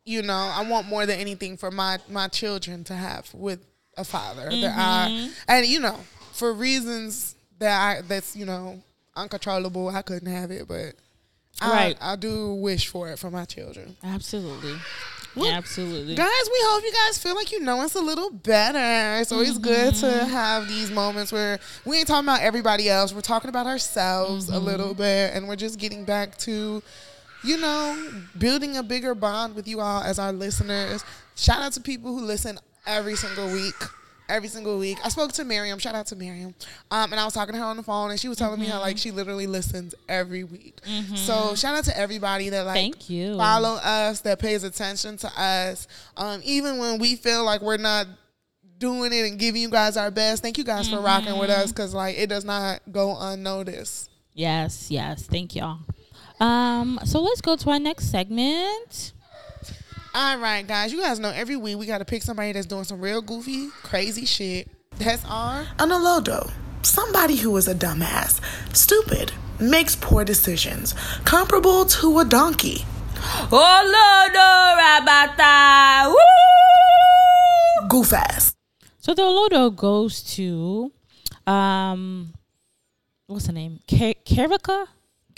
you 0.04 0.22
know, 0.22 0.32
I 0.52 0.66
want 0.68 0.88
more 0.88 1.06
than 1.06 1.20
anything 1.20 1.56
for 1.56 1.70
my 1.70 1.98
my 2.08 2.28
children 2.28 2.84
to 2.84 2.94
have 2.94 3.32
with 3.34 3.60
a 3.96 4.04
father. 4.04 4.50
That 4.50 4.74
I 4.76 5.10
Mm-hmm. 5.10 5.30
and 5.48 5.66
you 5.66 5.78
know, 5.80 6.00
for 6.32 6.52
reasons 6.52 7.36
that 7.58 7.80
I 7.98 8.00
that's, 8.02 8.34
you 8.34 8.46
know, 8.46 8.82
uncontrollable, 9.14 9.88
I 9.90 10.02
couldn't 10.02 10.32
have 10.32 10.50
it, 10.50 10.66
but 10.66 10.94
Right. 11.60 11.96
I, 12.00 12.12
I 12.12 12.16
do 12.16 12.54
wish 12.54 12.88
for 12.88 13.08
it 13.10 13.18
for 13.18 13.30
my 13.30 13.44
children. 13.44 13.96
Absolutely, 14.02 14.74
Well, 15.36 15.52
absolutely. 15.52 16.14
Guys, 16.16 16.26
we 16.46 16.58
hope 16.64 16.82
you 16.82 16.92
guys 16.92 17.18
feel 17.18 17.34
like 17.36 17.52
you 17.52 17.60
know 17.60 17.80
us 17.80 17.94
a 17.94 18.00
little 18.00 18.30
better. 18.30 19.20
It's 19.20 19.30
always 19.32 19.58
good 19.58 19.94
Mm-hmm. 19.94 20.18
to 20.18 20.24
have 20.26 20.66
these 20.68 20.90
moments 20.90 21.30
where 21.30 21.60
we 21.84 21.98
ain't 21.98 22.08
talking 22.08 22.26
about 22.28 22.40
everybody 22.40 22.88
else. 22.88 23.12
We're 23.14 23.20
talking 23.20 23.48
about 23.48 23.66
ourselves 23.66 24.46
Mm-hmm. 24.46 24.54
a 24.56 24.58
little 24.58 24.94
bit, 24.94 25.34
and 25.34 25.46
we're 25.46 25.56
just 25.56 25.78
getting 25.78 26.04
back 26.04 26.36
to, 26.38 26.82
you 27.44 27.56
know, 27.58 28.10
building 28.38 28.76
a 28.76 28.82
bigger 28.82 29.14
bond 29.14 29.54
with 29.54 29.68
you 29.68 29.80
all 29.80 30.02
as 30.02 30.18
our 30.18 30.32
listeners. 30.32 31.04
Shout 31.36 31.62
out 31.62 31.72
to 31.74 31.80
people 31.80 32.16
who 32.18 32.24
listen 32.24 32.58
every 32.86 33.14
single 33.14 33.52
week. 33.52 33.74
Every 34.32 34.48
single 34.48 34.78
week. 34.78 34.98
I 35.04 35.10
spoke 35.10 35.32
to 35.32 35.44
Miriam. 35.44 35.78
Shout 35.78 35.94
out 35.94 36.06
to 36.06 36.16
Miriam. 36.16 36.54
Um, 36.90 37.12
and 37.12 37.20
I 37.20 37.24
was 37.26 37.34
talking 37.34 37.52
to 37.52 37.58
her 37.58 37.66
on 37.66 37.76
the 37.76 37.82
phone, 37.82 38.10
and 38.10 38.18
she 38.18 38.28
was 38.28 38.38
telling 38.38 38.58
me 38.58 38.66
how 38.66 38.80
like 38.80 38.96
she 38.96 39.10
literally 39.10 39.46
listens 39.46 39.94
every 40.08 40.42
week. 40.42 40.80
So 41.14 41.54
shout 41.54 41.76
out 41.76 41.84
to 41.84 41.98
everybody 41.98 42.48
that 42.48 42.64
like 42.64 42.74
Thank 42.74 43.10
you. 43.10 43.36
follow 43.36 43.74
us, 43.74 44.22
that 44.22 44.38
pays 44.38 44.64
attention 44.64 45.18
to 45.18 45.28
us, 45.38 45.86
um, 46.16 46.40
even 46.44 46.78
when 46.78 46.98
we 46.98 47.14
feel 47.14 47.44
like 47.44 47.60
we're 47.60 47.76
not 47.76 48.06
doing 48.78 49.12
it 49.12 49.26
and 49.30 49.38
giving 49.38 49.60
you 49.60 49.68
guys 49.68 49.96
our 49.98 50.10
best. 50.10 50.42
Thank 50.42 50.56
you 50.56 50.64
guys 50.64 50.88
for 50.88 50.98
rocking 51.00 51.38
with 51.38 51.50
us 51.50 51.70
because 51.70 51.92
like 51.92 52.18
it 52.18 52.28
does 52.28 52.44
not 52.44 52.80
go 52.90 53.14
unnoticed. 53.18 54.10
Yes, 54.32 54.90
yes. 54.90 55.24
Thank 55.24 55.54
y'all. 55.54 55.80
Um, 56.40 56.98
so 57.04 57.20
let's 57.20 57.40
go 57.42 57.54
to 57.56 57.70
our 57.70 57.78
next 57.78 58.10
segment. 58.10 59.12
All 60.14 60.36
right, 60.36 60.66
guys, 60.66 60.92
you 60.92 61.00
guys 61.00 61.18
know 61.18 61.30
every 61.30 61.56
week 61.56 61.78
we 61.78 61.86
got 61.86 61.98
to 61.98 62.04
pick 62.04 62.22
somebody 62.22 62.52
that's 62.52 62.66
doing 62.66 62.84
some 62.84 63.00
real 63.00 63.22
goofy, 63.22 63.68
crazy 63.82 64.26
shit. 64.26 64.68
That's 64.98 65.24
our 65.24 65.60
an 65.78 65.88
Olodo, 65.88 66.52
somebody 66.82 67.36
who 67.36 67.56
is 67.56 67.66
a 67.66 67.74
dumbass, 67.74 68.38
stupid, 68.76 69.32
makes 69.58 69.96
poor 69.96 70.22
decisions, 70.22 70.94
comparable 71.24 71.86
to 71.86 72.18
a 72.18 72.26
donkey. 72.26 72.84
Rabata. 74.76 76.08
Woo! 76.10 77.88
Goof 77.88 78.12
ass. 78.12 78.54
So 78.98 79.14
the 79.14 79.22
Olodo 79.22 79.74
goes 79.74 80.22
to, 80.34 80.92
um, 81.46 82.34
what's 83.28 83.46
the 83.46 83.52
name? 83.52 83.80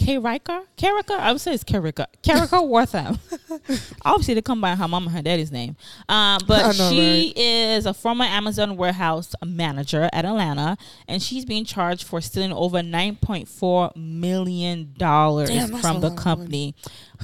K-? 0.04 0.18
Kayricka? 0.18 0.64
Kayricka? 0.76 1.18
I 1.18 1.32
would 1.32 1.40
say 1.40 1.54
it's 1.54 1.64
Kayricka. 1.64 2.06
Kayricka 2.22 2.66
Wortham. 2.68 3.18
Obviously, 4.04 4.34
they 4.34 4.42
come 4.42 4.60
by 4.60 4.74
her 4.74 4.88
mom 4.88 5.04
and 5.06 5.16
her 5.16 5.22
daddy's 5.22 5.50
name. 5.50 5.76
Um, 6.08 6.40
but 6.46 6.76
know, 6.76 6.90
she 6.90 7.32
is 7.36 7.86
a 7.86 7.94
former 7.94 8.24
Amazon 8.24 8.76
warehouse 8.76 9.34
manager 9.44 10.08
at 10.12 10.24
Atlanta, 10.24 10.76
and 11.08 11.22
she's 11.22 11.44
being 11.44 11.64
charged 11.64 12.04
for 12.04 12.20
stealing 12.20 12.52
over 12.52 12.78
$9.4 12.78 13.96
million 13.96 14.94
Damn, 14.96 15.76
from 15.78 16.00
the 16.00 16.14
company. 16.14 16.74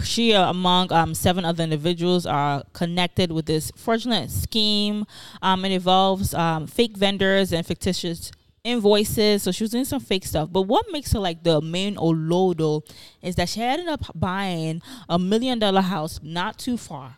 She, 0.02 0.34
uh, 0.34 0.50
among 0.50 0.92
um, 0.92 1.14
seven 1.14 1.44
other 1.44 1.64
individuals, 1.64 2.26
are 2.26 2.64
connected 2.72 3.32
with 3.32 3.46
this 3.46 3.70
fraudulent 3.76 4.30
scheme. 4.30 5.04
Um, 5.42 5.64
it 5.64 5.72
involves 5.72 6.32
um, 6.34 6.66
fake 6.66 6.96
vendors 6.96 7.52
and 7.52 7.66
fictitious 7.66 8.32
invoices. 8.64 9.42
So 9.42 9.52
she 9.52 9.64
was 9.64 9.70
doing 9.70 9.84
some 9.84 10.00
fake 10.00 10.24
stuff. 10.24 10.48
But 10.50 10.62
what 10.62 10.86
makes 10.90 11.12
her 11.12 11.18
like 11.18 11.42
the 11.42 11.60
main 11.60 11.96
Olodo 11.96 12.82
is 13.22 13.36
that 13.36 13.48
she 13.48 13.62
ended 13.62 13.88
up 13.88 14.04
buying 14.14 14.82
a 15.08 15.18
million 15.18 15.58
dollar 15.58 15.82
house 15.82 16.20
not 16.22 16.58
too 16.58 16.76
far. 16.76 17.16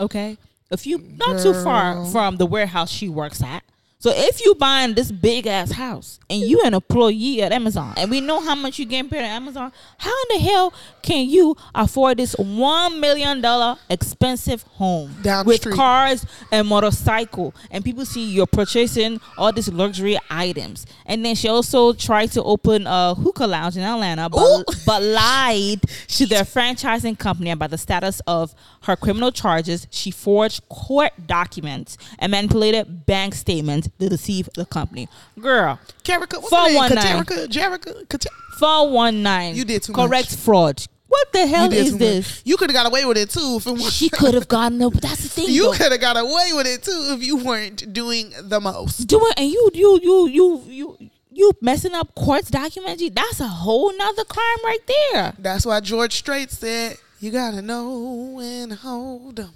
Okay, 0.00 0.38
a 0.70 0.76
few 0.76 0.98
not 1.16 1.40
too 1.42 1.54
far 1.54 2.06
from 2.06 2.36
the 2.36 2.46
warehouse 2.46 2.90
she 2.90 3.08
works 3.08 3.42
at. 3.42 3.64
So 4.00 4.12
if 4.14 4.44
you 4.44 4.54
buying 4.54 4.94
this 4.94 5.10
big 5.10 5.48
ass 5.48 5.72
house 5.72 6.20
and 6.30 6.40
you 6.40 6.60
an 6.64 6.72
employee 6.72 7.42
at 7.42 7.50
Amazon, 7.50 7.94
and 7.96 8.08
we 8.08 8.20
know 8.20 8.38
how 8.38 8.54
much 8.54 8.78
you 8.78 8.84
getting 8.84 9.10
paid 9.10 9.24
at 9.24 9.24
Amazon, 9.24 9.72
how 9.98 10.10
in 10.30 10.36
the 10.38 10.48
hell 10.48 10.72
can 11.02 11.28
you 11.28 11.56
afford 11.74 12.18
this 12.18 12.34
one 12.34 13.00
million 13.00 13.40
dollar 13.40 13.76
expensive 13.90 14.62
home 14.62 15.16
Down 15.22 15.44
with 15.44 15.62
street. 15.62 15.74
cars 15.74 16.24
and 16.52 16.68
motorcycle, 16.68 17.52
and 17.72 17.84
people 17.84 18.04
see 18.04 18.30
you're 18.30 18.46
purchasing 18.46 19.20
all 19.36 19.50
these 19.52 19.68
luxury 19.68 20.16
items, 20.30 20.86
and 21.04 21.24
then 21.24 21.34
she 21.34 21.48
also 21.48 21.92
tried 21.92 22.30
to 22.32 22.42
open 22.44 22.86
a 22.86 23.16
hookah 23.16 23.48
lounge 23.48 23.76
in 23.76 23.82
Atlanta, 23.82 24.28
but, 24.30 24.64
but 24.86 25.02
lied 25.02 25.80
to 26.06 26.24
their 26.24 26.44
franchising 26.44 27.18
company 27.18 27.50
about 27.50 27.70
the 27.70 27.78
status 27.78 28.20
of 28.28 28.54
her 28.82 28.94
criminal 28.94 29.32
charges. 29.32 29.88
She 29.90 30.12
forged 30.12 30.68
court 30.68 31.10
documents 31.26 31.98
and 32.20 32.30
manipulated 32.30 33.04
bank 33.04 33.34
statements 33.34 33.87
to 33.98 34.08
deceive 34.08 34.48
the 34.54 34.64
company. 34.66 35.08
Girl, 35.40 35.78
Jerica, 36.04 36.34
what's 36.42 36.48
419. 36.48 37.24
Jerica, 37.24 37.46
Jerica, 37.48 38.26
419. 38.58 39.56
You 39.56 39.64
did 39.64 39.82
too 39.82 39.92
Correct 39.92 40.30
much. 40.30 40.40
fraud. 40.40 40.82
What 41.06 41.32
the 41.32 41.46
hell 41.46 41.72
is 41.72 41.86
too 41.86 41.92
much. 41.92 41.98
this? 42.00 42.42
You 42.44 42.56
could 42.58 42.68
have 42.70 42.74
got 42.76 42.86
away 42.86 43.04
with 43.06 43.16
it 43.16 43.30
too 43.30 43.56
if 43.58 43.66
it 43.66 43.72
was. 43.72 43.92
She 43.92 44.10
could 44.10 44.34
have 44.34 44.46
gotten 44.46 44.82
up. 44.82 44.92
That's 44.92 45.22
the 45.22 45.28
thing. 45.28 45.46
You 45.48 45.72
could 45.74 45.90
have 45.90 46.00
got 46.02 46.18
away 46.18 46.50
with 46.52 46.66
it 46.66 46.82
too 46.82 47.14
if 47.16 47.22
you 47.22 47.36
weren't 47.36 47.92
doing 47.94 48.32
the 48.42 48.60
most. 48.60 49.06
doing 49.06 49.32
and 49.38 49.48
you 49.50 49.70
you 49.72 50.00
you 50.02 50.28
you 50.28 50.62
you 50.66 51.10
you 51.32 51.52
messing 51.62 51.94
up 51.94 52.14
court's 52.14 52.50
documents. 52.50 53.02
That's 53.14 53.40
a 53.40 53.48
whole 53.48 53.96
nother 53.96 54.24
crime 54.24 54.58
right 54.64 54.86
there. 55.12 55.32
That's 55.38 55.64
why 55.64 55.80
George 55.80 56.12
Strait 56.14 56.50
said, 56.50 56.98
"You 57.20 57.30
gotta 57.30 57.62
know 57.62 58.38
and 58.42 58.72
hold 58.74 59.36
them, 59.36 59.52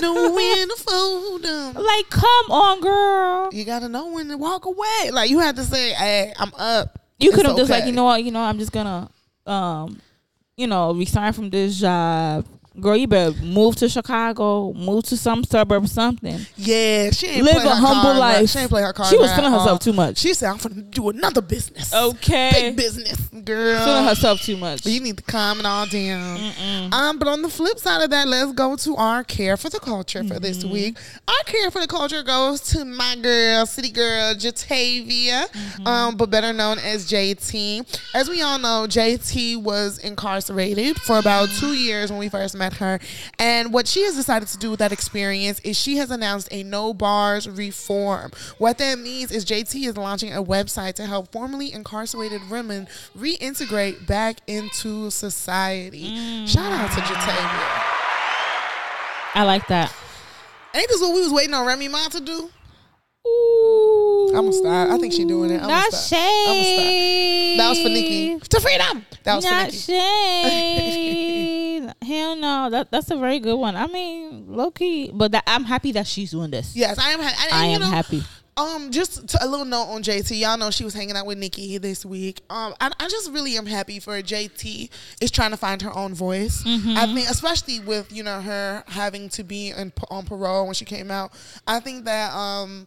know 0.00 0.32
when 0.32 0.68
to 0.68 0.76
fold 0.76 1.42
them. 1.42 1.74
Like, 1.74 2.10
come 2.10 2.50
on, 2.50 2.80
girl. 2.80 3.48
You 3.52 3.64
gotta 3.64 3.88
know 3.88 4.12
when 4.12 4.28
to 4.28 4.36
walk 4.36 4.66
away. 4.66 5.10
Like 5.12 5.30
you 5.30 5.38
had 5.38 5.56
to 5.56 5.64
say, 5.64 5.90
"Hey, 5.90 6.32
I'm 6.38 6.52
up." 6.56 6.98
You 7.18 7.32
could 7.32 7.46
have 7.46 7.56
just 7.56 7.70
like, 7.70 7.84
you 7.84 7.92
know 7.92 8.04
what, 8.04 8.22
you 8.22 8.30
know, 8.30 8.40
I'm 8.42 8.58
just 8.58 8.70
gonna 8.70 9.10
um, 9.48 10.00
you 10.56 10.66
know, 10.66 10.92
resign 10.94 11.32
from 11.32 11.50
this 11.50 11.80
job. 11.80 12.44
Girl, 12.80 12.96
you 12.96 13.06
better 13.06 13.36
move 13.42 13.76
to 13.76 13.88
Chicago, 13.88 14.72
move 14.72 15.04
to 15.04 15.16
some 15.16 15.44
suburb 15.44 15.84
or 15.84 15.86
something. 15.88 16.38
Yeah, 16.56 17.10
she 17.10 17.26
ain't 17.26 17.44
Live 17.44 17.56
a 17.64 17.70
humble 17.74 18.02
card 18.02 18.18
right. 18.18 18.40
life. 18.40 18.50
She 18.50 18.58
ain't 18.60 18.68
play 18.70 18.82
her 18.82 18.92
card 18.92 19.08
She 19.08 19.16
was 19.18 19.32
feeling 19.34 19.52
herself 19.52 19.80
too 19.80 19.92
much. 19.92 20.18
She 20.18 20.34
said, 20.34 20.50
"I'm 20.50 20.58
gonna 20.58 20.82
do 20.82 21.08
another 21.10 21.40
business." 21.40 21.92
Okay. 21.92 22.50
big 22.52 22.76
business, 22.76 23.18
girl. 23.44 23.84
Feeling 23.84 24.04
herself 24.04 24.40
too 24.40 24.56
much. 24.56 24.82
But 24.84 24.92
you 24.92 25.00
need 25.00 25.16
to 25.18 25.22
calm 25.24 25.60
it 25.60 25.66
all 25.66 25.86
down. 25.86 26.52
Um, 26.92 27.18
but 27.18 27.28
on 27.28 27.42
the 27.42 27.48
flip 27.48 27.78
side 27.78 28.02
of 28.02 28.10
that, 28.10 28.28
let's 28.28 28.52
go 28.52 28.76
to 28.76 28.96
our 28.96 29.24
care 29.24 29.56
for 29.56 29.68
the 29.70 29.80
culture 29.80 30.22
for 30.24 30.38
this 30.38 30.58
Mm-hmm. 30.58 30.72
week. 30.72 30.98
Our 31.28 31.44
care 31.46 31.70
for 31.70 31.80
the 31.80 31.86
culture 31.86 32.22
goes 32.22 32.60
to 32.72 32.84
my 32.84 33.16
girl, 33.20 33.66
city 33.66 33.90
girl, 33.90 34.34
Jatavia, 34.34 35.48
Mm-hmm. 35.48 35.86
um, 35.86 36.16
but 36.16 36.30
better 36.30 36.52
known 36.52 36.78
as 36.78 37.10
JT. 37.10 37.98
As 38.14 38.28
we 38.28 38.42
all 38.42 38.58
know, 38.58 38.86
JT 38.88 39.62
was 39.62 39.98
incarcerated 39.98 41.00
for 41.00 41.18
about 41.18 41.48
two 41.58 41.72
years 41.74 42.10
when 42.10 42.18
we 42.18 42.28
first 42.28 42.54
met 42.56 42.67
her. 42.74 43.00
And 43.38 43.72
what 43.72 43.86
she 43.86 44.02
has 44.02 44.14
decided 44.14 44.48
to 44.48 44.58
do 44.58 44.70
with 44.70 44.78
that 44.78 44.92
experience 44.92 45.60
is 45.60 45.76
she 45.76 45.96
has 45.96 46.10
announced 46.10 46.48
a 46.50 46.62
no 46.62 46.94
bars 46.94 47.48
reform. 47.48 48.32
What 48.58 48.78
that 48.78 48.98
means 48.98 49.30
is 49.30 49.44
JT 49.44 49.86
is 49.86 49.96
launching 49.96 50.32
a 50.32 50.42
website 50.42 50.94
to 50.94 51.06
help 51.06 51.32
formerly 51.32 51.72
incarcerated 51.72 52.48
women 52.50 52.88
reintegrate 53.16 54.06
back 54.06 54.38
into 54.46 55.10
society. 55.10 56.16
Mm. 56.16 56.48
Shout 56.48 56.72
out 56.72 56.90
to 56.92 57.00
Jatavia. 57.00 57.94
I 59.34 59.44
like 59.44 59.66
that. 59.68 59.94
Ain't 60.74 60.88
this 60.88 61.00
what 61.00 61.14
we 61.14 61.20
was 61.20 61.32
waiting 61.32 61.54
on 61.54 61.66
Remy 61.66 61.88
Ma 61.88 62.08
to 62.08 62.20
do? 62.20 62.50
Ooh. 63.28 64.32
I'ma 64.36 64.50
stop. 64.50 64.90
I 64.90 64.98
think 64.98 65.12
she 65.12 65.24
doing 65.24 65.50
it. 65.50 65.58
I'ma 65.58 65.68
Not 65.68 65.92
stop. 65.92 66.18
I'ma 66.20 66.52
stop. 66.54 66.54
shade. 66.54 67.58
That 67.58 67.68
was 67.70 67.82
for 67.82 67.88
Nicki. 67.88 68.38
To 68.38 68.60
freedom. 68.60 69.04
That 69.24 69.36
was 69.36 69.44
Not 69.44 69.60
for 69.60 69.66
Nicki. 69.66 69.76
shade. 69.78 71.92
Hell 72.06 72.36
no. 72.36 72.70
That 72.70 72.90
that's 72.90 73.10
a 73.10 73.16
very 73.16 73.40
good 73.40 73.56
one. 73.56 73.76
I 73.76 73.86
mean, 73.86 74.44
low 74.48 74.70
key, 74.70 75.10
but 75.12 75.32
that, 75.32 75.44
I'm 75.46 75.64
happy 75.64 75.92
that 75.92 76.06
she's 76.06 76.30
doing 76.30 76.50
this. 76.50 76.76
Yes, 76.76 76.98
I 76.98 77.10
am. 77.12 77.20
Ha- 77.20 77.44
and, 77.44 77.52
I 77.54 77.64
am 77.66 77.80
know, 77.80 77.86
happy. 77.86 78.22
Um, 78.56 78.90
just 78.90 79.36
a 79.40 79.46
little 79.46 79.64
note 79.64 79.84
on 79.84 80.02
JT. 80.02 80.40
Y'all 80.40 80.58
know 80.58 80.70
she 80.72 80.82
was 80.82 80.92
hanging 80.92 81.14
out 81.16 81.26
with 81.26 81.38
Nicki 81.38 81.78
this 81.78 82.04
week. 82.04 82.42
Um, 82.50 82.74
I, 82.80 82.90
I 82.98 83.08
just 83.08 83.30
really 83.30 83.56
am 83.56 83.66
happy 83.66 84.00
for 84.00 84.20
JT 84.20 84.90
is 85.20 85.30
trying 85.30 85.52
to 85.52 85.56
find 85.56 85.80
her 85.82 85.96
own 85.96 86.12
voice. 86.12 86.64
Mm-hmm. 86.64 86.96
I 86.98 87.06
think, 87.14 87.30
especially 87.30 87.78
with 87.80 88.12
you 88.12 88.24
know 88.24 88.40
her 88.40 88.82
having 88.88 89.28
to 89.30 89.44
be 89.44 89.70
in, 89.70 89.92
on 90.10 90.26
parole 90.26 90.64
when 90.66 90.74
she 90.74 90.84
came 90.84 91.10
out. 91.10 91.32
I 91.66 91.80
think 91.80 92.04
that 92.04 92.32
um. 92.34 92.86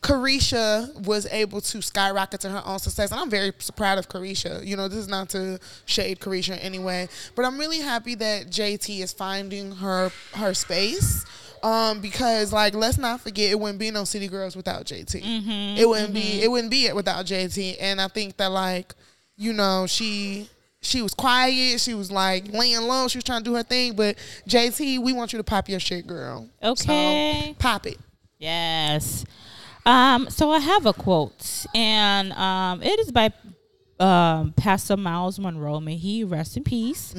Caresha 0.00 0.94
was 1.06 1.26
able 1.26 1.60
to 1.60 1.82
skyrocket 1.82 2.40
to 2.40 2.50
her 2.50 2.62
own 2.64 2.78
success, 2.78 3.10
and 3.10 3.20
I'm 3.20 3.30
very 3.30 3.52
proud 3.76 3.98
of 3.98 4.08
Caresha. 4.08 4.64
You 4.64 4.76
know, 4.76 4.88
this 4.88 4.98
is 4.98 5.08
not 5.08 5.28
to 5.30 5.58
shade 5.86 6.20
Caresha 6.20 6.52
in 6.52 6.60
any 6.60 6.78
way, 6.78 7.08
but 7.34 7.44
I'm 7.44 7.58
really 7.58 7.80
happy 7.80 8.14
that 8.16 8.48
JT 8.48 9.00
is 9.00 9.12
finding 9.12 9.72
her 9.72 10.12
her 10.34 10.54
space. 10.54 11.24
Um, 11.62 12.00
because 12.00 12.52
like 12.52 12.74
let's 12.74 12.98
not 12.98 13.20
forget, 13.20 13.50
it 13.50 13.58
wouldn't 13.58 13.80
be 13.80 13.90
no 13.90 14.04
City 14.04 14.28
Girls 14.28 14.54
without 14.54 14.84
JT. 14.84 15.20
Mm-hmm, 15.20 15.78
it 15.78 15.88
wouldn't 15.88 16.14
be 16.14 16.42
it 16.42 16.50
wouldn't 16.50 16.70
be 16.70 16.86
it 16.86 16.94
without 16.94 17.26
JT. 17.26 17.76
And 17.80 18.00
I 18.00 18.06
think 18.08 18.36
that 18.36 18.52
like 18.52 18.94
you 19.36 19.52
know 19.52 19.86
she 19.88 20.48
she 20.80 21.02
was 21.02 21.14
quiet, 21.14 21.80
she 21.80 21.94
was 21.94 22.12
like 22.12 22.52
laying 22.52 22.82
low, 22.82 23.08
she 23.08 23.18
was 23.18 23.24
trying 23.24 23.42
to 23.42 23.50
do 23.50 23.56
her 23.56 23.64
thing. 23.64 23.96
But 23.96 24.16
JT, 24.48 25.02
we 25.02 25.12
want 25.12 25.32
you 25.32 25.38
to 25.38 25.44
pop 25.44 25.68
your 25.68 25.80
shit, 25.80 26.06
girl. 26.06 26.48
Okay. 26.62 27.46
so, 27.48 27.54
pop 27.54 27.86
it. 27.86 27.98
Yes. 28.38 29.24
Um, 29.88 30.28
so 30.28 30.50
I 30.50 30.58
have 30.58 30.84
a 30.86 30.92
quote, 30.92 31.64
and 31.74 32.32
um, 32.34 32.82
it 32.82 33.00
is 33.00 33.10
by 33.10 33.32
um, 33.98 34.52
Pastor 34.52 34.96
Myles 34.96 35.38
Munroe. 35.38 35.80
May 35.80 35.96
he 35.96 36.24
rest 36.24 36.56
in 36.56 36.64
peace. 36.64 37.14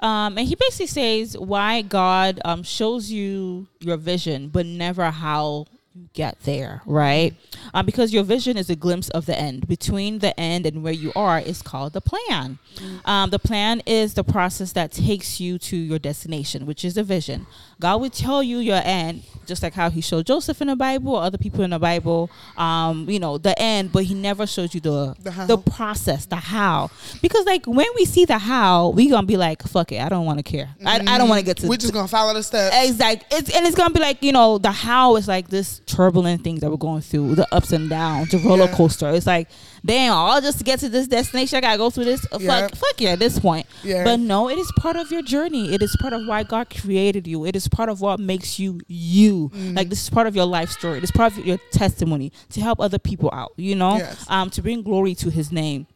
Um, 0.00 0.38
and 0.38 0.46
he 0.46 0.54
basically 0.54 0.86
says 0.86 1.36
why 1.36 1.82
God 1.82 2.40
um, 2.44 2.62
shows 2.62 3.10
you 3.10 3.66
your 3.80 3.96
vision, 3.96 4.48
but 4.48 4.66
never 4.66 5.10
how 5.10 5.66
you 5.96 6.08
get 6.12 6.38
there, 6.40 6.82
right? 6.84 7.34
Um, 7.72 7.86
because 7.86 8.12
your 8.12 8.22
vision 8.22 8.58
is 8.58 8.68
a 8.68 8.76
glimpse 8.76 9.08
of 9.10 9.24
the 9.24 9.38
end. 9.38 9.66
Between 9.66 10.18
the 10.18 10.38
end 10.38 10.66
and 10.66 10.82
where 10.82 10.92
you 10.92 11.10
are 11.16 11.38
is 11.40 11.62
called 11.62 11.94
the 11.94 12.00
plan. 12.02 12.58
Um, 13.06 13.30
the 13.30 13.38
plan 13.38 13.80
is 13.86 14.12
the 14.14 14.22
process 14.24 14.72
that 14.72 14.92
takes 14.92 15.40
you 15.40 15.58
to 15.58 15.76
your 15.76 15.98
destination, 15.98 16.66
which 16.66 16.84
is 16.84 16.94
the 16.94 17.02
vision. 17.02 17.46
God 17.80 18.00
will 18.02 18.10
tell 18.10 18.42
you 18.42 18.58
your 18.58 18.80
end, 18.84 19.22
just 19.46 19.62
like 19.62 19.72
how 19.72 19.88
He 19.88 20.00
showed 20.02 20.26
Joseph 20.26 20.60
in 20.60 20.68
the 20.68 20.76
Bible 20.76 21.14
or 21.14 21.22
other 21.22 21.38
people 21.38 21.62
in 21.64 21.70
the 21.70 21.78
Bible. 21.78 22.30
Um, 22.58 23.08
you 23.08 23.18
know 23.18 23.38
the 23.38 23.58
end, 23.58 23.90
but 23.92 24.04
He 24.04 24.12
never 24.14 24.46
shows 24.46 24.74
you 24.74 24.80
the 24.80 25.14
The 25.20 25.30
how. 25.30 25.46
the 25.46 25.56
process, 25.58 26.26
the 26.26 26.36
how. 26.36 26.90
Because 27.22 27.46
like 27.46 27.64
when 27.66 27.86
we 27.96 28.04
see 28.04 28.26
the 28.26 28.38
how, 28.38 28.90
we 28.90 29.08
gonna 29.08 29.26
be 29.26 29.36
like, 29.38 29.62
"Fuck 29.62 29.92
it, 29.92 30.00
I 30.02 30.10
don't 30.10 30.26
want 30.26 30.38
to 30.38 30.42
care. 30.42 30.68
I, 30.84 31.00
I 31.06 31.16
don't 31.18 31.28
want 31.30 31.40
to 31.40 31.44
get 31.46 31.56
to 31.58 31.68
We're 31.68 31.76
just 31.78 31.94
gonna 31.94 32.08
follow 32.08 32.34
the 32.34 32.42
steps. 32.42 32.76
Exactly. 32.86 33.38
It's 33.38 33.54
and 33.56 33.66
it's 33.66 33.76
gonna 33.76 33.94
be 33.94 34.00
like 34.00 34.22
you 34.22 34.32
know 34.32 34.58
the 34.58 34.70
how 34.70 35.16
is 35.16 35.26
like 35.28 35.48
this 35.48 35.80
turbulent 35.86 36.42
things 36.42 36.60
that 36.60 36.70
we're 36.70 36.76
going 36.76 37.00
through, 37.00 37.34
the 37.36 37.46
ups 37.54 37.72
and 37.72 37.88
downs, 37.88 38.30
the 38.30 38.38
roller 38.38 38.64
Yeah. 38.64 38.74
coaster. 38.74 39.08
It's 39.10 39.26
like, 39.26 39.48
damn, 39.84 40.12
all 40.12 40.40
just 40.40 40.58
to 40.58 40.64
get 40.64 40.80
to 40.80 40.88
this 40.88 41.06
destination, 41.06 41.56
I 41.58 41.60
gotta 41.60 41.78
go 41.78 41.90
through 41.90 42.06
this. 42.06 42.26
Yeah. 42.38 42.62
Fuck, 42.68 42.74
fuck 42.76 43.00
yeah, 43.00 43.10
at 43.10 43.20
this 43.20 43.38
point. 43.38 43.66
Yeah. 43.84 44.02
But 44.02 44.18
no, 44.20 44.50
it 44.50 44.58
is 44.58 44.70
part 44.78 44.96
of 44.96 45.12
your 45.12 45.22
journey. 45.22 45.72
It 45.72 45.82
is 45.82 45.96
part 46.00 46.12
of 46.12 46.26
why 46.26 46.42
God 46.42 46.68
created 46.70 47.26
you. 47.28 47.46
It 47.46 47.54
is 47.54 47.68
part 47.68 47.88
of 47.88 48.00
what 48.00 48.18
makes 48.18 48.58
you 48.58 48.80
you. 48.88 49.50
Mm. 49.54 49.76
Like 49.76 49.88
this 49.88 50.02
is 50.02 50.10
part 50.10 50.26
of 50.26 50.34
your 50.34 50.46
life 50.46 50.70
story. 50.70 50.98
It 50.98 51.04
is 51.04 51.12
part 51.12 51.36
of 51.38 51.46
your 51.46 51.58
testimony 51.70 52.32
to 52.50 52.60
help 52.60 52.80
other 52.80 52.98
people 52.98 53.30
out. 53.32 53.52
You 53.56 53.76
know, 53.76 53.98
Yes. 53.98 54.24
um, 54.28 54.50
to 54.50 54.62
bring 54.62 54.82
glory 54.82 55.14
to 55.16 55.30
His 55.30 55.52
name. 55.52 55.86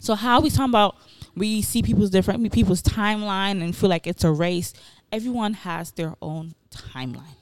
So 0.00 0.14
how 0.16 0.40
we 0.40 0.50
talking 0.50 0.70
about 0.70 0.96
we 1.36 1.62
see 1.62 1.82
people's 1.82 2.10
different 2.10 2.50
people's 2.52 2.82
timeline 2.82 3.62
and 3.62 3.76
feel 3.76 3.88
like 3.90 4.08
it's 4.08 4.24
a 4.24 4.32
race. 4.32 4.72
Everyone 5.12 5.54
has 5.54 5.92
their 5.92 6.14
own 6.20 6.54
timeline. 6.74 7.36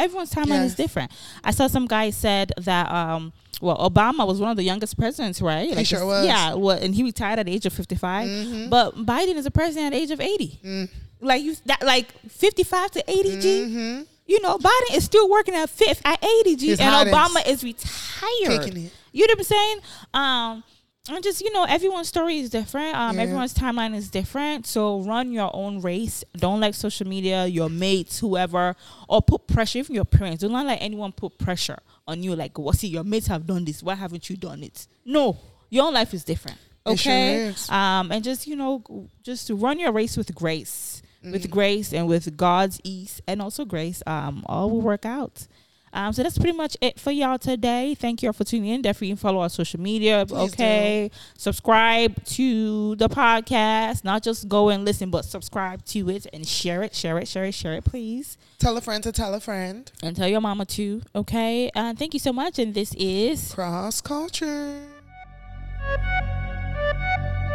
Everyone's 0.00 0.32
timeline 0.32 0.64
is 0.64 0.74
different. 0.74 1.10
I 1.44 1.50
saw 1.52 1.66
some 1.66 1.86
guy 1.86 2.10
said 2.10 2.52
that 2.58 2.90
um 2.90 3.32
well 3.60 3.76
Obama 3.78 4.26
was 4.26 4.40
one 4.40 4.50
of 4.50 4.56
the 4.56 4.62
youngest 4.64 4.96
presidents, 4.98 5.40
right? 5.42 5.76
He 5.76 5.84
sure 5.84 6.04
was. 6.06 6.24
Yeah, 6.26 6.54
well, 6.54 6.78
and 6.78 6.94
he 6.94 7.02
retired 7.02 7.38
at 7.38 7.46
the 7.46 7.52
age 7.52 7.66
of 7.66 7.72
55. 7.72 8.28
Mhm. 8.28 8.70
But 8.70 8.96
Biden 9.06 9.36
is 9.36 9.46
a 9.46 9.50
president 9.50 9.86
at 9.86 9.92
the 9.96 10.02
age 10.02 10.10
of 10.10 10.20
80. 10.20 10.58
Mm. 10.64 10.88
Like 11.20 11.42
you 11.42 11.54
that 11.66 11.82
like 11.84 12.08
55 12.28 12.90
to 12.92 13.04
80 13.10 13.40
G. 13.40 13.48
Mhm. 13.68 14.06
You 14.26 14.40
know, 14.42 14.56
Biden 14.58 14.94
is 14.96 15.04
still 15.04 15.28
working 15.28 15.54
at 15.54 15.68
fifth 15.68 16.00
at 16.04 16.24
80 16.24 16.56
G 16.56 16.68
His 16.68 16.80
and. 16.80 17.10
Obama 17.10 17.46
is 17.46 17.62
retired. 17.64 18.90
You 19.12 19.26
know 19.26 19.32
what 19.32 19.38
I'm 19.38 19.44
saying? 19.44 19.78
Um, 20.14 20.64
and 21.08 21.24
just 21.24 21.40
you 21.40 21.50
know, 21.52 21.64
everyone's 21.64 22.08
story 22.08 22.38
is 22.38 22.50
different. 22.50 22.94
Um, 22.94 23.16
Yeah. 23.16 23.22
everyone's 23.22 23.54
timeline 23.54 23.94
is 23.94 24.10
different. 24.10 24.66
So 24.66 25.00
run 25.00 25.32
your 25.32 25.50
own 25.54 25.80
race. 25.80 26.22
Don't 26.36 26.60
let 26.60 26.74
social 26.74 27.06
media, 27.06 27.46
your 27.46 27.68
mates, 27.70 28.18
whoever, 28.18 28.76
or 29.08 29.22
put 29.22 29.46
pressure. 29.46 29.78
Even 29.78 29.94
your 29.94 30.04
parents. 30.04 30.42
Don't 30.42 30.52
let 30.52 30.80
anyone 30.80 31.12
put 31.12 31.38
pressure 31.38 31.78
on 32.06 32.22
you. 32.22 32.36
Like, 32.36 32.58
well, 32.58 32.72
see, 32.74 32.88
your 32.88 33.04
mates 33.04 33.28
have 33.28 33.46
done 33.46 33.64
this. 33.64 33.82
Why 33.82 33.94
haven't 33.94 34.28
you 34.28 34.36
done 34.36 34.62
it? 34.62 34.86
No, 35.04 35.38
your 35.70 35.86
own 35.86 35.94
life 35.94 36.12
is 36.14 36.22
different. 36.24 36.58
Sure 36.86 36.94
Okay. 36.94 37.46
is. 37.48 37.68
Um, 37.70 38.10
and 38.12 38.22
just 38.22 38.46
you 38.46 38.56
know, 38.56 38.82
just 39.22 39.50
run 39.50 39.78
your 39.80 39.92
race 39.92 40.16
with 40.16 40.34
grace, 40.34 41.02
Mm. 41.24 41.32
with 41.32 41.50
grace, 41.50 41.92
and 41.92 42.08
with 42.08 42.36
God's 42.36 42.80
ease, 42.84 43.20
and 43.26 43.42
also 43.42 43.64
grace. 43.64 44.02
Um, 44.06 44.42
all 44.46 44.70
will 44.70 44.80
work 44.80 45.04
out. 45.04 45.46
Um, 45.92 46.12
so 46.12 46.22
that's 46.22 46.38
pretty 46.38 46.56
much 46.56 46.76
it 46.80 47.00
for 47.00 47.10
y'all 47.10 47.38
today. 47.38 47.94
Thank 47.94 48.22
y'all 48.22 48.32
for 48.32 48.44
tuning 48.44 48.70
in. 48.70 48.82
Definitely 48.82 49.16
follow 49.16 49.40
our 49.40 49.48
social 49.48 49.80
media. 49.80 50.24
Please 50.26 50.52
okay. 50.52 51.10
Subscribe 51.36 52.24
to 52.26 52.96
the 52.96 53.08
podcast. 53.08 54.04
Not 54.04 54.22
just 54.22 54.48
go 54.48 54.68
and 54.68 54.84
listen, 54.84 55.10
but 55.10 55.24
subscribe 55.24 55.84
to 55.86 56.08
it 56.10 56.26
and 56.32 56.46
share 56.46 56.82
it, 56.82 56.94
share 56.94 57.18
it, 57.18 57.28
share 57.28 57.44
it, 57.44 57.52
share 57.52 57.74
it, 57.74 57.84
please. 57.84 58.38
Tell 58.58 58.76
a 58.76 58.80
friend 58.80 59.02
to 59.04 59.12
tell 59.12 59.34
a 59.34 59.40
friend. 59.40 59.90
And 60.02 60.16
tell 60.16 60.28
your 60.28 60.40
mama 60.40 60.64
too. 60.64 61.02
Okay. 61.14 61.70
Uh, 61.74 61.94
thank 61.94 62.14
you 62.14 62.20
so 62.20 62.32
much. 62.32 62.58
And 62.58 62.74
this 62.74 62.94
is 62.94 63.52
Cross 63.54 64.02
culture. 64.02 64.80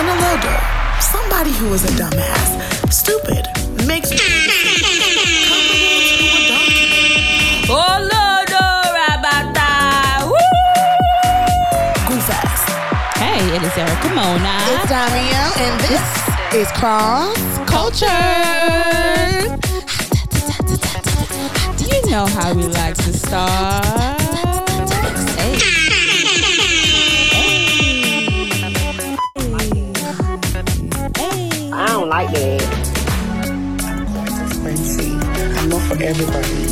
Olodo 0.00 0.80
somebody 1.00 1.52
who 1.52 1.72
is 1.74 1.84
a 1.84 1.92
dumbass, 2.00 2.92
stupid, 2.92 3.46
makes 3.86 4.08
poor 4.08 4.18
decisions, 4.18 4.80
comparable 5.48 6.02
to 6.08 6.24
a 6.24 6.42
donkey. 6.48 7.68
Oh 7.68 7.96
Lord, 8.12 8.48
Rabata. 8.96 9.72
Goof 12.08 12.30
ass. 12.30 12.62
Hey, 13.18 13.40
it 13.56 13.62
is 13.62 13.76
Erica 13.76 14.08
Mona. 14.14 14.56
It's 14.72 14.86
Damio, 14.90 15.44
and 15.64 15.80
this 15.88 16.04
is 16.54 16.68
Cross 16.78 17.38
Culture. 17.68 18.06
You 21.92 22.10
know 22.10 22.26
how 22.26 22.54
we 22.54 22.62
like 22.62 22.94
to 22.96 23.12
start. 23.12 24.19
Hey. 32.10 32.16
I 32.16 32.18
don't 32.18 32.18
like 32.18 32.32
that. 32.32 32.60
Spreadsheet. 34.50 35.22
I 35.56 35.66
know 35.66 35.78
for 35.78 35.94
everybody. 36.02 36.66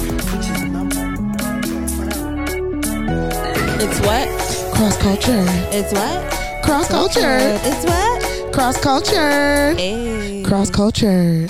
It's 3.84 4.00
what? 4.00 4.28
Cross 4.74 4.96
culture. 4.98 5.44
It's 5.70 5.92
what? 5.92 6.64
Cross 6.64 6.88
culture. 6.88 7.38
It's 7.62 7.84
what? 7.84 8.52
Cross 8.52 8.80
culture. 8.80 9.74
Hey. 9.74 10.42
Cross 10.44 10.70
culture. 10.70 11.46